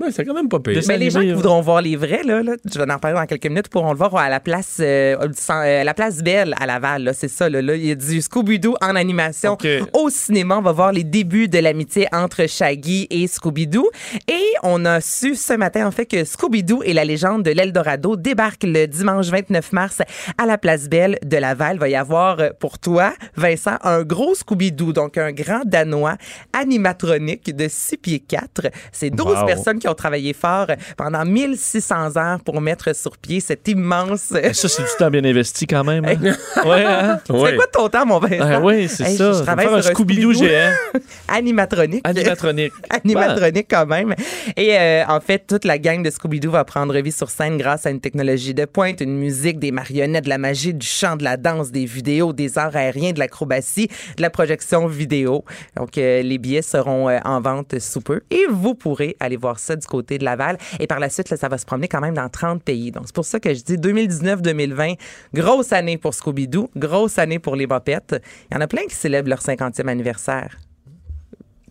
Ouais, 0.00 0.10
c'est 0.10 0.24
quand 0.24 0.34
même 0.34 0.48
pas 0.48 0.58
pire. 0.58 0.80
Mais 0.88 0.98
les 0.98 1.10
gens 1.10 1.20
qui 1.20 1.26
animé, 1.26 1.34
voudront 1.36 1.60
voir 1.60 1.80
les 1.80 1.94
vrais, 1.94 2.22
là, 2.24 2.42
là, 2.42 2.54
je 2.64 2.78
vais 2.80 2.92
en 2.92 2.98
parler 2.98 3.16
dans 3.16 3.26
quelques 3.26 3.46
minutes, 3.46 3.68
pourront 3.68 3.92
le 3.92 3.96
voir 3.96 4.16
à 4.16 4.28
la 4.28 4.40
place, 4.40 4.78
euh, 4.80 5.16
euh, 5.50 5.84
la 5.84 5.94
place 5.94 6.18
Belle 6.22 6.54
à 6.60 6.66
Laval. 6.66 7.12
C'est 7.14 7.28
ça. 7.28 7.48
Là, 7.48 7.62
Là, 7.62 7.76
il 7.76 7.86
y 7.86 7.90
a 7.92 7.94
du 7.94 8.20
Scooby-Doo 8.20 8.74
en 8.82 8.96
animation. 8.96 9.52
OK. 9.52 9.66
Au 9.92 10.10
cinéma, 10.10 10.58
on 10.58 10.62
va 10.62 10.72
voir 10.72 10.92
les 10.92 11.04
débuts 11.04 11.46
de 11.48 11.58
l'amitié 11.60 12.08
entre 12.12 12.46
Shaggy 12.48 13.06
et 13.08 13.26
Scooby-Doo. 13.28 13.88
Et 14.28 14.42
on 14.64 14.84
a 14.84 15.00
su 15.00 15.36
ce 15.36 15.52
matin, 15.54 15.86
en 15.86 15.90
fait, 15.92 16.06
que 16.06 16.24
Scooby-Doo 16.24 16.82
et 16.82 16.92
la 16.92 17.04
légende 17.04 17.44
de 17.44 17.52
l'Eldorado 17.52 18.16
débarquent 18.16 18.64
le 18.64 18.86
dimanche 18.86 19.26
29 19.28 19.72
mars 19.72 20.02
à 20.38 20.46
la 20.46 20.58
place 20.58 20.88
Belle 20.88 21.18
de 21.24 21.36
Laval. 21.36 21.76
Il 21.76 21.80
va 21.80 21.88
y 21.88 21.94
avoir 21.94 22.40
euh, 22.40 22.50
pour 22.58 22.78
toi, 22.80 23.14
Vincent, 23.36 23.76
un 23.82 24.02
gros 24.02 24.34
Scooby-Doo, 24.34 24.92
donc 24.92 25.18
un 25.18 25.30
grand 25.32 25.62
Danois 25.64 26.16
animatronique 26.52 27.54
de 27.54 27.66
6 27.68 27.96
pieds 27.98 28.20
4. 28.20 28.68
C'est 28.92 29.10
12 29.10 29.24
Wow. 29.34 29.46
personnes 29.46 29.78
qui 29.78 29.88
ont 29.88 29.93
travaillé 29.94 30.32
fort 30.32 30.66
pendant 30.96 31.24
1600 31.24 32.16
heures 32.16 32.40
pour 32.40 32.60
mettre 32.60 32.94
sur 32.94 33.16
pied 33.16 33.40
cet 33.40 33.68
immense... 33.68 34.32
Ça, 34.52 34.68
c'est 34.68 34.82
du 34.82 34.88
temps 34.98 35.10
bien 35.10 35.24
investi 35.24 35.66
quand 35.66 35.84
même. 35.84 36.04
hein? 36.04 36.34
ouais, 36.66 36.84
hein? 36.84 37.20
C'est 37.26 37.56
quoi 37.56 37.66
ton 37.72 37.88
temps, 37.88 38.06
mon 38.06 38.18
Vincent? 38.18 38.36
Ah 38.40 38.60
oui, 38.60 38.88
c'est 38.88 39.04
Hey, 39.04 39.16
ça. 39.16 39.28
Je, 39.32 39.38
Ça 39.38 39.42
travaille 39.42 39.66
sur 39.66 39.76
un 39.76 39.80
Scooby-Doo 39.80 40.32
géant. 40.32 40.72
Animatronique. 41.28 42.06
Animatronique. 42.06 42.72
Animatronique 42.90 43.66
quand 43.68 43.86
même. 43.86 44.14
Et 44.56 44.76
euh, 44.78 45.04
en 45.08 45.20
fait, 45.20 45.46
toute 45.46 45.64
la 45.64 45.78
gang 45.78 46.02
de 46.02 46.10
Scooby-Doo 46.10 46.50
va 46.50 46.64
prendre 46.64 46.96
vie 46.98 47.12
sur 47.12 47.30
scène 47.30 47.58
grâce 47.58 47.86
à 47.86 47.90
une 47.90 48.00
technologie 48.00 48.54
de 48.54 48.64
pointe, 48.64 49.00
une 49.00 49.16
musique, 49.18 49.58
des 49.58 49.70
marionnettes, 49.72 50.24
de 50.24 50.28
la 50.28 50.38
magie, 50.38 50.74
du 50.74 50.86
chant, 50.86 51.16
de 51.16 51.24
la 51.24 51.36
danse, 51.36 51.70
des 51.70 51.84
vidéos, 51.84 52.32
des 52.32 52.58
arts 52.58 52.76
aériens, 52.76 53.12
de 53.12 53.18
l'acrobatie, 53.18 53.88
de 54.16 54.22
la 54.22 54.30
projection 54.30 54.86
vidéo. 54.86 55.44
Donc, 55.76 55.98
euh, 55.98 56.22
les 56.22 56.38
billets 56.38 56.62
seront 56.62 57.08
euh, 57.08 57.18
en 57.24 57.40
vente 57.40 57.78
sous 57.78 58.00
peu. 58.00 58.20
Et 58.30 58.46
vous 58.50 58.74
pourrez 58.74 59.16
aller 59.20 59.36
voir 59.36 59.58
ça 59.58 59.73
du 59.76 59.86
côté 59.86 60.18
de 60.18 60.24
Laval. 60.24 60.58
Et 60.80 60.86
par 60.86 60.98
la 61.00 61.08
suite, 61.08 61.30
là, 61.30 61.36
ça 61.36 61.48
va 61.48 61.58
se 61.58 61.64
promener 61.66 61.88
quand 61.88 62.00
même 62.00 62.14
dans 62.14 62.28
30 62.28 62.62
pays. 62.62 62.90
Donc, 62.90 63.04
c'est 63.06 63.14
pour 63.14 63.24
ça 63.24 63.40
que 63.40 63.52
je 63.54 63.62
dis 63.62 63.76
2019-2020, 63.76 64.96
grosse 65.34 65.72
année 65.72 65.98
pour 65.98 66.12
Scooby-Doo, 66.14 66.70
grosse 66.76 67.18
année 67.18 67.38
pour 67.38 67.56
les 67.56 67.66
Bopettes. 67.66 68.20
Il 68.50 68.54
y 68.54 68.56
en 68.56 68.60
a 68.60 68.66
plein 68.66 68.82
qui 68.88 68.94
célèbrent 68.94 69.28
leur 69.28 69.40
50e 69.40 69.88
anniversaire. 69.88 70.56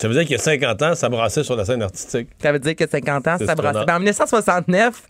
Ça 0.01 0.07
veut 0.07 0.15
dire 0.15 0.23
qu'il 0.23 0.31
y 0.31 0.35
a 0.35 0.39
50 0.39 0.81
ans, 0.81 0.95
ça 0.95 1.07
brassait 1.07 1.43
sur 1.43 1.55
la 1.55 1.63
scène 1.65 1.81
artistique. 1.81 2.27
Ça 2.41 2.51
veut 2.51 2.59
dire 2.59 2.75
que 2.75 2.87
50 2.89 3.27
ans, 3.27 3.37
ça 3.37 3.45
surprenant. 3.45 3.85
Ben, 3.85 3.95
en 3.95 3.99
1969, 3.99 5.03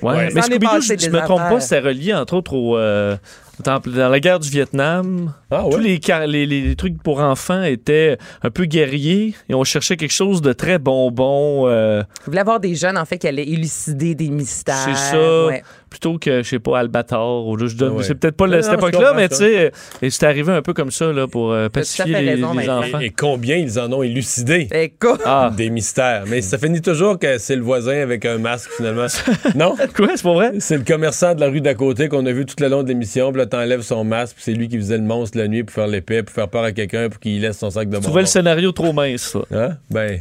Ouais, 0.00 0.08
Ouais. 0.14 0.28
mais 0.32 0.40
Scooby-Doo, 0.42 0.80
je, 0.80 0.94
je 0.96 1.10
me 1.10 1.20
trompe 1.24 1.40
pas, 1.40 1.60
c'est 1.60 1.80
relié 1.80 2.14
entre 2.14 2.34
autres 2.34 2.54
au, 2.54 2.78
euh, 2.78 3.16
dans, 3.64 3.80
la 3.86 4.20
guerre 4.20 4.38
du 4.40 4.48
Vietnam. 4.50 5.32
Tous 5.50 5.78
les, 5.78 5.98
car- 5.98 6.26
les, 6.26 6.46
les 6.46 6.76
trucs 6.76 7.02
pour 7.02 7.20
enfants 7.20 7.62
étaient 7.62 8.18
un 8.42 8.50
peu 8.50 8.64
guerriers 8.64 9.34
et 9.48 9.54
on 9.54 9.64
cherchait 9.64 9.96
quelque 9.96 10.12
chose 10.12 10.42
de 10.42 10.52
très 10.52 10.78
bonbon. 10.78 11.68
euh, 11.68 12.02
vous 12.20 12.26
voulez 12.26 12.38
avoir 12.38 12.60
des 12.60 12.74
jeunes, 12.74 12.98
en 12.98 13.04
fait, 13.04 13.18
qui 13.18 13.26
allaient 13.28 13.48
élucider 13.48 14.14
des 14.14 14.28
mystères. 14.28 14.76
c'est 14.84 14.94
ça. 14.96 15.46
Ouais. 15.46 15.62
Plutôt 15.90 16.18
que, 16.18 16.42
je 16.42 16.48
sais 16.48 16.58
pas, 16.58 16.78
Albator. 16.80 17.46
Ou 17.46 17.58
je 17.58 17.74
donne- 17.76 17.94
Ouais. 17.94 18.02
C'est 18.02 18.14
peut-être 18.14 18.36
pas 18.36 18.46
Non, 18.46 18.60
cette 18.62 18.74
époque-là, 18.74 19.12
mais 19.16 19.28
tu 19.28 19.36
sais, 19.36 19.72
et 20.02 20.10
c'est 20.10 20.26
arrivé 20.26 20.52
un 20.52 20.62
peu 20.62 20.72
comme 20.74 20.90
ça 20.90 21.12
là, 21.12 21.26
pour 21.26 21.52
euh, 21.52 21.68
pacifier 21.68 22.04
les, 22.20 22.30
raison, 22.34 22.52
les 22.54 22.66
Vincent. 22.66 22.78
enfants. 22.80 23.00
Et, 23.00 23.06
et 23.06 23.10
combien 23.10 23.56
ils 23.56 23.78
en 23.80 23.92
ont 23.92 24.02
élucidé 24.02 24.68
Ah, 25.24 25.50
des 25.56 25.70
mystères? 25.70 26.24
Mais 26.28 26.40
ça 26.42 26.58
finit 26.58 26.80
toujours 26.82 27.18
que 27.18 27.38
c'est 27.38 27.56
le 27.56 27.62
voisin 27.62 28.00
avec 28.00 28.24
un 28.24 28.38
masque, 28.38 28.70
finalement. 28.76 29.06
non? 29.54 29.74
quoi, 29.96 30.08
c'est 30.16 30.22
pas 30.22 30.34
vrai? 30.34 30.52
C'est 30.60 30.76
le 30.76 30.84
commerçant 30.84 31.34
de 31.34 31.40
la 31.40 31.46
rue 31.48 31.60
d'à 31.60 31.74
côté 31.74 32.08
qu'on 32.08 32.24
a 32.26 32.32
vu 32.32 32.44
tout 32.46 32.56
le 32.60 32.68
long 32.68 32.82
de 32.82 32.88
l'émission. 32.88 33.30
Puis 33.32 33.38
là, 33.40 33.46
t'enlèves 33.46 33.82
son 33.82 34.04
masque, 34.04 34.34
puis 34.36 34.44
c'est 34.44 34.52
lui 34.54 34.68
qui 34.68 34.76
faisait 34.76 34.98
le 34.98 35.04
monstre 35.04 35.38
la 35.38 35.48
nuit 35.48 35.64
pour 35.64 35.74
faire 35.74 35.86
l'épée, 35.86 36.22
pour 36.22 36.34
faire 36.34 36.48
peur 36.48 36.64
à 36.64 36.72
quelqu'un, 36.72 37.08
pour 37.08 37.20
qu'il 37.20 37.40
laisse 37.40 37.58
son 37.58 37.70
sac 37.70 37.88
de 37.88 37.90
Tu 37.90 37.94
bonbons. 37.96 38.04
trouvais 38.04 38.20
le 38.22 38.26
scénario 38.26 38.72
trop 38.72 38.92
mince, 38.92 39.22
ça. 39.22 39.40
Hein? 39.54 39.70
Ben, 39.90 40.20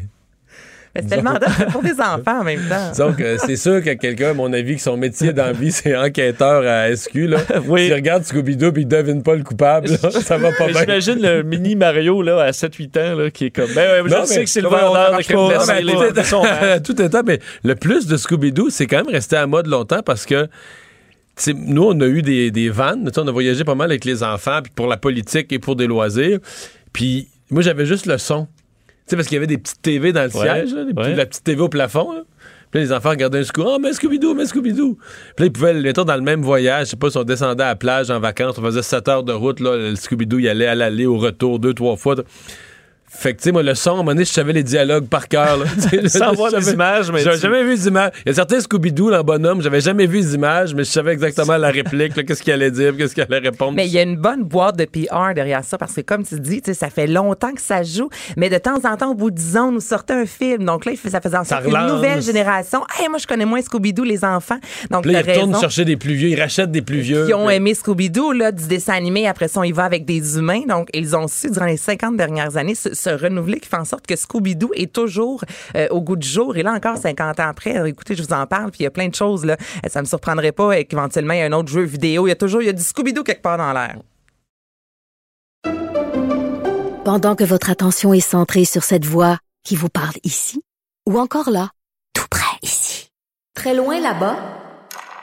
c'est 0.96 1.08
tellement 1.08 1.34
d'âge 1.34 1.68
pour 1.72 1.84
des 1.84 1.94
enfants 2.00 2.40
en 2.42 2.44
même 2.44 2.62
temps. 2.68 3.06
donc, 3.08 3.20
euh, 3.22 3.38
c'est 3.46 3.56
sûr 3.56 3.84
que 3.84 3.94
quelqu'un, 3.94 4.32
à 4.32 4.34
mon 4.34 4.52
avis, 4.54 4.76
que 4.76 4.82
son 4.82 4.98
métier 4.98 5.34
dans 5.34 5.46
la 5.48 5.52
vie, 5.54 5.72
c'est 5.72 5.96
enquêteur 5.96 6.64
à 6.66 6.96
SQ, 6.96 7.16
là. 7.28 7.38
Oui. 7.68 7.86
S'il 7.86 7.94
regarde 7.94 8.24
Scooby-Doo 8.24 8.72
puis 8.72 8.84
il 8.84 8.88
devine 8.88 9.24
pas 9.24 9.36
le 9.36 9.44
coupable, 9.44 9.90
là, 9.90 10.12
ça 10.12 10.38
va 10.38 10.52
pas 10.52 10.68
bien. 10.68 10.82
J'imagine 10.82 11.22
le 11.22 11.44
mini 11.44 11.76
Mario 11.76 12.22
là, 12.22 12.42
à 12.42 12.52
7-8 12.52 13.00
ans 13.00 13.16
là, 13.18 13.32
qui 13.32 13.46
est 13.46 13.52
comme. 13.52 13.70
Ben, 13.74 14.04
ouais, 14.04 14.10
je 14.10 14.16
Non, 14.16 14.26
sais 14.26 14.40
mais 14.40 14.44
que 14.46 14.50
c'est 14.50 14.62
le 14.62 14.70
vendeur 14.70 15.18
de 15.18 15.24
crème 15.24 16.82
tout 16.84 17.02
étant, 17.02 17.22
mais 17.26 17.40
le 17.64 17.76
plus 17.76 18.08
de 18.08 18.18
Scooby-Doo, 18.18 18.70
c'est 18.70 18.88
quand 18.88 18.98
même 18.98 19.14
resté 19.14 19.36
à 19.36 19.46
mode 19.48 19.68
longtemps 19.68 20.02
parce 20.04 20.26
que 20.26 20.48
nous, 21.54 21.84
on 21.84 22.00
a 22.02 22.08
eu 22.08 22.22
des, 22.22 22.50
des 22.52 22.70
vannes. 22.70 23.10
On 23.16 23.28
a 23.28 23.32
voyagé 23.32 23.64
pas 23.64 23.76
mal 23.76 23.92
avec 23.92 24.06
les 24.06 24.24
enfants, 24.24 24.60
puis 24.64 24.72
pour 24.76 24.88
la 24.88 24.98
politique 24.98 25.52
et 25.54 25.60
pour 25.60 25.76
des 25.76 25.86
loisirs. 25.88 26.40
Puis 26.94 27.28
moi, 27.52 27.62
j'avais 27.62 27.86
juste 27.86 28.06
le 28.08 28.18
son. 28.18 28.48
Tu 29.08 29.12
sais, 29.12 29.16
parce 29.16 29.28
qu'il 29.30 29.36
y 29.36 29.38
avait 29.38 29.48
des 29.48 29.58
petites 29.58 29.82
TV 29.82 30.12
dans 30.12 30.24
le 30.24 30.36
Ouais, 30.38 30.42
siège, 30.44 30.74
là, 30.74 30.84
des 30.84 30.94
petits- 30.94 31.08
ouais. 31.10 31.16
la 31.16 31.26
petite 31.26 31.44
TV 31.44 31.62
au 31.62 31.70
plafond. 31.70 32.12
Là. 32.12 32.24
Puis 32.72 32.82
là, 32.82 32.86
les 32.88 32.92
enfants 32.92 33.12
regardaient 33.12 33.40
un 33.40 33.44
Scooby. 33.44 33.68
Oh, 33.72 33.78
mais 33.82 33.92
Scooby-Doo, 33.94 34.34
mais 34.34 34.44
Scooby-Doo. 34.44 34.98
Puis 34.98 35.06
là, 35.40 35.46
ils 35.46 35.52
pouvaient, 35.52 35.74
mettons, 35.74 36.04
dans 36.04 36.16
le 36.18 36.22
même 36.22 36.42
voyage, 36.42 36.88
je 36.88 36.90
sais 36.92 36.98
pas, 36.98 37.10
si 37.10 37.18
on 37.18 37.24
descendait 37.24 37.64
à 37.64 37.68
la 37.68 37.76
plage 37.78 38.12
en 38.12 38.20
vacances, 38.20 38.58
on 38.58 38.62
faisait 38.62 38.82
7 38.82 39.08
heures 39.08 39.24
de 39.24 39.32
route, 39.32 39.62
là, 39.62 39.78
le 39.78 39.96
Scooby-Doo, 39.96 40.40
il 40.40 40.50
allait 40.50 40.68
à 40.68 40.76
l'aller, 40.76 41.06
au 41.06 41.18
retour, 41.18 41.60
deux, 41.60 41.74
trois 41.74 41.96
fois. 41.96 42.16
Fait 43.20 43.34
que, 43.34 43.40
tu 43.40 43.46
sais, 43.46 43.52
moi, 43.52 43.64
le 43.64 43.74
son, 43.74 43.90
à 43.90 43.94
un 43.94 43.96
moment 43.98 44.12
donné, 44.12 44.26
je 44.26 44.32
savais 44.32 44.54
les 44.54 44.62
dialogues 44.64 45.08
par 45.08 45.28
cœur. 45.28 45.58
là. 45.58 45.66
Tu 45.90 46.08
sais, 46.08 46.20
Sans 46.20 46.34
voir 46.34 46.52
des 46.52 46.72
images, 46.72 47.12
mais 47.12 47.24
J'avais 47.24 47.36
tu- 47.38 47.42
jamais 47.42 47.64
vu 47.64 47.72
les 47.72 47.88
images. 47.88 48.12
Il 48.26 48.30
y 48.30 48.32
a 48.32 48.36
certains 48.36 48.60
Scooby-Doo, 48.60 49.10
là, 49.10 49.24
bonhomme, 49.24 49.62
j'avais 49.62 49.82
jamais 49.82 50.06
vu 50.06 50.18
les 50.18 50.36
images, 50.36 50.76
mais 50.76 50.84
je 50.84 50.90
savais 50.92 51.14
exactement 51.14 51.58
la 51.58 51.70
réplique, 51.70 52.16
là, 52.16 52.24
qu'est-ce 52.24 52.44
qu'il 52.44 52.54
allait 52.54 52.70
dire, 52.72 52.96
qu'est-ce 52.96 53.16
qu'il 53.16 53.24
allait 53.24 53.40
répondre. 53.50 53.74
Mais 53.76 53.88
il 53.88 53.92
y 53.94 53.98
a 53.98 54.04
une 54.04 54.18
bonne 54.18 54.44
boîte 54.44 54.78
de 54.78 54.86
PR 54.86 55.34
derrière 55.34 55.64
ça 55.64 55.78
parce 55.78 55.94
que, 55.94 56.02
comme 56.02 56.24
tu 56.26 56.40
dis, 56.40 56.62
tu 56.62 56.72
sais, 56.72 56.74
ça 56.76 56.90
fait 56.90 57.08
longtemps 57.08 57.54
que 57.54 57.62
ça 57.62 57.82
joue, 57.84 58.10
mais 58.38 58.50
de 58.50 58.58
temps 58.58 58.80
en 58.86 58.96
temps, 58.98 59.12
au 59.12 59.16
bout 59.16 59.32
de 59.32 59.36
10 59.36 59.58
ans, 59.58 59.70
on 59.70 59.72
nous 59.74 59.80
sortait 59.82 60.14
un 60.14 60.26
film. 60.28 60.64
Donc 60.66 60.86
là, 60.86 60.92
il 60.92 60.98
fait- 60.98 61.10
ça 61.10 61.20
faisait 61.22 61.38
en 61.38 61.44
Ça 61.44 61.56
sorte 61.56 61.64
qu'une 61.64 61.74
relance. 61.76 61.92
nouvelle 61.94 62.22
génération. 62.22 62.82
Hey, 63.00 63.10
moi, 63.10 63.18
je 63.18 63.26
connais 63.26 63.46
moins 63.46 63.62
Scooby-Doo, 63.62 64.04
les 64.04 64.24
enfants. 64.26 64.60
Donc, 64.92 65.06
là, 65.06 65.22
ils 65.22 65.32
retournent 65.32 65.60
chercher 65.60 65.86
des 65.86 65.98
plus 65.98 66.14
vieux, 66.14 66.30
ils 66.30 66.40
rachètent 66.40 66.72
des 66.72 66.82
plus 66.84 67.00
vieux. 67.00 67.26
qui 67.26 67.34
ont 67.34 67.50
aimé 67.50 67.74
Scooby-Doo, 67.74 68.32
là, 68.34 68.52
du 68.52 68.68
dessin 68.68 68.94
animé. 68.94 69.28
Après 69.28 69.48
ça, 69.48 69.60
on 69.60 69.64
y 69.64 69.72
va 69.72 69.86
avec 69.86 70.06
des 70.06 70.38
humains. 70.38 70.62
Donc, 70.68 70.90
ils 70.94 71.16
ont 71.16 71.28
su, 71.28 71.50
durant 71.50 71.66
les 71.66 71.78
50 71.78 72.16
dernières 72.16 72.58
années, 72.58 72.76
se, 73.08 73.24
renouveler, 73.24 73.60
qui 73.60 73.70
fait 73.70 73.78
en 73.78 73.86
sorte 73.86 74.06
que 74.08 74.16
Scooby-Doo 74.16 74.72
est 74.74 74.92
toujours 74.94 75.44
euh, 75.76 75.88
au 75.92 76.02
goût 76.02 76.16
du 76.16 76.28
jour. 76.28 76.58
Et 76.58 76.64
là, 76.64 76.74
encore 76.74 76.98
50 76.98 77.40
ans 77.40 77.48
après, 77.48 77.78
euh, 77.78 77.86
écoutez, 77.86 78.16
je 78.16 78.24
vous 78.24 78.34
en 78.34 78.46
parle, 78.46 78.72
puis 78.72 78.82
il 78.82 78.84
y 78.84 78.88
a 78.88 78.92
plein 78.92 79.08
de 79.08 79.16
choses, 79.16 79.46
là. 79.46 79.58
Euh, 79.86 79.90
Ça 79.90 80.02
me 80.02 80.06
surprendrait 80.08 80.52
pas 80.52 80.84
qu'éventuellement, 80.84 81.34
il 81.34 81.40
y 81.40 81.42
a 81.42 81.46
un 81.46 81.54
autre 81.54 81.70
jeu 81.70 81.84
vidéo. 81.84 82.28
Il 82.28 82.30
y 82.30 82.34
a 82.34 82.36
toujours, 82.36 82.62
il 82.62 82.66
y 82.66 82.70
a 82.70 82.74
du 82.74 82.84
Scooby-Doo 82.84 83.24
quelque 83.24 83.42
part 83.42 83.58
dans 83.58 83.74
l'air. 83.74 83.98
Pendant 87.06 87.36
que 87.36 87.44
votre 87.46 87.70
attention 87.70 88.14
est 88.14 88.20
centrée 88.20 88.66
sur 88.66 88.84
cette 88.84 89.06
voix 89.06 89.38
qui 89.64 89.76
vous 89.76 89.90
parle 89.90 90.16
ici, 90.24 90.62
ou 91.08 91.18
encore 91.20 91.50
là, 91.50 91.70
tout 92.14 92.28
près 92.30 92.58
ici, 92.62 93.10
très 93.54 93.74
loin 93.74 94.00
là-bas, 94.00 94.36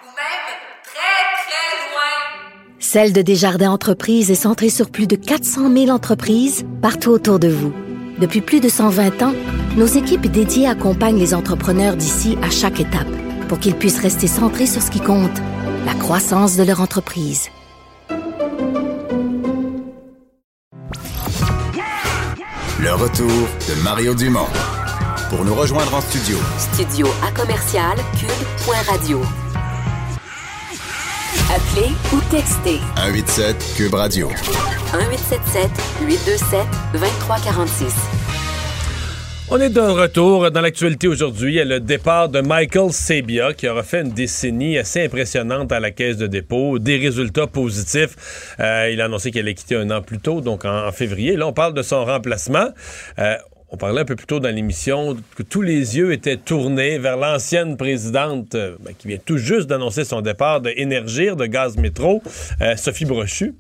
Ou 0.03 0.07
même 0.07 0.47
très, 0.83 1.25
très 1.45 1.77
loin. 1.91 2.74
Celle 2.87 3.15
de 3.15 3.23
Desjardins 3.23 3.71
Entreprises 3.71 4.31
est 4.31 4.35
centrée 4.35 4.69
sur 4.69 4.91
plus 4.91 5.07
de 5.07 5.17
400 5.17 5.73
000 5.73 5.89
entreprises 5.89 6.67
partout 6.83 7.09
autour 7.09 7.39
de 7.39 7.49
vous. 7.49 7.73
Depuis 8.21 8.43
plus 8.43 8.61
de 8.61 8.69
120 8.69 9.23
ans, 9.23 9.33
nos 9.79 9.87
équipes 9.87 10.31
dédiées 10.31 10.69
accompagnent 10.69 11.19
les 11.19 11.33
entrepreneurs 11.33 11.97
d'ici 11.97 12.37
à 12.43 12.51
chaque 12.51 12.81
étape 12.81 13.09
pour 13.49 13.59
qu'ils 13.59 13.75
puissent 13.75 14.01
rester 14.01 14.27
centrés 14.27 14.67
sur 14.67 14.83
ce 14.83 14.91
qui 14.91 15.01
compte, 15.01 15.41
la 15.87 15.95
croissance 15.95 16.59
de 16.59 16.63
leur 16.63 16.83
entreprise. 16.83 17.49
Le 22.81 22.93
retour 22.93 23.49
de 23.67 23.83
Mario 23.83 24.15
Dumont. 24.15 24.47
Pour 25.31 25.47
nous 25.47 25.55
rejoindre 25.55 25.95
en 25.95 26.03
studio, 26.03 26.37
Studio 26.59 27.09
à 27.27 27.33
commercial 27.33 27.97
cube.radio. 28.21 29.23
Appelez 31.51 31.93
ou 32.13 32.21
textez 32.31 32.79
187 32.97 33.75
Cube 33.77 33.95
Radio. 33.95 34.29
1877 34.29 35.71
827 36.07 36.67
2346. 36.93 37.95
On 39.51 39.61
est 39.61 39.69
de 39.69 39.81
retour 39.81 40.51
dans 40.51 40.61
l'actualité 40.63 41.07
aujourd'hui. 41.07 41.53
Il 41.53 41.57
y 41.57 41.61
a 41.61 41.65
le 41.65 41.79
départ 41.79 42.29
de 42.31 42.41
Michael 42.41 42.93
Sabia 42.93 43.53
qui 43.53 43.69
aura 43.69 43.83
fait 43.83 44.01
une 44.01 44.11
décennie 44.11 44.79
assez 44.79 45.05
impressionnante 45.05 45.71
à 45.71 45.81
la 45.81 45.91
caisse 45.91 46.17
de 46.17 46.27
dépôt, 46.27 46.79
des 46.79 46.97
résultats 46.97 47.47
positifs. 47.47 48.55
Euh, 48.59 48.91
il 48.91 49.01
a 49.01 49.05
annoncé 49.05 49.31
qu'il 49.31 49.41
allait 49.41 49.55
quitter 49.55 49.77
un 49.77 49.91
an 49.91 50.01
plus 50.01 50.19
tôt, 50.19 50.41
donc 50.41 50.65
en, 50.65 50.87
en 50.87 50.93
février. 50.93 51.37
Là, 51.37 51.47
on 51.47 51.53
parle 51.53 51.75
de 51.75 51.83
son 51.83 52.05
remplacement. 52.05 52.69
Euh, 53.19 53.37
on 53.71 53.77
parlait 53.77 54.03
un 54.03 54.05
peu 54.05 54.17
plus 54.17 54.27
tôt 54.27 54.41
dans 54.41 54.55
l'émission 54.55 55.17
que 55.37 55.43
tous 55.43 55.63
les 55.63 55.97
yeux 55.97 56.13
étaient 56.13 56.37
tournés 56.37 56.99
vers 56.99 57.17
l'ancienne 57.17 57.77
présidente 57.77 58.55
euh, 58.55 58.77
ben, 58.81 58.95
qui 58.97 59.09
vient 59.09 59.19
tout 59.25 59.39
juste 59.39 59.67
d'annoncer 59.67 60.05
son 60.05 60.21
départ 60.21 60.61
de 60.61 60.71
Énergir, 60.77 61.37
de 61.37 61.47
Gaz 61.47 61.77
Métro, 61.77 62.23
euh, 62.61 62.77
Sophie 62.77 63.05
Brochu. 63.05 63.55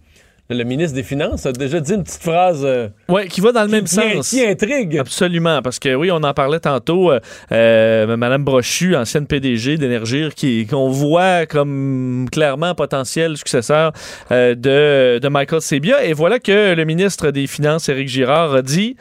Le 0.50 0.62
ministre 0.62 0.94
des 0.94 1.02
Finances 1.02 1.46
a 1.46 1.52
déjà 1.52 1.80
dit 1.80 1.94
une 1.94 2.04
petite 2.04 2.22
phrase. 2.22 2.60
euh, 2.64 2.88
Oui, 3.08 3.28
qui 3.28 3.40
va 3.40 3.50
dans 3.52 3.62
le 3.62 3.68
même 3.68 3.84
qui- 3.84 3.94
sens. 3.94 4.28
Qui 4.30 4.44
intrigue. 4.44 4.98
Absolument, 4.98 5.62
parce 5.62 5.78
que 5.78 5.94
oui, 5.94 6.10
on 6.10 6.16
en 6.22 6.34
parlait 6.34 6.60
tantôt. 6.60 7.10
euh, 7.10 7.18
euh, 7.50 8.16
Madame 8.16 8.44
Brochu, 8.44 8.94
ancienne 8.94 9.26
PDG 9.26 9.78
d'Énergir, 9.78 10.34
qui 10.34 10.66
qu'on 10.66 10.88
voit 10.90 11.46
comme 11.46 12.26
clairement 12.30 12.74
potentiel 12.74 13.36
successeur 13.38 13.92
euh, 14.32 14.54
de, 14.54 15.18
de 15.18 15.28
Michael 15.28 15.62
Sebia. 15.62 16.04
Et 16.04 16.12
voilà 16.12 16.38
que 16.38 16.74
le 16.74 16.84
ministre 16.84 17.30
des 17.30 17.46
Finances, 17.46 17.88
Éric 17.88 18.08
Girard, 18.08 18.54
a 18.54 18.62
dit 18.62 18.96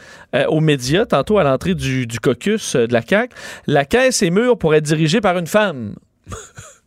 aux 0.47 0.61
médias, 0.61 1.05
tantôt 1.05 1.37
à 1.37 1.43
l'entrée 1.43 1.75
du, 1.75 2.07
du 2.07 2.19
caucus 2.19 2.75
de 2.75 2.91
la 2.91 3.01
CAQ, 3.01 3.35
la 3.67 3.85
caisse 3.85 4.23
est 4.23 4.29
mûre 4.31 4.57
pour 4.57 4.73
être 4.73 4.83
dirigée 4.83 5.21
par 5.21 5.37
une 5.37 5.45
femme. 5.47 5.93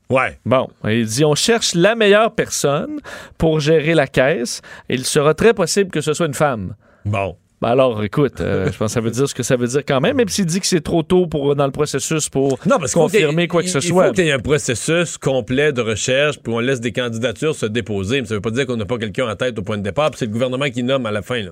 Ouais. 0.09 0.39
Bon, 0.45 0.69
il 0.85 1.05
dit 1.07 1.25
on 1.25 1.35
cherche 1.35 1.75
la 1.75 1.95
meilleure 1.95 2.33
personne 2.33 2.99
pour 3.39 3.61
gérer 3.61 3.95
la 3.95 4.07
caisse. 4.07 4.63
Il 4.89 5.05
sera 5.05 5.35
très 5.35 5.53
possible 5.53 5.91
que 5.91 6.01
ce 6.01 6.13
soit 6.13 6.27
une 6.27 6.35
femme. 6.35 6.75
Bon. 7.05 7.37
Ben 7.63 7.71
alors, 7.71 8.05
écoute, 8.05 8.41
euh, 8.41 8.67
je 8.73 8.77
pense 8.77 8.89
que 8.91 8.95
ça 8.95 9.01
veut 9.01 9.11
dire 9.11 9.29
ce 9.29 9.35
que 9.35 9.43
ça 9.43 9.57
veut 9.57 9.67
dire 9.67 9.83
quand 9.87 10.01
même, 10.01 10.17
même 10.17 10.29
s'il 10.29 10.45
dit 10.45 10.61
que 10.61 10.67
c'est 10.67 10.83
trop 10.83 11.03
tôt 11.03 11.27
pour, 11.27 11.57
dans 11.57 11.65
le 11.65 11.73
processus 11.73 12.29
pour 12.29 12.59
Non, 12.67 12.79
parce 12.79 12.93
confirmer 12.93 13.49
quoi 13.49 13.63
que 13.63 13.69
ce 13.69 13.81
soit. 13.81 14.05
Il 14.05 14.09
faut 14.09 14.13
qu'il 14.15 14.27
y 14.27 14.29
ait 14.29 14.33
un 14.33 14.39
processus 14.39 15.17
complet 15.17 15.73
de 15.73 15.81
recherche, 15.81 16.39
puis 16.39 16.53
on 16.53 16.61
laisse 16.61 16.81
des 16.81 16.93
candidatures 16.93 17.55
se 17.55 17.67
déposer. 17.67 18.21
Mais 18.21 18.27
ça 18.27 18.35
veut 18.35 18.41
pas 18.43 18.51
dire 18.51 18.67
qu'on 18.67 18.77
n'a 18.77 18.85
pas 18.85 18.99
quelqu'un 18.99 19.29
en 19.29 19.35
tête 19.37 19.59
au 19.59 19.63
point 19.63 19.79
de 19.79 19.83
départ, 19.83 20.11
puis 20.11 20.19
c'est 20.19 20.27
le 20.27 20.33
gouvernement 20.33 20.69
qui 20.69 20.83
nomme 20.83 21.07
à 21.07 21.11
la 21.11 21.23
fin. 21.23 21.43
Là. 21.43 21.51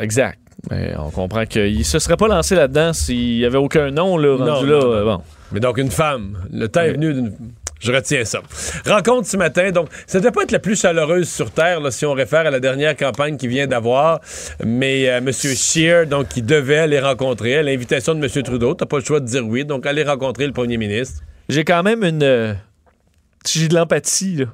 Exact. 0.00 0.38
Mais 0.70 0.94
on 0.98 1.10
comprend 1.10 1.44
qu'il 1.44 1.84
se 1.84 1.98
serait 1.98 2.16
pas 2.16 2.26
lancé 2.28 2.54
là-dedans 2.54 2.92
s'il 2.92 3.38
y 3.38 3.44
avait 3.44 3.58
aucun 3.58 3.90
nom 3.90 4.16
là, 4.16 4.36
rendu 4.36 4.44
Non, 4.46 4.62
là. 4.62 4.78
non, 4.80 4.92
euh, 4.92 5.04
non. 5.04 5.16
bon. 5.16 5.22
Mais 5.52 5.60
donc, 5.60 5.78
une 5.78 5.90
femme. 5.90 6.38
Le 6.52 6.68
temps 6.68 6.82
est 6.82 6.92
venu 6.92 7.12
d'une. 7.14 7.32
Je 7.80 7.92
retiens 7.92 8.24
ça. 8.24 8.40
Rencontre 8.86 9.28
ce 9.28 9.36
matin. 9.36 9.70
Donc, 9.70 9.88
ça 10.08 10.18
ne 10.18 10.22
devait 10.24 10.32
pas 10.32 10.42
être 10.42 10.50
la 10.50 10.58
plus 10.58 10.80
chaleureuse 10.80 11.28
sur 11.28 11.52
Terre, 11.52 11.78
là, 11.80 11.92
si 11.92 12.04
on 12.04 12.12
réfère 12.12 12.40
à 12.40 12.50
la 12.50 12.58
dernière 12.58 12.96
campagne 12.96 13.36
qu'il 13.36 13.50
vient 13.50 13.68
d'avoir. 13.68 14.20
Mais 14.64 15.08
euh, 15.08 15.18
M. 15.18 15.32
Scheer, 15.32 16.06
donc, 16.08 16.26
qui 16.28 16.42
devait 16.42 16.78
aller 16.78 16.98
rencontrer, 16.98 17.56
à 17.56 17.62
l'invitation 17.62 18.14
de 18.16 18.24
M. 18.24 18.42
Trudeau, 18.42 18.74
t'as 18.74 18.86
pas 18.86 18.98
le 18.98 19.04
choix 19.04 19.20
de 19.20 19.26
dire 19.26 19.46
oui, 19.46 19.64
donc 19.64 19.86
aller 19.86 20.02
rencontrer 20.02 20.46
le 20.46 20.52
premier 20.52 20.76
ministre. 20.76 21.22
J'ai 21.48 21.64
quand 21.64 21.84
même 21.84 22.02
une. 22.02 22.22
euh, 22.24 22.52
J'ai 23.46 23.68
de 23.68 23.74
l'empathie 23.76 24.36
là, 24.36 24.46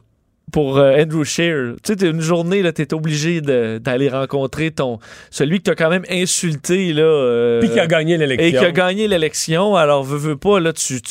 pour 0.55 0.79
euh, 0.79 1.03
Andrew 1.03 1.25
Scheer. 1.25 1.75
Tu 1.83 1.95
sais, 1.99 2.07
une 2.09 2.21
journée, 2.21 2.63
là, 2.63 2.71
t'es 2.71 2.95
obligé 2.95 3.41
d'aller 3.41 4.09
rencontrer 4.09 4.71
ton 4.71 5.01
celui 5.33 5.59
que 5.59 5.65
t'as 5.65 5.75
quand 5.75 5.91
même 5.91 6.05
insulté. 6.09 6.93
Là, 6.93 7.03
euh, 7.03 7.59
Puis 7.61 7.71
qui 7.71 7.81
a 7.81 7.89
gagné 7.89 8.17
l'élection. 8.17 8.47
Et 8.47 8.53
qui 8.53 8.65
a 8.65 8.71
gagné 8.71 9.09
l'élection. 9.09 9.75
Alors, 9.75 10.05
veux, 10.05 10.17
veux 10.17 10.37
pas, 10.37 10.61
là, 10.61 10.73
tu. 10.73 11.03
tu- 11.03 11.11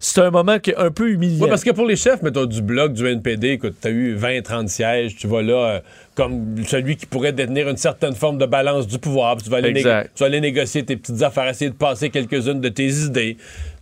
C'est 0.00 0.22
un 0.22 0.30
moment 0.30 0.58
qui 0.60 0.70
est 0.70 0.76
un 0.76 0.90
peu 0.90 1.10
humiliant. 1.10 1.42
Oui, 1.44 1.50
parce 1.50 1.62
que 1.62 1.72
pour 1.72 1.84
les 1.84 1.96
chefs, 1.96 2.22
mettons, 2.22 2.46
du 2.46 2.62
bloc, 2.62 2.94
du 2.94 3.06
NPD, 3.06 3.48
écoute, 3.50 3.74
t'as 3.82 3.90
eu 3.90 4.14
20, 4.14 4.40
30 4.40 4.68
sièges, 4.70 5.16
tu 5.16 5.26
vas 5.26 5.42
là 5.42 5.54
euh, 5.54 5.80
comme 6.14 6.64
celui 6.66 6.96
qui 6.96 7.04
pourrait 7.04 7.32
détenir 7.32 7.68
une 7.68 7.76
certaine 7.76 8.14
forme 8.14 8.38
de 8.38 8.46
balance 8.46 8.86
du 8.86 8.98
pouvoir, 8.98 9.36
puis 9.36 9.44
tu 9.44 9.50
vas 9.50 9.58
aller, 9.58 9.72
tu 10.14 10.20
vas 10.20 10.26
aller 10.26 10.40
négocier 10.40 10.84
tes 10.84 10.96
petites 10.96 11.20
affaires, 11.22 11.48
essayer 11.48 11.70
de 11.70 11.76
passer 11.76 12.08
quelques-unes 12.10 12.60
de 12.60 12.68
tes 12.70 12.86
idées. 12.88 13.36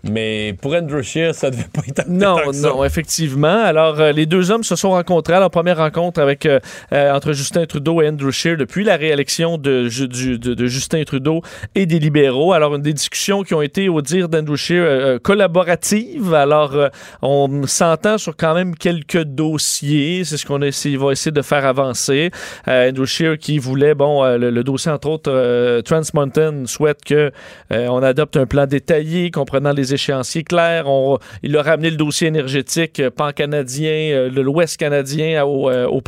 Mais 0.05 0.55
pour 0.61 0.75
Andrew 0.75 1.03
Scheer, 1.03 1.35
ça 1.35 1.51
devait 1.51 1.65
pas 1.73 1.83
être 1.89 2.09
Non, 2.09 2.37
tant 2.37 2.51
que 2.51 2.53
ça. 2.53 2.69
non, 2.69 2.85
effectivement. 2.85 3.63
Alors, 3.65 3.99
euh, 4.01 4.13
les 4.13 4.27
deux 4.27 4.51
hommes 4.51 4.63
se 4.65 4.77
sont 4.77 4.91
rencontrés 4.91 5.35
à 5.35 5.41
leur 5.41 5.51
première 5.51 5.79
rencontre 5.79 6.21
avec, 6.21 6.47
euh, 6.47 6.61
euh, 6.93 7.13
entre 7.13 7.33
Justin 7.33 7.67
Trudeau 7.67 8.01
et 8.03 8.09
Andrew 8.09 8.31
Scheer 8.31 8.57
depuis 8.57 8.85
la 8.85 8.97
réélection 8.97 9.59
de, 9.59 9.89
Ju- 9.89 10.07
du- 10.09 10.39
de- 10.39 10.55
de 10.55 10.67
Justin 10.67 11.03
Trudeau 11.05 11.43
et 11.75 11.87
des 11.87 11.99
libéraux. 11.99 12.53
Alors, 12.53 12.75
une 12.77 12.83
des 12.83 12.93
discussions 12.93 13.43
qui 13.43 13.55
ont 13.55 13.63
été, 13.63 13.89
au 13.89 14.01
dire 14.01 14.29
d'Andrew 14.29 14.57
Scheer, 14.57 14.85
euh, 14.85 15.19
collaboratives. 15.19 16.35
Alors, 16.35 16.75
on 17.23 17.67
s'entend 17.67 18.19
sur 18.19 18.37
quand 18.37 18.55
même 18.55 18.75
quelques 18.77 19.23
dossiers. 19.25 20.23
C'est 20.25 20.37
ce 20.37 20.47
qu'on 20.47 20.59
va 20.59 20.67
essayer 20.69 21.33
de 21.33 21.43
faire 21.43 21.65
avancer. 21.67 22.31
Andrew 22.67 23.07
Scheer 23.07 23.39
qui 23.39 23.59
voulait, 23.59 23.95
bon, 23.95 24.25
le, 24.37 24.51
le 24.51 24.65
dossier, 24.65 24.93
entre 24.93 25.09
autres, 25.09 25.81
Trans 25.83 26.03
Mountain 26.15 26.65
souhaite 26.67 27.03
que 27.05 27.33
euh, 27.73 27.87
on 27.89 28.03
adopte 28.03 28.37
un 28.37 28.47
plan 28.47 28.67
détaillé 28.67 29.31
comprenant 29.31 29.73
les 29.73 29.86
échéanciers 29.93 30.45
clairs. 30.45 30.89
On- 30.89 31.19
il 31.43 31.57
a 31.57 31.63
ramené 31.63 31.91
le 31.91 31.97
dossier 31.97 32.29
énergétique 32.29 33.01
euh, 33.01 33.11
pan-canadien, 33.11 33.91
euh, 34.13 34.31
de 34.31 34.41
l'Ouest 34.41 34.77
canadien 34.77 35.45
au, 35.45 35.71
euh, 35.71 35.87
au, 35.87 36.01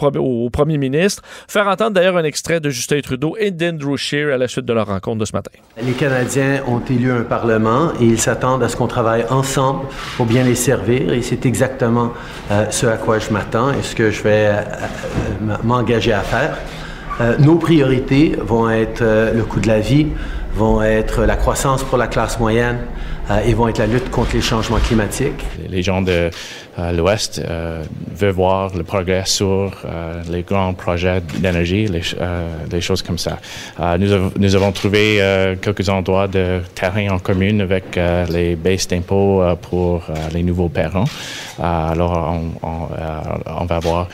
premier 0.50 0.78
ministre. 0.78 1.22
Faire 1.48 1.66
entendre 1.68 1.92
d'ailleurs 1.92 2.16
un 2.16 2.24
extrait 2.24 2.60
de 2.60 2.70
Justin 2.70 3.00
Trudeau 3.00 3.36
et 3.38 3.50
d'Andrew 3.50 3.96
Scheer 3.96 4.32
à 4.32 4.38
la 4.38 4.48
suite 4.48 4.64
de 4.64 4.72
leur 4.72 4.86
rencontre 4.86 5.18
de 5.18 5.24
ce 5.24 5.32
matin. 5.32 5.50
Les 5.82 5.92
Canadiens 5.92 6.62
ont 6.66 6.80
élu 6.90 7.10
un 7.10 7.22
Parlement 7.22 7.92
et 8.00 8.04
ils 8.04 8.18
s'attendent 8.20 8.62
à 8.62 8.68
ce 8.68 8.76
qu'on 8.76 8.86
travaille 8.86 9.24
ensemble 9.30 9.86
pour 10.16 10.26
bien 10.26 10.44
les 10.44 10.54
servir 10.54 11.12
et 11.12 11.22
c'est 11.22 11.46
exactement 11.46 12.12
euh, 12.50 12.64
ce 12.70 12.86
à 12.86 12.96
quoi 12.96 13.18
je 13.18 13.30
m'attends 13.30 13.70
et 13.72 13.82
ce 13.82 13.94
que 13.94 14.10
je 14.10 14.22
vais 14.22 14.46
euh, 14.46 14.52
euh, 15.50 15.56
m'engager 15.64 16.12
à 16.12 16.20
faire. 16.20 16.56
Euh, 17.20 17.36
nos 17.38 17.56
priorités 17.56 18.36
vont 18.40 18.70
être 18.70 19.02
euh, 19.02 19.32
le 19.32 19.42
coût 19.42 19.60
de 19.60 19.66
la 19.68 19.80
vie, 19.80 20.06
vont 20.54 20.82
être 20.82 21.24
la 21.24 21.36
croissance 21.36 21.82
pour 21.82 21.98
la 21.98 22.06
classe 22.06 22.38
moyenne 22.38 22.78
euh, 22.78 22.97
et 23.44 23.52
vont 23.54 23.68
être 23.68 23.78
la 23.78 23.86
lutte 23.86 24.10
contre 24.10 24.34
les 24.34 24.40
changements 24.40 24.78
climatiques. 24.78 25.42
Les 25.68 25.82
gens 25.82 26.00
de 26.02 26.30
euh, 26.78 26.92
l'Ouest 26.92 27.40
euh, 27.44 27.82
veulent 28.14 28.30
voir 28.30 28.74
le 28.74 28.82
progrès 28.84 29.24
sur 29.26 29.72
euh, 29.84 30.22
les 30.30 30.42
grands 30.42 30.72
projets 30.74 31.20
d'énergie, 31.38 31.86
les, 31.86 32.02
euh, 32.20 32.48
des 32.68 32.80
choses 32.80 33.02
comme 33.02 33.18
ça. 33.18 33.38
Euh, 33.80 33.98
nous, 33.98 34.12
av- 34.12 34.32
nous 34.38 34.54
avons 34.56 34.72
trouvé 34.72 35.20
euh, 35.20 35.56
quelques 35.56 35.88
endroits 35.88 36.28
de 36.28 36.60
terrain 36.74 37.08
en 37.10 37.18
commune 37.18 37.60
avec 37.60 37.96
euh, 37.96 38.24
les 38.26 38.56
baisses 38.56 38.88
d'impôts 38.88 39.42
euh, 39.42 39.54
pour 39.56 40.04
euh, 40.08 40.14
les 40.32 40.42
nouveaux 40.42 40.68
parents. 40.70 41.04
Euh, 41.60 41.92
alors, 41.92 42.12
on, 42.62 42.66
on, 42.66 42.82
euh, 42.98 43.20
on 43.60 43.64
va 43.66 43.78
voir. 43.80 44.08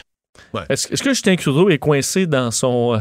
Est-ce 0.70 0.92
est-ce 0.92 1.02
que 1.02 1.10
Justin 1.10 1.34
Trudeau 1.34 1.68
est 1.68 1.78
coincé 1.78 2.26
dans 2.26 2.50
son, 2.52 2.94
euh, 2.94 2.98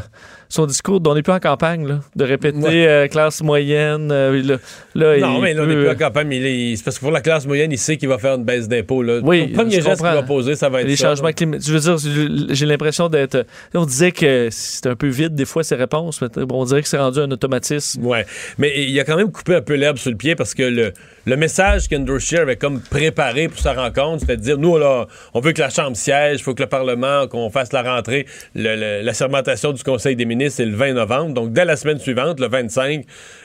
son 0.54 0.68
discours 0.68 1.00
dont 1.02 1.12
on 1.12 1.16
n'est 1.16 1.24
plus 1.24 1.34
en 1.34 1.40
campagne, 1.40 1.88
là, 1.88 2.00
de 2.16 2.24
répéter 2.24 2.58
Ouais. 2.60 2.88
euh, 2.88 3.08
classe 3.08 3.42
moyenne? 3.42 4.12
euh, 4.12 4.40
là, 4.44 4.58
là, 4.94 5.18
Non, 5.18 5.38
il 5.38 5.42
mais 5.42 5.54
là, 5.56 5.64
on 5.64 5.66
n'est 5.66 5.74
plus 5.76 5.90
en 5.90 5.96
campagne. 5.96 6.28
mais 6.28 6.76
C'est 6.76 6.84
parce 6.84 6.98
que 6.98 7.02
pour 7.02 7.10
la 7.12 7.22
classe 7.22 7.48
moyenne, 7.48 7.72
il 7.72 7.78
sait 7.80 7.98
qu'il 7.98 8.08
va 8.08 8.20
faire 8.20 8.36
une 8.36 8.44
baisse 8.44 8.68
d'impôts. 8.68 9.02
là. 9.02 9.20
Oui, 9.24 9.48
le 9.48 9.54
premier 9.54 9.72
geste 9.82 9.96
qu'il 9.96 10.04
va 10.06 10.22
poser, 10.22 10.54
ça 10.56 10.70
va 10.70 10.82
être 10.82 10.88
Les 10.88 10.96
ça, 10.96 11.08
changements 11.10 11.32
climatiques. 11.32 11.68
Je 11.68 11.74
veux 11.74 11.80
dire, 11.80 12.48
j'ai- 12.54 12.66
l'impression 12.68 13.10
d'être. 13.10 13.48
On 13.74 13.86
disait 13.86 14.12
que 14.12 14.50
c'était 14.52 14.90
un 14.90 14.96
peu 14.96 15.08
vide 15.08 15.34
des 15.34 15.46
fois 15.46 15.64
ces 15.64 15.74
réponses, 15.76 16.22
mais 16.22 16.46
bon, 16.46 16.62
on 16.62 16.66
dirait 16.66 16.84
que 16.84 16.88
c'est 16.88 16.98
rendu 17.00 17.20
un 17.20 17.32
automatisme. 17.32 18.06
Ouais. 18.06 18.26
Mais 18.60 18.72
il 18.84 19.00
a 19.00 19.04
quand 19.06 19.16
même 19.18 19.32
coupé 19.32 19.56
un 19.56 19.62
peu 19.62 19.74
l'herbe 19.74 19.98
sur 19.98 20.12
le 20.12 20.18
pied 20.18 20.36
parce 20.36 20.54
que 20.54 20.62
le, 20.64 20.94
le 21.26 21.36
message 21.36 21.88
qu'Andrew 21.90 22.20
Scheer 22.20 22.42
avait 22.42 22.58
comme 22.58 22.80
préparé 22.80 23.48
pour 23.48 23.58
sa 23.60 23.74
rencontre, 23.74 24.20
c'était 24.22 24.38
de 24.38 24.42
dire 24.42 24.58
nous, 24.60 24.78
là, 24.78 25.08
on 25.34 25.40
veut 25.40 25.52
que 25.54 25.62
la 25.62 25.70
Chambre 25.72 25.98
siège, 25.98 26.40
il 26.40 26.44
faut 26.44 26.54
que 26.54 26.62
le 26.62 26.70
Parlement, 26.70 27.28
qu'on 27.28 27.50
fasse 27.50 27.74
la 27.74 27.82
rentrée. 27.82 28.28
Le- 28.54 28.76
le- 28.76 29.02
la 29.04 29.14
sermentation 29.14 29.72
du 29.74 29.82
Conseil 29.82 30.16
des 30.16 30.26
ministres, 30.26 30.43
c'est 30.50 30.66
le 30.66 30.76
20 30.76 30.94
novembre. 30.94 31.34
Donc, 31.34 31.54
dès 31.54 31.66
la 31.66 31.76
semaine 31.76 32.00
suivante, 32.00 32.40
le 32.40 32.48
25, 32.48 33.04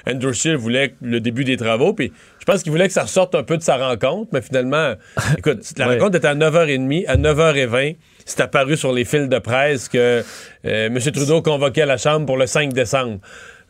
Andrew 0.09 0.33
Scheer 0.33 0.57
voulait 0.59 0.95
le 1.03 1.21
début 1.21 1.45
des 1.45 1.57
travaux. 1.57 1.93
Puis, 1.93 2.13
je 2.39 2.45
pense 2.45 2.63
qu'il 2.63 2.73
voulait 2.73 2.87
que 2.87 2.93
ça 2.95 3.03
ressorte 3.03 3.35
un 3.35 3.43
peu 3.43 3.57
de 3.57 3.63
sa 3.63 3.77
rencontre, 3.77 4.31
mais 4.33 4.41
finalement, 4.43 4.95
écoute, 5.39 5.59
la 5.77 5.89
Ouais. 5.89 5.95
rencontre 5.99 6.17
était 6.17 6.29
à 6.29 6.35
9h30. 6.35 7.05
À 7.07 7.17
9h20, 7.17 7.97
c'est 8.25 8.41
apparu 8.41 8.77
sur 8.77 8.93
les 8.93 9.05
fils 9.05 9.29
de 9.29 9.39
presse 9.39 9.89
que 9.89 10.23
euh, 10.65 10.87
M. 10.87 10.99
Trudeau 10.99 11.43
convoquait 11.43 11.87
la 11.87 11.97
Chambre 11.97 12.27
pour 12.27 12.37
le 12.37 12.47
5 12.47 12.73
décembre. 12.73 13.19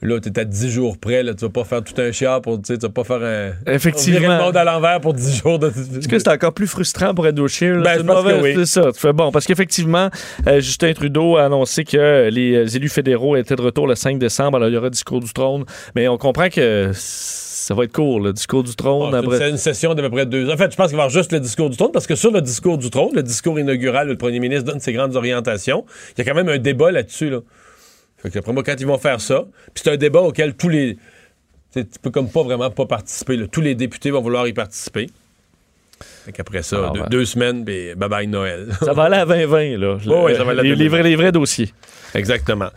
Là, 0.01 0.21
t'es 0.21 0.39
à 0.39 0.45
10 0.45 0.71
jours 0.71 0.97
près, 0.97 1.25
là, 1.25 1.35
tu 1.35 1.45
vas 1.45 1.51
pas 1.51 1.65
faire 1.65 1.83
tout 1.83 2.01
un 2.01 2.13
chiard 2.13 2.41
pour, 2.41 2.59
tu 2.63 2.73
sais, 2.73 2.79
tu 2.79 2.87
vas 2.87 2.93
pas 2.93 3.03
faire 3.03 3.21
un... 3.21 3.73
Effectivement. 3.73 4.39
le 4.39 4.45
monde 4.45 4.57
à 4.57 4.63
l'envers 4.63 5.01
pour 5.01 5.13
10 5.13 5.39
jours 5.43 5.59
de... 5.59 5.69
Est-ce 5.69 6.07
que 6.07 6.19
c'est 6.21 6.29
encore 6.31 6.53
plus 6.53 6.69
frustrant 6.69 7.15
pour 7.15 7.27
Scheer? 7.49 7.75
là? 7.79 7.83
Ben, 7.83 7.95
C'est 7.99 8.05
oui. 8.41 8.53
C'est 8.55 8.67
ça. 8.67 8.93
Tu 8.93 9.01
fais 9.01 9.13
bon, 9.13 9.33
parce 9.33 9.45
qu'effectivement, 9.45 10.09
euh, 10.47 10.61
Justin 10.61 10.93
Trudeau 10.93 11.37
a 11.37 11.47
annoncé 11.47 11.83
que 11.83 12.29
les 12.31 12.55
euh, 12.55 12.67
élus 12.77 12.89
fédéraux 12.91 13.35
étaient 13.35 13.57
de 13.57 13.63
retour 13.63 13.89
le 13.89 13.97
5 13.97 14.19
décembre. 14.21 14.59
Alors, 14.59 14.69
il 14.69 14.75
y 14.75 14.77
aura 14.77 14.89
discours 14.89 15.19
du 15.21 15.33
trône. 15.33 15.65
Mais 15.97 16.07
on 16.07 16.17
comprend 16.17 16.49
que 16.49 16.91
ça 16.95 17.75
va 17.75 17.85
être 17.85 17.93
court, 17.93 18.21
le 18.21 18.33
discours 18.33 18.63
du 18.63 18.75
trône. 18.77 19.11
Bon, 19.11 19.11
c'est 19.11 19.19
une- 19.19 19.25
après- 19.27 19.39
C'est 19.39 19.51
une 19.51 19.57
session 19.57 19.95
d'à 19.95 20.03
peu 20.03 20.11
près 20.11 20.27
deux. 20.27 20.49
En 20.49 20.57
fait, 20.57 20.71
je 20.71 20.77
pense 20.77 20.89
qu'il 20.89 20.97
va 20.97 21.03
y 21.03 21.07
avoir 21.07 21.11
juste 21.11 21.33
le 21.33 21.41
discours 21.41 21.71
du 21.71 21.77
trône, 21.77 21.91
parce 21.93 22.07
que 22.07 22.15
sur 22.15 22.31
le 22.31 22.41
discours 22.41 22.79
du 22.79 22.89
trône, 22.91 23.11
le 23.15 23.23
discours 23.25 23.59
inaugural 23.59 24.07
où 24.07 24.11
le 24.11 24.17
premier 24.17 24.39
ministre 24.39 24.65
donne 24.71 24.81
ses 24.81 24.93
grandes 24.93 25.17
orientations, 25.17 25.85
il 26.17 26.25
y 26.25 26.29
a 26.29 26.31
quand 26.31 26.37
même 26.37 26.49
un 26.49 26.59
débat 26.59 26.93
là-dessus. 26.93 27.31
Là. 27.31 27.41
Fait 28.19 28.31
que 28.31 28.39
après 28.39 28.53
moi, 28.53 28.63
quand 28.63 28.75
ils 28.79 28.87
vont 28.87 28.99
faire 28.99 29.21
ça, 29.21 29.45
puis 29.75 29.83
c'est 29.85 29.91
un 29.91 29.97
débat 29.97 30.21
auquel 30.21 30.55
tous 30.55 30.69
les. 30.69 30.97
tu 31.75 31.85
peux 32.03 32.11
comme 32.11 32.31
pas 32.31 32.43
vraiment 32.43 32.71
pas 32.71 32.87
participer. 32.87 33.37
là. 33.37 33.47
Tous 33.51 33.61
les 33.61 33.75
députés 33.75 34.11
vont 34.11 34.21
vouloir 34.23 34.47
y 34.49 34.53
participer. 34.53 35.09
Fait 36.25 36.33
qu'après 36.33 36.63
ça, 36.63 36.77
Alors, 36.77 36.93
deux, 36.93 37.01
ben. 37.01 37.09
deux 37.09 37.25
semaines, 37.25 37.65
puis 37.65 37.95
bye 37.97 38.09
bye 38.09 38.27
Noël. 38.29 38.69
Ça 38.85 38.93
va 38.93 39.05
aller 39.05 39.17
à 39.17 39.27
2020, 39.27 39.79
là. 39.79 39.99
Oui, 40.07 40.15
oui, 40.27 40.37
ça 40.37 40.45
va 40.45 40.51
aller 40.53 40.61
à 40.61 40.63
les, 40.63 40.71
2020. 40.71 40.77
les 40.83 40.89
vrais, 40.89 41.03
les 41.03 41.17
vrais 41.17 41.33
dossiers. 41.33 41.73
Exactement. 42.15 42.69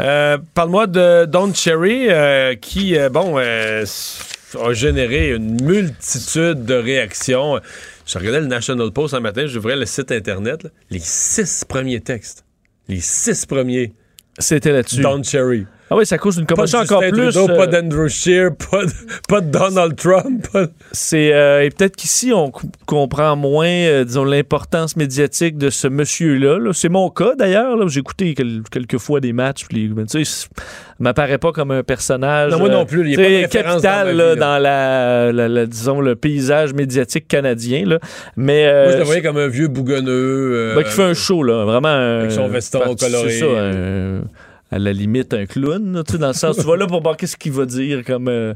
Euh, 0.00 0.38
Parle-moi 0.54 0.86
de 0.86 1.24
Don 1.26 1.52
Cherry, 1.52 2.06
euh, 2.08 2.54
qui, 2.54 2.96
euh, 2.96 3.08
bon, 3.08 3.36
a 3.36 4.72
généré 4.72 5.34
une 5.34 5.62
multitude 5.62 6.64
de 6.64 6.74
réactions. 6.74 7.60
Je 8.06 8.18
regardais 8.18 8.40
le 8.40 8.46
National 8.46 8.90
Post 8.92 9.12
un 9.14 9.20
matin, 9.20 9.46
j'ouvrais 9.46 9.76
le 9.76 9.84
site 9.84 10.10
Internet, 10.12 10.62
là. 10.62 10.70
les 10.90 11.00
six 11.00 11.64
premiers 11.68 12.00
textes. 12.00 12.44
Les 12.88 13.00
six 13.00 13.44
premiers. 13.44 13.92
C'était 14.38 14.72
là-dessus. 14.72 15.00
Don 15.00 15.22
Cherry. 15.22 15.66
Ah 15.90 15.96
oui, 15.96 16.04
ça 16.04 16.18
cause 16.18 16.36
une 16.36 16.44
commotion 16.44 16.80
Justin 16.80 16.96
encore 16.96 17.08
plus. 17.10 17.32
Trudeau, 17.32 17.50
euh, 17.50 17.56
pas 17.56 17.66
d'Andrew 17.66 18.08
Scheer, 18.08 18.50
pas 18.70 18.84
de, 18.84 18.90
pas 19.26 19.40
de 19.40 19.50
Donald 19.50 19.96
Trump. 19.96 20.46
C'est 20.92 21.32
euh, 21.32 21.64
et 21.64 21.70
peut-être 21.70 21.96
qu'ici 21.96 22.30
on 22.34 22.52
comprend 22.86 23.36
moins, 23.36 23.66
euh, 23.68 24.04
disons, 24.04 24.24
l'importance 24.24 24.96
médiatique 24.96 25.56
de 25.56 25.70
ce 25.70 25.88
monsieur-là. 25.88 26.58
là. 26.58 26.72
C'est 26.74 26.90
mon 26.90 27.08
cas 27.08 27.32
d'ailleurs. 27.38 27.88
J'ai 27.88 28.00
écouté 28.00 28.34
quel- 28.34 28.62
quelques 28.70 28.98
fois 28.98 29.20
des 29.20 29.32
matchs. 29.32 29.64
Puis, 29.66 29.88
ben, 29.88 30.04
tu 30.04 30.24
sais, 30.24 30.48
m'apparaît 30.98 31.38
pas 31.38 31.52
comme 31.52 31.70
un 31.70 31.82
personnage. 31.82 32.52
Non, 32.52 32.58
moi 32.58 32.68
non 32.68 32.84
plus, 32.84 33.10
il 33.10 33.18
euh, 33.18 33.42
pas 33.42 33.48
capital 33.48 33.80
dans 33.80 33.82
ma 33.82 34.04
là, 34.04 34.10
vie, 34.12 34.18
là. 34.18 34.36
dans 34.36 34.58
la, 34.62 35.32
la- 35.32 35.48
la- 35.48 35.66
disons 35.66 36.00
le 36.02 36.16
paysage 36.16 36.74
médiatique 36.74 37.26
canadien. 37.28 37.84
Là. 37.86 37.98
Mais 38.36 38.66
euh, 38.66 38.84
Moi, 38.84 38.92
je 38.92 38.98
le 38.98 39.04
voyais 39.04 39.22
comme 39.22 39.38
un 39.38 39.48
vieux 39.48 39.68
bougonneux. 39.68 40.10
euh, 40.54 40.74
ben, 40.76 40.82
qui 40.84 40.90
fait 40.90 41.02
un 41.04 41.14
show 41.14 41.42
là, 41.42 41.64
vraiment. 41.64 41.88
Avec 42.18 42.32
son 42.32 42.46
veston 42.48 42.80
coloré. 42.94 43.30
C'est 43.30 43.38
ça. 43.40 43.46
À 44.70 44.78
la 44.78 44.92
limite 44.92 45.32
un 45.34 45.46
clown, 45.46 46.02
tu 46.06 46.12
sais, 46.12 46.18
dans 46.18 46.28
le 46.28 46.32
sens, 46.34 46.56
tu 46.58 46.62
vas 46.64 46.76
là 46.76 46.86
pour 46.86 47.02
voir 47.02 47.16
qu'est-ce 47.16 47.36
qu'il 47.36 47.52
va 47.52 47.64
dire 47.66 48.04
comme... 48.04 48.28
euh, 48.28 48.54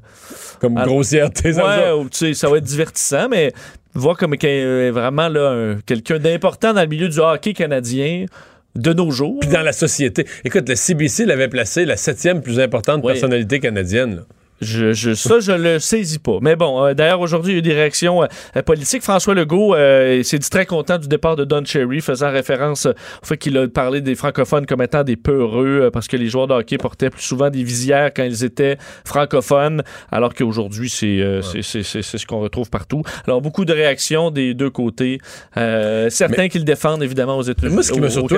Comme 0.60 0.76
à- 0.76 0.84
grossièreté, 0.84 1.52
ça, 1.54 1.64
Ouais, 1.64 1.90
ou, 2.02 2.08
tu 2.08 2.18
sais, 2.18 2.34
ça 2.34 2.48
va 2.48 2.58
être 2.58 2.64
divertissant, 2.64 3.28
mais 3.30 3.52
voir 3.94 4.16
comme 4.16 4.34
est 4.34 4.90
vraiment 4.90 5.28
là, 5.28 5.50
un- 5.50 5.80
quelqu'un 5.86 6.18
d'important 6.18 6.74
dans 6.74 6.82
le 6.82 6.86
milieu 6.88 7.08
du 7.08 7.18
hockey 7.18 7.54
canadien 7.54 8.26
de 8.74 8.92
nos 8.92 9.10
jours. 9.10 9.38
Puis 9.40 9.50
dans 9.50 9.60
la 9.62 9.72
société. 9.72 10.26
Écoute, 10.44 10.68
le 10.68 10.74
CBC 10.74 11.24
l'avait 11.26 11.48
placé 11.48 11.84
la 11.84 11.96
septième 11.96 12.40
plus 12.42 12.58
importante 12.60 13.00
Oui. 13.04 13.12
personnalité 13.12 13.60
canadienne. 13.60 14.16
là. 14.16 14.22
Je, 14.62 14.92
je- 14.92 15.12
ça, 15.14 15.40
je 15.40 15.52
le 15.52 15.78
saisis 15.78 16.18
pas. 16.18 16.38
Mais 16.40 16.56
bon, 16.56 16.84
euh, 16.84 16.94
d'ailleurs, 16.94 17.20
aujourd'hui, 17.20 17.52
il 17.52 17.54
y 17.54 17.56
a 17.56 17.58
eu 17.58 17.62
des 17.62 17.74
réactions 17.74 18.22
euh, 18.22 18.62
politiques. 18.64 19.02
François 19.02 19.34
Legault 19.34 19.74
euh, 19.74 20.22
s'est 20.22 20.38
dit 20.38 20.48
très 20.48 20.66
content 20.66 20.98
du 20.98 21.08
départ 21.08 21.36
de 21.36 21.44
Don 21.44 21.64
Cherry, 21.64 22.00
faisant 22.00 22.30
référence 22.30 22.86
euh, 22.86 22.92
au 23.22 23.26
fait 23.26 23.36
qu'il 23.36 23.58
a 23.58 23.66
parlé 23.68 24.00
des 24.00 24.14
francophones 24.14 24.64
comme 24.64 24.80
étant 24.80 25.02
des 25.04 25.16
peureux, 25.16 25.82
euh, 25.82 25.90
parce 25.90 26.08
que 26.08 26.16
les 26.16 26.28
joueurs 26.28 26.46
de 26.46 26.54
hockey 26.54 26.78
portaient 26.78 27.10
plus 27.10 27.22
souvent 27.22 27.50
des 27.50 27.62
visières 27.64 28.12
quand 28.14 28.22
ils 28.22 28.44
étaient 28.44 28.78
francophones, 29.04 29.82
alors 30.10 30.32
qu'aujourd'hui, 30.32 30.88
c'est 30.88 31.20
euh, 31.20 31.42
c'est 31.42 31.82
ce 31.82 32.26
qu'on 32.26 32.40
retrouve 32.40 32.70
partout. 32.70 33.02
Alors, 33.26 33.40
beaucoup 33.42 33.64
de 33.64 33.72
réactions 33.72 34.30
des 34.30 34.54
deux 34.54 34.70
côtés. 34.70 35.18
Euh, 35.56 36.08
certains 36.10 36.48
qui 36.48 36.58
le 36.58 36.64
défendent, 36.64 37.02
évidemment, 37.02 37.36
aux 37.36 37.42
États-Unis. 37.42 37.74
Moi, 37.74 37.82
ce 37.82 37.92
qui 37.92 38.00
m'a 38.00 38.10
surtout 38.10 38.36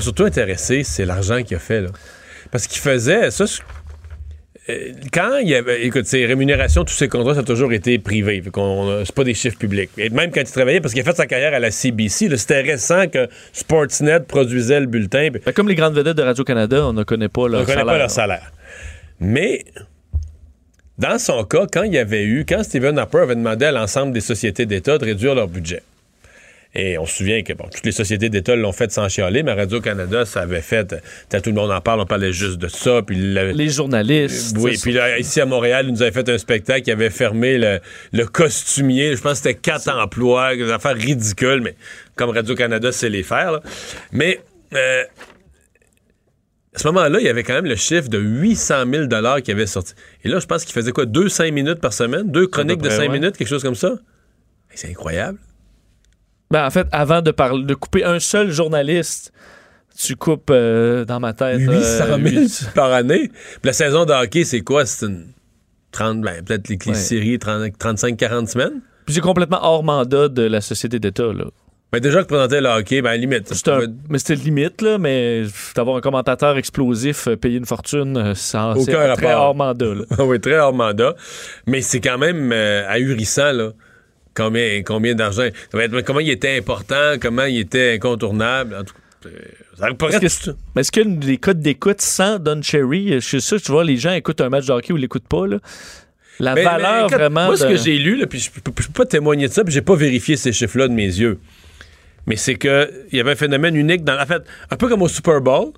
surtout 0.00 0.24
intéressé, 0.24 0.82
c'est 0.84 1.04
l'argent 1.04 1.42
qu'il 1.42 1.56
a 1.56 1.60
fait. 1.60 1.82
Là. 1.82 1.88
Parce 2.50 2.66
qu'il 2.66 2.80
faisait 2.80 3.30
ça. 3.30 3.44
Euh, 4.68 4.92
Quand 5.12 5.38
il 5.38 5.48
y 5.48 5.54
avait, 5.54 5.84
écoute, 5.84 6.06
ses 6.06 6.26
rémunérations, 6.26 6.84
tous 6.84 6.94
ses 6.94 7.08
contrats, 7.08 7.34
ça 7.34 7.40
a 7.40 7.44
toujours 7.44 7.72
été 7.72 7.98
privé. 7.98 8.42
Euh, 8.56 9.02
c'est 9.04 9.14
pas 9.14 9.24
des 9.24 9.34
chiffres 9.34 9.58
publics. 9.58 9.90
Et 9.98 10.10
même 10.10 10.30
quand 10.30 10.40
il 10.40 10.50
travaillait, 10.50 10.80
parce 10.80 10.94
qu'il 10.94 11.02
a 11.02 11.04
fait 11.04 11.16
sa 11.16 11.26
carrière 11.26 11.54
à 11.54 11.58
la 11.58 11.70
CBC, 11.70 12.34
c'était 12.36 12.60
récent 12.60 13.08
que 13.08 13.28
Sportsnet 13.52 14.20
produisait 14.20 14.80
le 14.80 14.86
bulletin. 14.86 15.28
Ben, 15.30 15.52
comme 15.52 15.68
les 15.68 15.74
grandes 15.74 15.94
vedettes 15.94 16.16
de 16.16 16.22
Radio-Canada, 16.22 16.86
on 16.86 16.92
ne 16.92 17.04
connaît 17.04 17.28
pas 17.28 17.48
leur 17.48 17.60
on 17.60 17.62
ne 17.62 17.66
connaît 17.66 17.78
salaire. 17.78 17.86
pas 17.92 17.98
leur 17.98 18.10
salaire. 18.10 18.52
Mais 19.20 19.64
dans 20.98 21.18
son 21.18 21.44
cas, 21.44 21.66
quand 21.70 21.82
il 21.82 21.92
y 21.92 21.98
avait 21.98 22.24
eu, 22.24 22.44
quand 22.48 22.62
Stephen 22.62 22.98
Harper 22.98 23.18
avait 23.18 23.34
demandé 23.34 23.66
à 23.66 23.72
l'ensemble 23.72 24.12
des 24.12 24.20
sociétés 24.20 24.66
d'État 24.66 24.98
de 24.98 25.04
réduire 25.04 25.34
leur 25.34 25.48
budget, 25.48 25.82
et 26.74 26.98
on 26.98 27.06
se 27.06 27.16
souvient 27.18 27.42
que 27.42 27.52
bon, 27.52 27.64
toutes 27.72 27.86
les 27.86 27.92
sociétés 27.92 28.28
d'État 28.28 28.56
l'ont 28.56 28.72
fait 28.72 28.90
sans 28.90 29.08
chialer, 29.08 29.42
mais 29.42 29.52
Radio-Canada, 29.52 30.24
ça 30.24 30.40
avait 30.40 30.60
fait, 30.60 30.94
tout 31.30 31.40
le 31.50 31.52
monde 31.52 31.70
en 31.70 31.80
parle, 31.80 32.00
on 32.00 32.06
parlait 32.06 32.32
juste 32.32 32.58
de 32.58 32.68
ça. 32.68 33.02
Puis 33.02 33.16
Les 33.16 33.68
journalistes. 33.68 34.56
oui, 34.58 34.76
puis 34.82 34.92
là, 34.92 35.18
ici 35.18 35.40
à 35.40 35.46
Montréal, 35.46 35.86
ils 35.88 35.92
nous 35.92 36.02
avaient 36.02 36.12
fait 36.12 36.28
un 36.28 36.38
spectacle 36.38 36.82
qui 36.82 36.90
avait 36.90 37.10
fermé 37.10 37.58
le, 37.58 37.80
le 38.12 38.26
costumier. 38.26 39.14
Je 39.16 39.22
pense 39.22 39.40
que 39.40 39.48
c'était 39.48 39.54
quatre 39.54 39.88
emplois, 39.88 40.56
des 40.56 40.70
affaires 40.70 40.96
ridicules, 40.96 41.60
mais 41.62 41.76
comme 42.16 42.30
Radio-Canada 42.30 42.90
sait 42.92 43.08
les 43.08 43.22
faire. 43.22 43.52
là. 43.52 43.60
Mais 44.12 44.40
euh, 44.74 45.04
à 46.74 46.78
ce 46.78 46.88
moment-là, 46.88 47.20
il 47.20 47.24
y 47.24 47.28
avait 47.28 47.44
quand 47.44 47.54
même 47.54 47.66
le 47.66 47.76
chiffre 47.76 48.08
de 48.08 48.18
800 48.18 48.84
000 48.90 49.40
qui 49.42 49.52
avait 49.52 49.66
sorti. 49.66 49.94
Et 50.24 50.28
là, 50.28 50.40
je 50.40 50.46
pense 50.46 50.64
qu'il 50.64 50.72
faisait 50.72 50.90
quoi? 50.90 51.06
Deux 51.06 51.28
cinq 51.28 51.52
minutes 51.52 51.80
par 51.80 51.92
semaine? 51.92 52.30
Deux 52.32 52.48
chroniques 52.48 52.82
de 52.82 52.90
cinq 52.90 53.02
ouais. 53.02 53.08
minutes, 53.20 53.36
quelque 53.36 53.48
chose 53.48 53.62
comme 53.62 53.76
ça? 53.76 53.94
C'est 54.74 54.90
incroyable. 54.90 55.38
Ben, 56.54 56.64
en 56.64 56.70
fait, 56.70 56.86
avant 56.92 57.20
de, 57.20 57.32
parler, 57.32 57.64
de 57.64 57.74
couper 57.74 58.04
un 58.04 58.20
seul 58.20 58.52
journaliste, 58.52 59.32
tu 60.00 60.14
coupes 60.14 60.50
euh, 60.52 61.04
dans 61.04 61.18
ma 61.18 61.32
tête. 61.32 61.58
800 61.58 61.72
euh, 61.74 62.06
000 62.06 62.18
huit- 62.42 62.68
par 62.76 62.92
année. 62.92 63.28
Puis 63.28 63.60
la 63.64 63.72
saison 63.72 64.04
de 64.04 64.12
hockey, 64.12 64.44
c'est 64.44 64.60
quoi? 64.60 64.86
C'est 64.86 65.06
une 65.06 65.26
30, 65.90 66.20
ben, 66.20 66.44
peut-être 66.44 66.68
les, 66.68 66.78
Ouais. 66.86 66.94
séries 66.94 67.38
35-40 67.38 68.46
semaines? 68.52 68.80
Puis 69.04 69.16
c'est 69.16 69.20
complètement 69.20 69.58
hors 69.62 69.82
mandat 69.82 70.28
de 70.28 70.42
la 70.42 70.60
société 70.60 71.00
d'État. 71.00 71.32
Là. 71.32 71.46
Ben 71.92 71.98
déjà 71.98 72.22
que 72.22 72.28
présentait 72.28 72.60
le 72.60 72.68
hockey, 72.68 73.02
ben 73.02 73.10
à 73.10 73.12
la 73.14 73.18
limite. 73.18 73.52
C'est 73.52 73.68
un- 73.68 73.86
mais 74.08 74.18
c'était 74.20 74.36
limite, 74.36 74.80
là, 74.80 74.96
mais 74.98 75.42
d'avoir 75.74 75.96
un 75.96 76.00
commentateur 76.00 76.56
explosif 76.56 77.26
euh, 77.26 77.34
payer 77.36 77.58
une 77.58 77.66
fortune, 77.66 78.16
euh, 78.16 78.34
ça- 78.36 78.74
c'est 78.76 78.82
Aucun 78.94 79.14
très 79.14 79.32
rapport. 79.32 79.46
hors 79.48 79.54
mandat. 79.56 79.94
là. 79.94 80.04
oui, 80.24 80.38
très 80.40 80.56
hors 80.58 80.72
mandat. 80.72 81.16
Mais 81.66 81.80
c'est 81.80 82.00
quand 82.00 82.18
même 82.18 82.52
euh, 82.52 82.88
ahurissant, 82.88 83.50
là. 83.50 83.70
Combien, 84.34 84.82
combien 84.84 85.14
d'argent? 85.14 85.48
Comment 86.04 86.20
il 86.20 86.30
était 86.30 86.58
important, 86.58 87.14
comment 87.20 87.44
il 87.44 87.58
était 87.58 87.94
incontournable? 87.94 88.74
En 88.74 88.84
tout 88.84 88.94
cas, 88.94 89.28
euh, 89.28 90.18
Est-ce 90.24 90.46
que- 90.46 90.56
mais 90.74 90.80
est-ce 90.80 90.92
que 90.92 91.00
les 91.00 91.38
codes 91.38 91.60
d'écoute 91.60 92.00
sans 92.00 92.38
Don 92.38 92.60
Cherry, 92.62 93.12
je 93.14 93.18
suis 93.20 93.40
sûr, 93.40 93.60
tu 93.62 93.72
vois, 93.72 93.84
les 93.84 93.96
gens 93.96 94.12
écoutent 94.12 94.40
un 94.40 94.48
match 94.48 94.66
de 94.66 94.72
hockey 94.72 94.92
ou 94.92 94.96
l'écoutent 94.96 95.28
pas, 95.28 95.46
là. 95.46 95.58
La 96.40 96.54
Mais- 96.54 96.64
mais 96.64 96.70
valeur 96.70 97.08
vraiment. 97.08 97.46
Moi, 97.46 97.56
ce 97.56 97.64
que 97.64 97.76
j'ai 97.76 97.96
lu, 97.96 98.16
là, 98.16 98.26
puis 98.26 98.40
je 98.40 98.50
peux, 98.50 98.60
je 98.82 98.86
peux 98.88 98.92
pas 98.92 99.06
témoigner 99.06 99.46
de 99.46 99.52
ça, 99.52 99.62
puis 99.62 99.72
j'ai 99.72 99.82
pas 99.82 99.94
vérifié 99.94 100.36
ces 100.36 100.52
chiffres-là 100.52 100.88
de 100.88 100.92
mes 100.92 101.06
yeux. 101.06 101.38
Mais 102.26 102.36
c'est 102.36 102.56
que 102.56 102.90
il 103.12 103.18
y 103.18 103.20
avait 103.20 103.32
un 103.32 103.36
phénomène 103.36 103.76
unique 103.76 104.02
dans. 104.02 104.20
En 104.20 104.26
fait, 104.26 104.42
un 104.70 104.76
peu 104.76 104.88
comme 104.88 105.02
au 105.02 105.08
Super 105.08 105.40
Bowl. 105.40 105.68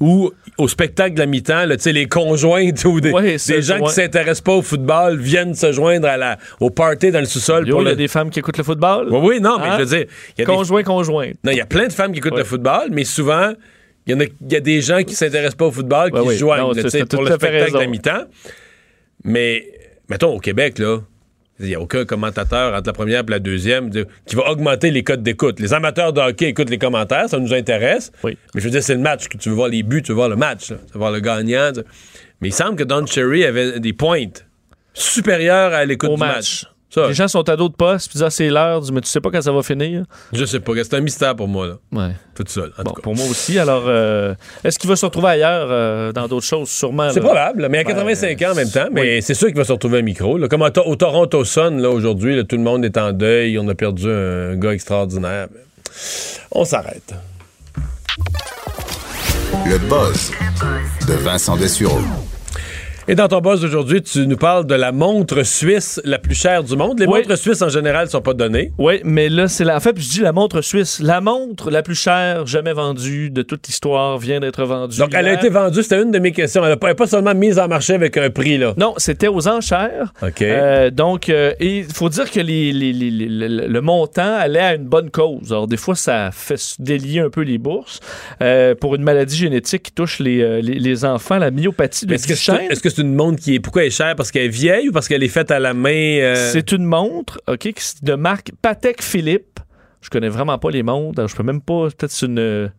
Ou 0.00 0.30
au 0.58 0.68
spectacle 0.68 1.14
de 1.14 1.18
la 1.20 1.26
mi-temps, 1.26 1.64
les 1.86 2.06
conjointes 2.06 2.84
ou 2.86 3.00
des, 3.00 3.10
Ouais, 3.10 3.36
des 3.48 3.62
gens 3.62 3.80
qui 3.80 3.92
s'intéressent 3.92 4.42
pas 4.42 4.52
au 4.52 4.62
football 4.62 5.18
viennent 5.18 5.54
se 5.54 5.72
joindre 5.72 6.06
à 6.06 6.16
la, 6.16 6.38
au 6.60 6.70
party 6.70 7.10
dans 7.10 7.18
le 7.20 7.26
sous-sol. 7.26 7.64
Il 7.66 7.72
y 7.72 7.76
a 7.76 7.82
le- 7.82 7.96
des 7.96 8.06
femmes 8.08 8.30
qui 8.30 8.38
écoutent 8.38 8.58
le 8.58 8.64
football? 8.64 9.08
Oui, 9.10 9.18
oui, 9.22 9.40
non, 9.40 9.58
mais 9.58 9.66
Hein? 9.66 9.76
je 9.78 9.82
veux 9.84 9.88
dire, 9.98 10.06
y 10.38 10.42
a 10.42 10.44
des- 10.44 10.44
Conjoint, 10.44 10.82
conjointe. 10.84 11.34
non, 11.42 11.50
il 11.50 11.58
y 11.58 11.60
a 11.60 11.66
plein 11.66 11.88
de 11.88 11.92
femmes 11.92 12.12
qui 12.12 12.18
écoutent 12.18 12.32
Ouais. 12.32 12.38
le 12.38 12.44
football, 12.44 12.88
mais 12.92 13.02
souvent, 13.04 13.52
il 14.06 14.16
y, 14.16 14.22
a, 14.22 14.24
il 14.24 14.52
y 14.52 14.56
a 14.56 14.60
des 14.60 14.80
gens 14.80 15.02
qui 15.02 15.14
s'intéressent 15.14 15.56
pas 15.56 15.66
au 15.66 15.72
football 15.72 16.12
qui 16.12 16.18
Ouais, 16.20 16.34
se 16.34 16.38
joignent 16.38 16.60
Non, 16.62 16.72
là, 16.72 16.82
pour 16.82 16.90
tout 16.90 16.96
le 17.24 17.26
spectacle 17.34 17.72
de 17.72 17.78
la 17.78 17.86
mi-temps. 17.86 18.24
Mais, 19.24 19.64
mettons, 20.08 20.34
au 20.34 20.38
Québec, 20.38 20.78
là, 20.78 20.98
il 21.60 21.66
n'y 21.66 21.74
a 21.74 21.80
aucun 21.80 22.04
commentateur 22.04 22.74
entre 22.74 22.86
la 22.86 22.92
première 22.92 23.20
et 23.20 23.30
la 23.30 23.38
deuxième 23.38 23.90
de- 23.90 24.06
qui 24.26 24.36
va 24.36 24.48
augmenter 24.50 24.90
les 24.90 25.02
codes 25.02 25.22
d'écoute. 25.22 25.58
Les 25.60 25.74
amateurs 25.74 26.12
de 26.12 26.20
hockey 26.20 26.46
écoutent 26.48 26.70
les 26.70 26.78
commentaires, 26.78 27.28
ça 27.28 27.38
nous 27.38 27.52
intéresse. 27.52 28.12
Mais 28.54 28.60
je 28.60 28.64
veux 28.64 28.70
dire, 28.70 28.82
c'est 28.82 28.94
le 28.94 29.00
match 29.00 29.28
que 29.28 29.36
tu 29.38 29.48
veux 29.48 29.54
voir 29.54 29.68
les 29.68 29.82
buts, 29.82 30.02
tu 30.02 30.12
veux 30.12 30.16
voir 30.16 30.28
le 30.28 30.36
match, 30.36 30.70
là. 30.70 30.76
tu 30.86 30.92
veux 30.92 30.98
voir 30.98 31.10
le 31.10 31.20
gagnant. 31.20 31.72
tu- 31.72 31.80
Mais 32.40 32.48
il 32.48 32.52
semble 32.54 32.76
que 32.76 32.84
Don 32.84 33.04
Cherry 33.06 33.44
avait 33.44 33.80
des 33.80 33.92
pointes 33.92 34.46
supérieures 34.94 35.72
à 35.74 35.84
l'écoute 35.84 36.10
du 36.10 36.16
match. 36.18 36.64
match. 36.64 36.64
Ça, 36.90 37.08
Les 37.08 37.12
gens 37.14 37.28
sont 37.28 37.46
à 37.50 37.54
d'autres 37.56 37.76
postes, 37.76 38.08
puis 38.08 38.14
disent, 38.14 38.22
ah, 38.22 38.30
c'est 38.30 38.48
l'heure, 38.48 38.82
mais 38.92 39.02
tu 39.02 39.08
sais 39.08 39.20
pas 39.20 39.30
quand 39.30 39.42
ça 39.42 39.52
va 39.52 39.62
finir. 39.62 40.04
je 40.32 40.44
sais 40.46 40.58
pas, 40.60 40.72
c'est 40.76 40.94
un 40.94 41.00
mystère 41.00 41.36
pour 41.36 41.46
moi, 41.46 41.66
là. 41.66 41.74
Ouais. 41.92 42.12
Tout 42.34 42.44
seul, 42.46 42.72
en 42.78 42.82
Bon, 42.82 42.90
tout 42.90 42.96
cas. 42.96 43.02
pour 43.02 43.14
moi 43.14 43.26
aussi. 43.30 43.58
Alors, 43.58 43.82
euh, 43.86 44.34
est-ce 44.64 44.78
qu'il 44.78 44.88
va 44.88 44.96
se 44.96 45.04
retrouver 45.04 45.28
ailleurs 45.28 45.68
euh, 45.70 46.12
dans 46.12 46.26
d'autres 46.28 46.46
choses, 46.46 46.70
sûrement? 46.70 47.10
C'est 47.10 47.20
probable, 47.20 47.68
mais 47.70 47.80
à 47.80 47.84
Ben, 47.84 47.88
85 47.94 48.40
ans 48.42 48.52
en 48.52 48.54
même 48.54 48.70
temps. 48.70 48.88
Mais 48.90 49.16
oui. 49.16 49.22
c'est 49.22 49.34
sûr 49.34 49.48
qu'il 49.48 49.56
va 49.58 49.64
se 49.64 49.72
retrouver 49.72 49.98
un 49.98 50.02
micro. 50.02 50.38
là. 50.38 50.48
Comme 50.48 50.62
au, 50.62 50.66
au 50.86 50.96
Toronto 50.96 51.44
Sun, 51.44 51.78
là, 51.82 51.90
aujourd'hui, 51.90 52.34
là, 52.36 52.44
tout 52.44 52.56
le 52.56 52.62
monde 52.62 52.82
est 52.86 52.96
en 52.96 53.12
deuil. 53.12 53.58
On 53.58 53.68
a 53.68 53.74
perdu 53.74 54.10
un 54.10 54.56
gars 54.56 54.72
extraordinaire. 54.72 55.48
On 56.52 56.64
s'arrête. 56.64 57.12
Le 59.66 59.76
buzz 59.78 60.32
de 61.06 61.12
Vincent 61.14 61.56
Dessureau. 61.56 61.98
Et 63.10 63.14
dans 63.14 63.26
ton 63.26 63.40
boss 63.40 63.62
d'aujourd'hui, 63.62 64.02
tu 64.02 64.26
nous 64.26 64.36
parles 64.36 64.66
de 64.66 64.74
la 64.74 64.92
montre 64.92 65.42
suisse 65.42 65.98
la 66.04 66.18
plus 66.18 66.34
chère 66.34 66.62
du 66.62 66.76
monde. 66.76 67.00
Les 67.00 67.06
Oui. 67.06 67.20
montres 67.26 67.38
suisses, 67.38 67.62
en 67.62 67.70
général, 67.70 68.10
sont 68.10 68.20
pas 68.20 68.34
données. 68.34 68.70
Oui, 68.76 69.00
mais 69.02 69.30
là, 69.30 69.48
c'est 69.48 69.64
la. 69.64 69.76
En 69.76 69.80
fait, 69.80 69.98
je 69.98 70.08
dis 70.10 70.20
la 70.20 70.32
montre 70.32 70.60
suisse. 70.60 71.00
La 71.00 71.22
montre 71.22 71.70
la 71.70 71.82
plus 71.82 71.94
chère 71.94 72.46
jamais 72.46 72.74
vendue 72.74 73.30
de 73.30 73.40
toute 73.40 73.66
l'histoire 73.66 74.18
vient 74.18 74.40
d'être 74.40 74.62
vendue. 74.64 74.98
Donc, 74.98 75.14
elle 75.14 75.26
a 75.26 75.32
été 75.32 75.48
vendue. 75.48 75.82
C'était 75.82 76.02
une 76.02 76.10
de 76.10 76.18
mes 76.18 76.32
questions. 76.32 76.62
Elle 76.62 76.76
n'a 76.78 76.94
pas, 76.94 77.06
seulement 77.06 77.34
mise 77.34 77.58
en 77.58 77.66
marché 77.66 77.94
avec 77.94 78.18
un 78.18 78.28
prix, 78.28 78.58
là. 78.58 78.74
Non, 78.76 78.92
c'était 78.98 79.28
aux 79.28 79.48
enchères. 79.48 80.12
OK. 80.22 80.42
Euh, 80.42 80.90
donc, 80.90 81.30
euh, 81.30 81.54
il 81.60 81.84
faut 81.84 82.10
dire 82.10 82.30
que 82.30 82.40
les, 82.40 82.72
les- 82.74 82.92
les- 82.92 83.10
les- 83.10 83.48
le, 83.48 83.80
montant 83.80 84.36
allait 84.36 84.58
à 84.60 84.74
une 84.74 84.84
bonne 84.84 85.08
cause. 85.10 85.50
Alors, 85.50 85.66
des 85.66 85.78
fois, 85.78 85.94
ça 85.94 86.28
fait 86.30 86.60
délier 86.78 87.20
un 87.20 87.30
peu 87.30 87.40
les 87.40 87.56
bourses. 87.56 88.00
Euh, 88.42 88.74
pour 88.74 88.96
une 88.96 89.02
maladie 89.02 89.36
génétique 89.38 89.84
qui 89.84 89.92
touche 89.92 90.18
les, 90.18 91.04
enfants, 91.06 91.38
la 91.38 91.50
myopathie 91.50 92.04
de 92.04 92.12
Est-ce 92.12 92.26
que 92.26 92.34
c'est 92.34 92.52
Duchenne. 92.52 92.70
est-ce 92.70 92.82
que 92.82 92.97
c'est 92.98 93.02
une 93.02 93.14
montre 93.14 93.40
qui 93.40 93.54
est. 93.54 93.60
Pourquoi 93.60 93.82
elle 93.82 93.88
est 93.88 93.90
chère? 93.90 94.16
Parce 94.16 94.30
qu'elle 94.30 94.44
est 94.44 94.48
vieille 94.48 94.88
ou 94.88 94.92
parce 94.92 95.08
qu'elle 95.08 95.22
est 95.22 95.28
faite 95.28 95.50
à 95.50 95.58
la 95.60 95.74
main? 95.74 95.90
euh, 95.90 96.50
C'est 96.52 96.72
une 96.72 96.84
montre, 96.84 97.40
OK, 97.48 97.68
de 98.02 98.14
marque 98.14 98.50
Patek 98.60 99.02
Philippe. 99.02 99.60
Je 100.00 100.10
connais 100.10 100.28
vraiment 100.28 100.58
pas 100.58 100.70
les 100.70 100.82
montres. 100.82 101.26
Je 101.28 101.34
peux 101.34 101.42
même 101.42 101.60
pas. 101.60 101.88
Peut-être 101.88 102.10
c'est 102.10 102.26
une, 102.26 102.70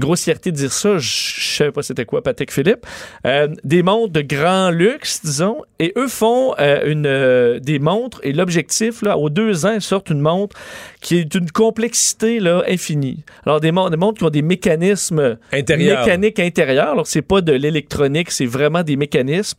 grossièreté 0.00 0.50
de 0.50 0.56
dire 0.56 0.72
ça, 0.72 0.98
je 0.98 1.34
je 1.54 1.56
savais 1.58 1.72
pas 1.72 1.82
c'était 1.82 2.04
quoi 2.04 2.22
Patek 2.22 2.50
Philippe. 2.50 2.84
Euh, 3.26 3.48
des 3.62 3.82
montres 3.84 4.12
de 4.12 4.22
grand 4.22 4.70
luxe, 4.70 5.20
disons, 5.24 5.58
et 5.78 5.92
eux 5.96 6.08
font 6.08 6.54
euh, 6.58 6.82
une, 6.90 7.06
euh, 7.06 7.60
des 7.60 7.78
montres, 7.78 8.18
et 8.24 8.32
l'objectif, 8.32 9.02
là, 9.02 9.16
aux 9.18 9.30
deux 9.30 9.66
ans, 9.66 9.72
ils 9.74 9.80
sortent 9.82 10.10
une 10.10 10.20
montre 10.20 10.56
qui 11.00 11.18
est 11.18 11.24
d'une 11.24 11.50
complexité 11.50 12.40
là, 12.40 12.64
infinie. 12.68 13.22
Alors, 13.46 13.60
des, 13.60 13.70
mon- 13.70 13.88
des 13.90 13.96
montres 13.96 14.18
qui 14.18 14.24
ont 14.24 14.30
des 14.30 14.42
mécanismes 14.42 15.36
Intérieurs. 15.52 16.00
mécaniques 16.04 16.40
intérieurs. 16.40 16.90
Alors, 16.90 17.06
c'est 17.06 17.22
pas 17.22 17.40
de 17.40 17.52
l'électronique, 17.52 18.30
c'est 18.32 18.46
vraiment 18.46 18.82
des 18.82 18.96
mécanismes, 18.96 19.58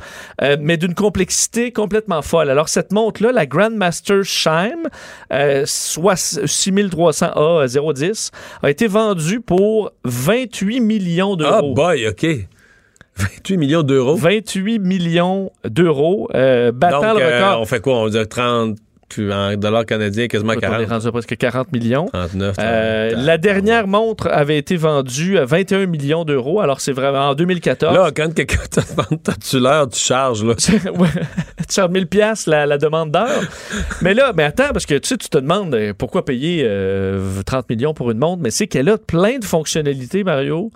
mais 0.60 0.76
d'une 0.78 0.96
complexité 0.96 1.72
complètement 1.72 2.22
folle. 2.22 2.50
Alors, 2.50 2.68
cette 2.68 2.92
montre-là, 2.92 3.32
la 3.32 3.46
Grandmaster 3.46 4.24
Chime, 4.24 4.90
euh, 5.32 5.64
soit 5.66 6.16
6300A 6.96 7.68
010, 7.94 8.32
a 8.64 8.70
été 8.70 8.88
vendue 8.88 9.40
pour 9.42 9.92
28 10.26 10.80
millions 10.82 11.34
Ah, 11.34 11.60
d'euros. 11.62 11.74
boy, 11.74 12.08
OK. 12.08 12.26
28 13.18 13.58
millions 13.58 13.84
d'euros? 13.84 14.16
28 14.16 14.80
millions 14.80 15.52
d'euros, 15.64 16.28
euh, 16.34 16.72
battant 16.72 17.14
Donc, 17.14 17.20
le 17.20 17.26
euh, 17.26 17.38
record. 17.48 17.62
on 17.62 17.66
fait 17.66 17.80
quoi? 17.80 17.98
On 18.00 18.08
dit 18.10 18.28
30 18.28 18.78
en 19.32 19.56
dollars 19.56 19.86
canadiens, 19.86 20.28
quasiment 20.28 20.54
On 20.54 20.58
est 20.58 20.62
40. 20.62 20.90
rendu 20.90 21.08
à 21.08 21.12
presque 21.12 21.38
40 21.38 21.72
millions. 21.72 22.08
39. 22.12 22.56
Euh, 22.60 23.12
30. 23.12 23.24
la 23.24 23.38
dernière 23.38 23.88
montre 23.88 24.28
avait 24.30 24.58
été 24.58 24.76
vendue 24.76 25.38
à 25.38 25.46
21 25.46 25.86
millions 25.86 26.26
d'euros. 26.26 26.60
Alors, 26.60 26.82
c'est 26.82 26.92
vraiment 26.92 27.30
en 27.30 27.36
2014. 27.36 27.96
Là, 27.96 28.10
quand 28.14 28.34
quelqu'un 28.34 28.58
te 28.70 28.82
demande 28.82 29.22
l'heure, 29.64 29.88
tu 29.90 30.00
charges, 30.00 30.44
là? 30.44 30.56
Ouais. 30.98 31.08
Tu 31.68 31.76
charges 31.76 31.92
1000 31.92 32.08
pièces 32.08 32.48
la, 32.48 32.66
la 32.66 32.78
demande 32.78 33.12
d'heure. 33.12 33.44
mais 34.02 34.14
là, 34.14 34.34
mais 34.36 34.44
attends, 34.44 34.72
parce 34.74 34.86
que 34.86 34.96
tu 34.96 35.10
sais, 35.10 35.18
tu 35.18 35.30
te 35.30 35.38
demandes 35.38 35.74
euh, 35.76 35.94
pourquoi 35.98 36.26
payer 36.26 36.64
euh, 36.66 37.42
30 37.46 37.70
millions 37.70 37.94
pour 37.94 38.12
une 38.12 38.18
montre, 38.18 38.42
mais 38.42 38.52
c'est 38.52 38.68
qu'elle 38.68 38.90
a 38.90 38.98
plein 38.98 39.40
de 39.40 39.46
fonctionnalités, 39.46 40.24
Mario, 40.24 40.72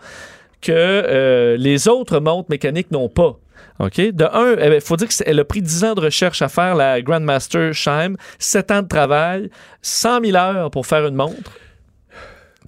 que 0.61 0.71
euh, 0.71 1.57
les 1.57 1.87
autres 1.87 2.19
montres 2.19 2.49
mécaniques 2.49 2.91
n'ont 2.91 3.09
pas. 3.09 3.39
OK? 3.79 3.99
De 3.99 4.25
un, 4.25 4.73
il 4.73 4.81
faut 4.81 4.97
dire 4.97 5.07
qu'elle 5.07 5.39
a 5.39 5.45
pris 5.45 5.61
10 5.61 5.83
ans 5.85 5.93
de 5.93 6.01
recherche 6.01 6.41
à 6.41 6.49
faire, 6.49 6.75
la 6.75 7.01
Grandmaster 7.01 7.73
Chime, 7.73 8.17
7 8.37 8.71
ans 8.71 8.81
de 8.81 8.87
travail, 8.87 9.49
100 9.81 10.25
000 10.25 10.37
heures 10.37 10.69
pour 10.71 10.85
faire 10.85 11.05
une 11.07 11.15
montre. 11.15 11.51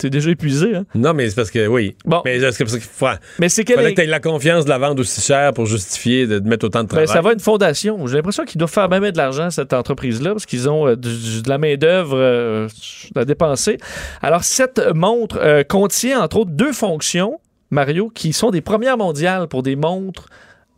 T'es 0.01 0.09
déjà 0.09 0.31
épuisé, 0.31 0.75
hein? 0.75 0.85
Non, 0.95 1.13
mais 1.13 1.29
c'est 1.29 1.35
parce 1.35 1.51
que, 1.51 1.67
oui. 1.67 1.95
Bon. 2.05 2.23
Mais 2.25 2.39
c'est 2.39 2.63
parce 2.63 2.71
qu'il 2.73 2.81
faut, 2.81 3.05
Mais 3.37 3.49
c'est 3.49 3.63
qu'elle 3.63 3.75
fallait 3.75 3.91
que 3.93 4.01
tu 4.01 4.07
aies 4.07 4.09
la 4.09 4.19
confiance 4.19 4.65
de 4.65 4.69
la 4.69 4.79
vente 4.79 4.99
aussi 4.99 5.21
chère 5.21 5.53
pour 5.53 5.67
justifier 5.67 6.25
de, 6.25 6.39
de 6.39 6.49
mettre 6.49 6.65
autant 6.65 6.79
de 6.79 6.87
Ben, 6.87 7.03
travail. 7.03 7.07
ça 7.07 7.21
va 7.21 7.33
une 7.33 7.39
fondation. 7.39 8.07
J'ai 8.07 8.15
l'impression 8.15 8.43
qu'ils 8.45 8.57
doivent 8.57 8.71
faire 8.71 8.89
même 8.89 9.07
de 9.11 9.15
l'argent, 9.17 9.51
cette 9.51 9.73
entreprise-là, 9.73 10.31
parce 10.31 10.47
qu'ils 10.47 10.67
ont 10.67 10.87
euh, 10.87 10.95
du- 10.95 11.43
de 11.43 11.47
la 11.49 11.59
main-d'œuvre 11.59 12.17
euh, 12.17 12.67
à 13.15 13.25
dépenser. 13.25 13.77
Alors, 14.23 14.43
cette 14.43 14.81
montre 14.95 15.37
euh, 15.39 15.63
contient, 15.63 16.19
entre 16.21 16.37
autres, 16.37 16.51
deux 16.51 16.73
fonctions, 16.73 17.39
Mario, 17.69 18.09
qui 18.09 18.33
sont 18.33 18.49
des 18.49 18.61
premières 18.61 18.97
mondiales 18.97 19.47
pour 19.47 19.61
des 19.61 19.75
montres 19.75 20.25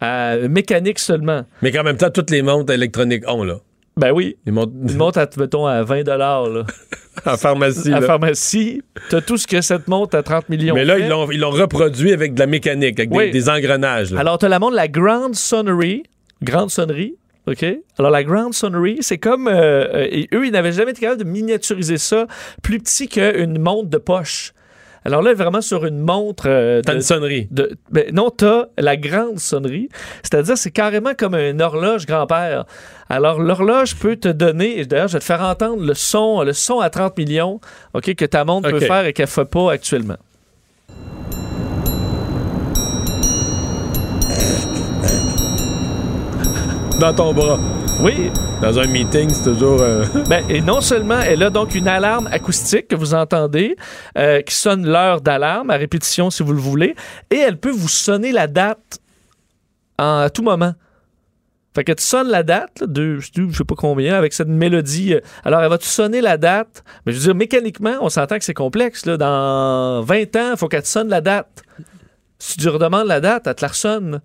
à 0.01 0.35
mécanique 0.49 0.99
seulement. 0.99 1.43
Mais 1.61 1.71
qu'en 1.71 1.83
même 1.83 1.95
temps, 1.95 2.09
toutes 2.09 2.29
les 2.29 2.41
montres 2.41 2.73
électroniques 2.73 3.23
ont, 3.29 3.45
là. 3.45 3.59
Ben 3.95 4.11
oui. 4.11 4.37
Les 4.45 4.51
montres 4.51 4.73
Une 4.73 4.97
montre, 4.97 5.19
à, 5.19 5.27
mettons, 5.37 5.65
à 5.67 5.83
20 5.83 6.03
là. 6.03 6.63
en 7.25 7.37
pharmacie. 7.37 7.93
À 7.93 7.99
là. 7.99 8.07
pharmacie, 8.07 8.81
t'as 9.09 9.21
tout 9.21 9.37
ce 9.37 9.45
que 9.45 9.61
cette 9.61 9.87
montre 9.87 10.17
à 10.17 10.23
30 10.23 10.49
millions 10.49 10.73
Mais 10.73 10.83
là, 10.85 10.95
fait. 10.95 11.01
ils 11.01 11.09
l'ont, 11.09 11.29
ils 11.29 11.43
reproduit 11.45 12.11
avec 12.11 12.33
de 12.33 12.39
la 12.39 12.47
mécanique, 12.47 12.99
avec 12.99 13.09
des- 13.11 13.15
Oui. 13.17 13.31
des, 13.31 13.49
engrenages. 13.49 14.11
là. 14.11 14.19
Alors, 14.21 14.37
tu 14.39 14.45
as 14.45 14.49
la 14.49 14.59
montre, 14.59 14.75
la 14.75 14.87
Grand 14.87 15.33
Sonnery. 15.35 16.03
Grande 16.41 16.71
sonnerie. 16.71 17.15
OK? 17.45 17.65
Alors, 17.99 18.09
la 18.11 18.23
Grand 18.23 18.51
Sonnery, 18.51 18.97
c'est 19.01 19.17
comme. 19.17 19.47
euh, 19.47 19.51
euh, 19.93 20.07
et 20.09 20.27
eux, 20.33 20.45
ils 20.45 20.51
n'avaient 20.51 20.71
jamais 20.71 20.91
été 20.91 21.01
capables 21.01 21.23
de 21.23 21.29
miniaturiser 21.29 21.97
ça 21.97 22.25
plus 22.61 22.79
petit 22.79 23.07
qu'une 23.07 23.59
montre 23.59 23.89
de 23.89 23.97
poche. 23.97 24.52
Alors 25.05 25.21
là, 25.21 25.33
vraiment 25.33 25.61
sur 25.61 25.85
une 25.85 25.99
montre. 25.99 26.45
euh, 26.47 26.81
T'as 26.85 26.93
une 26.95 27.01
sonnerie. 27.01 27.47
de- 27.51 27.75
ben, 27.91 28.05
non, 28.13 28.29
t'as 28.29 28.65
la 28.77 28.95
grande 28.97 29.39
sonnerie. 29.39 29.89
C'est-à-dire, 30.23 30.57
c'est 30.57 30.71
carrément 30.71 31.13
comme 31.17 31.35
une 31.35 31.61
horloge 31.61 32.05
grand-père. 32.05 32.65
Alors, 33.09 33.41
l'horloge 33.41 33.95
peut 33.97 34.15
te 34.15 34.29
donner, 34.29 34.79
et 34.79 34.85
d'ailleurs, 34.85 35.07
je 35.09 35.13
vais 35.13 35.19
te 35.19 35.25
faire 35.25 35.41
entendre 35.41 35.83
le 35.85 35.93
son, 35.93 36.41
le 36.43 36.53
son 36.53 36.79
à 36.79 36.89
30 36.89 37.17
millions, 37.17 37.59
OK, 37.93 38.15
que 38.15 38.25
ta 38.25 38.45
montre 38.45 38.69
peut 38.69 38.79
faire 38.87 39.05
et 39.05 39.13
qu'elle 39.13 39.25
ne 39.25 39.29
fait 39.29 39.45
pas 39.45 39.71
actuellement. 39.71 40.17
Dans 46.99 47.13
ton 47.13 47.33
bras. 47.33 47.59
Oui. 47.99 48.31
Dans 48.61 48.79
un 48.79 48.87
meeting, 48.87 49.29
c'est 49.33 49.43
toujours. 49.43 49.81
euh, 49.81 50.03
Ben, 50.29 50.43
et 50.49 50.61
non 50.61 50.81
seulement 50.81 51.19
elle 51.19 51.43
a 51.43 51.49
donc 51.49 51.75
une 51.75 51.87
alarme 51.87 52.27
acoustique 52.31 52.87
que 52.89 52.95
vous 52.95 53.13
entendez, 53.13 53.75
euh, 54.17 54.41
qui 54.41 54.55
sonne 54.55 54.85
l'heure 54.85 55.21
d'alarme 55.21 55.69
à 55.69 55.75
répétition 55.75 56.29
si 56.29 56.43
vous 56.43 56.53
le 56.53 56.59
voulez, 56.59 56.95
et 57.31 57.37
elle 57.37 57.57
peut 57.57 57.71
vous 57.71 57.87
sonner 57.87 58.31
la 58.31 58.47
date 58.47 58.99
à 59.97 60.29
tout 60.33 60.43
moment. 60.43 60.73
Fait 61.75 61.83
que 61.83 61.91
tu 61.91 62.03
sonnes 62.03 62.27
la 62.29 62.43
date, 62.43 62.81
là, 62.81 62.87
de 62.87 63.19
je 63.19 63.29
sais 63.33 63.63
pas 63.63 63.75
combien, 63.75 64.15
avec 64.15 64.33
cette 64.33 64.47
mélodie. 64.47 65.13
euh, 65.15 65.21
Alors, 65.43 65.61
elle 65.61 65.69
va 65.69 65.77
te 65.79 65.85
sonner 65.85 66.21
la 66.21 66.37
date. 66.37 66.83
Mais 67.05 67.13
je 67.13 67.17
veux 67.17 67.23
dire, 67.25 67.35
mécaniquement, 67.35 67.95
on 68.01 68.09
s'entend 68.09 68.37
que 68.37 68.43
c'est 68.45 68.53
complexe. 68.53 69.05
Là. 69.07 69.17
Dans 69.17 70.01
20 70.03 70.35
ans, 70.35 70.49
il 70.51 70.57
faut 70.57 70.67
qu'elle 70.67 70.83
te 70.83 70.87
sonne 70.87 71.09
la 71.09 71.21
date. 71.21 71.63
Si 72.37 72.57
tu 72.57 72.69
redemandes 72.69 73.07
la 73.07 73.19
date, 73.21 73.47
elle 73.47 73.55
te 73.55 73.61
la 73.63 73.69
ressonne. 73.69 74.21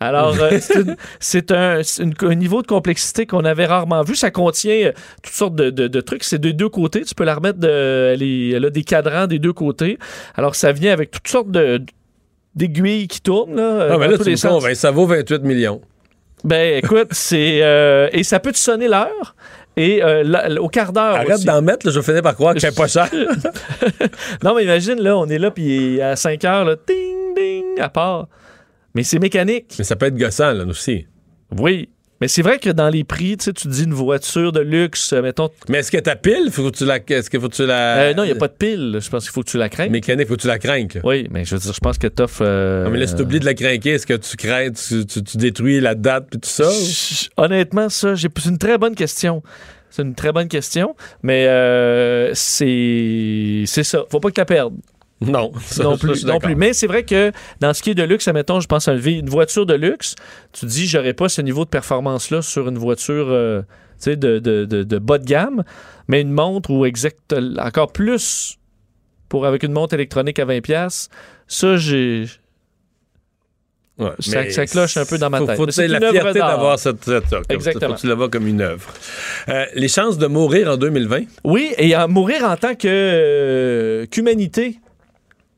Alors, 0.00 0.34
euh, 0.40 0.58
c'est 0.60 0.84
c'est 1.20 1.50
un, 1.52 1.82
c'est 1.82 2.04
niveau 2.34 2.62
de 2.62 2.66
complexité 2.66 3.26
qu'on 3.26 3.44
avait 3.44 3.66
rarement 3.66 4.02
vu. 4.02 4.16
Ça 4.16 4.30
contient 4.30 4.86
euh, 4.88 4.92
toutes 5.22 5.34
sortes 5.34 5.54
de, 5.54 5.68
de- 5.70 5.88
de 5.88 6.00
trucs. 6.00 6.24
C'est 6.24 6.38
de 6.38 6.50
deux 6.52 6.68
côtés. 6.70 7.02
Tu 7.02 7.14
peux 7.14 7.24
la 7.24 7.34
remettre 7.34 7.58
de. 7.58 7.68
Elle, 8.14 8.64
a 8.64 8.70
des 8.70 8.82
cadrans 8.84 9.26
des 9.26 9.38
deux 9.38 9.52
côtés. 9.52 9.98
Alors, 10.36 10.54
ça 10.54 10.72
vient 10.72 10.92
avec 10.92 11.10
toutes 11.10 11.28
sortes 11.28 11.50
de 11.50 11.82
d'aiguilles 12.54 13.08
qui 13.08 13.20
tournent. 13.20 13.56
Là, 13.56 13.88
Ah, 13.92 13.98
mais 13.98 14.08
là, 14.08 14.18
tu 14.18 14.30
me. 14.30 14.36
Ça 14.36 14.90
vaut 14.90 15.06
28 15.06 15.42
millions. 15.42 15.80
Ben, 16.44 16.82
écoute, 16.82 17.08
c'est. 17.12 17.60
euh, 17.62 18.08
et 18.12 18.22
ça 18.24 18.40
peut 18.40 18.52
te 18.52 18.58
sonner 18.58 18.88
l'heure. 18.88 19.34
Et 19.76 20.02
euh, 20.02 20.56
au 20.60 20.68
quart 20.68 20.92
d'heure. 20.92 21.14
Arrête 21.14 21.44
d'en 21.44 21.62
mettre, 21.62 21.86
là, 21.86 21.92
je 21.92 22.00
finis 22.00 22.22
par 22.22 22.34
croire 22.34 22.54
qu'elle 22.54 22.72
est 22.72 22.76
pas 22.76 22.88
chère. 22.88 23.08
non, 24.42 24.54
mais 24.54 24.64
imagine, 24.64 25.00
là, 25.00 25.16
on 25.16 25.26
est 25.26 25.38
là, 25.38 25.50
puis 25.50 26.00
à 26.02 26.16
5 26.16 26.44
heures, 26.44 26.64
là, 26.64 26.74
ding, 26.86 27.34
ding, 27.36 27.80
à 27.80 27.88
part. 27.88 28.26
Mais 28.94 29.02
c'est 29.04 29.18
mécanique. 29.18 29.74
Mais 29.78 29.84
ça 29.84 29.96
peut 29.96 30.06
être 30.06 30.16
gossant, 30.16 30.52
là, 30.52 30.64
aussi. 30.64 31.06
Oui. 31.56 31.88
Mais 32.20 32.28
c'est 32.28 32.42
vrai 32.42 32.58
que 32.58 32.68
dans 32.68 32.90
les 32.90 33.02
prix, 33.02 33.38
tu 33.38 33.44
sais, 33.44 33.52
tu 33.54 33.66
dis 33.68 33.84
une 33.84 33.94
voiture 33.94 34.52
de 34.52 34.60
luxe, 34.60 35.14
euh, 35.14 35.22
mettons. 35.22 35.48
Mais 35.70 35.78
est-ce 35.78 35.90
que 35.90 35.96
ta 35.96 36.16
pile, 36.16 36.50
faut 36.50 36.70
que 36.70 36.76
tu 36.76 36.84
la. 36.84 36.98
Est-ce 36.98 37.30
que 37.30 37.40
faut 37.40 37.48
que 37.48 37.54
tu 37.54 37.64
la. 37.64 37.96
Euh, 37.96 38.14
non, 38.14 38.24
il 38.24 38.26
n'y 38.26 38.32
a 38.32 38.34
pas 38.34 38.48
de 38.48 38.52
pile. 38.52 38.98
Je 39.02 39.08
pense 39.08 39.24
qu'il 39.24 39.32
faut 39.32 39.42
que 39.42 39.48
tu 39.48 39.56
la 39.56 39.70
craignes. 39.70 39.90
Mécanique, 39.90 40.28
faut 40.28 40.36
que 40.36 40.42
tu 40.42 40.46
la 40.46 40.58
craignes. 40.58 40.88
Oui, 41.02 41.28
mais 41.30 41.46
je 41.46 41.54
veux 41.54 41.60
dire, 41.62 41.72
je 41.72 41.80
pense 41.80 41.96
que 41.96 42.08
t'offres. 42.08 42.42
euh, 42.44 42.84
Non, 42.84 42.90
mais 42.90 42.98
là, 42.98 43.06
si 43.06 43.14
t'oublies 43.14 43.40
de 43.40 43.46
la 43.46 43.54
craquer, 43.54 43.92
est-ce 43.92 44.06
que 44.06 44.12
tu 44.12 44.36
crains, 44.36 44.70
tu, 44.70 45.06
tu- 45.06 45.22
tu 45.24 45.36
détruis 45.38 45.80
la 45.80 45.94
date 45.94 46.26
puis 46.30 46.40
tout 46.40 46.48
ça? 46.50 46.68
ou- 46.68 47.42
Honnêtement, 47.42 47.88
ça, 47.88 48.14
j'ai- 48.14 48.28
c'est 48.36 48.50
une 48.50 48.58
très 48.58 48.76
bonne 48.76 48.94
question. 48.94 49.42
C'est 49.88 50.02
une 50.02 50.14
très 50.14 50.30
bonne 50.32 50.48
question, 50.48 50.94
mais 51.22 51.46
euh, 51.48 52.32
c'est 52.34 53.64
c'est 53.66 53.82
ça. 53.82 54.04
Faut 54.10 54.20
pas 54.20 54.28
que 54.28 54.34
tu 54.34 54.40
la 54.40 54.44
perdes. 54.44 54.74
Non, 55.26 55.52
ça, 55.60 55.84
non 55.84 55.98
plus. 55.98 56.24
non. 56.24 56.38
Mais 56.56 56.72
c'est 56.72 56.86
vrai 56.86 57.04
que 57.04 57.30
dans 57.60 57.74
ce 57.74 57.82
qui 57.82 57.90
est 57.90 57.94
de 57.94 58.02
luxe, 58.02 58.26
admettons, 58.26 58.60
je 58.60 58.66
pense 58.66 58.88
à 58.88 58.94
une, 58.94 59.28
voiture 59.28 59.66
de 59.66 59.74
luxe, 59.74 60.14
tu 60.52 60.64
dis, 60.64 60.86
j'aurais 60.86 61.12
pas 61.12 61.28
ce 61.28 61.42
niveau 61.42 61.64
de 61.66 61.70
performance-là 61.70 62.40
sur 62.40 62.68
une 62.68 62.78
voiture 62.78 63.26
euh, 63.28 63.60
de, 64.06 64.14
de, 64.14 64.38
de, 64.38 64.82
de 64.82 64.98
bas 64.98 65.18
de 65.18 65.26
gamme, 65.26 65.62
mais 66.08 66.22
une 66.22 66.32
montre 66.32 66.70
ou 66.70 66.86
exact, 66.86 67.34
encore 67.58 67.92
plus 67.92 68.56
pour 69.28 69.46
avec 69.46 69.62
une 69.62 69.72
montre 69.72 69.94
électronique 69.94 70.38
à 70.38 70.44
20$, 70.46 71.08
ça, 71.46 71.76
j'ai. 71.76 72.24
Ouais, 73.98 74.10
Ça- 74.18 74.66
cloche 74.66 74.96
un 74.96 75.04
peu 75.04 75.18
dans 75.18 75.28
ma 75.28 75.38
faut- 75.38 75.46
tête. 75.46 75.56
Faut, 75.56 75.70
c'est 75.70 75.86
la 75.86 76.00
fierté 76.00 76.38
d'avoir 76.38 76.78
cette, 76.78 77.04
ça. 77.04 77.20
Exactement. 77.50 77.94
Faut 77.94 78.00
tu 78.00 78.06
la 78.06 78.14
vois 78.14 78.30
comme 78.30 78.46
une 78.46 78.62
œuvre. 78.62 78.90
Euh, 79.50 79.66
les 79.74 79.88
chances 79.88 80.16
de 80.16 80.26
mourir 80.26 80.68
en 80.70 80.76
2020? 80.78 81.24
Oui, 81.44 81.72
et 81.76 81.94
à 81.94 82.06
mourir 82.06 82.44
en 82.44 82.56
tant 82.56 82.74
que 82.74 82.88
euh, 82.88 84.06
qu'humanité. 84.06 84.78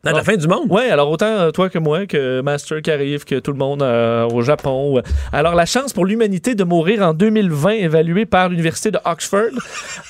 À 0.04 0.12
la 0.12 0.24
fin 0.24 0.36
du 0.36 0.48
monde? 0.48 0.66
Oui, 0.68 0.82
alors 0.90 1.08
autant 1.08 1.26
euh, 1.26 1.50
toi 1.52 1.70
que 1.70 1.78
moi, 1.78 2.06
que 2.06 2.40
Master 2.40 2.82
qui 2.82 2.90
arrive, 2.90 3.24
que 3.24 3.38
tout 3.38 3.52
le 3.52 3.58
monde 3.58 3.82
euh, 3.82 4.26
au 4.26 4.42
Japon. 4.42 5.00
Alors 5.32 5.54
la 5.54 5.64
chance 5.64 5.92
pour 5.92 6.04
l'humanité 6.04 6.56
de 6.56 6.64
mourir 6.64 7.02
en 7.02 7.14
2020, 7.14 7.70
évaluée 7.70 8.26
par 8.26 8.48
l'Université 8.48 8.90
de 8.90 8.98
Oxford, 9.04 9.50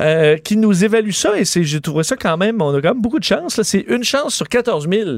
euh, 0.00 0.38
qui 0.38 0.56
nous 0.56 0.82
évalue 0.82 1.10
ça, 1.10 1.38
et 1.38 1.44
c'est- 1.44 1.64
j'ai 1.64 1.82
trouvé 1.82 2.04
ça 2.04 2.16
quand 2.16 2.38
même, 2.38 2.62
on 2.62 2.74
a 2.74 2.80
quand 2.80 2.94
même 2.94 3.02
beaucoup 3.02 3.18
de 3.18 3.24
chance. 3.24 3.60
C'est 3.62 3.84
une 3.86 4.02
chance 4.02 4.34
sur 4.34 4.48
14 4.48 4.88
000. 4.90 5.10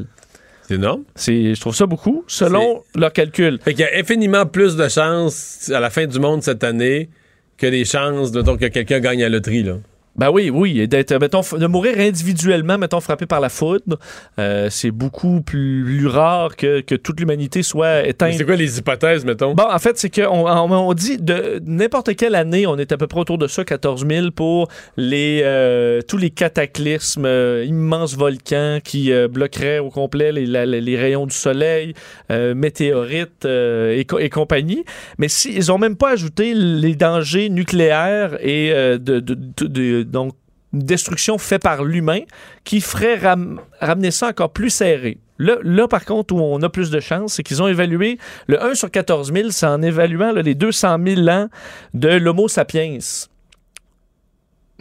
C'est 0.66 0.74
énorme. 0.74 1.04
Je 1.16 1.60
trouve 1.60 1.76
ça 1.76 1.86
beaucoup, 1.86 2.24
selon 2.26 2.82
leur 2.96 3.12
calcul. 3.12 3.60
Fait 3.62 3.74
qu'il 3.74 3.84
y 3.84 3.88
a 3.88 3.96
infiniment 4.00 4.44
plus 4.44 4.74
de 4.74 4.88
chances 4.88 5.70
à 5.72 5.78
la 5.78 5.90
fin 5.90 6.06
du 6.06 6.18
monde 6.18 6.42
cette 6.42 6.64
année 6.64 7.10
que 7.58 7.68
les 7.68 7.84
chances, 7.84 8.32
de, 8.32 8.42
donc, 8.42 8.58
que 8.58 8.66
quelqu'un 8.66 8.98
gagne 8.98 9.22
à 9.22 9.28
la 9.28 9.36
loterie, 9.36 9.62
là. 9.62 9.74
Ben 10.16 10.30
oui, 10.30 10.48
oui. 10.50 10.80
et 10.80 10.86
d'être, 10.86 11.12
mettons, 11.20 11.40
f- 11.40 11.58
de 11.58 11.66
mourir 11.66 11.94
individuellement, 11.98 12.78
mettons, 12.78 13.00
frappé 13.00 13.26
par 13.26 13.40
la 13.40 13.48
foudre, 13.48 13.98
euh, 14.38 14.68
c'est 14.70 14.90
beaucoup 14.92 15.40
plus 15.42 16.06
rare 16.06 16.54
que, 16.56 16.80
que 16.82 16.94
toute 16.94 17.18
l'humanité 17.18 17.62
soit 17.62 18.06
éteinte. 18.06 18.34
C'est 18.34 18.44
quoi 18.44 18.56
les 18.56 18.78
hypothèses, 18.78 19.24
mettons? 19.24 19.54
Bon, 19.54 19.64
en 19.68 19.78
fait, 19.78 19.98
c'est 19.98 20.10
qu'on 20.10 20.46
on, 20.48 20.70
on 20.72 20.94
dit 20.94 21.16
de 21.18 21.60
n'importe 21.66 22.14
quelle 22.14 22.34
année, 22.36 22.66
on 22.66 22.76
est 22.78 22.92
à 22.92 22.96
peu 22.96 23.06
près 23.06 23.20
autour 23.20 23.38
de 23.38 23.46
ça, 23.48 23.64
14 23.64 24.06
000 24.08 24.30
pour 24.30 24.68
les, 24.96 25.40
euh, 25.44 26.00
tous 26.06 26.16
les 26.16 26.30
cataclysmes, 26.30 27.24
euh, 27.26 27.64
immenses 27.66 28.16
volcans 28.16 28.78
qui 28.84 29.12
euh, 29.12 29.26
bloqueraient 29.28 29.78
au 29.80 29.90
complet 29.90 30.30
les, 30.32 30.46
la- 30.46 30.64
les 30.66 30.96
rayons 30.96 31.26
du 31.26 31.34
soleil, 31.34 31.94
euh, 32.30 32.54
météorites 32.54 33.44
euh, 33.44 33.96
et, 33.98 34.04
co- 34.04 34.18
et 34.18 34.30
compagnie. 34.30 34.84
Mais 35.18 35.28
si, 35.28 35.52
ils 35.54 35.72
ont 35.72 35.78
même 35.78 35.96
pas 35.96 36.10
ajouté 36.12 36.54
les 36.54 36.94
dangers 36.94 37.48
nucléaires 37.48 38.36
et 38.40 38.70
euh, 38.72 38.98
de, 38.98 39.18
de- 39.20 39.34
de- 39.34 39.66
de- 39.66 40.03
donc 40.04 40.34
une 40.72 40.80
destruction 40.82 41.38
faite 41.38 41.62
par 41.62 41.84
l'humain 41.84 42.20
qui 42.64 42.80
ferait 42.80 43.16
ram- 43.16 43.60
ramener 43.80 44.10
ça 44.10 44.28
encore 44.28 44.50
plus 44.50 44.70
serré. 44.70 45.18
Là, 45.38 45.56
là, 45.62 45.88
par 45.88 46.04
contre, 46.04 46.34
où 46.34 46.38
on 46.40 46.62
a 46.62 46.68
plus 46.68 46.90
de 46.90 47.00
chance, 47.00 47.34
c'est 47.34 47.42
qu'ils 47.42 47.62
ont 47.62 47.68
évalué 47.68 48.18
le 48.46 48.62
1 48.62 48.74
sur 48.74 48.90
14 48.90 49.32
000, 49.32 49.50
c'est 49.50 49.66
en 49.66 49.82
évaluant 49.82 50.32
là, 50.32 50.42
les 50.42 50.54
200 50.54 50.96
000 51.04 51.28
ans 51.28 51.48
de 51.92 52.08
l'Homo 52.08 52.46
sapiens. 52.48 52.98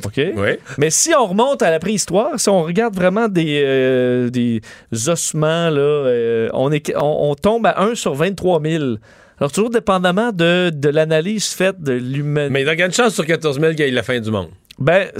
OK? 0.03 0.19
Mais 0.79 0.89
si 0.89 1.13
on 1.13 1.27
remonte 1.27 1.61
à 1.61 1.69
la 1.69 1.79
préhistoire, 1.79 2.39
si 2.39 2.49
on 2.49 2.63
regarde 2.63 2.95
vraiment 2.95 3.27
des, 3.27 3.61
euh, 3.63 4.29
des 4.29 4.61
ossements, 5.07 5.69
là, 5.69 5.79
euh, 5.79 6.49
on, 6.53 6.71
est, 6.71 6.95
on, 6.97 7.29
on 7.31 7.35
tombe 7.35 7.65
à 7.67 7.81
1 7.81 7.95
sur 7.95 8.13
23 8.15 8.61
000. 8.63 8.83
Alors, 9.39 9.51
toujours 9.51 9.69
dépendamment 9.69 10.31
de, 10.31 10.71
de 10.73 10.89
l'analyse 10.89 11.47
faite 11.49 11.81
de 11.81 11.93
l'humain. 11.93 12.49
Mais 12.49 12.61
il 12.61 12.67
y 12.67 12.81
a 12.81 12.85
une 12.85 12.91
chance 12.93 13.13
sur 13.13 13.25
14 13.25 13.59
000 13.59 13.71
qu'il 13.73 13.85
y 13.85 13.87
ait 13.87 13.91
la 13.91 14.03
fin 14.03 14.19
du 14.19 14.31
monde. 14.31 14.49
Ben, 14.77 15.11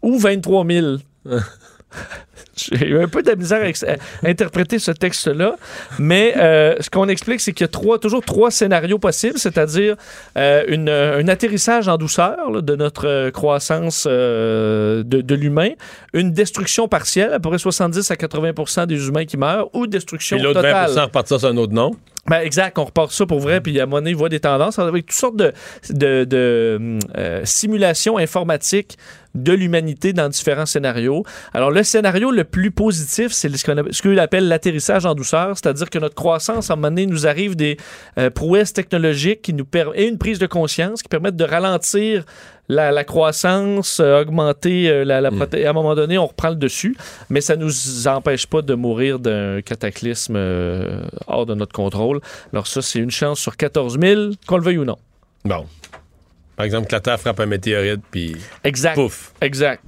ou 0.00 0.18
23 0.18 0.64
000. 0.66 0.98
J'ai 2.56 2.88
eu 2.88 2.98
un 3.02 3.08
peu 3.08 3.22
de 3.22 3.32
misère 3.32 3.62
à, 3.62 4.26
interpréter 4.28 4.78
ce 4.78 4.90
texte-là, 4.90 5.56
mais 5.98 6.34
euh, 6.36 6.74
ce 6.80 6.90
qu'on 6.90 7.08
explique, 7.08 7.40
c'est 7.40 7.52
qu'il 7.52 7.64
y 7.64 7.68
a 7.68 7.68
trois, 7.68 7.98
toujours 7.98 8.24
trois 8.24 8.50
scénarios 8.50 8.98
possibles, 8.98 9.38
c'est-à-dire 9.38 9.96
euh, 10.36 10.64
une- 10.68 10.88
un 10.88 11.28
atterrissage 11.28 11.88
en 11.88 11.96
douceur 11.96 12.50
là, 12.50 12.60
de 12.60 12.76
notre 12.76 13.06
euh, 13.06 13.30
croissance 13.30 14.06
euh, 14.08 15.02
de, 15.04 15.20
de 15.20 15.34
l'humain, 15.34 15.70
une 16.12 16.32
destruction 16.32 16.88
partielle, 16.88 17.32
à 17.32 17.38
peu 17.40 17.48
près 17.48 17.58
70 17.58 18.10
à 18.10 18.16
80 18.16 18.86
des 18.86 19.08
humains 19.08 19.24
qui 19.24 19.36
meurent, 19.36 19.68
ou 19.74 19.86
destruction 19.86 20.36
Puis 20.36 20.44
l'autre 20.44 20.62
totale. 20.62 20.90
20 20.90 21.04
repartir 21.04 21.40
sur 21.40 21.48
un 21.48 21.56
autre 21.56 21.72
nom. 21.72 21.92
Ben, 22.28 22.40
exact, 22.40 22.78
on 22.78 22.84
repart 22.84 23.10
ça 23.10 23.24
pour 23.24 23.40
vrai, 23.40 23.60
puis 23.62 23.80
à 23.80 23.86
donné, 23.86 24.10
il 24.10 24.16
voit 24.16 24.28
des 24.28 24.40
tendances 24.40 24.78
avec 24.78 25.06
toutes 25.06 25.16
sortes 25.18 25.36
de, 25.36 25.52
de, 25.90 26.24
de, 26.24 26.98
euh, 27.16 27.40
simulations 27.44 28.18
informatiques 28.18 28.98
de 29.34 29.52
l'humanité 29.52 30.12
dans 30.12 30.28
différents 30.28 30.66
scénarios. 30.66 31.24
Alors, 31.54 31.70
le 31.70 31.82
scénario 31.82 32.27
le 32.32 32.44
plus 32.44 32.70
positif, 32.70 33.32
c'est 33.32 33.48
ce 33.56 33.64
qu'on 33.64 33.82
ce 33.90 34.02
qu'il 34.02 34.18
appelle 34.18 34.48
l'atterrissage 34.48 35.06
en 35.06 35.14
douceur, 35.14 35.56
c'est-à-dire 35.56 35.90
que 35.90 35.98
notre 35.98 36.14
croissance, 36.14 36.70
à 36.70 36.74
un 36.74 36.76
moment 36.76 36.88
donné, 36.88 37.06
nous 37.06 37.26
arrive 37.26 37.56
des 37.56 37.76
euh, 38.18 38.30
prouesses 38.30 38.72
technologiques 38.72 39.42
qui 39.42 39.52
nous 39.54 39.66
et 39.94 40.06
une 40.06 40.18
prise 40.18 40.38
de 40.38 40.46
conscience 40.46 41.02
qui 41.02 41.08
permettent 41.08 41.36
de 41.36 41.44
ralentir 41.44 42.24
la, 42.70 42.90
la 42.92 43.04
croissance, 43.04 43.98
euh, 44.00 44.20
augmenter 44.20 44.90
euh, 44.90 45.04
la, 45.04 45.20
la 45.22 45.30
proté- 45.30 45.64
À 45.66 45.70
un 45.70 45.72
moment 45.72 45.94
donné, 45.94 46.18
on 46.18 46.26
reprend 46.26 46.50
le 46.50 46.56
dessus, 46.56 46.96
mais 47.30 47.40
ça 47.40 47.56
nous 47.56 48.06
empêche 48.08 48.46
pas 48.46 48.60
de 48.62 48.74
mourir 48.74 49.18
d'un 49.18 49.62
cataclysme 49.62 50.34
euh, 50.36 51.00
hors 51.26 51.46
de 51.46 51.54
notre 51.54 51.72
contrôle. 51.72 52.20
Alors 52.52 52.66
ça, 52.66 52.82
c'est 52.82 52.98
une 52.98 53.10
chance 53.10 53.40
sur 53.40 53.56
14 53.56 53.98
000, 54.00 54.30
qu'on 54.46 54.56
le 54.58 54.62
veuille 54.62 54.78
ou 54.78 54.84
non. 54.84 54.98
Bon. 55.44 55.64
Par 56.56 56.66
exemple, 56.66 56.88
que 56.88 56.92
la 56.96 57.00
Terre 57.00 57.18
frappe 57.20 57.40
un 57.40 57.46
météorite, 57.46 58.00
puis. 58.10 58.36
Exact. 58.64 58.94
Pouf. 58.96 59.32
Exact. 59.40 59.82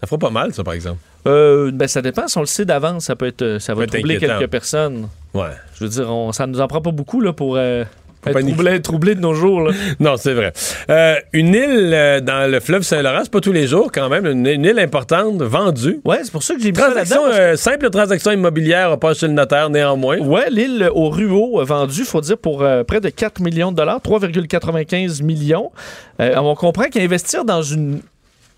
Ça 0.00 0.06
fera 0.06 0.18
pas 0.18 0.30
mal, 0.30 0.54
ça, 0.54 0.62
par 0.64 0.72
exemple. 0.74 1.00
Euh, 1.26 1.70
ben, 1.72 1.88
ça 1.88 2.02
dépend. 2.02 2.28
Si 2.28 2.38
on 2.38 2.42
le 2.42 2.46
sait 2.46 2.64
d'avance, 2.64 3.04
ça 3.04 3.16
peut 3.16 3.26
être, 3.26 3.42
euh, 3.42 3.58
ça 3.58 3.74
va 3.74 3.86
troubler 3.86 4.16
inquiétant. 4.16 4.38
quelques 4.38 4.50
personnes. 4.50 5.08
Ouais. 5.34 5.50
Je 5.74 5.84
veux 5.84 5.90
dire, 5.90 6.10
on, 6.10 6.32
ça 6.32 6.46
nous 6.46 6.60
en 6.60 6.68
prend 6.68 6.80
pas 6.80 6.90
beaucoup 6.90 7.20
là, 7.20 7.32
pour 7.32 7.56
euh, 7.56 7.84
être, 8.26 8.40
troublé, 8.40 8.80
troublé 8.82 9.14
de 9.14 9.20
nos 9.20 9.34
jours. 9.34 9.60
là. 9.60 9.72
Non, 10.00 10.16
c'est 10.16 10.32
vrai. 10.32 10.52
Euh, 10.88 11.16
une 11.32 11.54
île 11.54 11.92
euh, 11.92 12.20
dans 12.20 12.50
le 12.50 12.58
fleuve 12.60 12.82
Saint-Laurent, 12.82 13.20
c'est 13.22 13.30
pas 13.30 13.40
tous 13.40 13.52
les 13.52 13.66
jours 13.66 13.92
quand 13.92 14.08
même, 14.08 14.26
une, 14.26 14.46
une 14.46 14.64
île 14.64 14.78
importante 14.78 15.42
vendue. 15.42 16.00
Ouais, 16.04 16.20
c'est 16.22 16.32
pour 16.32 16.42
ça 16.42 16.54
que 16.54 16.62
j'ai 16.62 16.72
mis 16.72 16.78
ça 16.78 16.90
Transaction, 16.90 17.20
simple 17.56 17.90
transaction 17.90 18.32
immobilière, 18.32 18.98
pas 18.98 19.14
chez 19.14 19.26
le 19.26 19.34
notaire 19.34 19.68
néanmoins. 19.70 20.18
Ouais, 20.18 20.48
l'île 20.50 20.88
au 20.94 21.10
Ruau 21.10 21.60
a 21.60 21.64
vendu, 21.64 22.04
faut 22.04 22.20
dire, 22.22 22.38
pour 22.38 22.64
près 22.86 23.00
de 23.00 23.08
4 23.10 23.40
millions 23.40 23.72
de 23.72 23.76
dollars, 23.76 24.00
3,95 24.00 25.22
millions. 25.22 25.70
On 26.18 26.54
comprend 26.54 26.84
qu'investir 26.84 27.44
dans 27.44 27.62
une, 27.62 28.00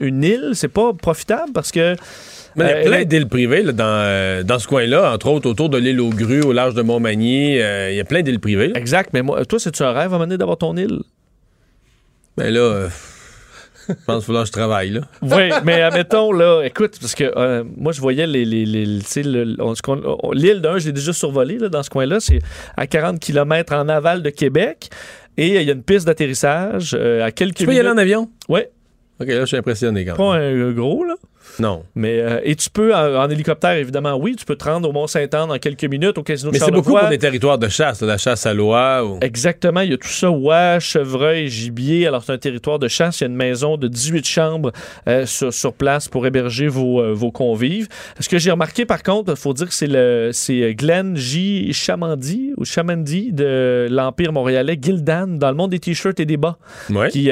une 0.00 0.22
île, 0.22 0.50
c'est 0.54 0.68
pas 0.68 0.92
profitable 0.92 1.52
parce 1.52 1.72
que. 1.72 1.96
Mais 2.56 2.64
il 2.64 2.68
y 2.68 2.86
a 2.86 2.90
plein 2.90 3.04
d'îles 3.04 3.28
privées 3.28 3.62
là, 3.62 3.72
dans, 3.72 3.84
euh, 3.86 4.42
dans 4.42 4.58
ce 4.58 4.66
coin-là, 4.68 5.12
entre 5.12 5.28
autres 5.28 5.48
autour 5.48 5.68
de 5.68 5.78
l'île 5.78 6.00
aux 6.00 6.10
grues, 6.10 6.42
au 6.42 6.52
large 6.52 6.74
de 6.74 6.82
Montmagny. 6.82 7.58
euh, 7.60 7.90
Il 7.90 7.96
y 7.96 8.00
a 8.00 8.04
plein 8.04 8.22
d'îles 8.22 8.40
privées. 8.40 8.68
là. 8.68 8.78
Exact, 8.78 9.10
mais 9.12 9.22
moi, 9.22 9.44
toi, 9.44 9.58
c'est-tu 9.58 9.82
un 9.82 9.92
rêve 9.92 10.12
à 10.14 10.18
donné 10.18 10.36
d'avoir 10.36 10.58
ton 10.58 10.76
île? 10.76 11.00
Ben 12.36 12.52
là, 12.52 12.60
euh, 12.60 12.88
je 13.88 13.94
pense 14.06 14.24
qu'il 14.24 14.34
faut 14.34 14.40
que 14.40 14.46
je 14.46 14.52
travaille. 14.52 14.90
Là. 14.90 15.00
Oui, 15.22 15.50
mais 15.64 15.82
admettons, 15.82 16.32
là, 16.32 16.62
écoute, 16.64 16.96
parce 17.00 17.14
que 17.14 17.24
euh, 17.36 17.64
moi, 17.76 17.92
je 17.92 18.00
voyais 18.00 18.26
les, 18.26 18.44
les, 18.44 18.64
les- 18.64 18.84
l'île 18.86 20.60
d'un, 20.60 20.78
je 20.78 20.86
l'ai 20.86 20.92
déjà 20.92 21.12
survolée 21.12 21.58
là, 21.58 21.68
dans 21.68 21.82
ce 21.82 21.90
coin-là. 21.90 22.20
C'est 22.20 22.38
à 22.76 22.86
40 22.86 23.18
km 23.20 23.74
en 23.74 23.88
aval 23.88 24.22
de 24.22 24.30
Québec. 24.30 24.88
Et 25.36 25.56
il 25.60 25.62
y 25.62 25.70
a 25.70 25.72
une 25.72 25.82
piste 25.82 26.06
d'atterrissage 26.06 26.94
euh, 26.98 27.24
à 27.24 27.30
quelques 27.32 27.56
Tu 27.56 27.66
peux 27.66 27.74
y 27.74 27.78
aller 27.80 27.88
en 27.88 27.96
avion? 27.96 28.28
Oui. 28.48 28.60
OK, 29.20 29.28
là, 29.28 29.40
je 29.40 29.44
suis 29.46 29.56
impressionné 29.56 30.04
quand 30.04 30.12
même. 30.12 30.16
Pas 30.16 30.34
un 30.36 30.72
gros, 30.72 31.04
là. 31.04 31.11
Non. 31.58 31.84
Mais, 31.94 32.18
euh, 32.20 32.40
et 32.44 32.54
tu 32.56 32.70
peux, 32.70 32.94
en, 32.94 33.16
en 33.24 33.30
hélicoptère, 33.30 33.72
évidemment, 33.72 34.14
oui, 34.16 34.36
tu 34.36 34.44
peux 34.44 34.56
te 34.56 34.64
rendre 34.64 34.88
au 34.88 34.92
Mont-Saint-Anne 34.92 35.50
en 35.50 35.58
quelques 35.58 35.84
minutes, 35.84 36.16
au 36.18 36.22
casino 36.22 36.50
de 36.50 36.56
Mais 36.58 36.64
c'est 36.64 36.70
beaucoup 36.70 36.96
pour 36.96 37.08
des 37.08 37.18
territoires 37.18 37.58
de 37.58 37.68
chasse, 37.68 38.00
là, 38.00 38.06
la 38.08 38.18
chasse 38.18 38.46
à 38.46 38.54
l'oie. 38.54 39.04
Ou... 39.04 39.18
Exactement, 39.20 39.80
il 39.80 39.90
y 39.90 39.94
a 39.94 39.98
tout 39.98 40.08
ça, 40.08 40.30
oie, 40.30 40.78
chevreuil, 40.80 41.48
gibier. 41.48 42.06
Alors, 42.06 42.22
c'est 42.24 42.32
un 42.32 42.38
territoire 42.38 42.78
de 42.78 42.88
chasse. 42.88 43.20
Il 43.20 43.24
y 43.24 43.26
a 43.26 43.30
une 43.30 43.36
maison 43.36 43.76
de 43.76 43.88
18 43.88 44.26
chambres 44.26 44.72
euh, 45.08 45.26
sur, 45.26 45.52
sur 45.52 45.72
place 45.72 46.08
pour 46.08 46.26
héberger 46.26 46.68
vos, 46.68 47.00
euh, 47.00 47.12
vos 47.12 47.30
convives. 47.30 47.88
Ce 48.20 48.28
que 48.28 48.38
j'ai 48.38 48.50
remarqué, 48.50 48.86
par 48.86 49.02
contre, 49.02 49.32
il 49.32 49.36
faut 49.36 49.52
dire 49.52 49.68
que 49.68 49.74
c'est 49.74 49.86
le 49.86 50.30
c'est 50.32 50.74
Glenn 50.74 51.16
J. 51.16 51.72
Chamandy 51.72 52.52
ou 52.56 52.64
Chamandy 52.64 53.32
de 53.32 53.88
l'Empire 53.90 54.32
montréalais, 54.32 54.78
Gildan, 54.80 55.38
dans 55.38 55.50
le 55.50 55.56
monde 55.56 55.70
des 55.70 55.78
t-shirts 55.78 56.18
et 56.20 56.24
des 56.24 56.36
bas, 56.36 56.56
Ouais. 56.90 57.08
qui, 57.10 57.30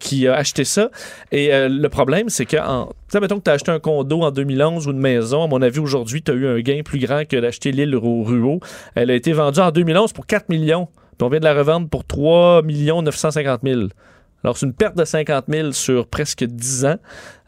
qui 0.00 0.28
a 0.28 0.34
acheté 0.34 0.64
ça. 0.64 0.90
Et 1.32 1.48
le 1.68 1.88
problème, 1.88 2.28
c'est 2.28 2.46
que, 2.46 2.56
en- 2.56 2.90
mettons 3.20 3.38
que 3.38 3.44
tu 3.44 3.50
as 3.50 3.53
acheté 3.54 3.70
un 3.70 3.78
condo 3.78 4.20
en 4.22 4.30
2011 4.30 4.86
ou 4.86 4.90
une 4.90 4.98
maison, 4.98 5.44
à 5.44 5.46
mon 5.46 5.62
avis, 5.62 5.78
aujourd'hui, 5.78 6.22
tu 6.22 6.30
as 6.30 6.34
eu 6.34 6.46
un 6.46 6.60
gain 6.60 6.82
plus 6.84 6.98
grand 6.98 7.26
que 7.26 7.36
d'acheter 7.36 7.72
l'île 7.72 7.96
au. 7.96 8.60
Elle 8.94 9.10
a 9.10 9.14
été 9.14 9.32
vendue 9.32 9.60
en 9.60 9.70
2011 9.70 10.12
pour 10.12 10.26
4 10.26 10.48
millions. 10.48 10.88
Puis 11.16 11.24
on 11.24 11.28
vient 11.28 11.40
de 11.40 11.44
la 11.44 11.54
revendre 11.54 11.88
pour 11.88 12.04
3 12.04 12.62
950 12.62 13.60
000. 13.64 13.80
Alors, 14.42 14.58
c'est 14.58 14.66
une 14.66 14.74
perte 14.74 14.96
de 14.96 15.04
50 15.04 15.46
000 15.48 15.72
sur 15.72 16.06
presque 16.06 16.44
10 16.44 16.84
ans. 16.84 16.96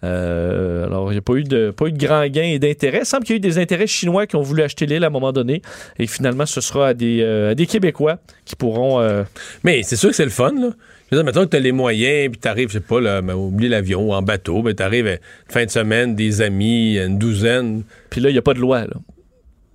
Euh, 0.03 0.87
alors, 0.87 1.13
il 1.13 1.17
n'y 1.17 1.19
a 1.19 1.23
pas 1.23 1.35
eu, 1.35 1.43
de, 1.43 1.71
pas 1.71 1.87
eu 1.87 1.93
de 1.93 1.99
grand 1.99 2.27
gain 2.29 2.45
et 2.45 2.59
d'intérêt. 2.59 3.01
Il 3.03 3.07
semble 3.07 3.25
qu'il 3.25 3.35
y 3.35 3.37
a 3.37 3.39
eu 3.39 3.41
des 3.41 3.59
intérêts 3.59 3.87
chinois 3.87 4.27
qui 4.27 4.37
ont 4.37 4.43
voulu 4.43 4.63
acheter 4.63 4.87
l'île 4.87 5.05
à 5.05 5.09
un 5.09 5.11
moment 5.11 5.33
donné. 5.33 5.61
Et 5.99 6.07
finalement, 6.07 6.47
ce 6.47 6.63
sera 6.63 6.89
à 6.89 6.95
des, 6.95 7.21
euh, 7.21 7.51
à 7.51 7.55
des 7.55 7.67
Québécois 7.67 8.17
qui 8.47 8.57
pourront. 8.57 8.99
euh, 9.01 9.25
Mais 9.63 9.83
c'est 9.83 9.97
sûr 9.97 10.09
que 10.09 10.17
c'est 10.17 10.25
le 10.25 10.31
fun, 10.31 10.53
là. 10.53 10.71
Je 11.11 11.17
veux 11.17 11.23
dire, 11.23 11.25
mettons 11.25 11.45
que 11.45 11.51
tu 11.51 11.57
as 11.57 11.61
les 11.61 11.73
moyens, 11.73 12.31
puis 12.33 12.41
tu 12.41 12.49
arrives, 12.49 12.69
je 12.69 12.75
sais 12.75 12.81
pas, 12.81 13.01
là, 13.01 13.21
oublie 13.21 13.69
l'avion 13.69 14.09
ou 14.09 14.13
en 14.13 14.23
bateau, 14.23 14.63
mais 14.63 14.75
tu 14.75 14.83
arrives 14.83 15.19
fin 15.49 15.65
de 15.65 15.71
semaine, 15.71 16.17
des 16.17 16.43
amis, 16.43 16.97
une 16.99 17.19
douzaine. 17.19 17.85
Puis 18.11 18.21
là, 18.21 18.29
il 18.29 18.33
n'y 18.33 18.39
a 18.39 18.43
pas 18.43 18.55
de 18.55 18.59
loi, 18.61 18.81
là. 18.81 18.95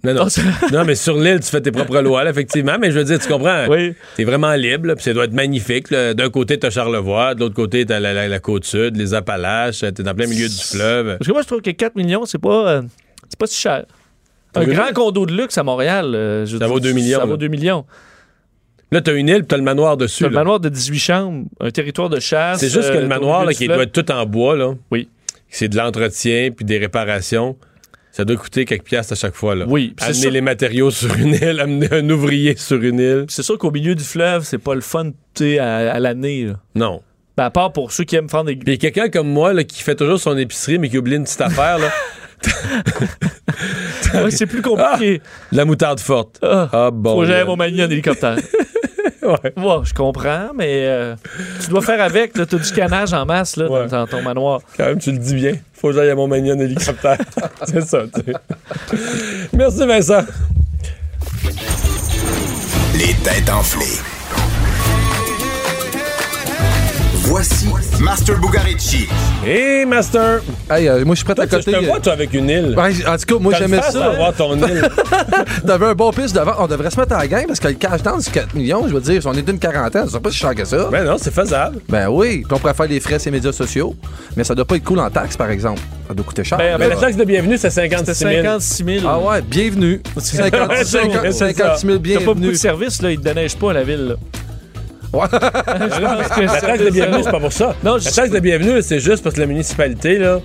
Non, 0.04 0.14
non. 0.16 0.28
non, 0.74 0.84
mais 0.84 0.96
sur 0.96 1.18
l'île, 1.18 1.40
tu 1.42 1.50
fais 1.50 1.62
tes 1.62 1.72
propres 1.72 2.02
lois, 2.02 2.24
là, 2.24 2.32
effectivement. 2.32 2.78
Mais 2.80 2.92
je 2.92 2.98
veux 2.98 3.04
dire, 3.06 3.20
tu 3.20 3.28
comprends? 3.28 3.68
Oui. 3.70 3.94
T'es 4.16 4.24
vraiment 4.24 4.54
libre, 4.56 4.96
puis 4.96 5.04
ça 5.04 5.14
doit 5.14 5.26
être 5.26 5.34
magnifique. 5.34 5.92
D'un 5.94 6.30
côté, 6.32 6.58
t'as 6.58 6.72
Charlevoix, 6.72 7.36
de 7.36 7.42
l'autre 7.42 7.56
côté, 7.56 7.86
t'as 7.86 8.00
la, 8.00 8.12
la, 8.12 8.28
la 8.28 8.40
côte 8.40 8.66
sud, 8.66 8.98
les 8.98 9.14
Appalaches, 9.14 9.82
t'es 9.82 10.04
dans 10.04 10.16
plein 10.16 10.28
milieu 10.28 10.50
du 10.50 10.56
fleuve. 10.58 11.18
Parce 11.18 11.28
que 11.28 11.32
moi, 11.32 11.44
je 11.44 11.48
trouve 11.48 11.62
que 11.62 11.70
4 11.70 11.96
millions, 11.96 12.26
c'est 12.26 12.42
pas, 12.42 12.72
euh, 12.72 12.82
c'est 13.30 13.38
pas 13.40 13.48
si 13.48 13.60
cher. 13.62 13.86
Un 14.56 14.66
grand 14.66 14.92
condo 14.94 15.26
de 15.26 15.34
luxe 15.34 15.58
à 15.58 15.64
Montréal, 15.64 16.14
euh, 16.14 16.46
je 16.46 16.58
Ça 16.58 16.68
vaut 16.68 16.80
2 16.80 16.92
millions, 16.92 17.20
Ça 17.20 17.26
là. 17.26 17.30
vaut 17.32 17.38
2 17.38 17.48
millions. 17.48 17.86
Là, 18.94 19.00
t'as 19.02 19.14
une 19.14 19.30
île, 19.30 19.38
puis 19.40 19.48
t'as 19.48 19.58
le 19.58 19.64
manoir 19.64 19.96
dessus. 19.96 20.26
Un 20.26 20.30
là. 20.30 20.34
manoir 20.40 20.60
de 20.60 20.68
18 20.70 21.00
chambres, 21.00 21.46
un 21.62 21.72
territoire 21.72 22.10
de 22.10 22.20
chasse. 22.20 22.60
C'est 22.60 22.70
juste 22.70 22.92
que 22.92 22.98
euh, 22.98 23.02
le 23.02 23.08
manoir, 23.08 23.44
au 23.44 23.46
là, 23.46 23.54
qui 23.54 23.68
doit 23.68 23.84
être 23.84 23.94
tout 23.94 24.12
en 24.12 24.26
bois, 24.26 24.56
là. 24.58 24.74
Oui. 24.92 25.08
C'est 25.50 25.70
de 25.70 25.78
l'entretien, 25.78 26.50
puis 26.56 26.66
des 26.66 26.78
réparations. 26.78 27.56
Ça 28.12 28.26
doit 28.26 28.36
coûter 28.36 28.66
quelques 28.66 28.84
piastres 28.84 29.14
à 29.14 29.16
chaque 29.16 29.36
fois, 29.36 29.56
là. 29.56 29.64
Oui, 29.68 29.96
Amener 30.02 30.14
sûr. 30.14 30.32
les 30.32 30.42
matériaux 30.42 30.92
sur 30.92 31.16
une 31.16 31.34
île, 31.36 31.62
amener 31.62 31.88
un 31.94 32.10
ouvrier 32.10 32.58
sur 32.58 32.82
une 32.84 33.00
île. 33.00 33.26
C'est 33.30 33.44
sûr 33.44 33.58
qu'au 33.58 33.72
milieu 33.72 33.96
du 33.96 34.04
fleuve, 34.04 34.44
c'est 34.44 34.58
pas 34.58 34.76
le 34.76 34.82
fun 34.82 35.12
tu 35.12 35.16
sais, 35.36 35.60
à, 35.60 35.94
à 35.94 36.00
l'année. 36.00 36.44
là. 36.48 36.54
Non. 36.76 37.02
Ben, 37.38 37.46
à 37.46 37.50
part 37.50 37.72
pour 37.72 37.94
ceux 37.94 38.04
qui 38.04 38.18
aiment 38.18 38.30
faire 38.30 38.44
des. 38.44 38.58
Puis 38.58 38.78
quelqu'un 38.78 39.08
comme 39.08 39.30
moi, 39.30 39.54
là, 39.54 39.64
qui 39.64 39.82
fait 39.82 39.96
toujours 39.96 40.20
son 40.20 40.38
épicerie, 40.38 40.78
mais 40.80 40.90
qui 40.90 40.98
oublie 40.98 41.16
une 41.16 41.24
petite 41.24 41.40
affaire, 41.40 41.78
là. 41.80 41.90
Ouais, 44.14 44.32
c'est 44.32 44.46
plus 44.48 44.62
compliqué. 44.62 45.22
De 45.52 45.58
la 45.58 45.64
moutarde 45.64 46.00
forte. 46.00 46.40
Ah, 46.42 46.68
Ah, 46.74 46.90
bon. 46.92 47.14
Faut 47.16 47.22
que 47.22 47.28
j'aille 47.28 47.46
Montmagny 47.46 47.84
en 47.84 47.90
hélicoptère. 47.90 48.36
Ouais, 49.24 49.52
je 49.84 49.94
comprends, 49.94 50.50
mais 50.56 50.86
euh, 50.88 51.16
tu 51.64 51.70
dois 51.70 51.82
faire 51.82 52.02
avec. 52.02 52.34
Tu 52.34 52.42
as 52.42 52.46
du 52.46 52.72
canage 52.72 53.14
en 53.14 53.26
masse 53.26 53.56
là, 53.56 53.68
dans, 53.68 53.86
dans 53.86 54.08
ton 54.08 54.22
manoir. 54.22 54.62
Quand 54.78 54.86
même, 54.86 55.00
tu 55.00 55.12
le 55.12 55.18
dis 55.20 55.36
bien. 55.36 55.54
Faut 55.74 55.90
que 55.90 55.96
j'aille 55.96 56.10
à 56.10 56.16
Montmagny 56.16 56.52
en 56.52 56.60
hélicoptère. 56.60 57.18
C'est 57.66 57.82
ça, 57.82 58.04
tu 58.14 58.22
sais. 58.32 59.48
Merci, 59.54 59.86
Vincent. 59.86 60.24
Les 62.96 63.14
têtes 63.24 63.50
enflées. 63.50 64.00
Voici 67.32 67.70
Master 68.02 68.38
Bugarici. 68.42 69.08
Hey, 69.46 69.86
Master! 69.86 70.42
Hey, 70.70 70.90
euh, 70.90 71.06
moi, 71.06 71.16
je 71.16 71.20
suis 71.20 71.24
prêt 71.24 71.42
à 71.42 71.48
côté. 71.48 71.72
Je 71.72 71.78
te 71.78 71.86
vois, 71.86 72.02
toi, 72.02 72.12
avec 72.12 72.34
une 72.34 72.50
île. 72.50 72.76
Ouais, 72.78 73.08
en 73.08 73.16
tout 73.16 73.26
cas, 73.26 73.40
moi, 73.42 73.54
j'aimais 73.58 73.82
ça. 73.82 74.00
d'avoir 74.00 74.34
ton 74.34 74.58
île. 74.58 74.86
T'avais 75.66 75.86
un 75.86 75.94
bon 75.94 76.12
pitch 76.12 76.34
devant. 76.34 76.56
On 76.60 76.68
devrait 76.68 76.92
se 76.92 77.00
mettre 77.00 77.16
à 77.16 77.20
la 77.20 77.28
gang 77.30 77.48
parce 77.48 77.62
que 77.62 77.70
le 77.70 77.76
cash 77.76 78.04
down, 78.04 78.20
c'est 78.20 78.34
4 78.34 78.54
millions. 78.54 78.86
Je 78.86 78.94
veux 78.94 79.00
dire, 79.00 79.22
on 79.24 79.34
est 79.34 79.44
d'une 79.44 79.60
quarantaine. 79.60 80.08
Je 80.08 80.12
sais 80.12 80.20
pas 80.20 80.30
si 80.30 80.40
cher 80.40 80.54
que 80.54 80.66
ça. 80.66 80.90
Ben 80.92 81.06
non, 81.06 81.16
c'est 81.18 81.34
faisable. 81.34 81.80
Ben 81.88 82.10
oui. 82.10 82.40
Puis 82.46 82.54
on 82.54 82.60
pourrait 82.60 82.74
faire 82.74 82.88
les 82.88 83.00
frais 83.00 83.18
sur 83.18 83.32
les 83.32 83.38
médias 83.38 83.54
sociaux. 83.54 83.96
Mais 84.36 84.44
ça 84.44 84.54
doit 84.54 84.66
pas 84.66 84.76
être 84.76 84.84
cool 84.84 85.00
en 85.00 85.10
taxes, 85.10 85.38
par 85.38 85.50
exemple. 85.52 85.80
Ça 86.10 86.14
doit 86.14 86.26
coûter 86.26 86.44
cher. 86.44 86.58
Ben, 86.58 86.78
ben, 86.78 86.90
la 86.90 86.98
taxe 86.98 87.16
de 87.16 87.24
bienvenue, 87.24 87.58
c'est 87.58 87.70
56 87.70 88.14
000. 88.14 88.32
56 88.44 88.84
000. 88.84 89.06
Ah 89.08 89.18
ouais, 89.20 89.42
bienvenue. 89.42 90.02
50, 90.18 90.84
50, 90.84 91.32
56 91.32 91.88
000, 91.88 91.98
T'as 91.98 92.14
pas 92.16 92.20
beaucoup 92.26 92.34
bienvenue. 92.36 92.50
de 92.50 92.54
services, 92.56 93.02
là. 93.02 93.10
Ils 93.10 93.20
te 93.20 93.24
déneigent 93.24 93.56
pas 93.56 93.70
à 93.72 93.76
la 93.76 93.84
ville, 93.86 94.08
là. 94.10 94.16
La 95.14 95.28
taxe 95.28 96.84
de 96.84 96.90
bienvenue, 96.90 97.24
c'est 97.24 97.32
pas 97.32 97.40
pour 97.40 97.52
ça. 97.52 97.76
Non, 97.84 97.96
la 97.96 98.12
taxe 98.12 98.30
de 98.30 98.40
bienvenue, 98.40 98.82
c'est 98.82 99.00
juste 99.00 99.24
parce 99.24 99.36
que 99.36 99.42
la 99.42 99.48
municipalité, 99.48 100.18
là, 100.18 100.40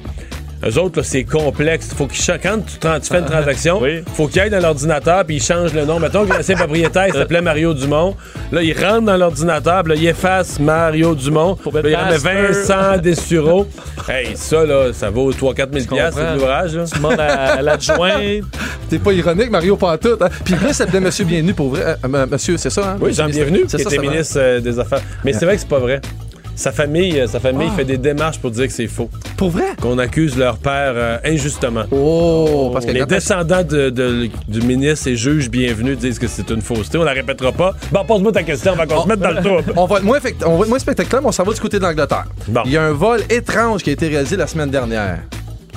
eux 0.64 0.78
autres, 0.78 1.02
c'est 1.02 1.24
complexe. 1.24 1.92
Faut 1.94 2.06
qu'ils 2.06 2.38
Quand 2.40 2.58
tu, 3.00 3.08
fais 3.08 3.18
une 3.18 3.24
transaction, 3.24 3.80
faut 4.14 4.26
qu'ils 4.26 4.40
aillent 4.40 4.50
dans 4.50 4.62
l'ordinateur 4.62 5.24
puis 5.24 5.36
ils 5.36 5.42
changent 5.42 5.74
le 5.74 5.84
nom. 5.84 5.98
Mettons 6.00 6.26
que 6.26 6.32
l'ancien 6.32 6.56
propriétaire 6.56 7.08
il 7.08 7.12
s'appelait 7.14 7.42
Mario 7.42 7.74
Dumont. 7.74 8.16
Là, 8.52 8.62
ils 8.62 8.72
rentrent 8.72 9.06
dans 9.06 9.16
l'ordinateur, 9.16 9.82
là, 9.82 9.94
ils 9.94 10.06
effacent 10.06 10.58
Mario 10.58 11.14
Dumont. 11.14 11.56
Là, 11.72 11.80
il 11.84 11.96
remet 11.96 12.10
Master. 12.10 12.52
Vincent 12.52 12.98
Dessureau. 13.02 13.66
Hey, 14.08 14.36
ça, 14.36 14.64
là, 14.64 14.92
ça 14.92 15.10
vaut 15.10 15.32
3-4 15.32 15.72
000 15.72 15.94
piastres, 15.94 16.20
l'ouvrage. 16.34 16.76
là. 16.76 16.84
Tu 16.84 16.96
demandes 16.96 17.20
à, 17.20 17.54
à 17.54 17.62
l'adjoint. 17.62 18.20
T'es 18.88 18.98
pas 18.98 19.12
ironique, 19.12 19.50
Mario 19.50 19.76
Pantoute. 19.76 20.22
Hein? 20.22 20.28
Puis 20.44 20.54
là, 20.54 20.68
ça 20.68 20.74
s'appelait 20.74 21.00
Monsieur 21.00 21.24
Bienvenu 21.24 21.54
pour 21.54 21.70
vrai. 21.70 21.96
Euh, 22.04 22.08
euh, 22.14 22.26
monsieur, 22.30 22.56
c'est 22.56 22.70
ça, 22.70 22.92
hein? 22.92 22.98
Oui, 23.00 23.12
Jean 23.12 23.28
Bienvenu, 23.28 23.64
qui 23.64 23.70
ça, 23.70 23.78
était 23.78 23.96
ça 23.96 24.00
ministre 24.00 24.36
euh, 24.38 24.60
des 24.60 24.78
Affaires. 24.78 25.02
Mais 25.24 25.32
c'est 25.32 25.44
vrai 25.44 25.56
que 25.56 25.60
c'est 25.62 25.68
pas 25.68 25.80
vrai. 25.80 26.00
Sa 26.56 26.72
famille, 26.72 27.20
euh, 27.20 27.26
sa 27.26 27.38
famille 27.38 27.68
fait 27.76 27.84
des 27.84 27.98
démarches 27.98 28.38
pour 28.38 28.50
dire 28.50 28.66
que 28.66 28.72
c'est 28.72 28.86
faux. 28.86 29.10
Pour 29.36 29.50
vrai? 29.50 29.66
Qu'on 29.80 29.98
accuse 29.98 30.38
leur 30.38 30.56
père 30.56 30.92
euh, 30.94 31.18
injustement. 31.22 31.82
Oh, 31.92 32.70
parce 32.72 32.86
que 32.86 32.92
Les 32.92 33.04
descendants 33.04 33.62
de- 33.62 33.90
de- 33.90 34.30
du 34.48 34.62
ministre 34.62 35.06
et 35.08 35.16
juges 35.16 35.50
bienvenus 35.50 35.98
disent 35.98 36.18
que 36.18 36.26
c'est 36.26 36.48
une 36.50 36.62
fausseté. 36.62 36.96
On 36.96 37.04
la 37.04 37.12
répétera 37.12 37.52
pas. 37.52 37.74
Bon, 37.92 38.04
pose-moi 38.06 38.32
ta 38.32 38.42
question, 38.42 38.72
on 38.72 38.76
va 38.76 38.86
qu'on 38.86 39.02
se 39.02 39.08
mette 39.08 39.20
dans 39.20 39.30
le 39.32 39.42
trouble. 39.42 39.72
On 39.76 39.84
va 39.84 39.96
être 39.98 40.04
moins, 40.04 40.16
effect- 40.18 40.42
on 40.46 40.56
va 40.56 40.62
être 40.62 40.68
moins 40.70 40.78
spectaculaire, 40.78 41.20
mais 41.20 41.28
on 41.28 41.32
s'en 41.32 41.44
va 41.44 41.52
du 41.52 41.60
côté 41.60 41.78
de 41.78 41.82
l'Angleterre. 41.84 42.24
Il 42.64 42.72
y 42.72 42.78
a 42.78 42.84
un 42.84 42.92
vol 42.92 43.20
étrange 43.28 43.82
qui 43.82 43.90
a 43.90 43.92
été 43.92 44.08
réalisé 44.08 44.36
la 44.36 44.46
semaine 44.46 44.70
dernière. 44.70 45.18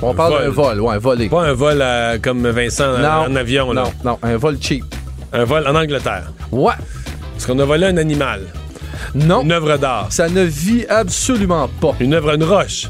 On 0.00 0.14
parle 0.14 0.44
d'un 0.44 0.48
vol, 0.48 0.80
ouais, 0.80 0.94
un 0.94 0.98
volé. 0.98 1.28
Pas 1.28 1.42
un 1.46 1.52
vol 1.52 1.78
euh, 1.82 2.16
comme 2.22 2.48
Vincent 2.48 2.94
en- 2.94 2.98
Non. 3.26 3.32
en 3.32 3.36
avion. 3.36 3.70
Là. 3.74 3.82
Non, 3.84 3.92
non, 4.12 4.18
un 4.22 4.36
vol 4.38 4.56
cheap. 4.58 4.84
Un 5.34 5.44
vol 5.44 5.66
en 5.68 5.74
Angleterre. 5.74 6.32
Ouais. 6.50 6.72
Parce 7.34 7.44
qu'on 7.44 7.58
a 7.58 7.64
volé 7.66 7.84
un 7.84 7.98
animal. 7.98 8.40
Non. 9.14 9.42
Une 9.42 9.52
œuvre 9.52 9.76
d'art. 9.76 10.06
Ça 10.10 10.28
ne 10.28 10.42
vit 10.42 10.86
absolument 10.88 11.68
pas. 11.80 11.94
Une 12.00 12.14
œuvre, 12.14 12.34
une 12.34 12.44
roche. 12.44 12.88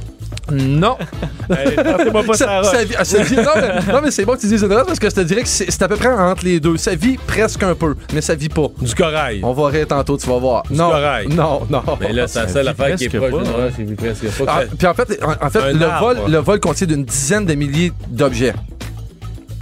Non. 0.53 0.97
Hey, 1.51 1.74
pas 1.74 2.35
Ça- 2.35 2.62
ça 2.62 2.85
vit- 2.85 2.95
ça 3.03 3.23
vit- 3.24 3.35
non, 3.35 3.43
mais, 3.57 3.93
non, 3.93 4.01
mais 4.05 4.12
c'est 4.12 4.24
bon 4.24 4.35
que 4.37 4.41
tu 4.41 4.47
dises 4.47 4.62
une 4.62 4.73
roche 4.73 4.87
parce 4.87 5.01
que 5.01 5.11
je 5.11 5.15
te 5.16 5.20
dirais 5.23 5.43
que 5.43 5.49
c'est 5.49 5.82
à 5.82 5.89
peu 5.89 5.97
près 5.97 6.07
entre 6.07 6.45
les 6.45 6.61
deux. 6.61 6.77
Ça 6.77 6.95
vit 6.95 7.16
presque 7.27 7.61
un 7.65 7.74
peu, 7.74 7.97
mais 8.15 8.20
ça 8.20 8.37
vit 8.37 8.49
pas. 8.49 8.69
Du 8.81 8.95
corail. 8.95 9.41
On 9.43 9.53
va 9.53 9.66
rire 9.66 9.89
tantôt, 9.89 10.16
tu 10.16 10.28
vas 10.28 10.39
voir. 10.39 10.62
Du 10.70 10.74
non, 10.77 10.91
corail. 10.91 11.27
non, 11.27 11.62
non. 11.69 11.82
Mais 12.01 12.12
là, 12.12 12.28
c'est 12.28 12.43
la 12.43 12.49
seule 12.49 12.69
affaire 12.69 12.95
qui 12.95 13.07
est 13.07 13.09
proche 13.09 13.31
d'une 13.31 13.53
roche. 13.53 13.73
Il 13.81 13.85
vit 13.87 13.95
presque 13.97 14.27
pas. 14.45 14.45
Ah, 14.47 14.61
puis 14.78 14.87
en 14.87 14.95
fait, 14.95 15.19
en, 15.24 15.45
en 15.45 15.51
fait 15.51 15.73
le, 15.73 15.85
arbre. 15.87 16.07
vol, 16.23 16.31
le 16.31 16.39
vol 16.39 16.61
contient 16.61 16.87
d'une 16.87 17.05
dizaine 17.05 17.47
de 17.47 17.55
milliers 17.55 17.93
d'objets. 18.07 18.55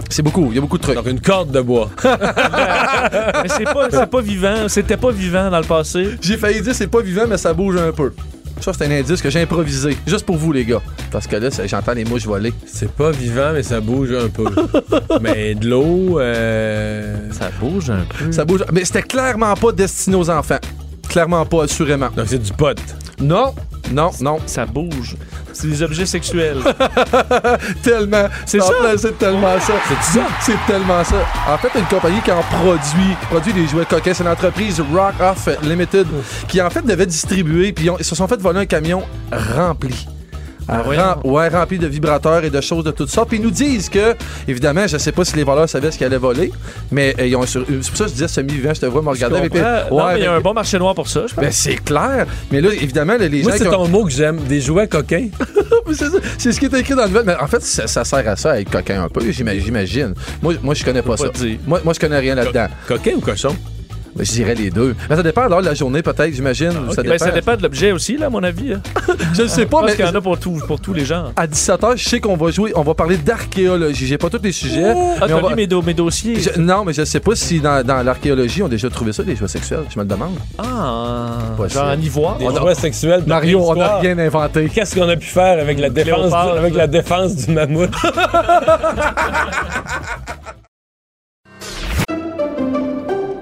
C'est 0.09 0.23
beaucoup, 0.23 0.47
il 0.49 0.55
y 0.55 0.57
a 0.57 0.61
beaucoup 0.61 0.77
de 0.77 0.83
trucs. 0.83 0.95
Donc 0.95 1.07
une 1.07 1.21
corde 1.21 1.51
de 1.51 1.61
bois. 1.61 1.89
Mais 2.03 3.49
c'est 3.49 3.63
pas, 3.65 3.87
c'est 3.91 4.09
pas 4.09 4.21
vivant. 4.21 4.67
C'était 4.67 4.97
pas 4.97 5.11
vivant 5.11 5.49
dans 5.49 5.59
le 5.59 5.65
passé. 5.65 6.15
J'ai 6.21 6.37
failli 6.37 6.61
dire 6.61 6.73
c'est 6.75 6.87
pas 6.87 7.01
vivant, 7.01 7.23
mais 7.27 7.37
ça 7.37 7.53
bouge 7.53 7.77
un 7.77 7.91
peu. 7.91 8.11
Ça, 8.59 8.73
c'est 8.73 8.85
un 8.87 8.91
indice 8.91 9.21
que 9.21 9.29
j'ai 9.29 9.41
improvisé. 9.41 9.95
Juste 10.05 10.25
pour 10.25 10.35
vous, 10.35 10.51
les 10.51 10.65
gars. 10.65 10.81
Parce 11.11 11.27
que 11.27 11.37
là, 11.37 11.49
ça- 11.49 11.65
j'entends 11.65 11.93
les 11.93 12.03
mouches 12.03 12.25
voler. 12.25 12.53
C'est 12.65 12.91
pas 12.91 13.11
vivant, 13.11 13.51
mais 13.53 13.63
ça 13.63 13.79
bouge 13.79 14.11
un 14.11 14.27
peu. 14.27 14.45
mais 15.21 15.55
de 15.55 15.69
l'eau. 15.69 16.19
euh, 16.19 17.15
Ça 17.31 17.49
bouge 17.59 17.89
un 17.89 18.03
peu. 18.17 18.31
Ça 18.33 18.43
bouge. 18.43 18.65
Mais 18.73 18.83
c'était 18.83 19.03
clairement 19.03 19.53
pas 19.53 19.71
destiné 19.71 20.17
aux 20.17 20.29
enfants. 20.29 20.59
Clairement 21.07 21.45
pas, 21.45 21.63
assurément. 21.63 22.09
Donc 22.15 22.25
c'est 22.27 22.37
du 22.41 22.51
pot. 22.51 22.77
Non, 23.21 23.53
non, 23.91 24.11
non. 24.19 24.39
Ça 24.45 24.65
bouge. 24.65 25.15
C'est 25.53 25.67
des 25.67 25.81
objets 25.83 26.05
sexuels. 26.05 26.59
tellement. 27.83 28.27
C'est 28.45 28.61
ça? 28.61 28.73
C'est 28.97 29.17
tellement 29.17 29.59
ça. 29.59 29.73
C'est 29.87 30.19
ça? 30.19 30.27
C'est 30.41 30.65
tellement 30.67 31.03
ça. 31.03 31.25
En 31.47 31.57
fait, 31.57 31.77
une 31.77 31.85
compagnie 31.85 32.21
qui 32.21 32.31
en 32.31 32.41
produit, 32.41 33.15
qui 33.19 33.25
produit 33.27 33.53
des 33.53 33.67
jouets 33.67 33.85
coquins, 33.85 34.13
c'est 34.13 34.23
l'entreprise 34.23 34.81
Rock 34.93 35.13
Off 35.19 35.49
Limited, 35.63 36.07
qui 36.47 36.61
en 36.61 36.69
fait 36.69 36.85
devait 36.85 37.05
distribuer, 37.05 37.71
puis 37.71 37.89
ils 37.99 38.05
se 38.05 38.15
sont 38.15 38.27
fait 38.27 38.39
voler 38.39 38.59
un 38.59 38.65
camion 38.65 39.03
rempli. 39.31 40.07
Ah, 40.71 40.81
Rem- 40.83 41.31
ouais, 41.31 41.47
rempli 41.47 41.79
de 41.79 41.87
vibrateurs 41.87 42.43
et 42.43 42.49
de 42.49 42.61
choses 42.61 42.83
de 42.83 42.91
toutes 42.91 43.09
sortes. 43.09 43.29
Puis 43.29 43.37
ils 43.39 43.43
nous 43.43 43.51
disent 43.51 43.89
que, 43.89 44.15
évidemment, 44.47 44.85
je 44.87 44.97
sais 44.97 45.11
pas 45.11 45.25
si 45.25 45.35
les 45.35 45.43
voleurs 45.43 45.67
savaient 45.67 45.91
ce 45.91 45.97
qu'ils 45.97 46.05
allaient 46.07 46.17
voler, 46.17 46.51
mais 46.91 47.15
euh, 47.19 47.25
ils 47.27 47.35
ont 47.35 47.45
sur- 47.45 47.65
c'est 47.67 47.89
pour 47.89 47.97
ça 47.97 48.03
que 48.05 48.09
je 48.09 48.13
disais 48.15 48.27
semi-vivant, 48.27 48.73
je 48.73 48.81
te 48.81 48.85
vois 48.85 49.01
me 49.01 49.09
regarder. 49.09 49.35
Non, 49.37 49.41
mais 50.13 50.19
il 50.19 50.23
y 50.23 50.27
a 50.27 50.33
un 50.33 50.39
bon 50.41 50.53
marché 50.53 50.77
noir 50.77 50.93
pour 50.95 51.07
ça, 51.07 51.21
je 51.27 51.33
pense. 51.33 51.43
ben, 51.43 51.51
c'est 51.51 51.75
clair. 51.83 52.25
Mais 52.51 52.61
là, 52.61 52.69
évidemment, 52.73 53.17
là, 53.17 53.27
les 53.27 53.41
Moi, 53.41 53.51
gens. 53.53 53.57
c'est 53.57 53.67
ont- 53.67 53.71
ton 53.71 53.87
mot 53.87 54.05
que 54.05 54.11
j'aime. 54.11 54.37
Des 54.47 54.61
jouets 54.61 54.87
coquins. 54.87 55.27
C'est 56.37 56.51
ce 56.51 56.59
qui 56.59 56.65
est 56.67 56.73
écrit 56.75 56.93
dans 56.93 57.01
le 57.03 57.07
nouvelle. 57.07 57.23
Mais 57.25 57.35
en 57.35 57.47
fait, 57.47 57.63
ça, 57.63 57.87
ça 57.87 58.05
sert 58.05 58.27
à 58.27 58.35
ça, 58.35 58.51
à 58.51 58.59
être 58.59 58.69
coquin 58.69 59.03
un 59.03 59.09
peu, 59.09 59.21
j'ima- 59.31 59.57
j'imagine. 59.57 60.13
Moi, 60.41 60.53
moi 60.61 60.75
je 60.75 60.85
connais 60.85 61.01
pas, 61.01 61.15
pas 61.15 61.17
ça. 61.17 61.31
Moi, 61.65 61.81
moi, 61.83 61.93
je 61.93 61.99
connais 61.99 62.19
rien 62.19 62.35
là-dedans. 62.35 62.67
Coquin 62.87 63.11
ou 63.15 63.21
cochon? 63.21 63.55
Ben, 64.15 64.25
je 64.25 64.31
dirais 64.31 64.55
les 64.55 64.69
deux. 64.69 64.95
Mais 65.09 65.15
ça 65.15 65.23
dépend 65.23 65.41
alors 65.43 65.61
de 65.61 65.65
la 65.65 65.73
journée, 65.73 66.01
peut-être, 66.01 66.33
j'imagine. 66.33 66.71
ça, 66.91 67.01
Ben, 67.03 67.11
dépend. 67.11 67.25
ça 67.25 67.31
dépend 67.31 67.55
de 67.55 67.63
l'objet 67.63 67.91
aussi, 67.91 68.17
là, 68.17 68.25
à 68.27 68.29
mon 68.29 68.43
avis. 68.43 68.73
hein. 68.73 68.81
Je 69.33 69.43
ne 69.43 69.47
sais 69.47 69.65
pas, 69.65 69.81
mais 69.85 69.95
qu'il 69.95 70.05
y 70.05 70.07
en 70.07 70.15
a 70.15 70.21
pour, 70.21 70.37
tout, 70.39 70.59
pour 70.67 70.79
tous 70.81 70.93
les 70.93 71.05
genres. 71.05 71.31
à 71.35 71.45
17h, 71.47 71.97
je 71.97 72.09
sais 72.09 72.19
qu'on 72.19 72.35
va 72.35 72.49
jouer, 72.51 72.71
on 72.75 72.81
va 72.81 72.93
parler 72.95 73.17
d'archéologie. 73.17 74.07
J'ai 74.07 74.17
pas 74.17 74.29
tous 74.29 74.41
les 74.43 74.51
sujets. 74.51 74.93
Ah, 75.21 75.25
mais 75.27 75.33
on 75.33 75.41
va- 75.41 75.55
mes, 75.55 75.67
do- 75.67 75.81
mes 75.81 75.93
dossiers. 75.93 76.39
Je- 76.39 76.59
non, 76.59 76.83
mais 76.85 76.93
je 76.93 77.05
sais 77.05 77.19
pas 77.19 77.35
si 77.35 77.59
dans, 77.59 77.85
dans 77.85 78.01
l'archéologie, 78.03 78.63
on 78.63 78.65
a 78.65 78.69
déjà 78.69 78.89
trouvé 78.89 79.13
ça, 79.13 79.23
des 79.23 79.35
jouets 79.35 79.47
sexuels. 79.47 79.83
Je 79.93 79.97
me 79.99 80.03
le 80.03 80.09
demande. 80.09 80.35
Ah, 80.57 81.37
genre 81.67 81.85
en 81.89 81.99
ivoire. 82.01 82.37
Des 82.37 82.45
On 82.45 82.55
a- 82.67 82.75
sexuels. 82.75 83.23
Mario, 83.27 83.61
on 83.63 83.75
n'a 83.75 83.97
rien 83.99 84.17
inventé. 84.17 84.69
Qu'est-ce 84.73 84.95
qu'on 84.95 85.07
a 85.09 85.15
pu 85.15 85.27
faire 85.27 85.59
avec 85.59 85.79
la 85.79 85.89
défense, 85.89 86.21
Léopard, 86.23 86.53
du, 86.53 86.57
avec 86.59 86.73
là. 86.73 86.79
la 86.79 86.87
défense 86.87 87.35
du 87.35 87.51
mammouth? 87.51 87.89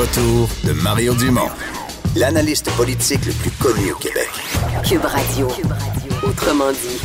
Retour 0.00 0.48
de 0.64 0.72
Mario 0.72 1.14
Dumont, 1.14 1.50
l'analyste 2.16 2.70
politique 2.74 3.26
le 3.26 3.32
plus 3.32 3.50
connu 3.50 3.92
au 3.92 3.96
Québec. 3.96 4.30
Cube 4.82 5.04
Radio. 5.04 5.46
Autrement 6.26 6.72
dit. 6.72 6.98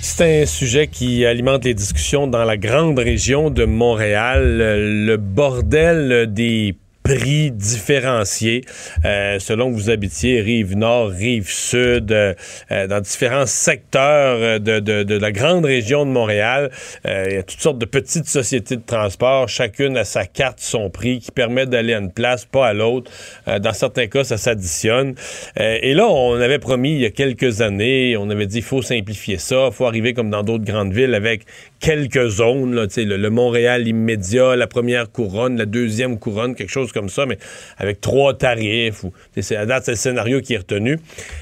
C'est 0.00 0.42
un 0.42 0.46
sujet 0.46 0.86
qui 0.86 1.26
alimente 1.26 1.64
les 1.64 1.74
discussions 1.74 2.28
dans 2.28 2.44
la 2.44 2.56
grande 2.56 3.00
région 3.00 3.50
de 3.50 3.64
Montréal, 3.64 4.58
le 4.58 5.06
le 5.06 5.16
bordel 5.16 6.32
des 6.32 6.76
prix 7.08 7.50
différenciés 7.50 8.64
euh, 9.06 9.38
selon 9.38 9.70
que 9.70 9.76
vous 9.76 9.88
habitiez 9.88 10.42
rive 10.42 10.76
nord, 10.76 11.08
rive 11.08 11.48
sud, 11.48 12.12
euh, 12.12 12.34
euh, 12.70 12.86
dans 12.86 13.00
différents 13.00 13.46
secteurs 13.46 14.60
de, 14.60 15.18
la 15.18 15.32
grande 15.32 15.64
région 15.64 16.04
de 16.04 16.10
Montréal. 16.10 16.70
Il 17.04 17.32
y 17.32 17.36
a 17.36 17.42
toutes 17.42 17.60
sortes 17.60 17.78
de 17.78 17.86
petites 17.86 18.26
sociétés 18.26 18.76
de 18.76 18.82
transport, 18.84 19.48
chacune 19.48 19.96
a 19.96 20.04
sa 20.04 20.26
carte, 20.26 20.60
son 20.60 20.90
prix 20.90 21.18
qui 21.18 21.30
permet 21.30 21.66
d'aller 21.66 21.94
à 21.94 21.98
une 21.98 22.12
place, 22.12 22.44
pas 22.44 22.68
à 22.68 22.72
l'autre. 22.74 23.10
Dans 23.46 23.72
certains 23.72 24.06
cas, 24.06 24.24
ça 24.24 24.36
s'additionne. 24.36 25.14
Et 25.56 25.94
là, 25.94 26.06
on 26.06 26.34
avait 26.34 26.58
promis 26.58 26.92
il 26.92 27.00
y 27.00 27.06
a 27.06 27.10
quelques 27.10 27.62
années, 27.62 28.16
on 28.16 28.28
avait 28.30 28.46
dit 28.46 28.58
il 28.58 28.64
faut 28.64 28.82
simplifier 28.82 29.38
ça, 29.38 29.68
il 29.70 29.72
faut 29.72 29.86
arriver 29.86 30.12
comme 30.12 30.30
dans 30.30 30.42
d'autres 30.42 30.64
grandes 30.64 30.92
villes 30.92 31.14
avec 31.14 31.42
quelques 31.80 32.28
zones, 32.28 32.74
là, 32.74 32.86
le, 32.96 33.16
le 33.16 33.30
Montréal 33.30 33.86
immédiat, 33.86 34.56
la 34.56 34.66
première 34.66 35.10
couronne, 35.12 35.56
la 35.56 35.66
deuxième 35.66 36.18
couronne, 36.18 36.54
quelque 36.54 36.70
chose 36.70 36.92
comme 36.92 37.08
ça, 37.08 37.26
mais 37.26 37.38
avec 37.78 38.00
trois 38.00 38.34
tarifs. 38.34 39.04
Ou, 39.04 39.12
c'est 39.40 39.56
à 39.56 39.66
date, 39.66 39.84
c'est 39.84 39.92
le 39.92 39.96
scénario 39.96 40.40
qui 40.40 40.54
est 40.54 40.58
retenu. 40.58 40.98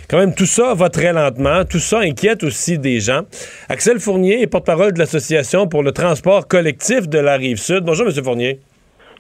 Quand 0.09 0.19
même, 0.19 0.35
tout 0.35 0.47
ça 0.47 0.75
va 0.75 0.89
très 0.91 1.13
lentement. 1.13 1.65
Tout 1.65 1.79
ça 1.81 2.01
inquiète 2.01 2.45
aussi 2.45 2.79
des 2.79 3.01
gens. 3.01 3.23
Axel 3.69 3.99
Fournier 3.99 4.43
est 4.43 4.47
porte-parole 4.47 4.93
de 4.93 4.99
l'Association 4.99 5.67
pour 5.69 5.83
le 5.83 5.93
transport 5.93 6.47
collectif 6.47 7.09
de 7.09 7.19
la 7.19 7.37
Rive-Sud. 7.37 7.85
Bonjour, 7.85 8.07
M. 8.07 8.13
Fournier. 8.23 8.61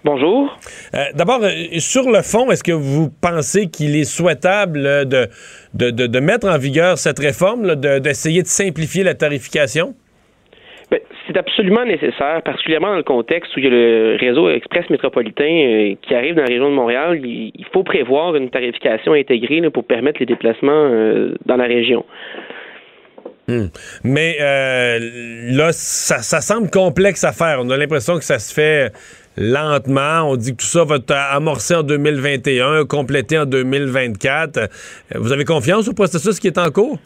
Bonjour. 0.04 0.56
Euh, 0.94 1.04
D'abord, 1.14 1.40
euh, 1.42 1.50
sur 1.78 2.08
le 2.10 2.22
fond, 2.22 2.50
est-ce 2.52 2.62
que 2.62 2.70
vous 2.70 3.08
pensez 3.08 3.66
qu'il 3.68 3.96
est 3.96 4.04
souhaitable 4.04 4.86
euh, 4.86 5.04
de, 5.04 5.28
de, 5.74 5.90
de- 5.90 6.06
de 6.06 6.20
mettre 6.20 6.46
en 6.46 6.58
vigueur 6.58 6.96
cette 6.98 7.18
réforme, 7.18 7.74
d'essayer 7.74 8.42
de 8.42 8.46
simplifier 8.46 9.02
la 9.02 9.14
tarification? 9.14 9.94
C'est 11.36 11.40
absolument 11.40 11.84
nécessaire, 11.84 12.40
particulièrement 12.42 12.88
dans 12.88 12.96
le 12.96 13.02
contexte 13.02 13.54
où 13.54 13.58
il 13.58 13.64
y 13.64 13.66
a 13.66 13.70
le 13.70 14.16
réseau 14.18 14.48
express 14.48 14.88
métropolitain 14.88 15.44
euh, 15.44 15.94
qui 16.00 16.14
arrive 16.14 16.34
dans 16.34 16.40
la 16.40 16.48
région 16.48 16.70
de 16.70 16.74
Montréal. 16.74 17.20
Il, 17.22 17.66
faut 17.74 17.82
prévoir 17.82 18.34
une 18.36 18.48
tarification 18.48 19.12
intégrée 19.12 19.60
pour 19.68 19.84
permettre 19.84 20.18
les 20.18 20.24
déplacements 20.24 20.70
euh, 20.72 21.34
dans 21.44 21.56
la 21.56 21.64
région. 21.64 22.06
Hmm. 23.48 23.66
Mais 24.02 24.38
euh, 24.40 24.98
là, 25.52 25.72
ça, 25.72 26.40
semble 26.40 26.70
complexe 26.70 27.22
à 27.22 27.32
faire. 27.32 27.58
On 27.60 27.68
a 27.68 27.76
l'impression 27.76 28.16
que 28.16 28.24
ça 28.24 28.38
se 28.38 28.54
fait 28.54 28.90
lentement. 29.36 30.30
On 30.30 30.36
dit 30.36 30.52
que 30.52 30.62
tout 30.62 30.66
ça 30.66 30.84
va 30.84 30.96
être 30.96 31.14
amorcé 31.32 31.74
en 31.74 31.82
2021, 31.82 32.86
complété 32.86 33.38
en 33.38 33.44
2024. 33.44 34.56
Euh, 34.56 34.66
Vous 35.16 35.32
avez 35.32 35.44
confiance 35.44 35.86
au 35.86 35.92
processus 35.92 36.40
qui 36.40 36.46
est 36.46 36.56
en 36.56 36.70
cours? 36.70 36.98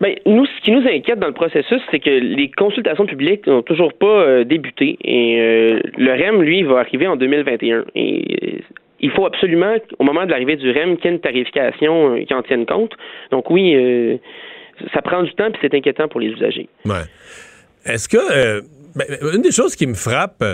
Ben, 0.00 0.14
nous, 0.26 0.46
ce 0.46 0.60
qui 0.62 0.70
nous 0.70 0.86
inquiète 0.86 1.18
dans 1.18 1.26
le 1.26 1.32
processus, 1.32 1.80
c'est 1.90 1.98
que 1.98 2.10
les 2.10 2.50
consultations 2.50 3.06
publiques 3.06 3.46
n'ont 3.46 3.62
toujours 3.62 3.92
pas 3.92 4.06
euh, 4.22 4.44
débuté. 4.44 4.96
Et 5.02 5.40
euh, 5.40 5.80
le 5.96 6.12
REM, 6.12 6.42
lui, 6.42 6.62
va 6.62 6.78
arriver 6.78 7.06
en 7.08 7.16
2021. 7.16 7.84
Et 7.96 8.24
euh, 8.42 8.58
il 9.00 9.10
faut 9.10 9.26
absolument, 9.26 9.74
au 9.98 10.04
moment 10.04 10.24
de 10.24 10.30
l'arrivée 10.30 10.56
du 10.56 10.70
REM, 10.70 10.96
qu'il 10.96 11.06
y 11.06 11.08
ait 11.08 11.16
une 11.16 11.20
tarification 11.20 12.16
qui 12.24 12.32
en 12.34 12.42
tienne 12.42 12.66
compte. 12.66 12.92
Donc 13.30 13.50
oui, 13.50 13.76
ça 14.92 15.02
prend 15.02 15.22
du 15.22 15.32
temps, 15.34 15.50
puis 15.50 15.60
c'est 15.62 15.74
inquiétant 15.74 16.08
pour 16.08 16.20
les 16.20 16.28
usagers. 16.28 16.68
Ouais. 16.84 17.04
Est-ce 17.84 18.08
que. 18.08 18.16
euh, 18.16 18.62
ben, 18.96 19.06
une 19.34 19.42
des 19.42 19.52
choses 19.52 19.76
qui 19.76 19.86
me 19.86 19.94
frappe, 19.94 20.44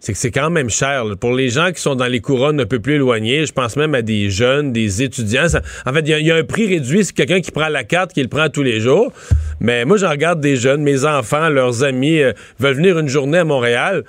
c'est 0.00 0.12
que 0.12 0.18
c'est 0.18 0.30
quand 0.30 0.50
même 0.50 0.70
cher. 0.70 1.04
Pour 1.20 1.34
les 1.34 1.50
gens 1.50 1.70
qui 1.72 1.80
sont 1.80 1.94
dans 1.94 2.06
les 2.06 2.20
couronnes 2.20 2.58
un 2.60 2.66
peu 2.66 2.80
plus 2.80 2.94
éloignées, 2.94 3.44
je 3.46 3.52
pense 3.52 3.76
même 3.76 3.94
à 3.94 4.02
des 4.02 4.30
jeunes, 4.30 4.72
des 4.72 5.02
étudiants. 5.02 5.44
en 5.86 5.92
fait, 5.92 6.00
il 6.00 6.26
y 6.26 6.30
a- 6.30 6.36
un 6.36 6.42
prix 6.44 6.66
réduit, 6.66 7.04
c'est 7.04 7.12
quelqu'un 7.14 7.40
qui 7.40 7.50
prend 7.50 7.68
la 7.68 7.84
carte, 7.84 8.12
qui 8.12 8.22
le 8.22 8.28
prend 8.28 8.48
tous 8.48 8.62
les 8.62 8.80
jours. 8.80 9.12
Mais 9.60 9.84
moi, 9.84 9.98
j'en 9.98 10.10
regarde 10.10 10.40
des 10.40 10.56
jeunes, 10.56 10.82
mes 10.82 11.04
enfants, 11.04 11.48
leurs 11.50 11.84
amis 11.84 12.20
euh, 12.22 12.32
veulent 12.58 12.76
venir 12.76 12.98
une 12.98 13.08
journée 13.08 13.38
à 13.38 13.44
Montréal. 13.44 14.04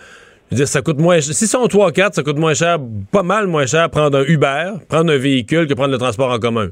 Je 0.50 0.56
veux 0.56 0.58
dire, 0.58 0.68
ça 0.68 0.82
coûte 0.82 1.00
moins 1.00 1.20
cher. 1.20 1.34
Si 1.34 1.46
sont 1.48 1.68
3 1.68 1.92
4 1.92 2.16
ça 2.16 2.24
coûte 2.24 2.38
moins 2.38 2.54
cher, 2.54 2.78
pas 3.12 3.24
mal 3.24 3.48
moins 3.48 3.66
cher, 3.66 3.90
prendre 3.90 4.18
un 4.18 4.24
Uber, 4.26 4.72
prendre 4.90 5.12
un 5.12 5.18
véhicule 5.18 5.68
que 5.68 5.74
prendre 5.74 5.92
le 5.92 5.98
transport 5.98 6.30
en 6.32 6.40
commun. 6.40 6.70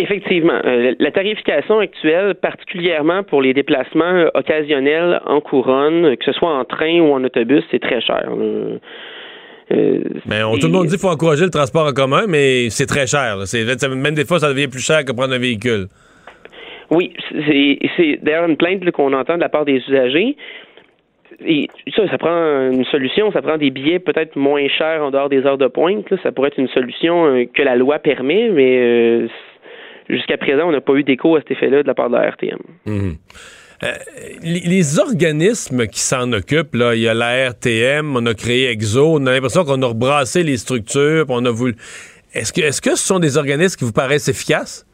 Effectivement. 0.00 0.60
Euh, 0.64 0.94
la 0.98 1.10
tarification 1.10 1.80
actuelle, 1.80 2.36
particulièrement 2.36 3.24
pour 3.24 3.42
les 3.42 3.52
déplacements 3.52 4.04
euh, 4.04 4.28
occasionnels 4.34 5.20
en 5.26 5.40
couronne, 5.40 6.16
que 6.16 6.24
ce 6.24 6.32
soit 6.32 6.56
en 6.56 6.64
train 6.64 7.00
ou 7.00 7.12
en 7.12 7.24
autobus, 7.24 7.64
c'est 7.72 7.80
très 7.80 8.00
cher. 8.00 8.28
Euh, 8.30 8.78
euh, 9.72 10.00
Mais 10.26 10.44
on, 10.44 10.56
tout 10.56 10.68
le 10.68 10.72
monde 10.72 10.86
dit 10.86 10.92
qu'il 10.92 11.00
faut 11.00 11.08
encourager 11.08 11.44
le 11.44 11.50
transport 11.50 11.86
en 11.86 11.92
commun, 11.92 12.26
mais 12.28 12.70
c'est 12.70 12.86
très 12.86 13.08
cher. 13.08 13.38
même 13.90 14.14
des 14.14 14.24
fois, 14.24 14.38
ça 14.38 14.48
devient 14.48 14.68
plus 14.68 14.84
cher 14.84 15.04
que 15.04 15.12
prendre 15.12 15.34
un 15.34 15.38
véhicule. 15.38 15.86
Oui, 16.90 17.12
c'est 17.30 18.20
d'ailleurs 18.22 18.48
une 18.48 18.56
plainte 18.56 18.88
qu'on 18.92 19.12
entend 19.12 19.34
de 19.34 19.40
la 19.40 19.48
part 19.48 19.64
des 19.64 19.82
usagers. 19.88 20.36
Et 21.46 21.68
ça, 21.94 22.08
ça 22.08 22.18
prend 22.18 22.70
une 22.72 22.84
solution, 22.86 23.30
ça 23.32 23.42
prend 23.42 23.58
des 23.58 23.70
billets 23.70 23.98
peut-être 23.98 24.36
moins 24.36 24.66
chers 24.68 25.02
en 25.02 25.10
dehors 25.10 25.28
des 25.28 25.44
heures 25.44 25.58
de 25.58 25.68
pointe. 25.68 26.08
là. 26.10 26.16
Ça 26.22 26.32
pourrait 26.32 26.48
être 26.48 26.58
une 26.58 26.68
solution 26.68 27.26
euh, 27.26 27.44
que 27.52 27.62
la 27.62 27.76
loi 27.76 27.98
permet, 27.98 28.48
mais 28.48 28.78
euh, 28.78 29.28
jusqu'à 30.08 30.36
présent, 30.36 30.68
on 30.68 30.72
n'a 30.72 30.80
pas 30.80 30.94
eu 30.94 31.04
d'écho 31.04 31.36
à 31.36 31.40
cet 31.40 31.52
effet-là 31.52 31.82
de 31.82 31.86
la 31.86 31.94
part 31.94 32.10
de 32.10 32.16
la 32.16 32.30
RTM. 32.30 32.58
Mhm. 32.86 33.16
Euh, 33.84 33.92
les, 34.42 34.98
organismes 34.98 35.86
qui 35.86 36.00
s'en 36.00 36.32
occupent, 36.32 36.74
là, 36.74 36.96
il 36.96 37.02
y 37.02 37.08
a 37.08 37.14
la 37.14 37.50
RTM, 37.50 38.16
on 38.16 38.26
a 38.26 38.34
créé 38.34 38.72
EXO, 38.72 39.14
on 39.14 39.26
a 39.26 39.32
l'impression 39.32 39.64
qu'on 39.64 39.80
a 39.82 39.86
rebrassé 39.86 40.42
les 40.42 40.56
structures, 40.56 41.26
on 41.28 41.44
a 41.44 41.50
voulu. 41.50 41.76
Est-ce 42.34 42.60
est-ce 42.60 42.82
que 42.82 42.96
ce 42.96 43.06
sont 43.06 43.20
des 43.20 43.36
organismes 43.36 43.76
qui 43.76 43.84
vous 43.84 43.92
paraissent 43.92 44.28
efficaces? 44.28 44.84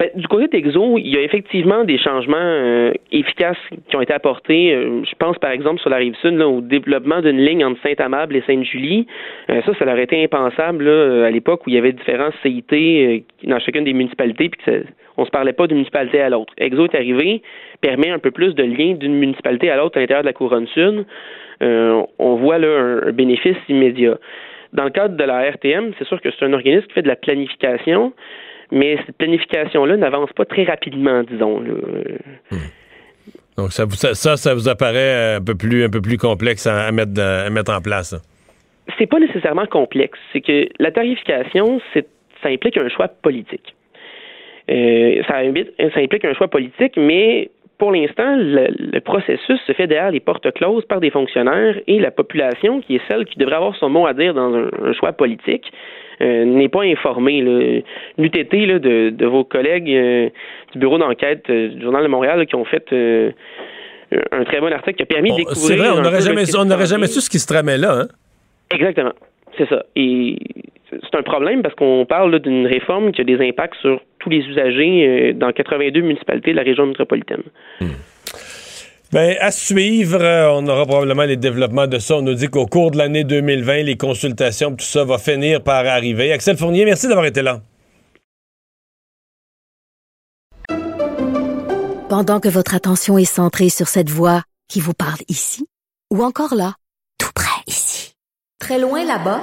Ben, 0.00 0.08
du 0.14 0.26
côté 0.28 0.48
d'Exo, 0.48 0.96
il 0.96 1.14
y 1.14 1.18
a 1.18 1.20
effectivement 1.20 1.84
des 1.84 1.98
changements 1.98 2.38
euh, 2.38 2.90
efficaces 3.12 3.58
qui 3.86 3.96
ont 3.96 4.00
été 4.00 4.14
apportés. 4.14 4.72
Euh, 4.72 5.02
je 5.04 5.14
pense 5.18 5.36
par 5.36 5.50
exemple 5.50 5.78
sur 5.78 5.90
la 5.90 5.98
rive 5.98 6.14
sud 6.22 6.38
là, 6.38 6.48
au 6.48 6.62
développement 6.62 7.20
d'une 7.20 7.36
ligne 7.36 7.62
entre 7.66 7.82
Saint-Amable 7.82 8.34
et 8.34 8.42
Sainte-Julie. 8.46 9.06
Euh, 9.50 9.60
ça, 9.60 9.74
ça 9.78 9.84
aurait 9.84 10.04
été 10.04 10.24
impensable 10.24 10.84
là, 10.84 11.26
à 11.26 11.30
l'époque 11.30 11.66
où 11.66 11.68
il 11.68 11.74
y 11.74 11.78
avait 11.78 11.92
différents 11.92 12.30
CIT 12.42 12.64
euh, 12.72 13.18
dans 13.44 13.58
chacune 13.58 13.84
des 13.84 13.92
municipalités, 13.92 14.48
puis 14.48 14.62
que 14.64 14.72
ça, 14.72 14.90
on 15.18 15.26
se 15.26 15.30
parlait 15.30 15.52
pas 15.52 15.66
d'une 15.66 15.76
municipalité 15.76 16.22
à 16.22 16.30
l'autre. 16.30 16.54
Exo 16.56 16.86
est 16.86 16.94
arrivé, 16.94 17.42
permet 17.82 18.08
un 18.08 18.18
peu 18.18 18.30
plus 18.30 18.54
de 18.54 18.62
lien 18.62 18.94
d'une 18.94 19.16
municipalité 19.16 19.70
à 19.70 19.76
l'autre 19.76 19.98
à 19.98 20.00
l'intérieur 20.00 20.22
de 20.22 20.28
la 20.28 20.32
couronne 20.32 20.66
sud. 20.68 21.04
Euh, 21.62 22.02
on 22.18 22.36
voit 22.36 22.56
là 22.56 23.02
un 23.06 23.12
bénéfice 23.12 23.58
immédiat. 23.68 24.16
Dans 24.72 24.84
le 24.84 24.90
cadre 24.90 25.16
de 25.16 25.24
la 25.24 25.50
RTM, 25.50 25.92
c'est 25.98 26.06
sûr 26.06 26.22
que 26.22 26.30
c'est 26.30 26.46
un 26.46 26.54
organisme 26.54 26.86
qui 26.86 26.94
fait 26.94 27.02
de 27.02 27.08
la 27.08 27.16
planification 27.16 28.14
mais 28.72 28.96
cette 29.06 29.16
planification-là 29.16 29.96
n'avance 29.96 30.30
pas 30.34 30.44
très 30.44 30.64
rapidement, 30.64 31.22
disons. 31.22 31.62
Donc, 33.56 33.72
ça, 33.72 33.84
vous- 33.84 33.96
ça, 33.96 34.14
ça, 34.36 34.54
vous 34.54 34.68
apparaît 34.68 35.34
un 35.36 35.40
peu 35.42 35.54
plus, 35.54 35.84
un 35.84 35.90
peu 35.90 36.00
plus 36.00 36.16
complexe 36.16 36.66
à, 36.66 36.86
à 36.86 36.92
mettre, 36.92 37.20
à 37.20 37.50
mettre 37.50 37.72
en 37.72 37.80
place. 37.80 38.12
hein? 38.14 38.20
C'est 38.98 39.06
pas 39.06 39.18
nécessairement 39.20 39.66
complexe. 39.66 40.18
C'est 40.32 40.40
que 40.40 40.66
la 40.78 40.90
tarification, 40.90 41.80
c'est, 41.92 42.06
ça 42.42 42.48
implique 42.48 42.76
un 42.78 42.88
choix 42.88 43.08
politique. 43.08 43.74
Euh, 44.70 45.22
ça, 45.28 45.36
implique, 45.38 45.68
ça 45.78 46.00
implique 46.00 46.24
un 46.24 46.32
choix 46.34 46.48
politique, 46.48 46.94
mais 46.96 47.50
pour 47.78 47.92
l'instant, 47.92 48.36
le, 48.36 48.68
le 48.92 49.00
processus 49.00 49.60
se 49.66 49.72
fait 49.72 49.86
derrière 49.86 50.10
les 50.10 50.20
portes 50.20 50.50
closes 50.52 50.84
par 50.86 51.00
des 51.00 51.10
fonctionnaires 51.10 51.76
et 51.86 51.98
la 51.98 52.10
population, 52.10 52.80
qui 52.80 52.96
est 52.96 53.00
celle 53.08 53.24
qui 53.26 53.38
devrait 53.38 53.56
avoir 53.56 53.74
son 53.76 53.88
mot 53.90 54.06
à 54.06 54.14
dire 54.14 54.32
dans 54.34 54.54
un, 54.54 54.68
un 54.84 54.92
choix 54.92 55.12
politique, 55.12 55.70
n'est 56.20 56.68
pas 56.68 56.82
informée. 56.82 57.42
là. 57.42 57.80
L'UTT 58.18 58.52
de, 58.52 59.10
de 59.10 59.26
vos 59.26 59.44
collègues 59.44 59.90
euh, 59.90 60.28
du 60.72 60.78
bureau 60.78 60.98
d'enquête 60.98 61.44
euh, 61.50 61.68
du 61.68 61.82
Journal 61.82 62.02
de 62.02 62.08
Montréal 62.08 62.38
là, 62.38 62.46
qui 62.46 62.54
ont 62.54 62.64
fait 62.64 62.92
euh, 62.92 63.30
un 64.32 64.44
très 64.44 64.60
bon 64.60 64.72
article 64.72 64.96
qui 64.96 65.02
a 65.02 65.06
permis 65.06 65.30
de 65.30 65.36
découvrir. 65.36 65.60
C'est 65.60 65.76
vrai, 65.76 65.90
on 65.90 66.02
n'aurait 66.02 66.20
jamais, 66.20 66.44
on 66.56 66.64
n'aurait 66.64 66.86
su 67.06 67.20
ce 67.20 67.30
qui 67.30 67.38
se 67.38 67.46
tramait 67.46 67.78
là. 67.78 68.00
Hein? 68.02 68.08
Exactement. 68.72 69.12
C'est 69.56 69.68
ça. 69.68 69.84
Et 69.96 70.36
c'est 70.90 71.18
un 71.18 71.22
problème 71.22 71.62
parce 71.62 71.74
qu'on 71.74 72.04
parle 72.06 72.38
d'une 72.40 72.66
réforme 72.66 73.12
qui 73.12 73.20
a 73.20 73.24
des 73.24 73.40
impacts 73.46 73.76
sur 73.80 74.00
tous 74.18 74.30
les 74.30 74.38
usagers 74.38 75.06
euh, 75.06 75.32
dans 75.32 75.52
82 75.52 76.00
municipalités 76.00 76.52
de 76.52 76.56
la 76.56 76.62
région 76.62 76.86
métropolitaine. 76.86 77.42
Ben, 79.12 79.36
à 79.40 79.50
suivre, 79.50 80.22
euh, 80.22 80.52
on 80.52 80.68
aura 80.68 80.86
probablement 80.86 81.24
les 81.24 81.36
développements 81.36 81.88
de 81.88 81.98
ça. 81.98 82.16
On 82.16 82.22
nous 82.22 82.34
dit 82.34 82.46
qu'au 82.46 82.66
cours 82.66 82.92
de 82.92 82.98
l'année 82.98 83.24
2020, 83.24 83.82
les 83.82 83.96
consultations, 83.96 84.76
tout 84.76 84.84
ça 84.84 85.04
va 85.04 85.18
finir 85.18 85.64
par 85.64 85.84
arriver. 85.84 86.32
Axel 86.32 86.56
Fournier, 86.56 86.84
merci 86.84 87.08
d'avoir 87.08 87.26
été 87.26 87.42
là. 87.42 87.60
Pendant 92.08 92.38
que 92.38 92.48
votre 92.48 92.74
attention 92.76 93.18
est 93.18 93.24
centrée 93.24 93.68
sur 93.68 93.88
cette 93.88 94.10
voix 94.10 94.42
qui 94.68 94.80
vous 94.80 94.94
parle 94.94 95.18
ici, 95.28 95.66
ou 96.12 96.22
encore 96.22 96.54
là, 96.54 96.74
tout 97.18 97.30
près 97.34 97.62
ici, 97.66 98.14
très 98.60 98.78
loin 98.78 99.04
là-bas, 99.04 99.40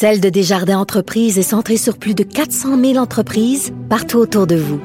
Celle 0.00 0.20
de 0.20 0.30
Desjardins 0.30 0.78
Entreprises 0.78 1.38
est 1.38 1.42
centrée 1.42 1.76
sur 1.76 1.98
plus 1.98 2.14
de 2.14 2.22
400 2.22 2.80
000 2.80 2.96
entreprises 2.96 3.74
partout 3.90 4.16
autour 4.16 4.46
de 4.46 4.54
vous. 4.54 4.80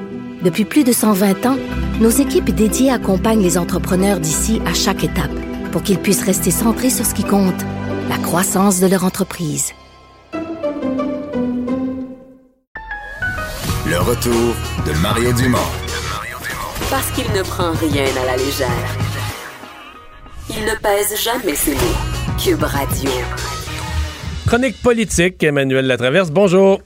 Depuis 0.46 0.64
plus 0.64 0.84
de 0.84 0.92
120 0.92 1.44
ans, 1.46 1.58
nos 2.00 2.08
équipes 2.08 2.50
dédiées 2.50 2.92
accompagnent 2.92 3.42
les 3.42 3.58
entrepreneurs 3.58 4.20
d'ici 4.20 4.62
à 4.64 4.74
chaque 4.74 5.02
étape 5.02 5.32
pour 5.72 5.82
qu'ils 5.82 5.98
puissent 5.98 6.22
rester 6.22 6.52
centrés 6.52 6.90
sur 6.90 7.04
ce 7.04 7.14
qui 7.14 7.24
compte, 7.24 7.60
la 8.08 8.16
croissance 8.16 8.78
de 8.78 8.86
leur 8.86 9.02
entreprise. 9.02 9.72
Le 13.88 13.98
retour 13.98 14.54
de 14.86 14.92
Mario 15.02 15.32
Dumont. 15.32 15.58
Parce 16.90 17.10
qu'il 17.10 17.28
ne 17.32 17.42
prend 17.42 17.72
rien 17.72 18.06
à 18.22 18.26
la 18.26 18.36
légère. 18.36 18.96
Il 20.48 20.64
ne 20.64 20.76
pèse 20.80 21.24
jamais 21.24 21.56
ses 21.56 21.74
mots. 21.74 22.38
Cube 22.38 22.62
Radio. 22.62 23.10
Chronique 24.46 24.80
politique, 24.80 25.42
Emmanuel 25.42 25.88
Latraverse. 25.88 26.30
Bonjour. 26.30 26.78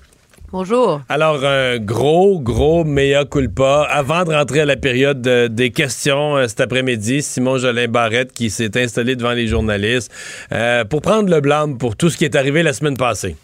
Bonjour. 0.53 1.01
Alors, 1.09 1.45
un 1.45 1.79
gros, 1.79 2.41
gros 2.41 2.85
mea 2.85 3.25
culpa. 3.25 3.87
Avant 3.89 4.25
de 4.25 4.33
rentrer 4.35 4.61
à 4.61 4.65
la 4.65 4.77
période 4.77 5.23
de- 5.23 5.47
des 5.47 5.71
questions 5.71 6.37
euh, 6.37 6.49
cet 6.49 6.61
après-midi, 6.61 7.23
Simon 7.23 7.59
Jolin 7.59 7.87
Barrette 7.87 8.33
qui 8.33 8.51
s'est 8.51 8.77
installé 8.83 9.15
devant 9.15 9.31
les 9.33 9.47
journalistes 9.47 10.11
euh, 10.53 10.85
pour 10.85 11.03
prendre 11.03 11.31
le 11.31 11.41
blâme 11.41 11.79
pour 11.79 11.95
tout 11.95 12.11
ce 12.11 12.17
qui 12.17 12.25
est 12.25 12.35
arrivé 12.35 12.65
la 12.65 12.73
semaine 12.73 12.97
passée. 12.97 13.37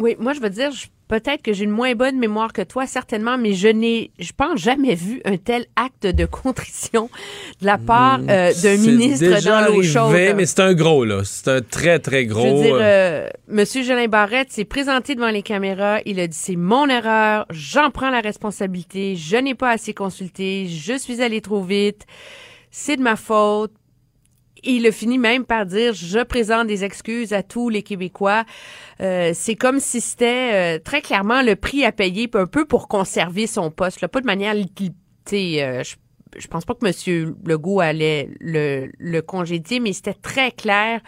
Oui, 0.00 0.16
moi, 0.18 0.32
je 0.32 0.40
veux 0.40 0.50
dire, 0.50 0.72
je 0.72 0.86
peut-être 1.10 1.42
que 1.42 1.52
j'ai 1.52 1.64
une 1.64 1.70
moins 1.70 1.96
bonne 1.96 2.18
mémoire 2.18 2.52
que 2.52 2.62
toi, 2.62 2.86
certainement, 2.86 3.36
mais 3.36 3.52
je 3.52 3.66
n'ai, 3.66 4.12
je 4.20 4.30
pense, 4.32 4.60
jamais 4.60 4.94
vu 4.94 5.20
un 5.24 5.36
tel 5.38 5.66
acte 5.74 6.06
de 6.06 6.24
contrition 6.24 7.10
de 7.60 7.66
la 7.66 7.78
part 7.78 8.20
euh, 8.28 8.52
d'un 8.62 8.76
ministre 8.76 9.26
déjà 9.26 9.64
dans 9.64 9.74
l'eau 9.74 9.82
chaude. 9.82 10.14
mais 10.36 10.46
c'est 10.46 10.60
un 10.60 10.72
gros, 10.72 11.04
là. 11.04 11.22
C'est 11.24 11.48
un 11.48 11.62
très, 11.62 11.98
très 11.98 12.26
gros. 12.26 12.42
Je 12.42 12.48
veux 12.48 12.62
dire, 12.62 12.74
euh, 12.76 12.80
euh, 12.80 13.28
Monsieur 13.48 13.82
Jolin 13.82 14.06
Barrette 14.06 14.52
s'est 14.52 14.64
présenté 14.64 15.16
devant 15.16 15.30
les 15.30 15.42
caméras. 15.42 15.98
Il 16.06 16.20
a 16.20 16.28
dit 16.28 16.36
c'est 16.36 16.54
mon 16.54 16.88
erreur, 16.88 17.44
j'en 17.50 17.90
prends 17.90 18.10
la 18.10 18.20
responsabilité, 18.20 19.16
je 19.16 19.36
n'ai 19.36 19.56
pas 19.56 19.70
assez 19.70 19.92
consulté, 19.92 20.68
je 20.68 20.96
suis 20.96 21.20
allé 21.22 21.40
trop 21.40 21.62
vite, 21.62 22.06
c'est 22.70 22.96
de 22.96 23.02
ma 23.02 23.16
faute. 23.16 23.72
Il 24.64 24.86
a 24.86 24.92
fini 24.92 25.18
même 25.18 25.44
par 25.44 25.66
dire 25.66 25.94
je 25.94 26.22
présente 26.22 26.66
des 26.66 26.84
excuses 26.84 27.32
à 27.32 27.42
tous 27.42 27.68
les 27.68 27.82
Québécois. 27.82 28.44
Euh, 29.00 29.32
c'est 29.34 29.56
comme 29.56 29.80
si 29.80 30.00
c'était 30.00 30.76
euh, 30.76 30.78
très 30.78 31.00
clairement 31.00 31.42
le 31.42 31.56
prix 31.56 31.84
à 31.84 31.92
payer 31.92 32.28
un 32.34 32.46
peu 32.46 32.64
pour 32.64 32.88
conserver 32.88 33.46
son 33.46 33.70
poste. 33.70 34.00
Là. 34.00 34.08
Pas 34.08 34.20
de 34.20 34.26
manière, 34.26 34.54
euh, 34.54 35.82
je, 35.82 35.96
je 36.38 36.46
pense 36.46 36.64
pas 36.64 36.74
que 36.74 36.86
M. 36.86 37.34
Legault 37.44 37.80
allait 37.80 38.28
le, 38.40 39.20
congédier, 39.20 39.80
mais 39.80 39.92
c'était 39.92 40.14
très 40.14 40.52
clair 40.52 41.00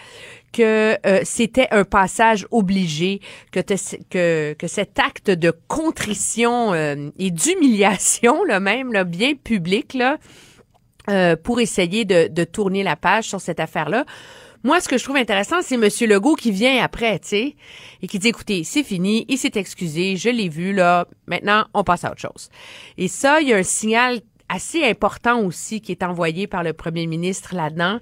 que 0.52 0.96
euh, 1.06 1.20
c'était 1.24 1.68
un 1.70 1.84
passage 1.84 2.46
obligé, 2.50 3.20
que 3.52 4.66
cet 4.66 4.98
acte 4.98 5.30
de 5.30 5.52
contrition 5.68 6.74
euh, 6.74 7.10
et 7.18 7.30
d'humiliation, 7.30 8.44
là 8.44 8.60
même, 8.60 8.92
là, 8.92 9.04
bien 9.04 9.34
public, 9.34 9.94
là, 9.94 10.18
euh, 11.08 11.36
pour 11.36 11.60
essayer 11.60 12.04
de, 12.04 12.44
tourner 12.44 12.82
la 12.82 12.96
page 12.96 13.28
sur 13.28 13.40
cette 13.40 13.60
affaire-là. 13.60 14.04
Moi, 14.64 14.80
ce 14.80 14.88
que 14.88 14.96
je 14.96 15.02
trouve 15.02 15.16
intéressant, 15.16 15.56
c'est 15.60 15.74
M. 15.74 15.88
Legault 16.08 16.36
qui 16.36 16.52
vient 16.52 16.82
après, 16.82 17.18
tu 17.18 17.28
sais, 17.28 17.56
et 18.00 18.06
qui 18.06 18.20
dit, 18.20 18.28
écoutez, 18.28 18.62
c'est 18.62 18.84
fini, 18.84 19.24
il 19.28 19.36
s'est 19.36 19.56
excusé, 19.56 20.16
je 20.16 20.28
l'ai 20.28 20.48
vu, 20.48 20.72
là, 20.72 21.08
maintenant, 21.26 21.64
on 21.74 21.82
passe 21.82 22.04
à 22.04 22.12
autre 22.12 22.20
chose. 22.20 22.48
Et 22.96 23.08
ça, 23.08 23.40
il 23.40 23.48
y 23.48 23.52
a 23.52 23.56
un 23.56 23.64
signal 23.64 24.20
assez 24.48 24.84
important 24.84 25.40
aussi 25.40 25.80
qui 25.80 25.92
est 25.92 26.02
envoyé 26.02 26.46
par 26.46 26.62
le 26.62 26.74
premier 26.74 27.06
ministre 27.06 27.54
là-dedans, 27.54 27.98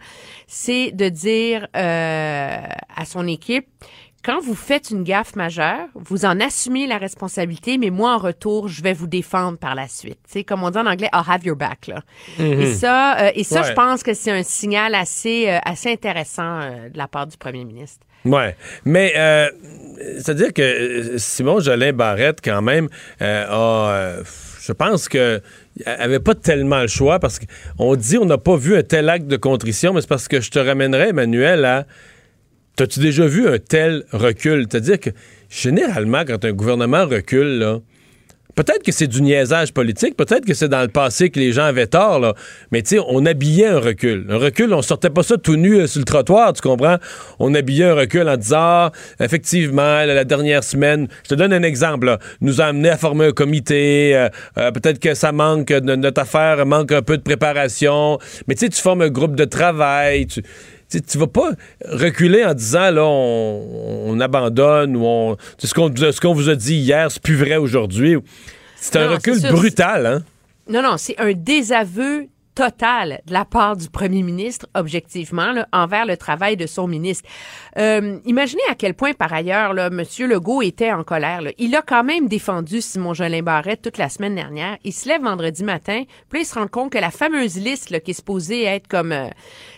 c'est 0.47 0.91
de 0.91 1.09
dire 1.09 1.69
euh, 1.77 2.59
à 2.97 3.05
son 3.07 3.27
équipe, 3.27 3.69
quand 4.23 4.41
vous 4.41 4.55
faites 4.55 4.91
une 4.91 5.03
gaffe 5.03 5.35
majeure, 5.35 5.87
vous 5.95 6.25
en 6.27 6.41
assumez 6.41 6.87
la 6.87 6.99
responsabilité, 6.99 7.79
mais 7.79 7.89
moi, 7.91 8.15
en 8.15 8.19
retour, 8.19 8.69
je 8.69 8.83
vais 8.83 8.93
vous 8.93 9.07
défendre 9.07 9.57
par 9.57 9.75
la 9.75 9.89
suite. 9.89 10.19
C'est 10.29 10.45
comme 10.45 10.63
on 10.63 10.71
dit 10.71 10.79
en 10.79 10.87
anglais, 10.87 11.09
I'll 11.15 11.23
have 11.27 11.45
your 11.45 11.57
back. 11.57 11.87
Là. 11.87 12.03
Mhm. 12.39 12.61
Et 12.61 12.75
ça, 12.75 13.19
euh, 13.19 13.31
et 13.35 13.45
ça 13.45 13.63
Ouais. 13.63 13.69
je 13.69 13.73
pense 13.73 14.03
que 14.03 14.13
c'est 14.15 14.31
un 14.31 14.43
signal 14.43 14.95
assez, 14.95 15.49
euh, 15.49 15.59
assez 15.65 15.91
intéressant 15.91 16.61
euh, 16.61 16.89
de 16.91 16.99
la 16.99 17.09
part 17.09 17.27
du 17.27 17.37
premier 17.39 17.65
ministre. 17.65 18.07
Ouais, 18.27 18.55
mais 18.85 19.15
c'est-à-dire 20.19 20.53
que 20.53 21.15
Simon 21.17 21.61
Jolin 21.61 21.95
Barrette, 21.95 22.41
quand 22.45 22.61
même, 22.61 22.91
a, 23.19 24.17
je 24.61 24.73
pense 24.73 25.09
que 25.09 25.41
avait 25.87 26.21
pas 26.21 26.35
tellement 26.35 26.81
le 26.83 26.87
choix 26.89 27.19
parce 27.19 27.39
qu'on 27.39 27.97
dit 27.97 28.19
on 28.19 28.27
n'a 28.27 28.37
pas 28.37 28.57
vu 28.57 28.77
un 28.77 28.83
tel 28.83 29.09
acte 29.09 29.27
de 29.27 29.39
contrition, 29.39 29.95
mais 29.95 30.03
c'est 30.03 30.07
parce 30.09 30.29
que 30.29 30.43
je 30.43 30.51
te 30.51 30.59
ramènerais, 30.59 31.09
Emmanuel, 31.09 31.65
à 31.65 31.87
T'as-tu 32.77 33.01
déjà 33.01 33.27
vu 33.27 33.49
un 33.49 33.59
tel 33.59 34.05
recul? 34.13 34.67
C'est-à-dire 34.71 35.01
que 35.01 35.11
généralement, 35.49 36.25
quand 36.27 36.45
un 36.45 36.53
gouvernement 36.53 37.07
recule, 37.07 37.59
là, 37.59 37.81
peut-être 38.55 38.83
que 38.83 38.93
c'est 38.93 39.07
du 39.07 39.23
niaisage 39.23 39.73
politique, 39.73 40.17
peut-être 40.17 40.45
que 40.45 40.55
c'est 40.55 40.69
dans 40.69 40.83
le 40.83 40.89
passé 40.89 41.31
que 41.31 41.39
les 41.39 41.53
gens 41.53 41.65
avaient 41.65 41.87
tort, 41.87 42.21
là, 42.21 42.35
mais 42.71 42.83
tu 42.83 42.97
sais, 42.97 43.03
on 43.09 43.25
habillait 43.27 43.67
un 43.67 43.79
recul. 43.79 44.27
Un 44.29 44.39
recul, 44.39 44.73
on 44.75 44.83
sortait 44.83 45.11
pas 45.11 45.23
ça 45.23 45.37
tout 45.37 45.57
nu 45.57 45.77
euh, 45.77 45.87
sur 45.87 46.01
le 46.01 46.05
trottoir, 46.05 46.53
tu 46.53 46.63
comprends? 46.63 46.97
On 47.39 47.55
habillait 47.55 47.87
un 47.87 47.95
recul 47.95 48.29
en 48.29 48.37
disant, 48.37 48.59
ah, 48.59 48.93
effectivement, 49.19 50.05
la, 50.05 50.25
dernière 50.25 50.65
semaine, 50.65 51.09
je 51.25 51.31
te 51.31 51.35
donne 51.35 51.53
un 51.53 51.63
exemple, 51.63 52.07
là, 52.07 52.19
nous 52.41 52.61
a 52.61 52.67
amené 52.67 52.91
à 52.91 52.97
former 52.97 53.27
un 53.27 53.33
comité, 53.33 54.15
euh, 54.15 54.29
euh, 54.59 54.71
peut-être 54.71 54.99
que 54.99 55.15
ça 55.15 55.33
manque, 55.33 55.71
notre 55.71 56.21
affaire 56.21 56.65
manque 56.67 56.93
un 56.93 57.03
peu 57.03 57.17
de 57.17 57.23
préparation, 57.23 58.19
mais 58.47 58.55
tu 58.55 58.61
sais, 58.61 58.69
tu 58.69 58.81
formes 58.81 59.03
un 59.03 59.11
groupe 59.11 59.37
de 59.37 59.45
travail, 59.45 60.27
tu 60.27 60.43
tu 60.99 61.19
vas 61.19 61.27
pas 61.27 61.51
reculer 61.85 62.45
en 62.45 62.55
disant 62.55 62.91
là 62.91 63.05
on, 63.05 64.05
on 64.11 64.21
abandonne 64.21 64.97
ou 64.97 65.05
on 65.05 65.37
ce 65.59 65.73
qu'on 65.73 65.95
ce 65.95 66.21
qu'on 66.21 66.35
vous 66.35 66.49
a 66.49 66.55
dit 66.55 66.77
hier 66.77 67.11
c'est 67.11 67.23
plus 67.23 67.37
vrai 67.37 67.57
aujourd'hui 67.57 68.17
c'est 68.77 68.97
un 68.97 69.07
Non, 69.07 69.13
recul 69.15 69.41
brutal 69.53 70.07
hein? 70.07 70.23
Non, 70.69 70.83
non, 70.83 70.97
c'est 70.99 71.19
un 71.21 71.33
désaveu 71.33 72.27
total 72.55 73.21
de 73.27 73.33
la 73.33 73.45
part 73.45 73.77
du 73.77 73.89
premier 73.89 74.23
ministre, 74.23 74.67
objectivement, 74.75 75.53
là, 75.53 75.67
envers 75.73 76.05
le 76.07 76.17
travail 76.17 76.57
de 76.57 76.67
son 76.67 76.87
ministre. 76.87 77.29
Euh, 77.79 78.19
imaginez 78.25 78.63
à 78.71 78.75
quel 78.75 78.95
point, 78.95 79.13
par 79.13 79.33
ailleurs, 79.33 79.73
là, 79.73 79.87
M. 79.87 80.03
Legault 80.29 80.63
était 80.63 80.93
en 80.93 81.03
colère. 81.03 81.43
là. 81.43 81.51
Il 81.59 81.75
a 81.75 81.83
quand 81.83 82.05
même 82.05 82.29
défendu 82.29 82.81
Simon 82.83 83.15
Jolin 83.15 83.43
Barrette 83.43 83.83
toute 83.83 83.99
la 83.99 84.09
semaine 84.09 84.35
dernière. 84.35 84.77
Il 84.85 84.93
se 84.93 85.09
lève 85.09 85.23
vendredi 85.23 85.65
matin, 85.65 86.03
puis 86.29 86.43
il 86.43 86.45
se 86.45 86.55
rend 86.55 86.69
compte 86.69 86.93
que 86.93 86.99
la 86.99 87.11
fameuse 87.11 87.57
liste 87.57 87.91
là, 87.91 87.99
qui 88.01 88.11
est 88.11 88.15
supposée 88.15 88.65
être 88.65 88.87
comme, 88.89 89.13
euh, 89.13 89.29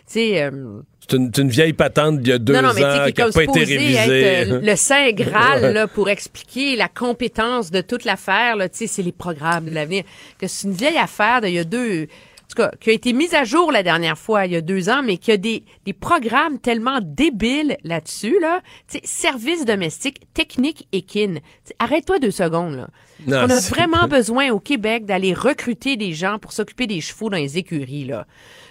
tu 0.06 0.14
sais... 0.14 0.42
euh, 0.42 0.80
c'est 1.12 1.42
une, 1.42 1.48
vieille 1.48 1.72
patente 1.72 2.18
d'il 2.20 2.28
y 2.28 2.32
a 2.32 2.38
deux 2.38 2.54
non, 2.54 2.62
non, 2.62 2.72
mais 2.74 2.84
ans 2.84 3.06
qui 3.14 3.20
n'a 3.20 3.30
pas 3.30 3.42
été 3.44 3.60
révisée 3.60 4.22
être, 4.22 4.52
euh, 4.52 4.60
le 4.62 4.76
saint 4.76 5.10
graal 5.12 5.62
Ouais. 5.62 5.72
là, 5.72 5.86
pour 5.86 6.08
expliquer 6.08 6.76
la 6.76 6.88
compétence 6.88 7.70
de 7.70 7.80
toute 7.80 8.04
l'affaire. 8.04 8.56
là. 8.56 8.68
C'est 8.72 9.02
les 9.02 9.12
programmes 9.12 9.66
de 9.66 9.74
l'avenir. 9.74 10.04
Que 10.38 10.46
c'est 10.46 10.66
une 10.66 10.74
vieille 10.74 10.98
affaire 10.98 11.40
d'il 11.40 11.52
y 11.52 11.58
a 11.58 11.64
deux... 11.64 12.04
En 12.04 12.54
tout 12.54 12.62
cas, 12.68 12.72
qui 12.80 12.90
a 12.90 12.92
été 12.92 13.14
mise 13.14 13.32
à 13.32 13.44
jour 13.44 13.72
la 13.72 13.82
dernière 13.82 14.18
fois, 14.18 14.44
il 14.44 14.52
y 14.52 14.56
a 14.56 14.60
deux 14.60 14.90
ans, 14.90 15.02
mais 15.02 15.16
qui 15.16 15.32
a 15.32 15.38
des, 15.38 15.64
des 15.86 15.94
programmes 15.94 16.58
tellement 16.58 16.98
débiles 17.02 17.78
là-dessus, 17.82 18.38
là. 18.42 18.60
Sais, 18.88 19.00
services 19.04 19.64
domestiques, 19.64 20.20
techniques 20.34 20.86
et 20.92 21.00
kin. 21.00 21.36
Arrête-toi 21.78 22.18
deux 22.18 22.30
secondes, 22.30 22.74
là. 22.74 22.88
Non, 23.26 23.46
On 23.46 23.50
a 23.50 23.60
vraiment 23.60 24.06
besoin 24.10 24.50
au 24.50 24.60
Québec 24.60 25.06
d'aller 25.06 25.32
recruter 25.32 25.96
des 25.96 26.12
gens 26.12 26.38
pour 26.38 26.52
s'occuper 26.52 26.86
des 26.86 27.00
chevaux 27.00 27.30
dans 27.30 27.38
les 27.38 27.56
écuries, 27.56 28.04
là. 28.04 28.26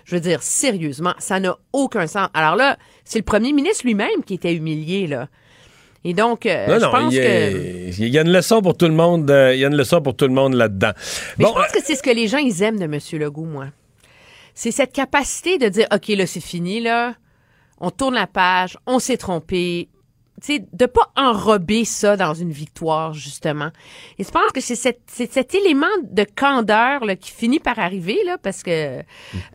Je 0.05 0.15
veux 0.15 0.21
dire, 0.21 0.41
sérieusement, 0.43 1.13
ça 1.19 1.39
n'a 1.39 1.57
aucun 1.73 2.07
sens. 2.07 2.29
Alors 2.33 2.55
là, 2.55 2.77
c'est 3.05 3.19
le 3.19 3.25
premier 3.25 3.53
ministre 3.53 3.85
lui-même 3.85 4.23
qui 4.25 4.35
était 4.35 4.53
humilié, 4.53 5.07
là. 5.07 5.27
Et 6.03 6.13
donc, 6.13 6.47
euh, 6.47 6.67
non 6.67 6.79
je 6.79 6.85
non 6.85 6.91
pense 6.91 7.13
il 7.13 7.17
y, 7.17 7.19
a, 7.19 7.23
que... 7.23 8.01
il 8.01 8.07
y 8.07 8.17
a 8.17 8.21
une 8.21 8.31
leçon 8.31 8.61
pour 8.63 8.75
tout 8.75 8.87
le 8.87 8.93
monde 8.93 9.29
euh, 9.29 9.53
il 9.53 9.59
y 9.59 9.65
a 9.65 9.67
une 9.67 9.75
leçon 9.75 10.01
pour 10.01 10.15
tout 10.15 10.25
le 10.25 10.33
monde 10.33 10.55
là-dedans 10.55 10.93
Mais 11.37 11.45
bon 11.45 11.51
je 11.51 11.61
pense 11.61 11.71
que 11.71 11.83
c'est 11.83 11.95
ce 11.95 12.01
que 12.01 12.09
les 12.09 12.27
gens, 12.27 12.39
ils 12.39 12.63
aiment 12.63 12.79
de 12.79 12.85
M. 12.85 12.99
Legault, 13.19 13.45
moi. 13.45 13.67
C'est 14.55 14.71
cette 14.71 14.93
capacité 14.93 15.57
de 15.57 15.69
dire, 15.69 15.87
OK, 15.93 16.07
là, 16.09 16.25
c'est 16.25 16.41
fini, 16.41 16.81
là. 16.81 17.13
On 17.79 17.89
tourne 17.89 18.15
la 18.15 18.27
page, 18.27 18.77
on 18.85 18.99
s'est 18.99 19.17
trompé. 19.17 19.89
Tu 20.41 20.55
sais, 20.55 20.65
de 20.73 20.85
pas 20.85 21.11
enrober 21.15 21.85
ça 21.85 22.17
dans 22.17 22.33
une 22.33 22.51
victoire, 22.51 23.13
justement. 23.13 23.69
Et 24.17 24.23
je 24.23 24.29
pense 24.29 24.51
que 24.53 24.61
c'est 24.61 24.75
cet, 24.75 25.01
cet 25.07 25.53
élément 25.53 25.85
de 26.03 26.25
candeur 26.35 27.05
là, 27.05 27.15
qui 27.15 27.31
finit 27.31 27.59
par 27.59 27.77
arriver, 27.77 28.17
là, 28.25 28.37
parce 28.41 28.63
que 28.63 29.01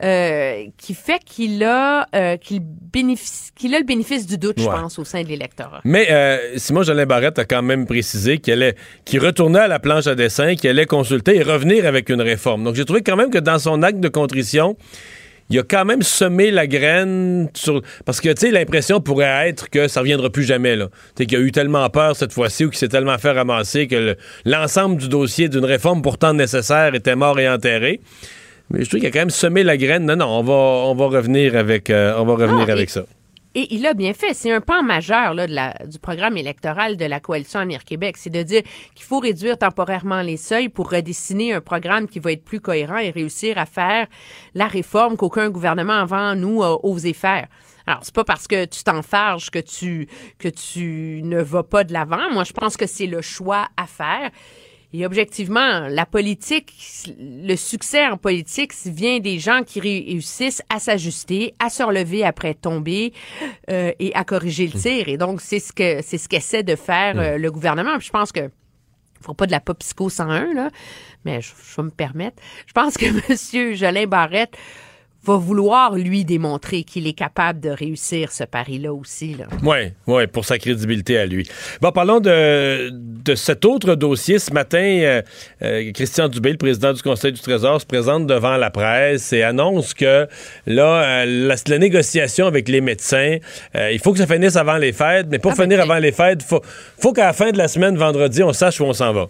euh, 0.03 0.65
qui 0.77 0.95
fait 0.95 1.21
qu'il 1.25 1.65
a 1.65 2.07
euh, 2.15 2.37
qu'il 2.37 2.61
bénéficie 2.61 3.51
qu'il 3.57 3.75
a 3.75 3.79
le 3.79 3.85
bénéfice 3.85 4.27
du 4.27 4.39
doute, 4.39 4.61
je 4.61 4.67
pense, 4.67 4.99
au 4.99 5.05
sein 5.05 5.23
de 5.23 5.29
l'électorat. 5.29 5.81
Mais 5.85 6.09
euh, 6.11 6.57
Simon 6.57 6.83
Jolin 6.83 7.07
Barrette 7.07 7.39
a 7.39 7.45
quand 7.45 7.63
même 7.63 7.87
précisé 7.87 8.39
qu'il 8.39 8.53
allait, 8.53 8.77
qu'il 9.05 9.25
retournait 9.25 9.61
à 9.61 9.69
la 9.69 9.79
planche 9.79 10.07
à 10.07 10.15
dessin, 10.15 10.55
qu'il 10.55 10.71
allait 10.71 10.87
consulter 10.87 11.37
et 11.37 11.43
revenir 11.43 11.87
avec 11.87 12.09
une 12.11 12.21
réforme. 12.21 12.65
Donc 12.65 12.75
j'ai 12.75 12.85
trouvé 12.85 13.03
quand 13.03 13.17
même 13.17 13.31
que 13.31 13.39
dans 13.39 13.59
son 13.59 13.83
acte 13.83 14.01
de 14.01 14.09
contrition, 14.09 14.77
il 15.51 15.59
a 15.59 15.63
quand 15.63 15.85
même 15.85 16.03
semé 16.03 16.51
la 16.51 16.67
graine 16.67 17.49
sur 17.55 17.83
parce 18.05 18.21
que 18.21 18.29
tu 18.31 18.41
sais 18.47 18.51
l'impression 18.51 19.01
pourrait 19.01 19.49
être 19.49 19.71
que 19.71 19.89
ça 19.89 20.01
reviendra 20.01 20.31
plus 20.31 20.45
jamais 20.45 20.75
là. 20.77 20.89
Tu 21.15 21.23
sais 21.23 21.27
qu'il 21.27 21.39
a 21.39 21.41
eu 21.41 21.53
tellement 21.53 21.89
peur 21.91 22.17
cette 22.17 22.33
fois-ci 22.33 22.65
ou 22.65 22.71
qu'il 22.71 22.79
s'est 22.79 22.89
tellement 22.89 23.17
fait 23.19 23.31
ramasser 23.33 23.87
que 23.87 23.97
le- 23.97 24.17
l'ensemble 24.45 24.97
du 24.97 25.09
dossier 25.09 25.49
d'une 25.49 25.65
réforme 25.65 26.03
pourtant 26.03 26.33
nécessaire 26.35 26.95
était 26.95 27.17
mort 27.17 27.39
et 27.39 27.49
enterré. 27.49 28.01
Mais 28.71 28.83
je 28.83 28.89
trouve 28.89 28.99
qu'il 29.01 29.09
a 29.09 29.13
quand 29.13 29.21
même 29.21 29.31
semé 29.31 29.63
la 29.63 29.77
graine. 29.77 30.05
Non 30.07 30.17
non, 30.17 30.27
on 30.27 30.43
va 30.43 30.53
on 30.53 30.95
va 30.97 31.07
revenir 31.07 31.55
avec 31.57 31.89
euh, 31.91 32.15
on 32.19 32.25
va 32.25 32.33
revenir 32.35 32.67
Ah, 32.69 32.73
avec 32.73 32.89
et- 32.89 32.93
ça. 32.93 33.05
Et 33.59 33.75
il 33.75 33.87
a 33.87 33.95
bien 33.95 34.13
fait. 34.13 34.35
C'est 34.35 34.53
un 34.53 34.61
pan 34.61 34.83
majeur 34.83 35.33
là, 35.33 35.47
de 35.47 35.55
la, 35.55 35.73
du 35.87 35.99
programme 35.99 36.37
électoral 36.37 36.99
de 36.99 37.07
la 37.07 37.21
coalition 37.21 37.59
Avenir 37.59 37.85
Québec. 37.85 38.19
C'est 38.19 38.29
de 38.29 38.43
dire 38.43 38.61
qu'il 38.95 39.07
faut 39.07 39.19
réduire 39.19 39.57
temporairement 39.57 40.21
les 40.21 40.37
seuils 40.37 40.69
pour 40.69 40.91
redessiner 40.91 41.55
un 41.55 41.63
programme 41.63 42.07
qui 42.07 42.19
va 42.19 42.33
être 42.33 42.45
plus 42.45 42.61
cohérent 42.61 42.99
et 42.99 43.09
réussir 43.09 43.57
à 43.57 43.65
faire 43.65 44.09
la 44.53 44.67
réforme 44.67 45.17
qu'aucun 45.17 45.49
gouvernement 45.49 45.95
avant 45.95 46.35
nous 46.35 46.63
a 46.63 46.85
osé 46.85 47.15
faire. 47.15 47.49
Alors, 47.87 48.01
c'est 48.03 48.15
pas 48.15 48.25
parce 48.25 48.47
que 48.47 48.67
tu 48.67 48.85
t'enfarges 48.85 49.49
que 49.49 49.61
tu, 49.61 50.07
que 50.39 50.49
tu 50.49 51.23
ne 51.25 51.41
vas 51.41 51.63
pas 51.63 51.83
de 51.83 51.95
l'avant. 51.95 52.31
Moi, 52.33 52.45
je 52.45 52.53
pense 52.53 52.77
que 52.77 52.87
c'est 52.87 53.07
le 53.07 53.23
choix 53.23 53.69
à 53.79 53.87
faire. 53.87 54.33
Et 54.99 55.05
objectivement, 55.05 55.89
la 55.89 56.07
politique, 56.07 56.73
le 57.19 57.55
succès 57.55 58.07
en 58.07 58.17
politique 58.17 58.73
vient 58.87 59.21
des 59.21 59.39
gens 59.39 59.63
qui 59.63 59.79
réussissent 59.79 60.63
à 60.71 60.79
s'ajuster, 60.79 61.55
à 61.59 61.69
se 61.69 61.83
relever 61.83 62.25
après 62.25 62.55
tomber 62.55 63.13
euh, 63.69 63.93
et 63.99 64.15
à 64.15 64.25
corriger 64.25 64.67
le 64.67 64.73
tir. 64.73 65.09
Et 65.09 65.19
donc, 65.19 65.43
c'est 65.43 65.59
ce 65.59 65.75
que 65.75 66.01
c'est 66.01 66.17
ce 66.17 66.31
qu'essaie 66.31 66.63
de 66.63 66.77
faire 66.77 67.19
euh, 67.19 67.37
le 67.37 67.51
gouvernement. 67.51 67.99
Puis 67.99 68.07
je 68.07 68.13
pense 68.13 68.33
que 68.33 68.41
il 68.41 69.25
faut 69.25 69.35
pas 69.35 69.45
de 69.45 69.53
la 69.53 69.61
pop 69.61 69.79
psycho 69.81 70.09
101 70.09 70.55
là, 70.55 70.71
mais 71.27 71.43
je, 71.43 71.49
je 71.49 71.77
vais 71.77 71.83
me 71.83 71.91
permettre. 71.91 72.43
Je 72.67 72.73
pense 72.73 72.97
que 72.97 73.05
Monsieur 73.29 73.75
Jolin 73.75 74.07
Barrette 74.07 74.57
va 75.27 75.37
vouloir 75.37 75.95
lui 75.97 76.25
démontrer 76.25 76.85
qu'il 76.85 77.07
est 77.07 77.13
capable 77.13 77.61
de 77.61 77.71
réussir 77.71 78.33
ce 78.33 78.45
pari-là 78.45 78.93
aussi. 78.95 79.35
Là. 79.35 79.47
Oui, 79.63 79.93
ouais, 80.07 80.27
pour 80.27 80.45
sa 80.45 80.59
crédibilité 80.59 81.19
à 81.19 81.27
lui. 81.27 81.49
Bon, 81.81 81.91
parlons 81.91 82.21
de, 82.21 82.91
de 82.93 83.35
cet 83.35 83.65
autre 83.65 83.95
dossier. 83.97 84.39
Ce 84.39 84.53
matin, 84.53 84.79
euh, 84.79 85.23
euh, 85.63 85.93
Christian 85.93 86.29
Dubé, 86.29 86.53
le 86.53 86.59
président 86.59 86.93
du 86.93 87.03
Conseil 87.03 87.33
du 87.33 87.41
Trésor, 87.41 87.81
se 87.81 87.87
présente 87.87 88.27
devant 88.27 88.57
la 88.57 88.71
presse 88.71 89.33
et 89.33 89.43
annonce 89.43 89.95
que 89.95 90.29
là, 90.67 91.03
euh, 91.03 91.49
la, 91.49 91.57
la 91.67 91.79
négociation 91.79 92.47
avec 92.47 92.69
les 92.69 92.81
médecins, 92.81 93.39
il 93.75 93.99
faut 93.99 94.13
que 94.13 94.19
ça 94.19 94.27
finisse 94.27 94.57
avant 94.57 94.77
les 94.77 94.93
fêtes, 94.93 95.27
mais 95.31 95.39
pour 95.39 95.53
Ah, 95.53 95.57
ben, 95.57 95.65
finir 95.65 95.81
avant 95.81 95.99
les 95.99 96.13
fêtes, 96.13 96.43
faut, 96.43 96.63
faut 96.99 97.13
qu'à 97.13 97.27
la 97.27 97.33
fin 97.33 97.51
de 97.51 97.59
la 97.59 97.69
semaine, 97.69 97.97
vendredi, 97.97 98.43
on 98.43 98.53
sache 98.53 98.81
où 98.81 98.85
on 98.85 98.93
s'en 98.93 99.13
va. 99.13 99.29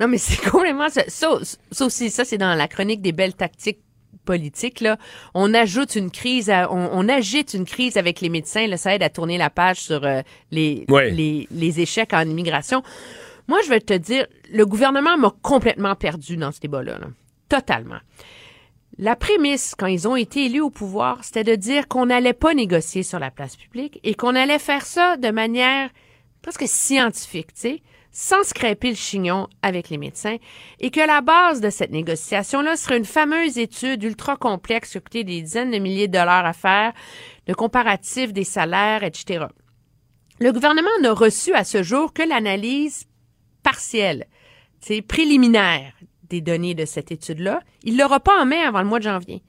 Non, 0.00 0.08
mais 0.08 0.18
c'est 0.18 0.40
complètement 0.50 0.88
ça. 0.88 1.02
Ça, 1.08 1.28
ça 1.70 1.84
aussi, 1.84 2.10
ça, 2.10 2.24
c'est 2.24 2.38
dans 2.38 2.54
la 2.54 2.68
chronique 2.68 3.02
des 3.02 3.12
belles 3.12 3.34
tactiques 3.34 3.78
politiques. 4.24 4.80
Là. 4.80 4.96
On 5.34 5.52
ajoute 5.54 5.94
une 5.96 6.10
crise, 6.10 6.50
à- 6.50 6.70
on, 6.72 6.90
on 6.92 7.08
agite 7.08 7.54
une 7.54 7.64
crise 7.64 7.96
avec 7.96 8.20
les 8.20 8.28
médecins. 8.28 8.66
Là, 8.66 8.76
ça 8.76 8.94
aide 8.94 9.02
à 9.02 9.10
tourner 9.10 9.38
la 9.38 9.50
page 9.50 9.78
sur 9.78 10.04
euh, 10.04 10.22
les, 10.50 10.84
Ouais. 10.88 11.10
les, 11.10 11.48
les 11.50 11.80
échecs 11.80 12.12
en 12.12 12.22
immigration. 12.22 12.82
Moi, 13.48 13.58
je 13.64 13.68
vais 13.70 13.80
te 13.80 13.94
dire, 13.94 14.26
le 14.52 14.64
gouvernement 14.66 15.16
m'a 15.18 15.32
complètement 15.42 15.94
perdu 15.96 16.36
dans 16.36 16.52
ce 16.52 16.60
débat-là. 16.60 16.98
là. 16.98 17.06
Totalement. 17.48 17.98
La 18.98 19.16
prémisse, 19.16 19.74
quand 19.76 19.86
ils 19.86 20.06
ont 20.06 20.16
été 20.16 20.44
élus 20.46 20.60
au 20.60 20.70
pouvoir, 20.70 21.24
c'était 21.24 21.44
de 21.44 21.54
dire 21.54 21.88
qu'on 21.88 22.06
n'allait 22.06 22.34
pas 22.34 22.54
négocier 22.54 23.02
sur 23.02 23.18
la 23.18 23.30
place 23.30 23.56
publique 23.56 23.98
et 24.04 24.14
qu'on 24.14 24.34
allait 24.36 24.58
faire 24.58 24.84
ça 24.84 25.16
de 25.16 25.30
manière 25.30 25.88
presque 26.42 26.64
scientifique, 26.66 27.54
tu 27.54 27.60
sais, 27.60 27.82
sans 28.12 28.44
scraper 28.44 28.90
le 28.90 28.96
chignon 28.96 29.48
avec 29.62 29.88
les 29.88 29.96
médecins, 29.96 30.36
et 30.78 30.90
que 30.90 31.00
la 31.00 31.22
base 31.22 31.60
de 31.60 31.70
cette 31.70 31.90
négociation-là 31.90 32.76
serait 32.76 32.98
une 32.98 33.04
fameuse 33.06 33.58
étude 33.58 34.02
ultra 34.02 34.36
complexe 34.36 34.92
qui 34.92 35.00
coûté 35.00 35.24
des 35.24 35.40
dizaines 35.40 35.70
de 35.70 35.78
milliers 35.78 36.08
de 36.08 36.18
dollars 36.18 36.44
à 36.44 36.52
faire, 36.52 36.92
de 37.46 37.54
comparatif 37.54 38.32
des 38.32 38.44
salaires, 38.44 39.02
etc. 39.02 39.46
Le 40.38 40.52
gouvernement 40.52 40.90
n'a 41.00 41.12
reçu 41.12 41.54
à 41.54 41.64
ce 41.64 41.82
jour 41.82 42.12
que 42.12 42.22
l'analyse 42.22 43.06
partielle, 43.62 44.26
sais, 44.80 45.02
préliminaire 45.02 45.94
des 46.28 46.40
données 46.40 46.74
de 46.74 46.84
cette 46.84 47.12
étude-là. 47.12 47.60
Il 47.82 47.96
l'aura 47.96 48.20
pas 48.20 48.40
en 48.40 48.46
mai 48.46 48.60
avant 48.62 48.80
le 48.80 48.88
mois 48.88 48.98
de 48.98 49.04
janvier. 49.04 49.42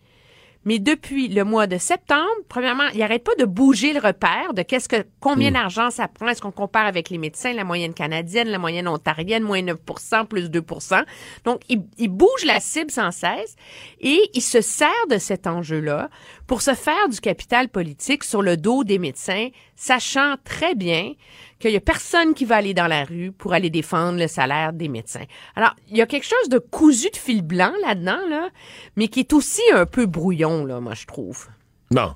Mais 0.66 0.80
depuis 0.80 1.28
le 1.28 1.44
mois 1.44 1.68
de 1.68 1.78
septembre, 1.78 2.28
premièrement, 2.48 2.88
il 2.94 3.00
n'arrête 3.00 3.24
pas 3.24 3.36
de 3.38 3.46
bouger 3.46 3.94
le 3.94 4.00
repère 4.00 4.54
de 4.54 4.62
qu'est-ce 4.62 4.88
que 4.90 5.06
combien 5.20 5.50
Mm. 5.50 5.54
d'argent 5.54 5.90
ça 5.92 6.08
prend. 6.08 6.28
Est-ce 6.28 6.42
qu'on 6.42 6.52
compare 6.52 6.86
avec 6.86 7.10
les 7.10 7.18
médecins, 7.18 7.54
la 7.54 7.64
moyenne 7.64 7.94
canadienne, 7.94 8.48
la 8.48 8.58
moyenne 8.60 8.88
ontarienne, 8.88 9.44
moins 9.44 9.62
9% 9.62 10.26
plus 10.26 10.50
2% 10.50 11.04
Donc, 11.46 11.62
il, 11.70 11.84
il 11.98 12.10
bouge 12.10 12.46
la 12.46 12.60
cible 12.60 12.92
sans 12.92 13.12
cesse 13.12 13.56
et 14.00 14.20
il 14.34 14.42
se 14.42 14.62
sert 14.62 14.90
de 15.10 15.18
cet 15.18 15.48
enjeu-là 15.48 16.10
pour 16.48 16.62
se 16.62 16.74
faire 16.74 17.10
du 17.10 17.20
capital 17.20 17.70
politique 17.70 18.24
sur 18.24 18.42
le 18.42 18.58
dos 18.58 18.84
des 18.84 19.00
médecins, 19.00 19.50
sachant 19.76 20.36
très 20.44 20.76
bien 20.76 21.14
qu'il 21.60 21.72
y 21.72 21.78
a 21.78 21.82
personne 21.82 22.34
qui 22.34 22.46
va 22.46 22.58
aller 22.58 22.74
dans 22.74 22.88
la 22.88 23.06
rue 23.06 23.32
pour 23.32 23.54
aller 23.54 23.70
défendre 23.70 24.20
le 24.20 24.28
salaire 24.28 24.74
des 24.74 24.90
médecins. 24.90 25.24
Alors, 25.56 25.76
il 25.90 25.98
y 25.98 26.02
a 26.02 26.06
quelque 26.06 26.26
chose 26.26 26.50
de 26.50 26.60
cousu 26.60 27.10
de 27.10 27.18
fil 27.18 27.42
blanc 27.42 27.72
là-dedans, 27.86 28.20
là, 28.30 28.50
mais 28.98 29.08
qui 29.08 29.22
est 29.22 29.34
aussi 29.34 29.62
un 29.74 29.86
peu 29.86 30.06
brouillon, 30.06 30.66
là, 30.66 30.80
moi, 30.80 30.94
je 30.94 31.06
trouve. 31.06 31.48
Bon. 31.92 32.14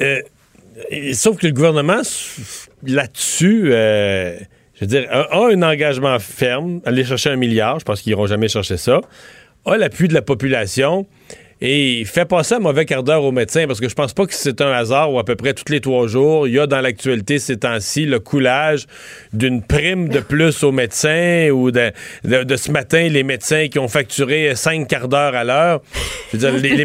Euh, 0.00 0.22
sauf 1.12 1.36
que 1.36 1.46
le 1.46 1.52
gouvernement, 1.52 2.00
là-dessus, 2.82 3.72
euh, 3.72 4.38
je 4.74 4.80
veux 4.80 4.86
dire, 4.86 5.06
a, 5.10 5.34
a 5.34 5.52
un 5.52 5.62
engagement 5.62 6.18
ferme, 6.18 6.80
aller 6.86 7.04
chercher 7.04 7.30
un 7.30 7.36
milliard, 7.36 7.78
je 7.78 7.84
pense 7.84 8.00
qu'ils 8.00 8.12
n'iront 8.12 8.26
jamais 8.26 8.48
chercher 8.48 8.78
ça, 8.78 9.00
a 9.66 9.76
l'appui 9.76 10.08
de 10.08 10.14
la 10.14 10.22
population 10.22 11.06
et 11.60 12.04
fait 12.04 12.24
passer 12.24 12.56
un 12.56 12.58
mauvais 12.58 12.84
quart 12.84 13.02
d'heure 13.02 13.22
aux 13.24 13.32
médecins 13.32 13.66
parce 13.66 13.80
que 13.80 13.88
je 13.88 13.94
pense 13.94 14.12
pas 14.12 14.26
que 14.26 14.34
c'est 14.34 14.60
un 14.60 14.70
hasard 14.72 15.12
où 15.12 15.18
à 15.18 15.24
peu 15.24 15.36
près 15.36 15.54
tous 15.54 15.70
les 15.72 15.80
trois 15.80 16.06
jours, 16.06 16.46
il 16.48 16.54
y 16.54 16.58
a 16.58 16.66
dans 16.66 16.80
l'actualité 16.80 17.38
ces 17.38 17.56
temps-ci 17.58 18.04
le 18.06 18.18
coulage 18.20 18.86
d'une 19.32 19.62
prime 19.62 20.08
de 20.08 20.20
plus 20.20 20.62
aux 20.64 20.72
médecins 20.72 21.48
ou 21.50 21.70
de, 21.70 21.92
de- 22.24 22.42
de 22.42 22.56
ce 22.56 22.70
matin, 22.70 23.08
les 23.08 23.22
médecins 23.22 23.68
qui 23.68 23.78
ont 23.78 23.88
facturé 23.88 24.54
cinq 24.56 24.88
quarts 24.88 25.08
d'heure 25.08 25.34
à 25.34 25.44
l'heure. 25.44 25.80
Je 26.32 26.36
veux 26.36 26.50
dire, 26.50 26.60
les- 26.76 26.84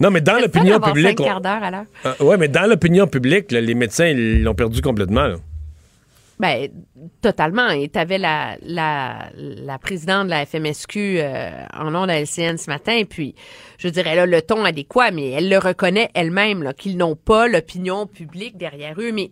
non, 0.00 0.10
mais 0.10 0.20
dans 0.20 0.40
l'opinion 0.40 0.80
publique. 0.80 1.06
cinq 1.06 1.20
on- 1.20 1.24
quarts 1.24 1.40
d'heure 1.40 1.62
à 1.62 1.70
l'heure. 1.70 1.84
ah, 2.04 2.16
ouais, 2.20 2.36
mais 2.36 2.48
dans 2.48 2.68
l'opinion 2.68 3.06
publique, 3.06 3.52
là, 3.52 3.60
les 3.60 3.74
médecins, 3.74 4.06
ils 4.06 4.42
l'ont 4.42 4.54
perdu 4.54 4.80
complètement. 4.82 5.26
là. 5.28 5.36
Ben, 6.40 6.68
totalement. 7.20 7.70
Et 7.70 7.88
tu 7.88 7.98
avais 7.98 8.18
la, 8.18 8.56
la, 8.62 9.30
la 9.36 9.78
présidente 9.78 10.26
de 10.26 10.30
la 10.30 10.46
FMSQ 10.46 11.18
euh, 11.18 11.64
en 11.72 11.90
nom 11.90 12.02
de 12.02 12.08
la 12.08 12.20
LCN 12.20 12.56
ce 12.56 12.68
matin, 12.68 13.02
puis 13.08 13.34
je 13.78 13.88
dirais 13.88 14.16
là 14.16 14.26
le 14.26 14.42
ton 14.42 14.64
adéquat, 14.64 15.10
mais 15.10 15.30
elle 15.30 15.48
le 15.48 15.58
reconnaît 15.58 16.10
elle-même, 16.14 16.72
qu'ils 16.76 16.96
n'ont 16.96 17.16
pas 17.16 17.46
l'opinion 17.46 18.06
publique 18.06 18.56
derrière 18.56 18.98
eux. 18.98 19.12
Mais 19.12 19.30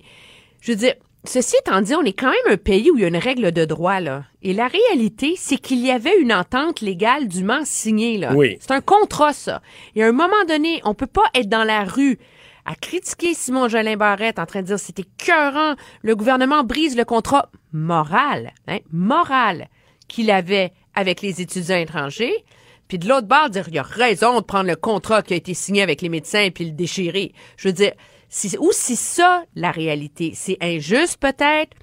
je 0.60 0.72
veux 0.72 0.78
dire, 0.78 0.94
ceci 1.24 1.56
étant 1.60 1.80
dit, 1.80 1.94
on 1.94 2.02
est 2.02 2.12
quand 2.12 2.30
même 2.30 2.54
un 2.54 2.56
pays 2.56 2.90
où 2.90 2.96
il 2.96 3.02
y 3.02 3.04
a 3.04 3.08
une 3.08 3.16
règle 3.16 3.52
de 3.52 3.64
droit, 3.64 4.00
là. 4.00 4.24
Et 4.42 4.52
la 4.52 4.68
réalité, 4.68 5.34
c'est 5.36 5.56
qu'il 5.56 5.84
y 5.84 5.90
avait 5.90 6.18
une 6.18 6.32
entente 6.32 6.80
légale 6.80 7.28
dûment 7.28 7.64
signée, 7.64 8.18
là. 8.18 8.32
Oui. 8.34 8.56
C'est 8.60 8.72
un 8.72 8.80
contrat, 8.80 9.32
ça. 9.32 9.62
Et 9.94 10.02
à 10.02 10.08
un 10.08 10.12
moment 10.12 10.44
donné, 10.48 10.80
on 10.84 10.94
peut 10.94 11.06
pas 11.06 11.24
être 11.34 11.48
dans 11.48 11.64
la 11.64 11.84
rue 11.84 12.18
à 12.64 12.74
critiquer 12.74 13.34
Simon 13.34 13.68
Jolin 13.68 13.96
Barrette 13.96 14.38
en 14.38 14.46
train 14.46 14.62
de 14.62 14.66
dire 14.66 14.78
c'était 14.78 15.02
écœurant, 15.02 15.74
le 16.02 16.16
gouvernement 16.16 16.64
brise 16.64 16.96
le 16.96 17.04
contrat 17.04 17.50
moral, 17.72 18.52
hein, 18.68 18.78
moral 18.92 19.68
qu'il 20.08 20.30
avait 20.30 20.72
avec 20.94 21.22
les 21.22 21.40
étudiants 21.40 21.76
étrangers. 21.76 22.44
Puis 22.88 22.98
de 22.98 23.08
l'autre 23.08 23.26
bord, 23.26 23.50
dire 23.50 23.68
il 23.68 23.74
y 23.74 23.78
a 23.78 23.82
raison 23.82 24.40
de 24.40 24.44
prendre 24.44 24.68
le 24.68 24.76
contrat 24.76 25.22
qui 25.22 25.32
a 25.32 25.36
été 25.36 25.54
signé 25.54 25.82
avec 25.82 26.02
les 26.02 26.08
médecins 26.08 26.42
et 26.42 26.50
puis 26.50 26.66
le 26.66 26.72
déchirer. 26.72 27.32
Je 27.56 27.68
veux 27.68 27.72
dire, 27.72 27.92
c'est 28.28 28.58
aussi 28.58 28.96
ça 28.96 29.44
la 29.54 29.70
réalité. 29.70 30.32
C'est 30.34 30.58
injuste 30.60 31.18
peut-être. 31.18 31.76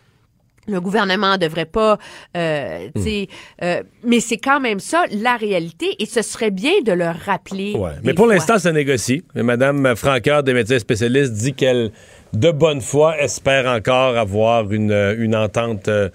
Le 0.69 0.79
gouvernement 0.81 1.37
devrait 1.37 1.65
pas, 1.65 1.97
euh, 2.37 2.87
sais, 2.95 3.27
euh, 3.63 3.81
mais 4.03 4.19
c'est 4.19 4.37
quand 4.37 4.59
même 4.59 4.79
ça 4.79 5.03
la 5.11 5.35
réalité 5.35 5.95
et 5.99 6.05
ce 6.05 6.21
serait 6.21 6.51
bien 6.51 6.71
de 6.85 6.91
le 6.91 7.07
rappeler. 7.25 7.73
Ouais. 7.75 7.91
Mais 8.03 8.13
pour 8.13 8.27
l'instant, 8.27 8.57
ça 8.59 8.71
négocie. 8.71 9.23
Mais 9.35 9.43
Mme 9.43 9.95
Franqueur, 9.95 10.43
des 10.43 10.53
médecins 10.53 10.79
spécialistes, 10.79 11.33
dit 11.33 11.53
qu'elle, 11.53 11.91
de 12.33 12.51
bonne 12.51 12.81
foi, 12.81 13.19
espère 13.19 13.65
encore 13.67 14.17
avoir 14.17 14.71
une, 14.71 14.91
une 15.17 15.35
entente 15.35 15.87
euh, 15.87 16.09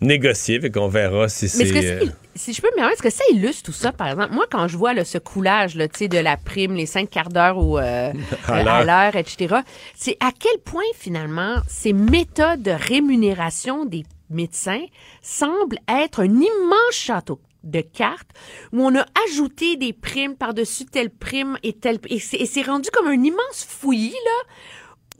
négociée. 0.00 0.60
Fait 0.60 0.70
qu'on 0.70 0.88
verra 0.88 1.28
si 1.28 1.48
c'est. 1.48 1.66
c'est- 1.66 2.00
si 2.34 2.52
je 2.52 2.60
peux 2.60 2.68
me 2.68 2.76
permettre, 2.76 2.94
est-ce 2.94 3.02
que 3.02 3.10
ça 3.10 3.24
illustre 3.32 3.62
tout 3.64 3.72
ça, 3.72 3.92
par 3.92 4.08
exemple? 4.08 4.34
Moi, 4.34 4.46
quand 4.50 4.68
je 4.68 4.76
vois 4.76 4.94
là, 4.94 5.04
ce 5.04 5.18
coulage 5.18 5.74
là, 5.74 5.88
tu 5.88 5.98
sais, 5.98 6.08
de 6.08 6.18
la 6.18 6.36
prime, 6.36 6.74
les 6.74 6.86
cinq 6.86 7.10
quarts 7.10 7.28
d'heure 7.28 7.58
au, 7.58 7.78
euh, 7.78 8.12
À 8.46 8.60
euh, 8.60 8.62
l'heure. 8.62 8.74
à 8.74 8.84
l'heure, 8.84 9.16
etc., 9.16 9.56
c'est 9.94 10.16
à 10.20 10.30
quel 10.38 10.58
point, 10.60 10.82
finalement, 10.94 11.56
ces 11.68 11.92
méthodes 11.92 12.62
de 12.62 12.70
rémunération 12.70 13.84
des 13.84 14.04
médecins 14.30 14.84
semblent 15.22 15.78
être 15.88 16.20
un 16.20 16.32
immense 16.34 16.92
château 16.92 17.40
de 17.64 17.80
cartes 17.80 18.30
où 18.72 18.82
on 18.82 18.96
a 18.96 19.04
ajouté 19.28 19.76
des 19.76 19.92
primes 19.92 20.34
par-dessus 20.34 20.86
telle 20.86 21.10
prime 21.10 21.58
et 21.62 21.74
telle... 21.74 21.98
Et 22.08 22.18
c'est 22.18 22.62
rendu 22.62 22.90
comme 22.90 23.08
un 23.08 23.22
immense 23.22 23.66
fouillis, 23.68 24.10
là, 24.12 24.54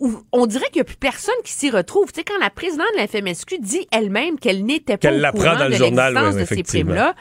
où 0.01 0.23
on 0.33 0.47
dirait 0.47 0.67
qu'il 0.67 0.77
n'y 0.77 0.81
a 0.81 0.85
plus 0.85 0.97
personne 0.97 1.35
qui 1.45 1.53
s'y 1.53 1.71
retrouve. 1.71 2.11
Tu 2.13 2.21
sais, 2.21 2.25
quand 2.25 2.39
la 2.41 2.51
présidente 2.51 2.87
de 2.95 3.01
la 3.01 3.07
FMSQ 3.07 3.59
dit 3.61 3.87
elle-même 3.93 4.39
qu'elle 4.39 4.65
n'était 4.65 4.97
pas 4.97 5.09
Qu'elle 5.11 5.25
au 5.27 5.31
courant 5.37 5.57
dans 5.57 5.65
le 5.67 5.71
de 5.71 5.77
journal, 5.77 6.15
l'existence 6.15 6.35
oui, 6.35 6.41
de 6.41 6.47
ces 6.57 6.63
primes-là, 6.63 7.15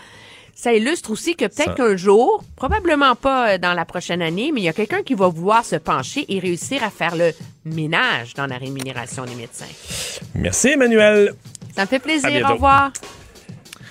ça 0.55 0.73
illustre 0.73 1.11
aussi 1.11 1.35
que 1.35 1.45
Ça- 1.45 1.49
peut-être 1.49 1.75
qu'un 1.75 1.95
jour, 1.95 2.43
probablement 2.55 3.15
pas 3.15 3.51
euh, 3.51 3.57
dans 3.57 3.73
la 3.73 3.85
prochaine 3.85 4.21
année, 4.21 4.51
mais 4.53 4.61
il 4.61 4.63
y 4.63 4.69
a 4.69 4.73
quelqu'un 4.73 5.03
qui 5.03 5.13
va 5.13 5.27
vouloir 5.27 5.63
se 5.63 5.75
pencher 5.77 6.25
et 6.27 6.39
réussir 6.39 6.83
à 6.83 6.89
faire 6.89 7.15
le 7.15 7.31
ménage 7.65 8.33
dans 8.33 8.45
la 8.47 8.57
rémunération 8.57 9.23
des 9.25 9.35
médecins. 9.35 9.65
Merci, 10.35 10.69
Emmanuel. 10.69 11.33
Ça 11.75 11.83
me 11.83 11.87
fait 11.87 11.99
plaisir. 11.99 12.45
Au 12.49 12.53
revoir. 12.53 12.91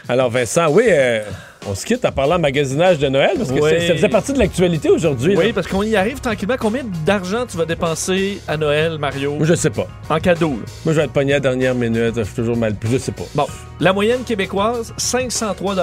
Alors, 0.09 0.31
Vincent, 0.31 0.71
oui, 0.71 0.85
euh, 0.89 1.23
on 1.67 1.75
se 1.75 1.85
quitte 1.85 2.05
en 2.05 2.13
parlant 2.13 2.39
magasinage 2.39 2.99
de 2.99 3.09
Noël 3.09 3.33
parce 3.37 3.51
que 3.51 3.61
Oui. 3.61 3.87
ça 3.87 3.95
faisait 3.95 4.09
partie 4.09 4.33
de 4.33 4.39
l'actualité 4.39 4.89
aujourd'hui. 4.91 5.37
Oui, 5.37 5.49
là. 5.49 5.53
parce 5.55 5.67
qu'on 5.67 5.83
y 5.83 5.97
arrive 5.97 6.21
tranquillement. 6.21 6.57
Combien 6.59 6.83
d'argent 7.05 7.45
tu 7.51 7.57
vas 7.57 7.65
dépenser 7.65 8.41
à 8.49 8.57
Noël, 8.57 8.99
Mario? 8.99 9.35
Moi, 9.35 9.47
je 9.47 9.55
sais 9.55 9.71
pas. 9.71 9.87
En 10.09 10.19
cadeau. 10.19 10.51
là. 10.51 10.65
Moi, 10.85 10.93
je 10.95 10.99
vais 10.99 11.05
être 11.05 11.13
pogné 11.13 11.33
à 11.33 11.37
la 11.37 11.41
dernière 11.41 11.75
minute. 11.75 12.15
Je 12.17 12.23
suis 12.23 12.35
toujours 12.35 12.57
mal. 12.57 12.75
Je 12.91 12.99
sais 12.99 13.13
pas. 13.13 13.25
Bon, 13.35 13.47
la 13.81 13.93
moyenne 13.93 14.23
québécoise, 14.25 14.95
503 14.97 15.77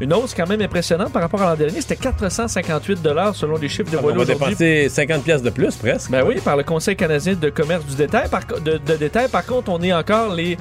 Une 0.00 0.12
hausse 0.12 0.34
quand 0.34 0.48
même 0.48 0.62
impressionnante 0.62 1.12
par 1.12 1.22
rapport 1.22 1.42
à 1.42 1.50
l'an 1.50 1.56
dernier. 1.56 1.80
C'était 1.80 1.96
458 1.96 2.98
selon 3.34 3.56
les 3.56 3.68
chiffres 3.68 3.90
Ah, 3.94 4.00
on 4.02 4.14
va 4.14 4.24
dépenser 4.24 4.88
50 4.88 5.22
pièces 5.24 5.42
de 5.42 5.50
plus, 5.50 5.74
presque. 5.76 6.10
Ben 6.10 6.24
oui, 6.26 6.36
par 6.44 6.56
le 6.56 6.62
Conseil 6.62 6.96
canadien 6.96 7.34
de 7.34 7.50
commerce 7.50 7.84
du 7.84 7.96
détail. 7.96 8.28
Par, 8.28 8.40
de, 8.46 8.78
de 8.78 8.96
détail. 8.96 9.28
Par 9.28 9.44
contre, 9.44 9.70
on 9.70 9.80
est 9.82 9.92
encore 9.92 10.34
les, 10.34 10.56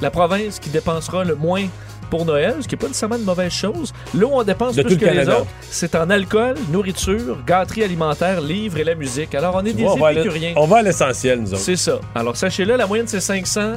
la 0.00 0.10
province 0.10 0.58
qui 0.58 0.70
dépensera 0.70 1.24
le 1.24 1.34
moins 1.34 1.64
pour 2.10 2.24
Noël, 2.24 2.56
ce 2.60 2.68
qui 2.68 2.74
n'est 2.74 2.78
pas 2.78 2.86
nécessairement 2.88 3.16
une 3.16 3.24
mauvaise 3.24 3.52
chose. 3.52 3.92
Là 4.14 4.26
où 4.26 4.30
on 4.32 4.42
dépense 4.42 4.74
De 4.76 4.82
plus 4.82 4.94
tout 4.96 5.00
que 5.04 5.10
le 5.10 5.20
les 5.20 5.28
autres, 5.28 5.46
c'est 5.70 5.94
en 5.94 6.08
alcool, 6.10 6.54
nourriture, 6.70 7.38
gâterie 7.46 7.84
alimentaire, 7.84 8.40
livres 8.40 8.78
et 8.78 8.84
la 8.84 8.94
musique. 8.94 9.34
Alors, 9.34 9.54
on 9.56 9.60
est 9.64 9.70
Tu 9.70 9.76
des 9.76 9.82
vois, 9.84 9.92
on 9.94 9.98
va 9.98 10.08
à 10.08 10.12
l'e- 10.12 10.20
épicuriens. 10.20 10.52
on 10.56 10.66
va 10.66 10.78
à 10.78 10.82
l'essentiel, 10.82 11.40
nous 11.40 11.52
autres. 11.54 11.62
C'est 11.62 11.76
ça. 11.76 11.98
Alors, 12.14 12.36
sachez-le, 12.36 12.76
la 12.76 12.86
moyenne, 12.86 13.06
c'est 13.08 13.20
500. 13.20 13.72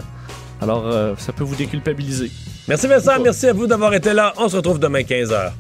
Alors, 0.62 0.84
euh, 0.88 1.14
ça 1.18 1.34
peut 1.34 1.44
vous 1.44 1.56
déculpabiliser. 1.56 2.32
Merci, 2.68 2.88
Vincent. 2.88 3.20
Merci 3.24 3.48
à 3.48 3.54
vous 3.54 3.68
d'avoir 3.68 3.94
été 3.94 4.12
là. 4.14 4.34
On 4.38 4.50
se 4.50 4.56
retrouve 4.58 4.80
demain 4.80 5.02
15h. 5.02 5.52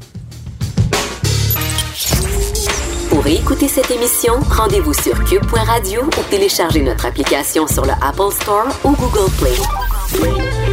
Pour 3.09 3.17
Pour 3.23 3.27
écouter 3.27 3.67
cette 3.67 3.89
émission, 3.89 4.33
rendez-vous 4.49 4.93
sur 4.93 5.23
cube.radio 5.23 6.01
ou 6.03 6.29
téléchargez 6.29 6.81
notre 6.81 7.05
application 7.05 7.65
sur 7.67 7.83
le 7.85 7.91
Apple 8.01 8.31
Store 8.41 8.67
ou 8.83 8.91
Google 8.95 9.31
Play. 9.39 10.66